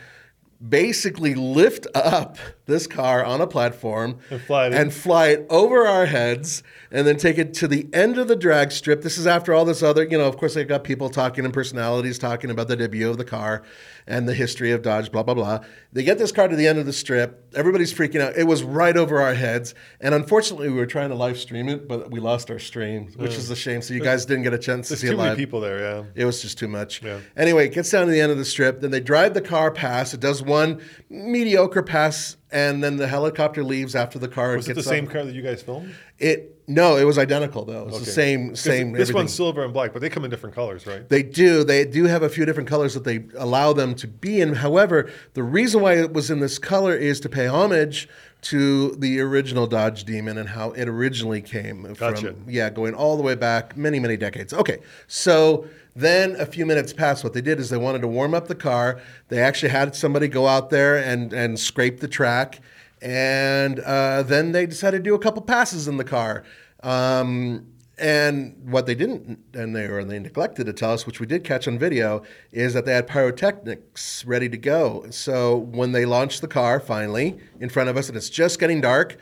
basically 0.67 1.35
lift 1.35 1.87
up 1.95 2.37
this 2.67 2.87
car 2.87 3.25
on 3.25 3.41
a 3.41 3.47
platform 3.47 4.19
And 4.31 4.41
fly 4.43 4.67
it 4.67 4.75
and 4.75 4.93
fly 4.93 5.29
it 5.29 5.47
over 5.49 5.87
our 5.87 6.07
heads 6.07 6.65
and 6.91 7.07
then 7.07 7.17
take 7.17 7.39
it 7.39 7.55
to 7.55 7.69
the 7.69 7.89
end 7.93 8.19
of 8.19 8.27
the 8.27 8.35
drag 8.35 8.73
strip. 8.73 9.03
This 9.03 9.19
is 9.19 9.27
after 9.27 9.55
all 9.55 9.65
this 9.65 9.83
other, 9.83 10.03
you 10.05 10.19
know, 10.19 10.27
of 10.27 10.37
course, 10.37 10.55
they've 10.55 10.67
got 10.67 10.83
people 10.83 11.11
talking 11.11 11.45
and 11.45 11.55
personalities 11.55 12.19
talking 12.19 12.51
about 12.51 12.67
the 12.67 12.77
debut 12.77 13.09
of 13.09 13.19
the 13.19 13.25
car 13.25 13.63
and 14.09 14.27
the 14.27 14.33
history 14.35 14.73
of 14.73 14.81
Dodge, 14.81 15.13
blah, 15.13 15.23
blah, 15.23 15.35
blah. 15.35 15.61
They 15.93 16.03
get 16.03 16.19
this 16.19 16.33
car 16.33 16.49
to 16.49 16.57
the 16.57 16.67
end 16.67 16.79
of 16.79 16.87
the 16.87 16.95
strip. 16.95 17.55
Everybody's 17.55 17.93
freaking 17.93 18.21
out. 18.23 18.37
It 18.37 18.45
was 18.45 18.63
right 18.63 18.97
over 18.97 19.21
our 19.21 19.35
heads. 19.35 19.75
And 20.01 20.15
unfortunately, 20.15 20.71
we 20.71 20.77
were 20.77 20.87
trying 20.87 21.11
to 21.11 21.15
live 21.15 21.39
stream 21.39 21.69
it, 21.69 21.87
but 21.87 22.11
we 22.11 22.19
lost 22.19 22.51
our 22.51 22.59
stream, 22.59 23.13
which 23.17 23.35
is 23.35 23.51
a 23.51 23.57
shame. 23.57 23.83
So 23.83 23.93
you 23.93 24.01
guys 24.01 24.25
didn't 24.25 24.45
get 24.45 24.55
a 24.55 24.59
chance 24.59 24.89
to 24.89 24.95
There's 24.95 25.01
see 25.03 25.07
too 25.09 25.13
it 25.13 25.17
many 25.19 25.29
live. 25.31 25.39
people 25.39 25.61
there. 25.61 25.79
Yeah. 25.79 26.05
It 26.15 26.25
was 26.25 26.41
just 26.41 26.59
too 26.59 26.69
much. 26.69 27.03
Yeah. 27.03 27.21
Anyway, 27.37 27.67
it 27.67 27.75
gets 27.75 27.91
down 27.91 28.07
to 28.07 28.11
the 28.13 28.21
end 28.21 28.33
of 28.33 28.39
the 28.39 28.47
strip. 28.47 28.81
Then 28.81 28.91
they 28.91 29.01
drive 29.01 29.35
the 29.35 29.43
car 29.43 29.71
past. 29.71 30.15
It 30.15 30.21
does 30.21 30.43
one 30.43 30.81
mediocre 31.11 31.83
pass, 31.83 32.39
and 32.51 32.83
then 32.83 32.97
the 32.97 33.09
helicopter 33.09 33.63
leaves 33.63 33.95
after 33.95 34.19
the 34.19 34.29
car 34.29 34.57
Was 34.57 34.69
it 34.69 34.75
the 34.75 34.83
same 34.83 35.07
car 35.07 35.25
that 35.25 35.35
you 35.35 35.43
guys 35.43 35.63
filmed? 35.63 35.95
It 36.19 36.58
no, 36.69 36.97
it 36.97 37.05
was 37.05 37.19
identical 37.19 37.65
though. 37.65 37.81
It 37.81 37.87
was 37.87 37.95
the 37.97 38.01
Okay. 38.03 38.11
same 38.11 38.55
same. 38.55 38.93
This 38.93 39.01
everything. 39.03 39.15
one's 39.17 39.35
silver 39.35 39.65
and 39.65 39.73
black, 39.73 39.93
but 39.93 40.01
they 40.03 40.09
come 40.11 40.25
in 40.25 40.31
different 40.31 40.55
colors, 40.55 40.87
right? 40.87 41.09
They 41.09 41.23
do. 41.25 41.65
They 41.65 41.85
do 41.85 42.05
have 42.05 42.23
a 42.23 42.29
few 42.29 42.45
different 42.45 42.69
colors 42.69 42.95
that 42.95 43.05
they 43.05 43.25
allow 43.37 43.73
them 43.73 43.95
to 43.97 44.07
be 44.07 44.41
in. 44.41 44.55
However, 44.55 45.09
the 45.35 45.43
reason 45.43 45.81
why 45.81 45.95
it 45.95 46.13
was 46.13 46.31
in 46.31 46.41
this 46.41 46.59
color 46.59 46.95
is 46.95 47.19
to 47.21 47.29
pay 47.29 47.47
homage 47.47 48.09
to 48.41 48.93
the 48.93 49.19
original 49.21 49.67
Dodge 49.67 50.05
Demon 50.05 50.39
and 50.39 50.51
how 50.51 50.71
it 50.71 50.87
originally 50.89 51.41
came 51.41 51.83
Gotcha. 51.95 52.35
from. 52.35 52.45
Yeah, 52.47 52.71
going 52.71 52.95
all 52.95 53.17
the 53.17 53.23
way 53.25 53.35
back 53.35 53.77
many, 53.77 53.99
many 53.99 54.17
decades. 54.17 54.53
Okay, 54.53 54.79
so 55.09 55.67
then 55.97 56.37
a 56.39 56.47
few 56.47 56.65
minutes 56.65 56.93
passed. 56.93 57.25
What 57.25 57.33
they 57.33 57.41
did 57.41 57.59
is 57.59 57.71
they 57.71 57.77
wanted 57.77 58.03
to 58.03 58.09
warm 58.09 58.35
up 58.35 58.47
the 58.47 58.55
car. 58.55 59.01
They 59.29 59.41
actually 59.41 59.71
had 59.71 59.97
somebody 59.97 60.29
go 60.29 60.47
out 60.47 60.71
there 60.71 60.97
and 60.97 61.33
and 61.33 61.59
scrape 61.59 61.99
the 61.99 62.07
track, 62.07 62.61
and 63.01 63.81
uh, 63.81 64.23
then 64.23 64.53
they 64.53 64.67
decided 64.67 64.99
to 64.99 65.11
do 65.11 65.15
a 65.15 65.19
couple 65.19 65.43
passes 65.43 65.89
in 65.89 65.97
the 65.97 66.05
car. 66.05 66.45
Um, 66.83 67.67
and 67.99 68.57
what 68.65 68.87
they 68.87 68.95
didn't, 68.95 69.41
and 69.55 69.75
they 69.75 69.87
or 69.87 70.05
they 70.05 70.19
neglected 70.19 70.67
to 70.67 70.73
tell 70.73 70.93
us, 70.93 71.07
which 71.07 71.19
we 71.19 71.27
did 71.27 71.43
catch 71.43 71.67
on 71.67 71.79
video, 71.79 72.23
is 72.53 72.75
that 72.75 72.85
they 72.85 72.93
had 72.93 73.09
pyrotechnics 73.09 74.25
ready 74.25 74.49
to 74.49 74.57
go. 74.57 75.07
So 75.11 75.57
when 75.57 75.93
they 75.93 76.05
launched 76.05 76.41
the 76.41 76.49
car 76.49 76.79
finally 76.79 77.39
in 77.61 77.69
front 77.69 77.89
of 77.89 77.97
us, 77.97 78.09
and 78.09 78.17
it's 78.17 78.31
just 78.31 78.61
getting 78.61 78.81
dark, 78.81 79.19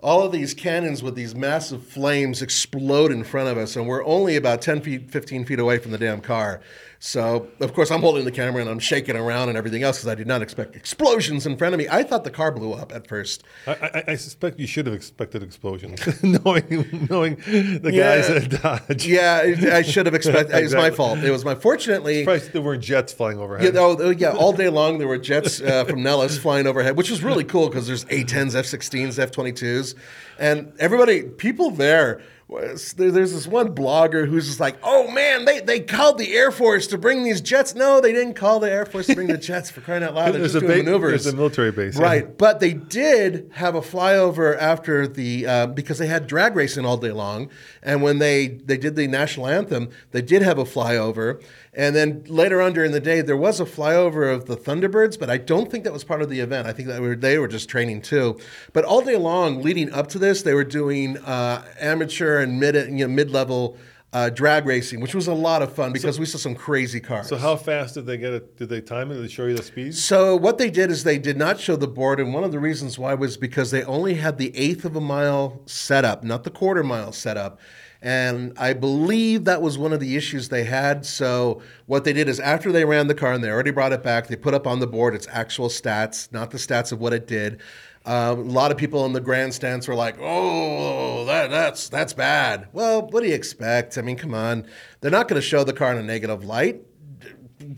all 0.00 0.22
of 0.22 0.30
these 0.30 0.54
cannons 0.54 1.02
with 1.02 1.14
these 1.14 1.34
massive 1.34 1.84
flames 1.84 2.42
explode 2.42 3.10
in 3.10 3.24
front 3.24 3.48
of 3.48 3.58
us, 3.58 3.76
and 3.76 3.88
we're 3.88 4.04
only 4.04 4.36
about 4.36 4.62
10 4.62 4.82
feet, 4.82 5.10
15 5.10 5.44
feet 5.44 5.58
away 5.58 5.78
from 5.78 5.90
the 5.90 5.98
damn 5.98 6.20
car. 6.20 6.60
So, 7.06 7.46
of 7.60 7.72
course, 7.72 7.92
I'm 7.92 8.00
holding 8.00 8.24
the 8.24 8.32
camera 8.32 8.60
and 8.60 8.68
I'm 8.68 8.80
shaking 8.80 9.14
around 9.14 9.48
and 9.48 9.56
everything 9.56 9.84
else 9.84 9.98
because 9.98 10.08
I 10.08 10.16
did 10.16 10.26
not 10.26 10.42
expect 10.42 10.74
explosions 10.74 11.46
in 11.46 11.56
front 11.56 11.72
of 11.72 11.78
me. 11.78 11.86
I 11.88 12.02
thought 12.02 12.24
the 12.24 12.32
car 12.32 12.50
blew 12.50 12.72
up 12.72 12.92
at 12.92 13.06
first. 13.06 13.44
I, 13.64 13.70
I, 13.70 14.04
I 14.08 14.14
suspect 14.16 14.58
you 14.58 14.66
should 14.66 14.86
have 14.86 14.94
expected 14.94 15.40
explosions, 15.44 16.00
knowing 16.24 17.06
knowing 17.08 17.36
the 17.46 17.90
Yeah. 17.92 18.16
guys 18.16 18.28
at 18.28 18.60
Dodge. 18.60 19.06
Yeah, 19.06 19.70
I 19.72 19.82
should 19.82 20.06
have 20.06 20.16
expected. 20.16 20.52
It 20.56 20.64
was 20.64 20.74
my 20.74 20.90
fault. 20.90 21.20
It 21.20 21.30
was 21.30 21.44
my. 21.44 21.54
Fortunately, 21.54 22.22
Surprised 22.22 22.52
there 22.52 22.60
weren't 22.62 22.82
jets 22.82 23.12
flying 23.12 23.38
overhead. 23.38 23.72
Yeah, 23.72 23.80
oh, 23.80 24.10
yeah, 24.10 24.32
all 24.32 24.52
day 24.52 24.68
long 24.68 24.98
there 24.98 25.06
were 25.06 25.16
jets 25.18 25.60
uh, 25.60 25.84
from 25.84 26.02
Nellis 26.02 26.36
flying 26.36 26.66
overhead, 26.66 26.96
which 26.96 27.10
was 27.10 27.22
really 27.22 27.44
cool 27.44 27.68
because 27.68 27.86
there's 27.86 28.02
A-10s, 28.10 28.56
F-16s, 28.56 29.16
F-22s, 29.20 29.94
and 30.40 30.72
everybody, 30.80 31.22
people 31.22 31.70
there. 31.70 32.20
There's 32.48 32.94
this 32.94 33.46
one 33.48 33.74
blogger 33.74 34.28
who's 34.28 34.46
just 34.46 34.60
like, 34.60 34.76
"Oh 34.84 35.10
man, 35.10 35.46
they, 35.46 35.58
they 35.58 35.80
called 35.80 36.16
the 36.16 36.32
Air 36.32 36.52
Force 36.52 36.86
to 36.88 36.98
bring 36.98 37.24
these 37.24 37.40
jets." 37.40 37.74
No, 37.74 38.00
they 38.00 38.12
didn't 38.12 38.34
call 38.34 38.60
the 38.60 38.70
Air 38.70 38.86
Force 38.86 39.08
to 39.08 39.16
bring 39.16 39.26
the 39.26 39.36
jets 39.36 39.68
for 39.68 39.80
crying 39.80 40.04
out 40.04 40.14
loud. 40.14 40.32
There's 40.32 40.54
a 40.54 40.60
maneuvers. 40.60 41.24
there's 41.24 41.34
a 41.34 41.36
military 41.36 41.72
base, 41.72 41.98
yeah. 41.98 42.04
right? 42.04 42.38
But 42.38 42.60
they 42.60 42.72
did 42.72 43.50
have 43.54 43.74
a 43.74 43.80
flyover 43.80 44.56
after 44.56 45.08
the 45.08 45.44
uh, 45.44 45.66
because 45.66 45.98
they 45.98 46.06
had 46.06 46.28
drag 46.28 46.54
racing 46.54 46.86
all 46.86 46.96
day 46.96 47.10
long, 47.10 47.50
and 47.82 48.00
when 48.00 48.20
they 48.20 48.46
they 48.46 48.76
did 48.76 48.94
the 48.94 49.08
national 49.08 49.48
anthem, 49.48 49.90
they 50.12 50.22
did 50.22 50.42
have 50.42 50.58
a 50.58 50.64
flyover, 50.64 51.42
and 51.76 51.94
then 51.94 52.24
later 52.26 52.62
on 52.62 52.72
during 52.72 52.92
the 52.92 53.00
day 53.00 53.20
there 53.20 53.36
was 53.36 53.60
a 53.60 53.66
flyover 53.66 54.32
of 54.32 54.46
the 54.46 54.56
Thunderbirds, 54.56 55.18
but 55.18 55.28
I 55.28 55.36
don't 55.36 55.70
think 55.70 55.84
that 55.84 55.92
was 55.92 56.04
part 56.04 56.22
of 56.22 56.30
the 56.30 56.40
event. 56.40 56.66
I 56.66 56.72
think 56.72 56.88
that 56.88 56.94
they 56.94 57.00
were, 57.00 57.14
they 57.14 57.38
were 57.38 57.48
just 57.48 57.68
training 57.68 58.00
too. 58.02 58.40
But 58.72 58.84
all 58.84 59.02
day 59.02 59.16
long 59.16 59.62
leading 59.62 59.92
up 59.92 60.08
to 60.08 60.18
this, 60.18 60.42
they 60.42 60.54
were 60.54 60.64
doing 60.64 61.18
uh, 61.18 61.64
amateur 61.78 62.40
and 62.40 62.58
mid 62.58 62.74
you 62.74 63.06
know 63.06 63.08
mid 63.08 63.30
level. 63.30 63.76
Uh, 64.12 64.30
drag 64.30 64.64
racing, 64.64 65.00
which 65.00 65.14
was 65.14 65.26
a 65.26 65.34
lot 65.34 65.60
of 65.60 65.74
fun 65.74 65.92
because 65.92 66.18
we 66.18 66.24
saw 66.24 66.38
some 66.38 66.54
crazy 66.54 67.00
cars. 67.00 67.28
So 67.28 67.36
how 67.36 67.54
fast 67.54 67.94
did 67.94 68.06
they 68.06 68.16
get 68.16 68.32
it? 68.32 68.56
Did 68.56 68.70
they 68.70 68.80
time 68.80 69.10
it? 69.10 69.14
Did 69.14 69.24
they 69.24 69.28
show 69.28 69.44
you 69.44 69.54
the 69.54 69.62
speeds? 69.62 70.02
So 70.02 70.34
what 70.34 70.56
they 70.56 70.70
did 70.70 70.90
is 70.90 71.04
they 71.04 71.18
did 71.18 71.36
not 71.36 71.60
show 71.60 71.76
the 71.76 71.88
board, 71.88 72.18
and 72.18 72.32
one 72.32 72.42
of 72.42 72.50
the 72.50 72.60
reasons 72.60 72.98
why 72.98 73.12
was 73.12 73.36
because 73.36 73.72
they 73.72 73.82
only 73.84 74.14
had 74.14 74.38
the 74.38 74.56
eighth 74.56 74.86
of 74.86 74.96
a 74.96 75.02
mile 75.02 75.60
setup, 75.66 76.24
not 76.24 76.44
the 76.44 76.50
quarter 76.50 76.82
mile 76.82 77.12
setup. 77.12 77.60
And 78.06 78.52
I 78.56 78.72
believe 78.72 79.46
that 79.46 79.60
was 79.60 79.78
one 79.78 79.92
of 79.92 79.98
the 79.98 80.16
issues 80.16 80.48
they 80.48 80.62
had. 80.62 81.04
So 81.04 81.60
what 81.86 82.04
they 82.04 82.12
did 82.12 82.28
is 82.28 82.38
after 82.38 82.70
they 82.70 82.84
ran 82.84 83.08
the 83.08 83.16
car 83.16 83.32
and 83.32 83.42
they 83.42 83.50
already 83.50 83.72
brought 83.72 83.92
it 83.92 84.04
back, 84.04 84.28
they 84.28 84.36
put 84.36 84.54
up 84.54 84.64
on 84.64 84.78
the 84.78 84.86
board 84.86 85.16
its 85.16 85.26
actual 85.32 85.68
stats, 85.68 86.30
not 86.30 86.52
the 86.52 86.58
stats 86.58 86.92
of 86.92 87.00
what 87.00 87.12
it 87.12 87.26
did. 87.26 87.60
Um, 88.04 88.38
a 88.38 88.52
lot 88.52 88.70
of 88.70 88.76
people 88.76 89.04
in 89.06 89.12
the 89.12 89.20
grandstands 89.20 89.88
were 89.88 89.96
like, 89.96 90.18
"Oh, 90.20 91.24
that, 91.24 91.50
that's 91.50 91.88
that's 91.88 92.12
bad." 92.12 92.68
Well, 92.72 93.08
what 93.08 93.24
do 93.24 93.28
you 93.28 93.34
expect? 93.34 93.98
I 93.98 94.02
mean, 94.02 94.16
come 94.16 94.34
on, 94.34 94.68
they're 95.00 95.10
not 95.10 95.26
going 95.26 95.42
to 95.42 95.46
show 95.46 95.64
the 95.64 95.72
car 95.72 95.90
in 95.90 95.98
a 95.98 96.04
negative 96.04 96.44
light 96.44 96.82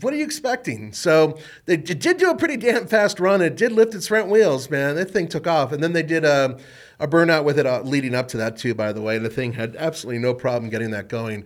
what 0.01 0.13
are 0.13 0.17
you 0.17 0.25
expecting? 0.25 0.91
So 0.91 1.37
they 1.65 1.77
did 1.77 2.17
do 2.17 2.29
a 2.29 2.35
pretty 2.35 2.57
damn 2.57 2.85
fast 2.87 3.19
run. 3.19 3.41
It 3.41 3.55
did 3.55 3.71
lift 3.71 3.95
its 3.95 4.07
front 4.07 4.27
wheels, 4.27 4.69
man. 4.69 4.95
That 4.95 5.11
thing 5.11 5.27
took 5.27 5.47
off, 5.47 5.71
and 5.71 5.81
then 5.81 5.93
they 5.93 6.03
did 6.03 6.25
a, 6.25 6.59
a 6.99 7.07
burnout 7.07 7.43
with 7.43 7.57
it 7.59 7.65
uh, 7.65 7.81
leading 7.81 8.13
up 8.15 8.27
to 8.29 8.37
that 8.37 8.57
too. 8.57 8.73
By 8.75 8.91
the 8.93 9.01
way, 9.01 9.17
the 9.17 9.29
thing 9.29 9.53
had 9.53 9.75
absolutely 9.77 10.19
no 10.19 10.33
problem 10.33 10.69
getting 10.69 10.91
that 10.91 11.07
going. 11.07 11.45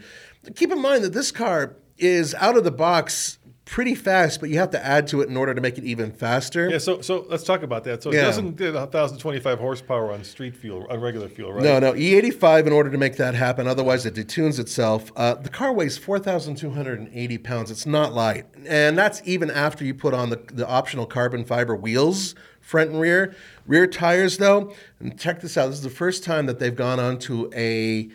Keep 0.56 0.72
in 0.72 0.82
mind 0.82 1.04
that 1.04 1.14
this 1.14 1.32
car 1.32 1.76
is 1.98 2.34
out 2.36 2.58
of 2.58 2.64
the 2.64 2.72
box 2.72 3.38
pretty 3.66 3.96
fast, 3.96 4.42
but 4.42 4.50
you 4.50 4.58
have 4.60 4.72
to 4.72 4.86
add 4.86 5.08
to 5.08 5.22
it 5.22 5.30
in 5.30 5.38
order 5.38 5.54
to 5.54 5.62
make 5.62 5.78
it 5.78 5.86
even 5.86 6.12
faster. 6.12 6.70
Yeah. 6.70 6.80
So 6.80 7.00
so 7.00 7.26
let's 7.30 7.46
talk 7.46 7.64
about 7.64 7.86
that. 7.86 8.04
So 8.04 8.10
it 8.10 8.16
Yeah. 8.16 8.24
doesn't 8.24 8.58
get 8.58 8.74
1,025 8.76 9.58
horsepower 9.58 10.12
on 10.12 10.24
street 10.26 10.54
fuel, 10.58 10.86
on 10.90 11.00
regular 11.00 11.30
fuel, 11.30 11.54
right? 11.54 11.64
No, 11.64 11.80
no, 11.80 11.94
E85 11.94 12.68
in 12.68 12.74
order 12.74 12.90
to 12.90 12.98
make 12.98 13.16
that 13.18 13.36
happen. 13.36 13.66
Otherwise, 13.68 14.06
it 14.06 14.16
detunes 14.16 14.60
itself. 14.60 15.12
Uh, 15.16 15.36
the 15.36 15.50
car 15.50 15.72
weighs 15.72 15.98
4,280 15.98 17.38
pounds. 17.38 17.72
It's 17.72 17.86
not 17.86 18.14
light. 18.14 18.46
And 18.68 18.98
that's 18.98 19.22
even 19.26 19.50
after 19.50 19.86
you 19.86 19.94
put 19.94 20.14
on 20.14 20.30
the, 20.30 20.42
the 20.52 20.68
optional 20.68 21.06
carbon 21.06 21.46
fiber 21.46 21.76
wheels, 21.76 22.36
front 22.64 22.90
and 22.90 23.00
rear. 23.00 23.36
Rear 23.68 23.86
tires, 23.86 24.38
though, 24.38 24.74
and 25.00 25.20
check 25.20 25.42
this 25.42 25.58
out. 25.58 25.68
This 25.68 25.76
is 25.78 25.84
the 25.84 25.90
first 25.92 26.24
time 26.24 26.48
that 26.48 26.58
they've 26.60 26.76
gone 26.76 27.00
onto 27.00 27.52
a 27.54 28.10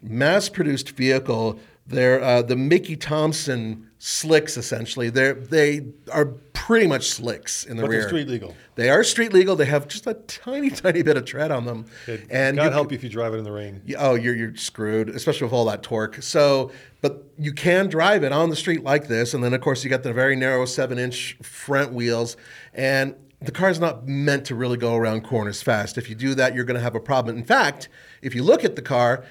mass 0.00 0.48
produced 0.48 0.90
vehicle. 0.90 1.58
They're 1.86 2.22
uh, 2.22 2.40
the 2.42 2.56
Mickey 2.56 2.96
Thompson 2.96 3.90
slicks, 3.98 4.56
essentially. 4.56 5.10
They're, 5.10 5.34
they 5.34 5.86
are 6.12 6.26
pretty 6.54 6.86
much 6.86 7.10
slicks 7.10 7.64
in 7.64 7.76
the 7.76 7.82
But 7.82 7.90
rear. 7.90 8.00
they're 8.00 8.08
street 8.08 8.28
legal. 8.28 8.54
They 8.74 8.88
are 8.88 9.04
street 9.04 9.34
legal. 9.34 9.54
They 9.54 9.66
have 9.66 9.86
just 9.88 10.06
a 10.06 10.14
tiny, 10.14 10.70
tiny 10.84 11.02
bit 11.02 11.18
of 11.18 11.26
tread 11.26 11.50
on 11.50 11.66
them. 11.66 11.84
It, 12.06 12.26
and 12.30 12.56
God 12.56 12.64
you 12.64 12.70
help 12.70 12.90
you 12.90 12.94
if 12.96 13.04
you 13.04 13.10
drive 13.10 13.34
it 13.34 13.36
in 13.38 13.44
the 13.44 13.52
rain. 13.52 13.82
yeah, 13.84 13.98
Oh, 14.00 14.14
you're 14.14 14.34
you're 14.34 14.56
screwed, 14.56 15.10
especially 15.10 15.44
with 15.44 15.52
all 15.52 15.66
that 15.66 15.82
torque. 15.82 16.22
So, 16.22 16.70
but 17.02 17.22
you 17.38 17.52
can 17.52 17.88
drive 17.88 18.24
it 18.24 18.32
on 18.32 18.48
the 18.48 18.56
street 18.56 18.82
like 18.82 19.06
this, 19.08 19.34
and 19.34 19.44
then 19.44 19.52
of 19.52 19.60
course 19.60 19.84
you 19.84 19.90
got 19.90 20.02
the 20.02 20.12
very 20.14 20.36
narrow 20.36 20.64
seven 20.64 20.98
inch 20.98 21.36
front 21.42 21.92
wheels, 21.92 22.38
and 22.72 23.14
the 23.46 23.52
car's 23.52 23.80
not 23.80 24.06
meant 24.06 24.44
to 24.46 24.54
really 24.54 24.76
go 24.76 24.94
around 24.94 25.22
corners 25.22 25.62
fast. 25.62 25.98
If 25.98 26.08
you 26.08 26.14
do 26.14 26.34
that, 26.34 26.54
you're 26.54 26.64
going 26.64 26.76
to 26.76 26.82
have 26.82 26.94
a 26.94 27.00
problem. 27.00 27.36
In 27.36 27.44
fact, 27.44 27.88
if 28.22 28.34
you 28.34 28.42
look 28.42 28.64
at 28.64 28.76
the 28.76 28.82
car, 28.82 29.24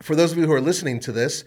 for 0.00 0.14
those 0.14 0.32
of 0.32 0.38
you 0.38 0.46
who 0.46 0.52
are 0.52 0.60
listening 0.60 1.00
to 1.00 1.12
this, 1.12 1.44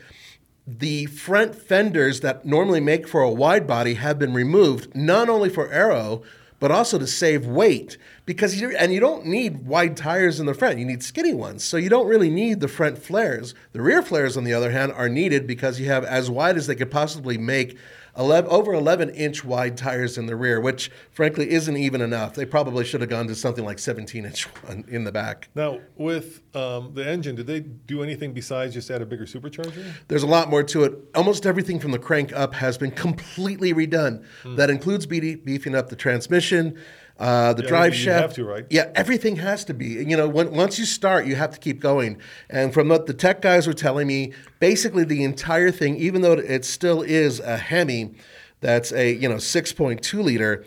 the 0.65 1.07
front 1.07 1.55
fenders 1.55 2.21
that 2.21 2.45
normally 2.45 2.79
make 2.79 3.07
for 3.07 3.21
a 3.21 3.31
wide 3.31 3.67
body 3.67 3.95
have 3.95 4.17
been 4.17 4.33
removed, 4.33 4.95
not 4.95 5.29
only 5.29 5.49
for 5.49 5.71
aero, 5.71 6.23
but 6.59 6.71
also 6.71 6.97
to 6.97 7.05
save 7.05 7.45
weight. 7.45 7.97
Because 8.25 8.61
you 8.61 8.73
and 8.77 8.93
you 8.93 9.01
don't 9.01 9.25
need 9.25 9.65
wide 9.65 9.97
tires 9.97 10.39
in 10.39 10.45
the 10.45 10.53
front; 10.53 10.79
you 10.79 10.85
need 10.85 11.03
skinny 11.03 11.33
ones. 11.33 11.61
So 11.61 11.75
you 11.75 11.89
don't 11.89 12.07
really 12.07 12.29
need 12.29 12.61
the 12.61 12.69
front 12.69 12.97
flares. 12.97 13.53
The 13.73 13.81
rear 13.81 14.01
flares, 14.01 14.37
on 14.37 14.45
the 14.45 14.53
other 14.53 14.71
hand, 14.71 14.93
are 14.93 15.09
needed 15.09 15.45
because 15.45 15.77
you 15.77 15.87
have 15.87 16.05
as 16.05 16.31
wide 16.31 16.55
as 16.55 16.67
they 16.67 16.75
could 16.75 16.91
possibly 16.91 17.37
make. 17.37 17.77
11, 18.17 18.49
over 18.51 18.73
11 18.73 19.09
inch 19.11 19.43
wide 19.43 19.75
tires 19.75 20.17
in 20.17 20.27
the 20.27 20.35
rear, 20.35 20.59
which 20.59 20.91
frankly 21.11 21.49
isn't 21.51 21.77
even 21.77 22.01
enough. 22.01 22.35
They 22.35 22.45
probably 22.45 22.85
should 22.85 23.01
have 23.01 23.09
gone 23.09 23.27
to 23.27 23.35
something 23.35 23.65
like 23.65 23.79
17 23.79 24.25
inch 24.25 24.43
one 24.65 24.85
in 24.87 25.03
the 25.03 25.11
back. 25.11 25.49
Now, 25.55 25.79
with 25.95 26.41
um, 26.55 26.93
the 26.93 27.07
engine, 27.07 27.35
did 27.35 27.47
they 27.47 27.61
do 27.61 28.03
anything 28.03 28.33
besides 28.33 28.73
just 28.73 28.91
add 28.91 29.01
a 29.01 29.05
bigger 29.05 29.25
supercharger? 29.25 29.93
There's 30.07 30.23
a 30.23 30.27
lot 30.27 30.49
more 30.49 30.63
to 30.63 30.83
it. 30.83 30.93
Almost 31.15 31.45
everything 31.45 31.79
from 31.79 31.91
the 31.91 31.99
crank 31.99 32.33
up 32.33 32.53
has 32.53 32.77
been 32.77 32.91
completely 32.91 33.73
redone. 33.73 34.23
That 34.43 34.69
includes 34.69 35.05
beefing 35.05 35.75
up 35.75 35.89
the 35.89 35.95
transmission, 35.95 36.77
uh, 37.23 37.53
the. 37.53 37.63
Yeah, 37.63 37.69
drive 37.69 37.93
you 37.93 37.99
shaft. 37.99 38.21
have 38.21 38.33
to, 38.33 38.43
right? 38.45 38.65
Yeah, 38.69 38.91
everything 38.95 39.37
has 39.37 39.63
to 39.65 39.73
be. 39.73 39.85
You 39.85 40.17
know, 40.17 40.27
when, 40.27 40.51
once 40.51 40.77
you 40.77 40.85
start, 40.85 41.25
you 41.25 41.35
have 41.35 41.51
to 41.51 41.59
keep 41.59 41.79
going. 41.79 42.19
And 42.49 42.73
from 42.73 42.89
what 42.89 43.05
the 43.05 43.13
tech 43.13 43.41
guys 43.41 43.65
were 43.65 43.73
telling 43.73 44.07
me, 44.07 44.33
basically 44.59 45.05
the 45.05 45.23
entire 45.23 45.71
thing, 45.71 45.95
even 45.97 46.21
though 46.21 46.33
it 46.33 46.65
still 46.65 47.01
is 47.01 47.39
a 47.39 47.57
Hemi, 47.57 48.13
that's 48.59 48.91
a 48.91 49.13
you 49.13 49.29
know 49.29 49.35
6.2 49.35 50.23
liter. 50.23 50.63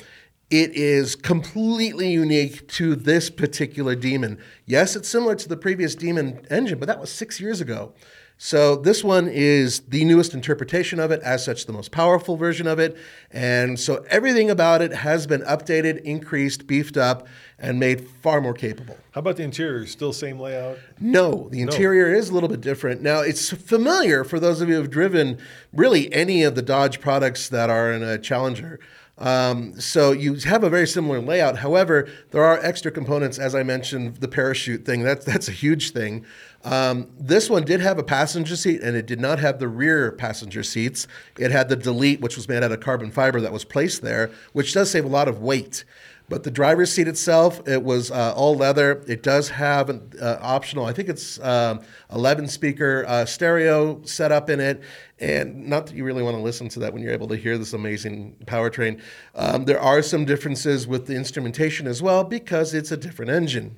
it 0.50 0.70
is 0.74 1.16
completely 1.16 2.08
unique 2.12 2.68
to 2.68 2.94
this 2.94 3.30
particular 3.30 3.94
Demon. 3.96 4.38
Yes, 4.64 4.94
it's 4.94 5.08
similar 5.08 5.34
to 5.34 5.48
the 5.48 5.56
previous 5.56 5.94
Demon 5.94 6.46
engine, 6.50 6.78
but 6.78 6.86
that 6.86 7.00
was 7.00 7.10
six 7.10 7.40
years 7.40 7.60
ago. 7.60 7.92
So 8.38 8.76
this 8.76 9.02
one 9.02 9.28
is 9.28 9.80
the 9.80 10.04
newest 10.04 10.34
interpretation 10.34 11.00
of 11.00 11.10
it, 11.10 11.22
as 11.22 11.44
such, 11.44 11.64
the 11.64 11.72
most 11.72 11.90
powerful 11.90 12.36
version 12.36 12.66
of 12.66 12.78
it. 12.78 12.96
And 13.30 13.80
so 13.80 14.04
everything 14.10 14.50
about 14.50 14.82
it 14.82 14.92
has 14.92 15.26
been 15.26 15.40
updated, 15.42 16.02
increased, 16.02 16.66
beefed 16.66 16.98
up, 16.98 17.26
and 17.58 17.80
made 17.80 18.06
far 18.22 18.42
more 18.42 18.52
capable. 18.52 18.98
How 19.12 19.20
about 19.20 19.36
the 19.36 19.42
interior? 19.42 19.86
Still 19.86 20.12
same 20.12 20.38
layout? 20.38 20.78
No, 21.00 21.48
the 21.48 21.62
interior 21.62 22.12
is 22.12 22.28
a 22.28 22.34
little 22.34 22.50
bit 22.50 22.60
different. 22.60 23.00
Now, 23.00 23.20
it's 23.20 23.50
familiar 23.50 24.22
for 24.22 24.38
those 24.38 24.60
of 24.60 24.68
you 24.68 24.74
who 24.74 24.82
have 24.82 24.90
driven 24.90 25.38
really 25.72 26.12
any 26.12 26.42
of 26.42 26.54
the 26.54 26.62
Dodge 26.62 27.00
products 27.00 27.48
that 27.48 27.70
are 27.70 27.90
in 27.90 28.02
a 28.02 28.18
Challenger. 28.18 28.78
Um, 29.18 29.80
so 29.80 30.12
you 30.12 30.34
have 30.34 30.62
a 30.62 30.68
very 30.68 30.86
similar 30.86 31.20
layout. 31.20 31.58
However, 31.58 32.06
there 32.32 32.44
are 32.44 32.58
extra 32.58 32.90
components, 32.90 33.38
as 33.38 33.54
I 33.54 33.62
mentioned, 33.62 34.16
the 34.16 34.28
parachute 34.28 34.84
thing. 34.84 35.02
That's 35.02 35.24
that's 35.24 35.48
a 35.48 35.52
huge 35.52 35.92
thing. 35.92 36.26
Um, 36.64 37.10
this 37.18 37.48
one 37.48 37.64
did 37.64 37.80
have 37.80 37.98
a 37.98 38.02
passenger 38.02 38.56
seat, 38.56 38.82
and 38.82 38.96
it 38.96 39.06
did 39.06 39.20
not 39.20 39.38
have 39.38 39.58
the 39.58 39.68
rear 39.68 40.12
passenger 40.12 40.62
seats. 40.62 41.06
It 41.38 41.50
had 41.50 41.68
the 41.68 41.76
delete, 41.76 42.20
which 42.20 42.36
was 42.36 42.48
made 42.48 42.62
out 42.62 42.72
of 42.72 42.80
carbon 42.80 43.10
fiber 43.10 43.40
that 43.40 43.52
was 43.52 43.64
placed 43.64 44.02
there, 44.02 44.30
which 44.52 44.74
does 44.74 44.90
save 44.90 45.04
a 45.04 45.08
lot 45.08 45.28
of 45.28 45.40
weight. 45.40 45.84
But 46.28 46.42
the 46.42 46.50
driver's 46.50 46.90
seat 46.90 47.06
itself, 47.06 47.66
it 47.68 47.84
was 47.84 48.10
uh, 48.10 48.34
all 48.34 48.56
leather. 48.56 49.04
It 49.06 49.22
does 49.22 49.48
have 49.50 49.88
an 49.88 50.12
uh, 50.20 50.38
optional, 50.40 50.84
I 50.84 50.92
think 50.92 51.08
it's 51.08 51.38
um, 51.40 51.80
11 52.12 52.48
speaker 52.48 53.04
uh, 53.06 53.24
stereo 53.24 54.02
setup 54.02 54.50
in 54.50 54.58
it. 54.58 54.82
And 55.20 55.68
not 55.68 55.86
that 55.86 55.94
you 55.94 56.04
really 56.04 56.24
want 56.24 56.36
to 56.36 56.42
listen 56.42 56.68
to 56.70 56.80
that 56.80 56.92
when 56.92 57.02
you're 57.02 57.12
able 57.12 57.28
to 57.28 57.36
hear 57.36 57.56
this 57.56 57.72
amazing 57.72 58.36
powertrain. 58.44 59.00
Um, 59.36 59.66
there 59.66 59.80
are 59.80 60.02
some 60.02 60.24
differences 60.24 60.86
with 60.86 61.06
the 61.06 61.14
instrumentation 61.14 61.86
as 61.86 62.02
well 62.02 62.24
because 62.24 62.74
it's 62.74 62.90
a 62.90 62.96
different 62.96 63.30
engine. 63.30 63.76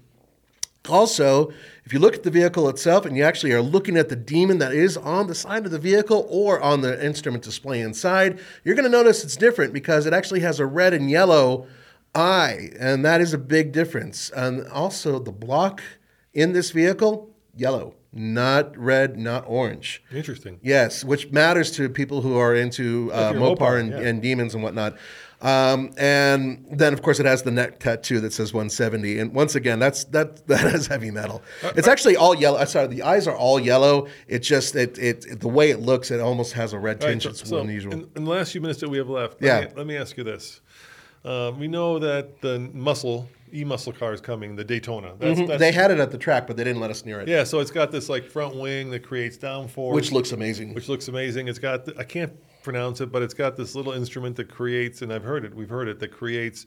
Also, 0.89 1.53
if 1.85 1.93
you 1.93 1.99
look 1.99 2.15
at 2.15 2.23
the 2.23 2.31
vehicle 2.31 2.67
itself 2.71 3.05
and 3.05 3.15
you 3.15 3.23
actually 3.23 3.53
are 3.53 3.61
looking 3.61 3.99
at 3.99 4.09
the 4.09 4.17
demon 4.17 4.57
that 4.59 4.73
is 4.73 4.97
on 4.97 5.27
the 5.27 5.35
side 5.35 5.67
of 5.67 5.71
the 5.71 5.79
vehicle 5.79 6.27
or 6.31 6.61
on 6.63 6.81
the 6.81 7.05
instrument 7.05 7.43
display 7.43 7.81
inside, 7.83 8.41
you're 8.65 8.75
going 8.75 8.85
to 8.85 8.91
notice 8.91 9.23
it's 9.23 9.37
different 9.37 9.75
because 9.75 10.07
it 10.07 10.15
actually 10.15 10.41
has 10.41 10.59
a 10.59 10.67
red 10.67 10.95
and 10.95 11.11
yellow 11.11 11.67
eye, 12.19 12.71
and 12.79 13.05
that 13.05 13.21
is 13.21 13.33
a 13.33 13.39
big 13.39 13.73
difference. 13.73 14.31
And 14.31 14.67
also, 14.69 15.19
the 15.19 15.33
block 15.33 15.83
in 16.35 16.53
this 16.53 16.71
vehicle, 16.73 17.31
yellow, 17.57 17.95
not 18.13 18.77
red, 18.77 19.17
not 19.19 19.45
orange. 19.47 20.03
Interesting. 20.13 20.59
Yes, 20.63 21.05
which 21.05 21.31
matters 21.31 21.71
to 21.73 21.89
people 21.89 22.21
who 22.23 22.37
are 22.37 22.55
into 22.55 23.11
uh, 23.13 23.33
Mopar, 23.33 23.57
Mopar, 23.57 23.81
and, 23.81 23.91
yeah. 23.91 23.99
and 24.01 24.23
demons 24.23 24.55
and 24.55 24.63
whatnot. 24.63 24.97
Um, 25.41 25.93
and 25.97 26.67
then, 26.69 26.93
of 26.93 27.03
course, 27.03 27.21
it 27.21 27.27
has 27.27 27.45
the 27.45 27.53
neck 27.53 27.79
tattoo 27.79 28.19
that 28.21 28.33
says 28.33 28.53
170. 28.53 29.21
And 29.21 29.33
once 29.33 29.55
again, 29.55 29.79
that's 29.79 30.03
that 30.07 30.45
that 30.49 30.75
is 30.75 30.89
heavy 30.89 31.13
metal. 31.13 31.43
It's 31.77 31.87
actually 31.87 32.17
all 32.17 32.35
yellow. 32.35 32.59
uh, 32.59 32.65
Sorry, 32.65 32.89
the 32.89 33.03
eyes 33.05 33.29
are 33.29 33.37
all 33.37 33.61
yellow. 33.61 34.09
It 34.27 34.41
just 34.41 34.75
it, 34.75 34.99
it, 34.99 35.25
it- 35.27 35.41
the 35.41 35.49
way 35.49 35.71
it 35.71 35.79
looks, 35.81 36.11
it 36.11 36.19
almost 36.21 36.55
has 36.55 36.73
a 36.73 36.79
red 36.79 37.01
All 37.03 37.07
right, 37.09 37.13
tinge. 37.21 37.23
so, 37.23 37.31
it's 37.31 37.49
so 37.49 37.59
unusual. 37.59 37.93
in, 37.93 38.09
in 38.17 38.25
the 38.25 38.31
last 38.31 38.51
few 38.51 38.61
minutes 38.61 38.81
that 38.81 38.89
we 38.89 38.99
have 38.99 39.09
left, 39.09 39.37
Yeah. 39.41 39.59
let, 39.59 39.71
me, 39.71 39.77
let 39.77 39.87
me 39.87 39.97
ask 39.97 40.17
you 40.17 40.25
this. 40.25 40.61
Um, 41.29 41.59
we 41.59 41.69
know 41.69 41.99
that 41.99 42.41
the 42.41 42.59
muscle, 42.73 43.29
e-muscle 43.53 43.93
car 43.93 44.15
is 44.15 44.21
coming, 44.21 44.57
the 44.57 44.65
Daytona. 44.65 45.13
That's, 45.19 45.41
that's, 45.47 45.61
they 45.61 45.73
had 45.73 45.91
it 45.91 46.01
at 46.01 46.11
the 46.11 46.17
track, 46.17 46.47
but 46.47 46.57
they 46.57 46.65
didn't 46.65 46.81
let 46.81 46.91
us 46.91 47.05
near 47.05 47.21
it, 47.21 47.29
yeah, 47.29 47.45
so 47.45 47.61
it's 47.61 47.71
got 47.71 47.93
this 47.93 48.09
like 48.09 48.25
front 48.25 48.57
wing 48.57 48.89
that 48.91 49.01
creates 49.01 49.37
downforce. 49.37 49.93
which 49.93 50.11
looks 50.11 50.33
amazing. 50.33 50.73
which 50.73 50.89
looks 50.89 51.09
amazing. 51.09 51.49
It's 51.49 51.59
got 51.59 51.85
the, 51.85 51.95
I 51.99 52.05
can't 52.05 52.33
pronounce 52.63 53.03
it, 53.03 53.13
but 53.13 53.23
it's 53.23 53.35
got 53.35 53.57
this 53.57 53.75
little 53.75 53.93
instrument 53.93 54.37
that 54.37 54.49
creates, 54.49 55.03
and 55.03 55.13
I've 55.13 55.23
heard 55.23 55.45
it. 55.45 55.55
We've 55.55 55.69
heard 55.69 55.89
it 55.89 55.99
that 56.01 56.13
creates 56.13 56.65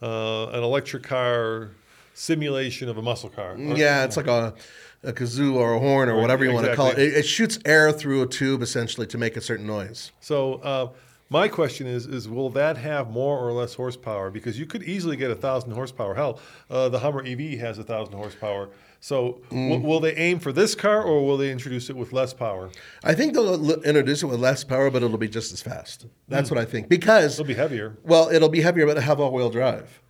uh, 0.00 0.46
an 0.50 0.62
electric 0.62 1.02
car 1.02 1.72
simulation 2.14 2.88
of 2.88 2.98
a 2.98 3.02
muscle 3.02 3.30
car. 3.30 3.54
Or- 3.54 3.76
yeah, 3.76 4.04
it's 4.04 4.16
like 4.16 4.28
a, 4.28 4.54
a 5.02 5.12
kazoo 5.12 5.54
or 5.54 5.74
a 5.74 5.78
horn 5.80 6.08
or 6.08 6.20
whatever 6.20 6.44
you 6.44 6.52
want 6.52 6.66
to 6.66 6.76
call 6.76 6.88
it. 6.88 6.98
it. 6.98 7.14
It 7.14 7.26
shoots 7.26 7.58
air 7.64 7.90
through 7.92 8.22
a 8.22 8.26
tube 8.26 8.62
essentially 8.62 9.06
to 9.08 9.18
make 9.18 9.36
a 9.36 9.40
certain 9.40 9.66
noise. 9.66 10.12
So 10.20 10.54
uh, 10.54 10.88
my 11.30 11.48
question 11.48 11.86
is: 11.86 12.06
is 12.06 12.28
will 12.28 12.50
that 12.50 12.76
have 12.78 13.10
more 13.10 13.38
or 13.38 13.52
less 13.52 13.74
horsepower? 13.74 14.30
Because 14.30 14.58
you 14.58 14.66
could 14.66 14.82
easily 14.82 15.16
get 15.16 15.30
a 15.30 15.34
thousand 15.34 15.72
horsepower. 15.72 16.14
Hell, 16.14 16.40
uh, 16.70 16.88
the 16.88 16.98
Hummer 17.00 17.24
EV 17.26 17.58
has 17.60 17.78
a 17.78 17.84
thousand 17.84 18.14
horsepower. 18.14 18.70
So 19.00 19.40
Mm. 19.50 19.68
w- 19.70 19.86
will 19.86 20.00
they 20.00 20.14
aim 20.16 20.40
for 20.40 20.52
this 20.52 20.74
car, 20.74 21.02
or 21.02 21.24
will 21.24 21.36
they 21.36 21.52
introduce 21.52 21.88
it 21.88 21.96
with 21.96 22.12
less 22.12 22.34
power? 22.34 22.70
I 23.04 23.14
think 23.14 23.32
they'll 23.34 23.72
introduce 23.84 24.22
it 24.24 24.26
with 24.26 24.40
less 24.40 24.64
power, 24.64 24.90
but 24.90 25.02
it'll 25.04 25.18
be 25.18 25.28
just 25.28 25.52
as 25.52 25.62
fast. 25.62 26.06
That's 26.28 26.50
what 26.50 26.58
I 26.58 26.64
think. 26.64 26.88
Because 26.88 27.34
It'll 27.38 27.46
be 27.46 27.54
heavier. 27.54 27.96
Well, 28.04 28.28
it'll 28.30 28.48
be 28.48 28.60
heavier, 28.62 28.86
but 28.86 28.92
it'll 28.92 29.02
have 29.04 29.20
all-wheel 29.20 29.50
drive. 29.50 30.00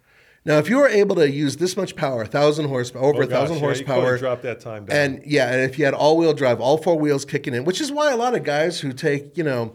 Now, 0.46 0.56
if 0.56 0.70
you 0.70 0.78
were 0.78 0.88
able 0.88 1.16
to 1.16 1.30
use 1.30 1.56
this 1.58 1.76
much 1.76 1.96
power, 1.96 2.24
thousand 2.24 2.68
horsepower, 2.68 3.02
over 3.02 3.22
Oh, 3.24 3.26
a 3.26 3.28
thousand 3.28 3.56
yeah, 3.56 3.60
you 3.68 3.74
could've 3.74 3.86
horsepower, 3.86 4.16
dropped 4.18 4.42
that 4.44 4.60
time 4.60 4.86
down. 4.86 4.96
and 4.96 5.22
yeah, 5.26 5.52
and 5.52 5.60
if 5.70 5.78
you 5.78 5.84
had 5.84 5.92
all-wheel 5.92 6.32
drive, 6.32 6.58
all 6.58 6.78
four 6.78 6.98
wheels 6.98 7.26
kicking 7.26 7.52
in, 7.52 7.64
which 7.64 7.82
is 7.82 7.92
why 7.92 8.10
a 8.12 8.16
lot 8.16 8.34
of 8.34 8.42
guys 8.44 8.80
who 8.80 8.94
take 8.94 9.36
you 9.36 9.44
know 9.44 9.74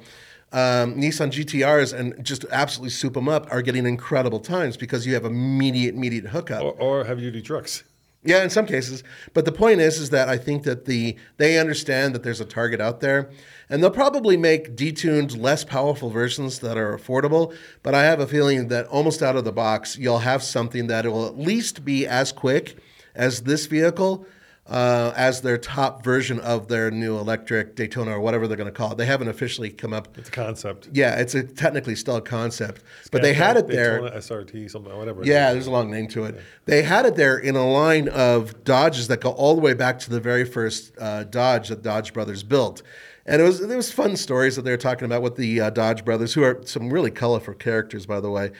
um, 0.53 0.95
Nissan 0.95 1.31
GTRs 1.31 1.97
and 1.97 2.23
just 2.23 2.45
absolutely 2.51 2.91
soup 2.91 3.15
them 3.15 3.27
up 3.27 3.47
are 3.51 3.61
getting 3.61 3.85
incredible 3.85 4.39
times 4.39 4.77
because 4.77 5.05
you 5.05 5.15
have 5.15 5.25
immediate, 5.25 5.95
immediate 5.95 6.27
hookup. 6.27 6.63
Or, 6.63 6.71
or 6.73 7.03
heavy 7.03 7.21
duty 7.21 7.41
trucks. 7.41 7.83
Yeah, 8.25 8.41
in 8.43 8.49
some 8.49 8.65
cases. 8.65 9.03
But 9.33 9.43
the 9.43 9.51
point 9.51 9.81
is, 9.81 9.99
is 9.99 10.11
that 10.11 10.29
I 10.29 10.37
think 10.37 10.63
that 10.63 10.85
the 10.85 11.17
they 11.37 11.57
understand 11.57 12.15
that 12.15 12.23
there's 12.23 12.39
a 12.39 12.45
target 12.45 12.79
out 12.79 13.01
there, 13.01 13.29
and 13.69 13.83
they'll 13.83 13.91
probably 13.91 14.37
make 14.37 14.77
detuned, 14.77 15.37
less 15.37 15.65
powerful 15.65 16.09
versions 16.09 16.59
that 16.59 16.77
are 16.77 16.97
affordable. 16.97 17.53
But 17.81 17.95
I 17.95 18.03
have 18.03 18.21
a 18.21 18.27
feeling 18.27 18.69
that 18.69 18.85
almost 18.87 19.21
out 19.21 19.35
of 19.35 19.43
the 19.43 19.51
box, 19.51 19.97
you'll 19.97 20.19
have 20.19 20.41
something 20.41 20.87
that 20.87 21.05
will 21.05 21.27
at 21.27 21.37
least 21.37 21.83
be 21.83 22.07
as 22.07 22.31
quick 22.31 22.77
as 23.13 23.41
this 23.41 23.65
vehicle. 23.65 24.25
Uh, 24.65 25.11
as 25.17 25.41
their 25.41 25.57
top 25.57 26.05
version 26.05 26.39
of 26.39 26.69
their 26.69 26.89
new 26.89 27.17
electric 27.17 27.75
Daytona 27.75 28.11
or 28.11 28.21
whatever 28.21 28.47
they're 28.47 28.55
going 28.55 28.65
to 28.65 28.71
call 28.71 28.93
it, 28.93 28.97
they 28.97 29.05
haven't 29.05 29.27
officially 29.27 29.69
come 29.69 29.91
up. 29.91 30.17
It's 30.17 30.29
a 30.29 30.31
concept. 30.31 30.87
Yeah, 30.93 31.19
it's 31.19 31.35
a 31.35 31.43
technically 31.43 31.97
still 31.97 32.15
a 32.15 32.21
concept, 32.21 32.81
but 33.11 33.21
they 33.21 33.33
had 33.33 33.57
it 33.57 33.67
there. 33.67 33.99
Daytona 33.99 34.17
SRT, 34.17 34.71
something, 34.71 34.97
whatever. 34.97 35.25
Yeah, 35.25 35.51
there's 35.51 35.67
a 35.67 35.71
long 35.71 35.91
name 35.91 36.07
to 36.09 36.23
it. 36.23 36.39
They 36.63 36.81
had 36.81 37.05
it 37.05 37.17
there 37.17 37.37
in 37.37 37.57
a 37.57 37.69
line 37.69 38.07
of 38.07 38.63
Dodges 38.63 39.09
that 39.09 39.19
go 39.19 39.31
all 39.31 39.53
the 39.55 39.61
way 39.61 39.73
back 39.73 39.99
to 39.99 40.09
the 40.09 40.21
very 40.21 40.45
first 40.45 40.93
uh, 40.97 41.25
Dodge 41.25 41.67
that 41.67 41.81
Dodge 41.81 42.13
Brothers 42.13 42.41
built. 42.41 42.83
And 43.25 43.41
it 43.41 43.45
was 43.45 43.59
there 43.65 43.77
was 43.77 43.91
fun 43.91 44.17
stories 44.17 44.55
that 44.55 44.63
they 44.63 44.71
were 44.71 44.77
talking 44.77 45.05
about 45.05 45.21
with 45.21 45.37
the 45.37 45.61
uh, 45.61 45.69
Dodge 45.69 46.03
brothers, 46.03 46.33
who 46.33 46.43
are 46.43 46.61
some 46.65 46.89
really 46.89 47.11
colorful 47.11 47.53
characters, 47.53 48.05
by 48.05 48.19
the 48.19 48.29
way. 48.29 48.51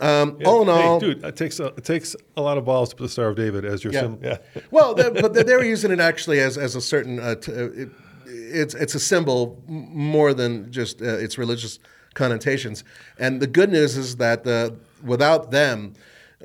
Um, 0.00 0.36
Yeah. 0.40 0.46
All 0.48 0.62
in 0.62 0.68
Hey, 0.68 0.86
all, 0.86 1.00
dude, 1.00 1.24
it 1.24 1.36
takes 1.36 1.58
a, 1.60 1.66
it 1.66 1.84
takes 1.84 2.14
a 2.36 2.42
lot 2.42 2.56
of 2.58 2.64
balls 2.64 2.90
to 2.90 2.96
put 2.96 3.04
the 3.04 3.08
Star 3.08 3.28
of 3.28 3.36
David 3.36 3.64
as 3.64 3.82
your 3.82 3.92
Yeah. 3.92 4.00
sim. 4.02 4.18
Yeah. 4.22 4.38
well, 4.70 4.94
but 4.94 5.34
they, 5.34 5.42
they 5.42 5.56
were 5.56 5.64
using 5.64 5.90
it 5.90 6.00
actually 6.00 6.40
as, 6.40 6.56
as 6.56 6.76
a 6.76 6.80
certain. 6.80 7.18
Uh, 7.18 7.34
t- 7.34 7.52
uh, 7.52 7.64
it, 7.74 7.88
it's 8.30 8.74
it's 8.74 8.94
a 8.94 9.00
symbol 9.00 9.62
more 9.66 10.34
than 10.34 10.70
just 10.70 11.00
uh, 11.00 11.06
its 11.06 11.38
religious 11.38 11.78
connotations. 12.14 12.84
And 13.18 13.40
the 13.40 13.46
good 13.46 13.70
news 13.70 13.96
is 13.96 14.16
that 14.16 14.46
uh, 14.46 14.70
without 15.02 15.50
them, 15.50 15.94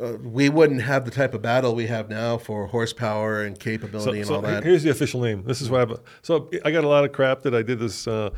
uh, 0.02 0.14
we 0.24 0.50
wouldn't 0.50 0.82
have 0.82 1.06
the 1.06 1.12
type 1.12 1.34
of 1.34 1.42
battle 1.42 1.76
we 1.76 1.88
have 1.88 2.10
now 2.10 2.38
for 2.38 2.68
horsepower 2.68 3.44
and 3.44 3.60
capability 3.60 4.20
and 4.20 4.28
so 4.28 4.36
all 4.36 4.42
that. 4.42 4.64
here's 4.64 4.84
the 4.84 4.90
official 4.90 5.22
name. 5.22 5.44
This 5.44 5.62
is 5.62 5.70
why 5.70 5.84
I. 5.84 5.96
So 6.22 6.50
I 6.66 6.72
got 6.72 6.84
a 6.84 6.88
lot 6.88 7.04
of 7.06 7.12
crap 7.12 7.42
that 7.44 7.54
I 7.54 7.62
did 7.62 7.80
this 7.80 8.08
uh, 8.08 8.30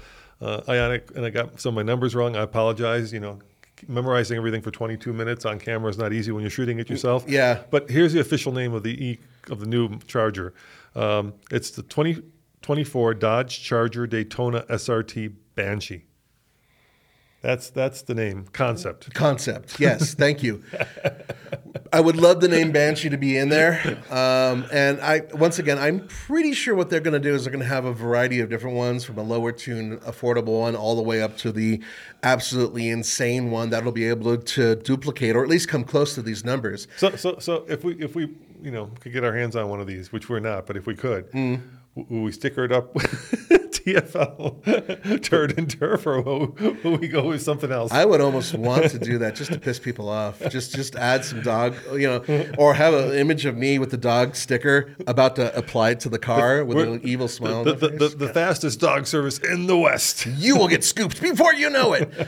uh, 0.41 0.61
Ioniq, 0.61 1.15
and 1.15 1.25
I 1.25 1.29
got 1.29 1.59
some 1.61 1.69
of 1.69 1.75
my 1.75 1.83
numbers 1.83 2.15
wrong. 2.15 2.35
I 2.35 2.41
apologize. 2.41 3.13
You 3.13 3.19
know, 3.19 3.39
memorizing 3.87 4.37
everything 4.37 4.61
for 4.61 4.71
22 4.71 5.13
minutes 5.13 5.45
on 5.45 5.59
camera 5.59 5.89
is 5.89 5.97
not 5.97 6.13
easy 6.13 6.31
when 6.31 6.41
you're 6.41 6.49
shooting 6.49 6.79
it 6.79 6.89
yourself. 6.89 7.25
Yeah. 7.27 7.63
But 7.69 7.89
here's 7.89 8.13
the 8.13 8.19
official 8.19 8.51
name 8.51 8.73
of 8.73 8.83
the 8.83 9.03
E 9.03 9.19
of 9.49 9.59
the 9.59 9.65
new 9.65 9.99
Charger. 10.07 10.53
Um, 10.95 11.33
it's 11.51 11.71
the 11.71 11.83
2024 11.83 13.13
Dodge 13.15 13.61
Charger 13.61 14.07
Daytona 14.07 14.63
SRT 14.69 15.33
Banshee. 15.55 16.05
That's 17.45 17.69
that's 17.69 18.01
the 18.01 18.15
name 18.15 18.45
concept. 18.53 19.13
Concept, 19.13 19.79
yes, 19.79 20.15
thank 20.15 20.41
you. 20.41 20.63
I 21.93 22.01
would 22.01 22.15
love 22.17 22.41
the 22.41 22.47
name 22.47 22.71
Banshee 22.71 23.09
to 23.09 23.17
be 23.17 23.37
in 23.37 23.49
there. 23.49 23.99
Um, 24.09 24.65
and 24.73 24.99
I, 24.99 25.21
once 25.31 25.59
again, 25.59 25.77
I'm 25.77 26.07
pretty 26.07 26.53
sure 26.53 26.73
what 26.73 26.89
they're 26.89 26.99
going 26.99 27.13
to 27.13 27.19
do 27.19 27.35
is 27.35 27.43
they're 27.43 27.51
going 27.53 27.61
to 27.63 27.69
have 27.69 27.85
a 27.85 27.93
variety 27.93 28.39
of 28.39 28.49
different 28.49 28.75
ones, 28.75 29.03
from 29.05 29.19
a 29.19 29.21
lower 29.23 29.51
tune, 29.51 29.99
affordable 29.99 30.59
one, 30.61 30.75
all 30.75 30.95
the 30.95 31.03
way 31.03 31.21
up 31.21 31.37
to 31.37 31.51
the 31.51 31.81
absolutely 32.23 32.89
insane 32.89 33.51
one 33.51 33.69
that'll 33.69 33.91
be 33.91 34.07
able 34.09 34.37
to 34.37 34.75
duplicate 34.77 35.35
or 35.35 35.43
at 35.43 35.49
least 35.49 35.67
come 35.69 35.83
close 35.83 36.15
to 36.15 36.23
these 36.23 36.43
numbers. 36.43 36.87
So, 36.97 37.15
so, 37.15 37.37
so 37.37 37.63
if 37.69 37.83
we, 37.83 37.93
if 38.01 38.15
we, 38.15 38.23
you 38.63 38.71
know, 38.71 38.87
could 39.01 39.13
get 39.13 39.23
our 39.23 39.35
hands 39.35 39.55
on 39.55 39.69
one 39.69 39.79
of 39.79 39.85
these, 39.85 40.11
which 40.11 40.29
we're 40.29 40.39
not, 40.39 40.65
but 40.65 40.77
if 40.77 40.87
we 40.87 40.95
could, 40.95 41.29
Mm. 41.31 41.61
w- 41.95 42.23
we 42.23 42.31
sticker 42.31 42.65
it 42.65 42.71
up 42.71 42.91
TFL 43.85 45.21
turd 45.23 45.57
and 45.57 45.69
turf, 45.69 46.05
or 46.07 46.21
will, 46.21 46.55
will 46.83 46.97
we 46.97 47.07
go 47.07 47.27
with 47.27 47.41
something 47.41 47.71
else? 47.71 47.91
I 47.91 48.05
would 48.05 48.21
almost 48.21 48.53
want 48.55 48.89
to 48.91 48.99
do 48.99 49.17
that 49.19 49.35
just 49.35 49.51
to 49.53 49.59
piss 49.59 49.79
people 49.79 50.09
off. 50.09 50.41
Just 50.49 50.75
just 50.75 50.95
add 50.95 51.23
some 51.23 51.41
dog, 51.41 51.75
you 51.93 52.07
know, 52.07 52.45
or 52.57 52.73
have 52.73 52.93
an 52.93 53.13
image 53.13 53.45
of 53.45 53.55
me 53.55 53.79
with 53.79 53.91
the 53.91 53.97
dog 53.97 54.35
sticker 54.35 54.95
about 55.07 55.35
to 55.37 55.55
apply 55.55 55.91
it 55.91 55.99
to 56.01 56.09
the 56.09 56.19
car 56.19 56.65
with 56.65 56.77
We're- 56.77 56.93
an 56.93 57.01
evil 57.03 57.27
smile. 57.27 57.63
the, 57.63 57.73
the, 57.75 57.89
the, 57.89 58.07
the 58.09 58.29
fastest 58.33 58.79
dog 58.79 59.05
service 59.07 59.37
in 59.39 59.67
the 59.67 59.77
West. 59.77 60.25
you 60.25 60.57
will 60.57 60.67
get 60.67 60.83
scooped 60.83 61.21
before 61.21 61.53
you 61.53 61.69
know 61.69 61.93
it. 61.93 62.11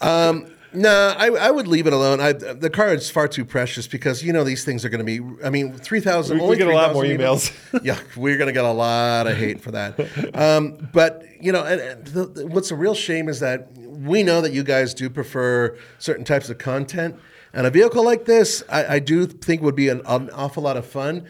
Um, 0.00 0.46
No, 0.80 1.14
I, 1.18 1.26
I 1.28 1.50
would 1.50 1.66
leave 1.66 1.86
it 1.86 1.92
alone. 1.92 2.20
I, 2.20 2.32
the 2.32 2.70
car 2.70 2.94
is 2.94 3.10
far 3.10 3.26
too 3.28 3.44
precious 3.44 3.86
because 3.86 4.22
you 4.22 4.32
know 4.32 4.44
these 4.44 4.64
things 4.64 4.84
are 4.84 4.88
going 4.88 5.04
to 5.04 5.04
be. 5.04 5.20
I 5.44 5.50
mean, 5.50 5.72
three 5.72 6.00
thousand. 6.00 6.38
We- 6.38 6.46
we 6.48 6.56
get 6.56 6.68
a 6.68 6.72
lot 6.72 6.92
more 6.92 7.04
3,000 7.04 7.18
emails. 7.18 7.84
yeah, 7.84 7.98
we're 8.16 8.36
going 8.36 8.46
to 8.48 8.52
get 8.52 8.64
a 8.64 8.72
lot 8.72 9.26
of 9.26 9.36
hate 9.36 9.60
for 9.60 9.72
that. 9.72 9.98
Um, 10.36 10.88
but 10.92 11.24
you 11.40 11.52
know, 11.52 11.64
and, 11.64 11.80
and 11.80 12.06
the, 12.06 12.26
the- 12.26 12.46
what's 12.46 12.70
a 12.70 12.76
real 12.76 12.94
shame 12.94 13.28
is 13.28 13.40
that 13.40 13.72
we 13.76 14.22
know 14.22 14.40
that 14.40 14.52
you 14.52 14.62
guys 14.62 14.94
do 14.94 15.10
prefer 15.10 15.76
certain 15.98 16.24
types 16.24 16.48
of 16.50 16.58
content, 16.58 17.16
and 17.52 17.66
a 17.66 17.70
vehicle 17.70 18.04
like 18.04 18.24
this, 18.26 18.62
I, 18.68 18.96
I 18.96 18.98
do 19.00 19.26
think 19.26 19.62
would 19.62 19.74
be 19.76 19.88
an, 19.88 20.02
an 20.06 20.30
awful 20.30 20.62
lot 20.62 20.76
of 20.76 20.86
fun. 20.86 21.26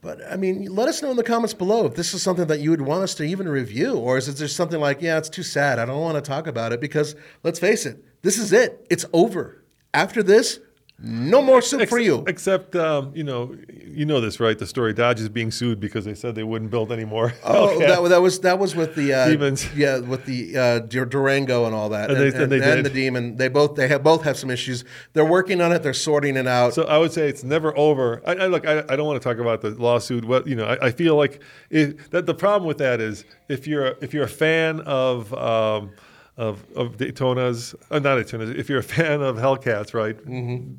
But 0.00 0.20
I 0.30 0.36
mean, 0.36 0.66
let 0.66 0.88
us 0.88 1.00
know 1.00 1.10
in 1.12 1.16
the 1.16 1.22
comments 1.22 1.54
below 1.54 1.86
if 1.86 1.94
this 1.94 2.12
is 2.12 2.22
something 2.22 2.46
that 2.48 2.58
you 2.60 2.70
would 2.70 2.80
want 2.80 3.04
us 3.04 3.14
to 3.16 3.22
even 3.24 3.48
review, 3.48 3.94
or 3.96 4.16
is 4.18 4.28
it 4.28 4.34
just 4.34 4.54
something 4.56 4.80
like, 4.80 5.00
yeah, 5.00 5.16
it's 5.18 5.28
too 5.28 5.44
sad. 5.44 5.78
I 5.78 5.84
don't 5.86 6.00
want 6.00 6.16
to 6.16 6.28
talk 6.28 6.46
about 6.48 6.72
it 6.72 6.80
because 6.80 7.14
let's 7.44 7.60
face 7.60 7.86
it, 7.86 8.04
this 8.22 8.38
is 8.38 8.52
it. 8.52 8.86
It's 8.90 9.04
over. 9.12 9.62
After 9.94 10.22
this, 10.22 10.58
no 11.04 11.42
more 11.42 11.60
soup 11.60 11.88
for 11.88 11.98
you. 11.98 12.22
Except, 12.28 12.76
um, 12.76 13.10
you 13.12 13.24
know, 13.24 13.56
you 13.84 14.06
know 14.06 14.20
this, 14.20 14.38
right? 14.38 14.56
The 14.56 14.68
story 14.68 14.94
Dodge 14.94 15.20
is 15.20 15.28
being 15.28 15.50
sued 15.50 15.80
because 15.80 16.04
they 16.04 16.14
said 16.14 16.36
they 16.36 16.44
wouldn't 16.44 16.70
build 16.70 16.92
anymore. 16.92 17.34
Oh, 17.44 17.76
that, 17.80 18.08
that 18.08 18.22
was 18.22 18.38
that 18.40 18.58
was 18.60 18.76
with 18.76 18.94
the 18.94 19.12
uh, 19.12 19.28
Demons. 19.28 19.68
yeah, 19.74 19.98
with 19.98 20.24
the 20.26 20.56
uh, 20.56 20.78
Durango 20.78 21.64
and 21.66 21.74
all 21.74 21.88
that, 21.88 22.10
And 22.10 22.20
they- 22.20 22.40
and 22.42 22.52
they 22.52 22.62
and 22.62 22.76
did. 22.76 22.84
the 22.84 22.90
demon. 22.90 23.36
They 23.36 23.48
both 23.48 23.74
they 23.74 23.88
have 23.88 24.04
both 24.04 24.22
have 24.22 24.36
some 24.36 24.48
issues. 24.50 24.84
They're 25.12 25.24
working 25.24 25.60
on 25.60 25.72
it. 25.72 25.82
They're 25.82 25.92
sorting 25.92 26.36
it 26.36 26.46
out. 26.46 26.72
So 26.74 26.84
I 26.84 26.98
would 26.98 27.12
say 27.12 27.28
it's 27.28 27.42
never 27.42 27.76
over. 27.76 28.22
I, 28.24 28.36
I 28.36 28.46
look. 28.46 28.64
I, 28.64 28.78
I 28.88 28.94
don't 28.94 29.06
want 29.06 29.20
to 29.20 29.28
talk 29.28 29.38
about 29.38 29.60
the 29.60 29.70
lawsuit. 29.70 30.24
What 30.24 30.46
you 30.46 30.54
know, 30.54 30.66
I, 30.66 30.86
I 30.86 30.90
feel 30.92 31.16
like 31.16 31.42
it, 31.68 32.12
that 32.12 32.26
the 32.26 32.34
problem 32.34 32.68
with 32.68 32.78
that 32.78 33.00
is 33.00 33.24
if 33.48 33.66
you're 33.66 33.96
if 34.00 34.14
you're 34.14 34.24
a 34.24 34.28
fan 34.28 34.80
of 34.82 35.34
um, 35.34 35.90
of 36.36 36.64
of 36.76 36.96
Daytonas, 36.96 37.74
uh, 37.90 37.98
not 37.98 38.18
Daytonas. 38.18 38.54
If 38.56 38.68
you're 38.68 38.78
a 38.80 38.82
fan 38.96 39.20
of 39.22 39.36
Hellcats, 39.36 39.94
right? 39.94 40.16
Mm-hmm. 40.16 40.74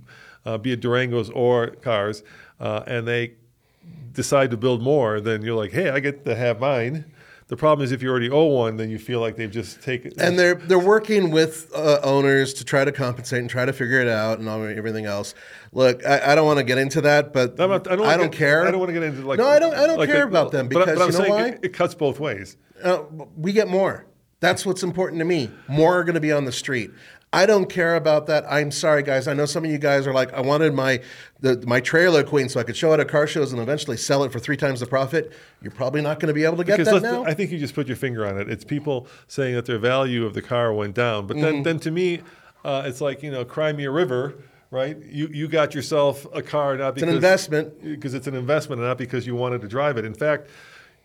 Uh, 0.45 0.57
be 0.57 0.73
it 0.73 0.81
Durangos 0.81 1.31
or 1.33 1.67
cars, 1.67 2.21
uh, 2.59 2.83
and 2.85 3.07
they 3.07 3.33
decide 4.11 4.51
to 4.51 4.57
build 4.57 4.81
more, 4.81 5.21
then 5.21 5.41
you're 5.41 5.55
like, 5.55 5.71
hey, 5.71 5.89
I 5.89 5.99
get 5.99 6.25
to 6.25 6.35
have 6.35 6.59
mine. 6.59 7.05
The 7.47 7.57
problem 7.57 7.83
is 7.83 7.91
if 7.91 8.01
you 8.01 8.09
already 8.09 8.29
owe 8.29 8.45
one, 8.45 8.77
then 8.77 8.89
you 8.89 8.97
feel 8.97 9.19
like 9.19 9.35
they've 9.35 9.51
just 9.51 9.81
taken. 9.83 10.11
and 10.19 10.39
they're 10.39 10.55
they're 10.55 10.79
working 10.79 11.29
with 11.29 11.69
uh, 11.75 11.99
owners 12.03 12.53
to 12.55 12.63
try 12.65 12.83
to 12.83 12.91
compensate 12.91 13.39
and 13.41 13.49
try 13.49 13.65
to 13.65 13.73
figure 13.73 13.99
it 14.01 14.07
out 14.07 14.39
and 14.39 14.49
all, 14.49 14.63
everything 14.63 15.05
else. 15.05 15.35
Look, 15.71 16.05
I, 16.05 16.31
I 16.31 16.35
don't 16.35 16.45
want 16.45 16.59
to 16.59 16.63
get 16.63 16.77
into 16.77 17.01
that, 17.01 17.31
but 17.33 17.57
not- 17.57 17.87
I 17.87 17.95
don't, 17.95 18.05
I 18.07 18.17
don't 18.17 18.31
get- 18.31 18.37
care. 18.37 18.65
I 18.67 18.71
don't 18.71 18.79
want 18.79 18.89
to 18.89 18.93
get 18.93 19.03
into 19.03 19.25
like. 19.27 19.39
no, 19.39 19.47
I 19.47 19.59
don't. 19.59 19.73
I 19.75 19.85
don't 19.87 19.99
like 19.99 20.09
care 20.09 20.23
a- 20.23 20.27
about 20.27 20.51
them 20.51 20.67
but 20.67 20.85
because 20.85 20.97
but 20.97 21.03
I'm 21.03 21.11
you 21.11 21.29
know 21.29 21.35
why? 21.35 21.47
It, 21.49 21.59
it 21.63 21.73
cuts 21.73 21.93
both 21.95 22.19
ways. 22.19 22.57
Uh, 22.83 23.03
we 23.37 23.51
get 23.53 23.67
more. 23.67 24.05
That's 24.43 24.65
what's 24.65 24.83
important 24.83 25.19
to 25.19 25.25
me. 25.25 25.49
More 25.69 25.99
are 25.99 26.03
going 26.03 26.15
to 26.15 26.19
be 26.19 26.33
on 26.33 26.43
the 26.43 26.51
street. 26.51 26.91
I 27.31 27.45
don't 27.45 27.69
care 27.69 27.95
about 27.95 28.27
that. 28.27 28.43
I'm 28.49 28.71
sorry, 28.71 29.01
guys. 29.01 29.25
I 29.25 29.33
know 29.33 29.45
some 29.45 29.63
of 29.63 29.71
you 29.71 29.77
guys 29.77 30.05
are 30.05 30.13
like, 30.13 30.33
I 30.33 30.41
wanted 30.41 30.73
my 30.73 30.99
the, 31.39 31.63
my 31.65 31.79
trailer 31.79 32.25
queen 32.25 32.49
so 32.49 32.59
I 32.59 32.63
could 32.63 32.75
show 32.75 32.91
it 32.91 32.99
at 32.99 33.07
car 33.07 33.25
shows 33.25 33.53
and 33.53 33.61
eventually 33.61 33.95
sell 33.95 34.21
it 34.25 34.33
for 34.33 34.39
three 34.39 34.57
times 34.57 34.81
the 34.81 34.85
profit. 34.85 35.31
You're 35.61 35.71
probably 35.71 36.01
not 36.01 36.19
going 36.19 36.27
to 36.27 36.33
be 36.33 36.43
able 36.43 36.57
to 36.57 36.65
get 36.65 36.77
Because 36.77 37.01
that 37.01 37.09
now. 37.09 37.23
I 37.23 37.33
think 37.33 37.51
you 37.51 37.57
just 37.57 37.73
put 37.73 37.87
your 37.87 37.95
finger 37.95 38.27
on 38.27 38.37
it. 38.37 38.49
It's 38.49 38.65
people 38.65 39.07
saying 39.29 39.55
that 39.55 39.65
their 39.65 39.79
value 39.79 40.25
of 40.25 40.33
the 40.33 40.41
car 40.41 40.73
went 40.73 40.93
down, 40.93 41.25
but 41.25 41.37
then, 41.39 41.63
then 41.63 41.79
to 41.79 41.89
me, 41.89 42.19
uh, 42.65 42.83
it's 42.85 42.99
like 42.99 43.23
you 43.23 43.31
know, 43.31 43.45
cry 43.45 43.71
me 43.71 43.85
a 43.85 43.91
river, 43.91 44.35
right? 44.71 44.97
You 45.05 45.27
you 45.27 45.47
got 45.47 45.73
yourself 45.73 46.27
a 46.33 46.41
car 46.41 46.75
not 46.75 46.95
because 46.95 47.07
it's 47.07 47.11
an 47.11 47.15
investment. 47.15 47.81
because 47.81 48.13
it's 48.13 48.27
an 48.27 48.35
investment, 48.35 48.81
and 48.81 48.89
not 48.89 48.97
because 48.97 49.25
you 49.25 49.35
wanted 49.35 49.61
to 49.61 49.69
drive 49.69 49.97
it. 49.97 50.03
In 50.03 50.13
fact. 50.13 50.49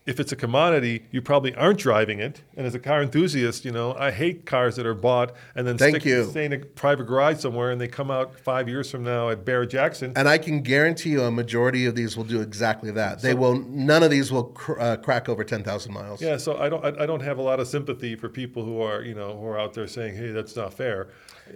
If 0.08 0.18
it's 0.18 0.32
a 0.32 0.36
commodity, 0.36 1.04
you 1.10 1.20
probably 1.20 1.54
aren't 1.54 1.78
driving 1.78 2.18
it. 2.18 2.40
And 2.56 2.66
as 2.66 2.74
a 2.74 2.78
car 2.78 3.02
enthusiast, 3.02 3.66
you 3.66 3.70
know 3.70 3.94
I 3.94 4.10
hate 4.10 4.46
cars 4.46 4.76
that 4.76 4.86
are 4.86 4.94
bought 4.94 5.34
and 5.54 5.66
then 5.66 5.76
Thank 5.76 5.96
stick, 5.96 6.06
you. 6.06 6.24
stay 6.24 6.46
in 6.46 6.54
a 6.54 6.58
private 6.60 7.04
garage 7.04 7.40
somewhere, 7.40 7.70
and 7.70 7.78
they 7.78 7.88
come 7.88 8.10
out 8.10 8.40
five 8.40 8.70
years 8.70 8.90
from 8.90 9.04
now 9.04 9.28
at 9.28 9.44
Barrett 9.44 9.68
Jackson. 9.68 10.14
and 10.16 10.26
I 10.26 10.38
can 10.38 10.62
guarantee 10.62 11.10
you, 11.10 11.20
a 11.22 11.30
majority 11.30 11.84
of 11.84 11.94
these 11.94 12.16
will 12.16 12.24
do 12.24 12.40
exactly 12.40 12.90
that. 12.92 13.20
They 13.20 13.34
will. 13.34 13.56
None 13.58 14.02
of 14.02 14.10
these 14.10 14.32
will 14.32 14.44
cr- 14.44 14.80
uh, 14.80 14.96
crack 14.96 15.28
over 15.28 15.44
ten 15.44 15.62
thousand 15.62 15.92
miles. 15.92 16.22
Yeah, 16.22 16.38
so 16.38 16.56
I 16.56 16.70
don't 16.70 16.82
I 16.82 17.02
I 17.02 17.06
don't 17.06 17.20
have 17.20 17.36
a 17.36 17.42
lot 17.42 17.60
of 17.60 17.68
sympathy 17.68 18.16
for 18.16 18.30
people 18.30 18.64
who 18.64 18.80
are 18.80 19.02
you 19.02 19.14
know 19.14 19.36
who 19.38 19.46
are 19.46 19.58
out 19.60 19.74
there 19.74 19.86
saying, 19.86 20.16
hey, 20.16 20.30
that's 20.30 20.56
not 20.56 20.72
fair. 20.72 21.08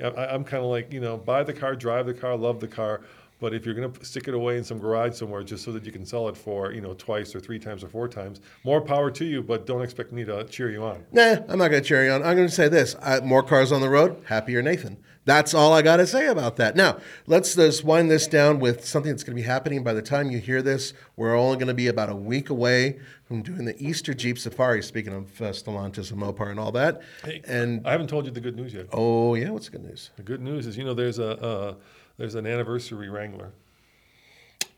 I, 0.03 0.27
I'm 0.27 0.45
kind 0.45 0.63
of 0.63 0.69
like 0.71 0.93
you 0.93 1.01
know 1.01 1.17
buy 1.17 1.43
the 1.43 1.55
car, 1.55 1.75
drive 1.75 2.05
the 2.05 2.15
car, 2.15 2.37
love 2.37 2.61
the 2.61 2.69
car. 2.69 3.01
But 3.43 3.55
if 3.55 3.67
you're 3.67 3.75
going 3.75 3.93
to 3.93 4.05
stick 4.05 4.29
it 4.29 4.35
away 4.35 4.57
in 4.57 4.63
some 4.63 4.79
garage 4.79 5.17
somewhere 5.17 5.43
just 5.43 5.65
so 5.65 5.73
that 5.73 5.85
you 5.85 5.91
can 5.91 6.07
sell 6.07 6.29
it 6.29 6.37
for 6.37 6.73
you 6.73 6.81
know 6.81 6.95
twice 6.95 7.35
or 7.35 7.41
three 7.41 7.59
times 7.59 7.83
or 7.83 7.89
four 7.89 8.07
times, 8.07 8.41
more 8.63 8.81
power 8.81 9.11
to 9.11 9.25
you. 9.25 9.43
But 9.43 9.67
don't 9.67 9.83
expect 9.83 10.13
me 10.13 10.25
to 10.27 10.45
cheer 10.45 10.71
you 10.71 10.85
on. 10.85 11.05
Nah, 11.11 11.39
I'm 11.49 11.59
not 11.59 11.73
going 11.73 11.83
to 11.83 11.89
cheer 11.89 12.05
you 12.05 12.13
on. 12.13 12.23
I'm 12.23 12.37
going 12.37 12.47
to 12.47 12.55
say 12.55 12.69
this: 12.69 12.95
I, 13.03 13.19
more 13.19 13.43
cars 13.43 13.73
on 13.73 13.81
the 13.81 13.89
road, 13.89 14.23
happier 14.27 14.63
Nathan. 14.63 14.97
That's 15.25 15.55
all 15.55 15.73
I 15.73 15.83
got 15.83 15.97
to 15.97 16.07
say 16.07 16.29
about 16.29 16.55
that. 16.57 16.77
Now, 16.77 16.99
let's 17.27 17.57
just 17.57 17.83
wind 17.85 18.13
this 18.13 18.29
down 18.29 18.61
with 18.61 18.85
something 18.85 19.11
that's 19.11 19.25
going 19.25 19.37
to 19.37 19.43
be 19.43 19.47
happening 19.47 19.83
by 19.83 19.93
the 19.93 20.03
time 20.03 20.31
you 20.31 20.39
hear 20.39 20.63
this. 20.63 20.95
We're 21.17 21.37
only 21.37 21.57
going 21.57 21.69
to 21.69 21.75
be 21.75 21.89
about 21.89 22.11
a 22.11 22.17
week 22.17 22.49
away 22.49 23.01
from 23.25 23.43
doing 23.43 23.65
the 23.65 23.75
Easter 23.81 24.15
Jeep 24.15 24.39
Safari. 24.39 24.83
Speaking 24.83 25.15
of 25.15 25.41
uh, 25.41 25.47
Stellantis 25.47 26.13
and 26.13 26.21
Mopar 26.21 26.51
and 26.51 26.61
all 26.61 26.71
that, 26.73 27.03
and 27.45 27.85
I 27.85 27.91
haven't 27.91 28.07
told 28.09 28.25
you 28.25 28.31
the 28.31 28.41
good 28.41 28.57
news 28.57 28.73
yet. 28.73 28.87
oh 28.93 29.35
yeah, 29.35 29.51
what's 29.51 29.67
the 29.67 29.73
good 29.73 29.85
news? 29.85 30.11
The 30.17 30.23
good 30.23 30.41
news 30.41 30.67
is 30.67 30.77
you 30.77 30.85
know 30.85 30.95
there's 30.95 31.19
a 31.19 31.43
uh, 31.43 31.75
there's 32.19 32.35
an 32.35 32.47
anniversary 32.47 33.09
Wrangler. 33.09 33.53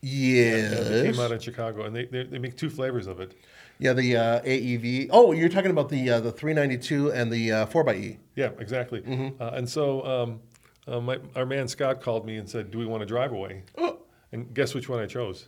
Yeah, 0.01 0.43
It 0.57 1.13
came 1.13 1.19
out 1.19 1.31
in 1.31 1.39
Chicago, 1.39 1.85
and 1.85 1.95
they, 1.95 2.05
they 2.05 2.23
they 2.23 2.37
make 2.37 2.55
two 2.57 2.69
flavors 2.69 3.07
of 3.07 3.19
it. 3.19 3.33
yeah, 3.79 3.93
the 3.93 4.15
uh, 4.17 4.41
AEV. 4.41 5.09
Oh, 5.11 5.31
you're 5.31 5.49
talking 5.49 5.71
about 5.71 5.89
the 5.89 6.09
uh, 6.09 6.19
the 6.19 6.31
392 6.31 7.11
and 7.11 7.31
the 7.31 7.51
uh, 7.51 7.65
4xE. 7.65 8.17
Yeah, 8.35 8.51
exactly. 8.59 9.01
Mm-hmm. 9.01 9.41
Uh, 9.41 9.49
and 9.53 9.67
so 9.67 10.05
um, 10.05 10.39
uh, 10.87 10.99
my, 10.99 11.17
our 11.35 11.45
man 11.45 11.67
Scott 11.67 12.01
called 12.01 12.25
me 12.25 12.37
and 12.37 12.47
said, 12.47 12.69
"Do 12.69 12.77
we 12.77 12.85
want 12.85 13.01
to 13.01 13.07
drive 13.07 13.31
away?" 13.31 13.63
Oh. 13.77 13.99
And 14.31 14.53
guess 14.53 14.75
which 14.75 14.89
one 14.89 14.99
I 14.99 15.07
chose? 15.07 15.47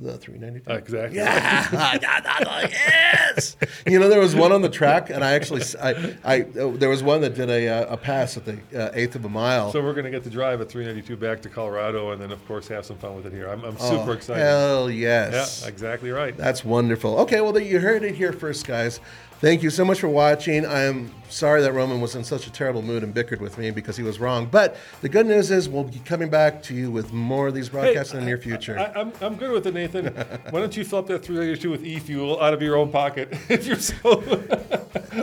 The 0.00 0.16
392. 0.16 0.70
Uh, 0.70 0.74
exactly. 0.76 1.16
yes. 2.70 3.56
You 3.86 3.98
know, 3.98 4.08
there 4.08 4.20
was 4.20 4.34
one 4.36 4.52
on 4.52 4.62
the 4.62 4.68
track, 4.68 5.10
and 5.10 5.24
I 5.24 5.32
actually, 5.32 5.62
I, 5.82 6.14
I, 6.24 6.46
oh, 6.58 6.76
there 6.76 6.88
was 6.88 7.02
one 7.02 7.20
that 7.22 7.34
did 7.34 7.50
a, 7.50 7.68
uh, 7.68 7.94
a 7.94 7.96
pass 7.96 8.36
at 8.36 8.44
the 8.44 8.58
uh, 8.76 8.90
eighth 8.94 9.14
of 9.16 9.24
a 9.24 9.28
mile. 9.28 9.72
So 9.72 9.82
we're 9.82 9.92
going 9.94 10.04
to 10.04 10.10
get 10.10 10.22
to 10.24 10.30
drive 10.30 10.60
at 10.60 10.68
392 10.68 11.16
back 11.16 11.42
to 11.42 11.48
Colorado, 11.48 12.12
and 12.12 12.20
then 12.22 12.30
of 12.32 12.46
course 12.46 12.68
have 12.68 12.84
some 12.86 12.96
fun 12.98 13.16
with 13.16 13.26
it 13.26 13.32
here. 13.32 13.48
I'm, 13.48 13.64
I'm 13.64 13.76
Oh, 13.80 13.98
super 13.98 14.12
excited. 14.12 14.42
Hell 14.42 14.90
yes. 14.90 15.62
Yeah, 15.62 15.68
exactly 15.68 16.10
right. 16.10 16.36
That's 16.36 16.64
wonderful. 16.64 17.18
Okay, 17.20 17.40
well, 17.40 17.58
you 17.58 17.80
heard 17.80 18.02
it 18.04 18.14
here 18.14 18.32
first, 18.32 18.66
guys. 18.66 19.00
Thank 19.40 19.62
you 19.62 19.70
so 19.70 19.84
much 19.84 20.00
for 20.00 20.08
watching. 20.08 20.66
I 20.66 20.82
am 20.82 21.12
sorry 21.28 21.62
that 21.62 21.72
Roman 21.72 22.00
was 22.00 22.16
in 22.16 22.24
such 22.24 22.48
a 22.48 22.50
terrible 22.50 22.82
mood 22.82 23.04
and 23.04 23.14
bickered 23.14 23.40
with 23.40 23.56
me 23.56 23.70
because 23.70 23.96
he 23.96 24.02
was 24.02 24.18
wrong. 24.18 24.46
But 24.46 24.76
the 25.00 25.08
good 25.08 25.26
news 25.26 25.52
is 25.52 25.68
we'll 25.68 25.84
be 25.84 26.00
coming 26.00 26.28
back 26.28 26.60
to 26.64 26.74
you 26.74 26.90
with 26.90 27.12
more 27.12 27.46
of 27.46 27.54
these 27.54 27.68
broadcasts 27.68 28.12
in 28.14 28.18
the 28.20 28.26
near 28.26 28.38
future. 28.38 28.76
I, 28.76 29.00
I'm, 29.00 29.12
I'm 29.20 29.36
good 29.36 29.52
with 29.52 29.64
it, 29.68 29.74
Nathan. 29.74 30.06
Why 30.50 30.58
don't 30.58 30.76
you 30.76 30.82
fill 30.82 30.98
up 30.98 31.06
that 31.06 31.24
392 31.24 31.70
with 31.70 31.84
e-fuel 31.84 32.40
out 32.40 32.52
of 32.52 32.60
your 32.62 32.76
own 32.76 32.90
pocket? 32.90 33.28
if 33.48 33.64
you're 33.64 33.76
so 33.76 34.24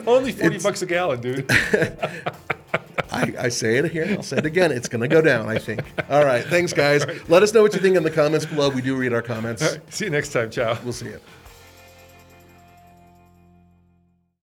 only 0.07 0.31
40 0.31 0.59
bucks 0.59 0.81
a 0.81 0.85
gallon, 0.85 1.19
dude. 1.19 1.51
I, 3.11 3.33
I 3.37 3.49
say 3.49 3.77
it 3.79 3.91
here. 3.91 4.07
I'll 4.11 4.23
say 4.23 4.37
it 4.37 4.45
again. 4.45 4.71
It's 4.71 4.87
going 4.87 5.01
to 5.01 5.09
go 5.09 5.21
down, 5.21 5.49
I 5.49 5.57
think. 5.57 5.81
All 6.09 6.23
right. 6.23 6.45
Thanks, 6.45 6.71
guys. 6.71 7.05
Let 7.29 7.43
us 7.43 7.53
know 7.53 7.61
what 7.63 7.73
you 7.73 7.81
think 7.81 7.97
in 7.97 8.03
the 8.03 8.11
comments 8.11 8.45
below. 8.45 8.69
We 8.69 8.81
do 8.81 8.95
read 8.95 9.11
our 9.11 9.21
comments. 9.21 9.77
See 9.89 10.05
you 10.05 10.11
next 10.11 10.29
time. 10.29 10.51
Ciao. 10.51 10.77
We'll 10.85 10.93
see 10.93 11.07
you. 11.07 11.19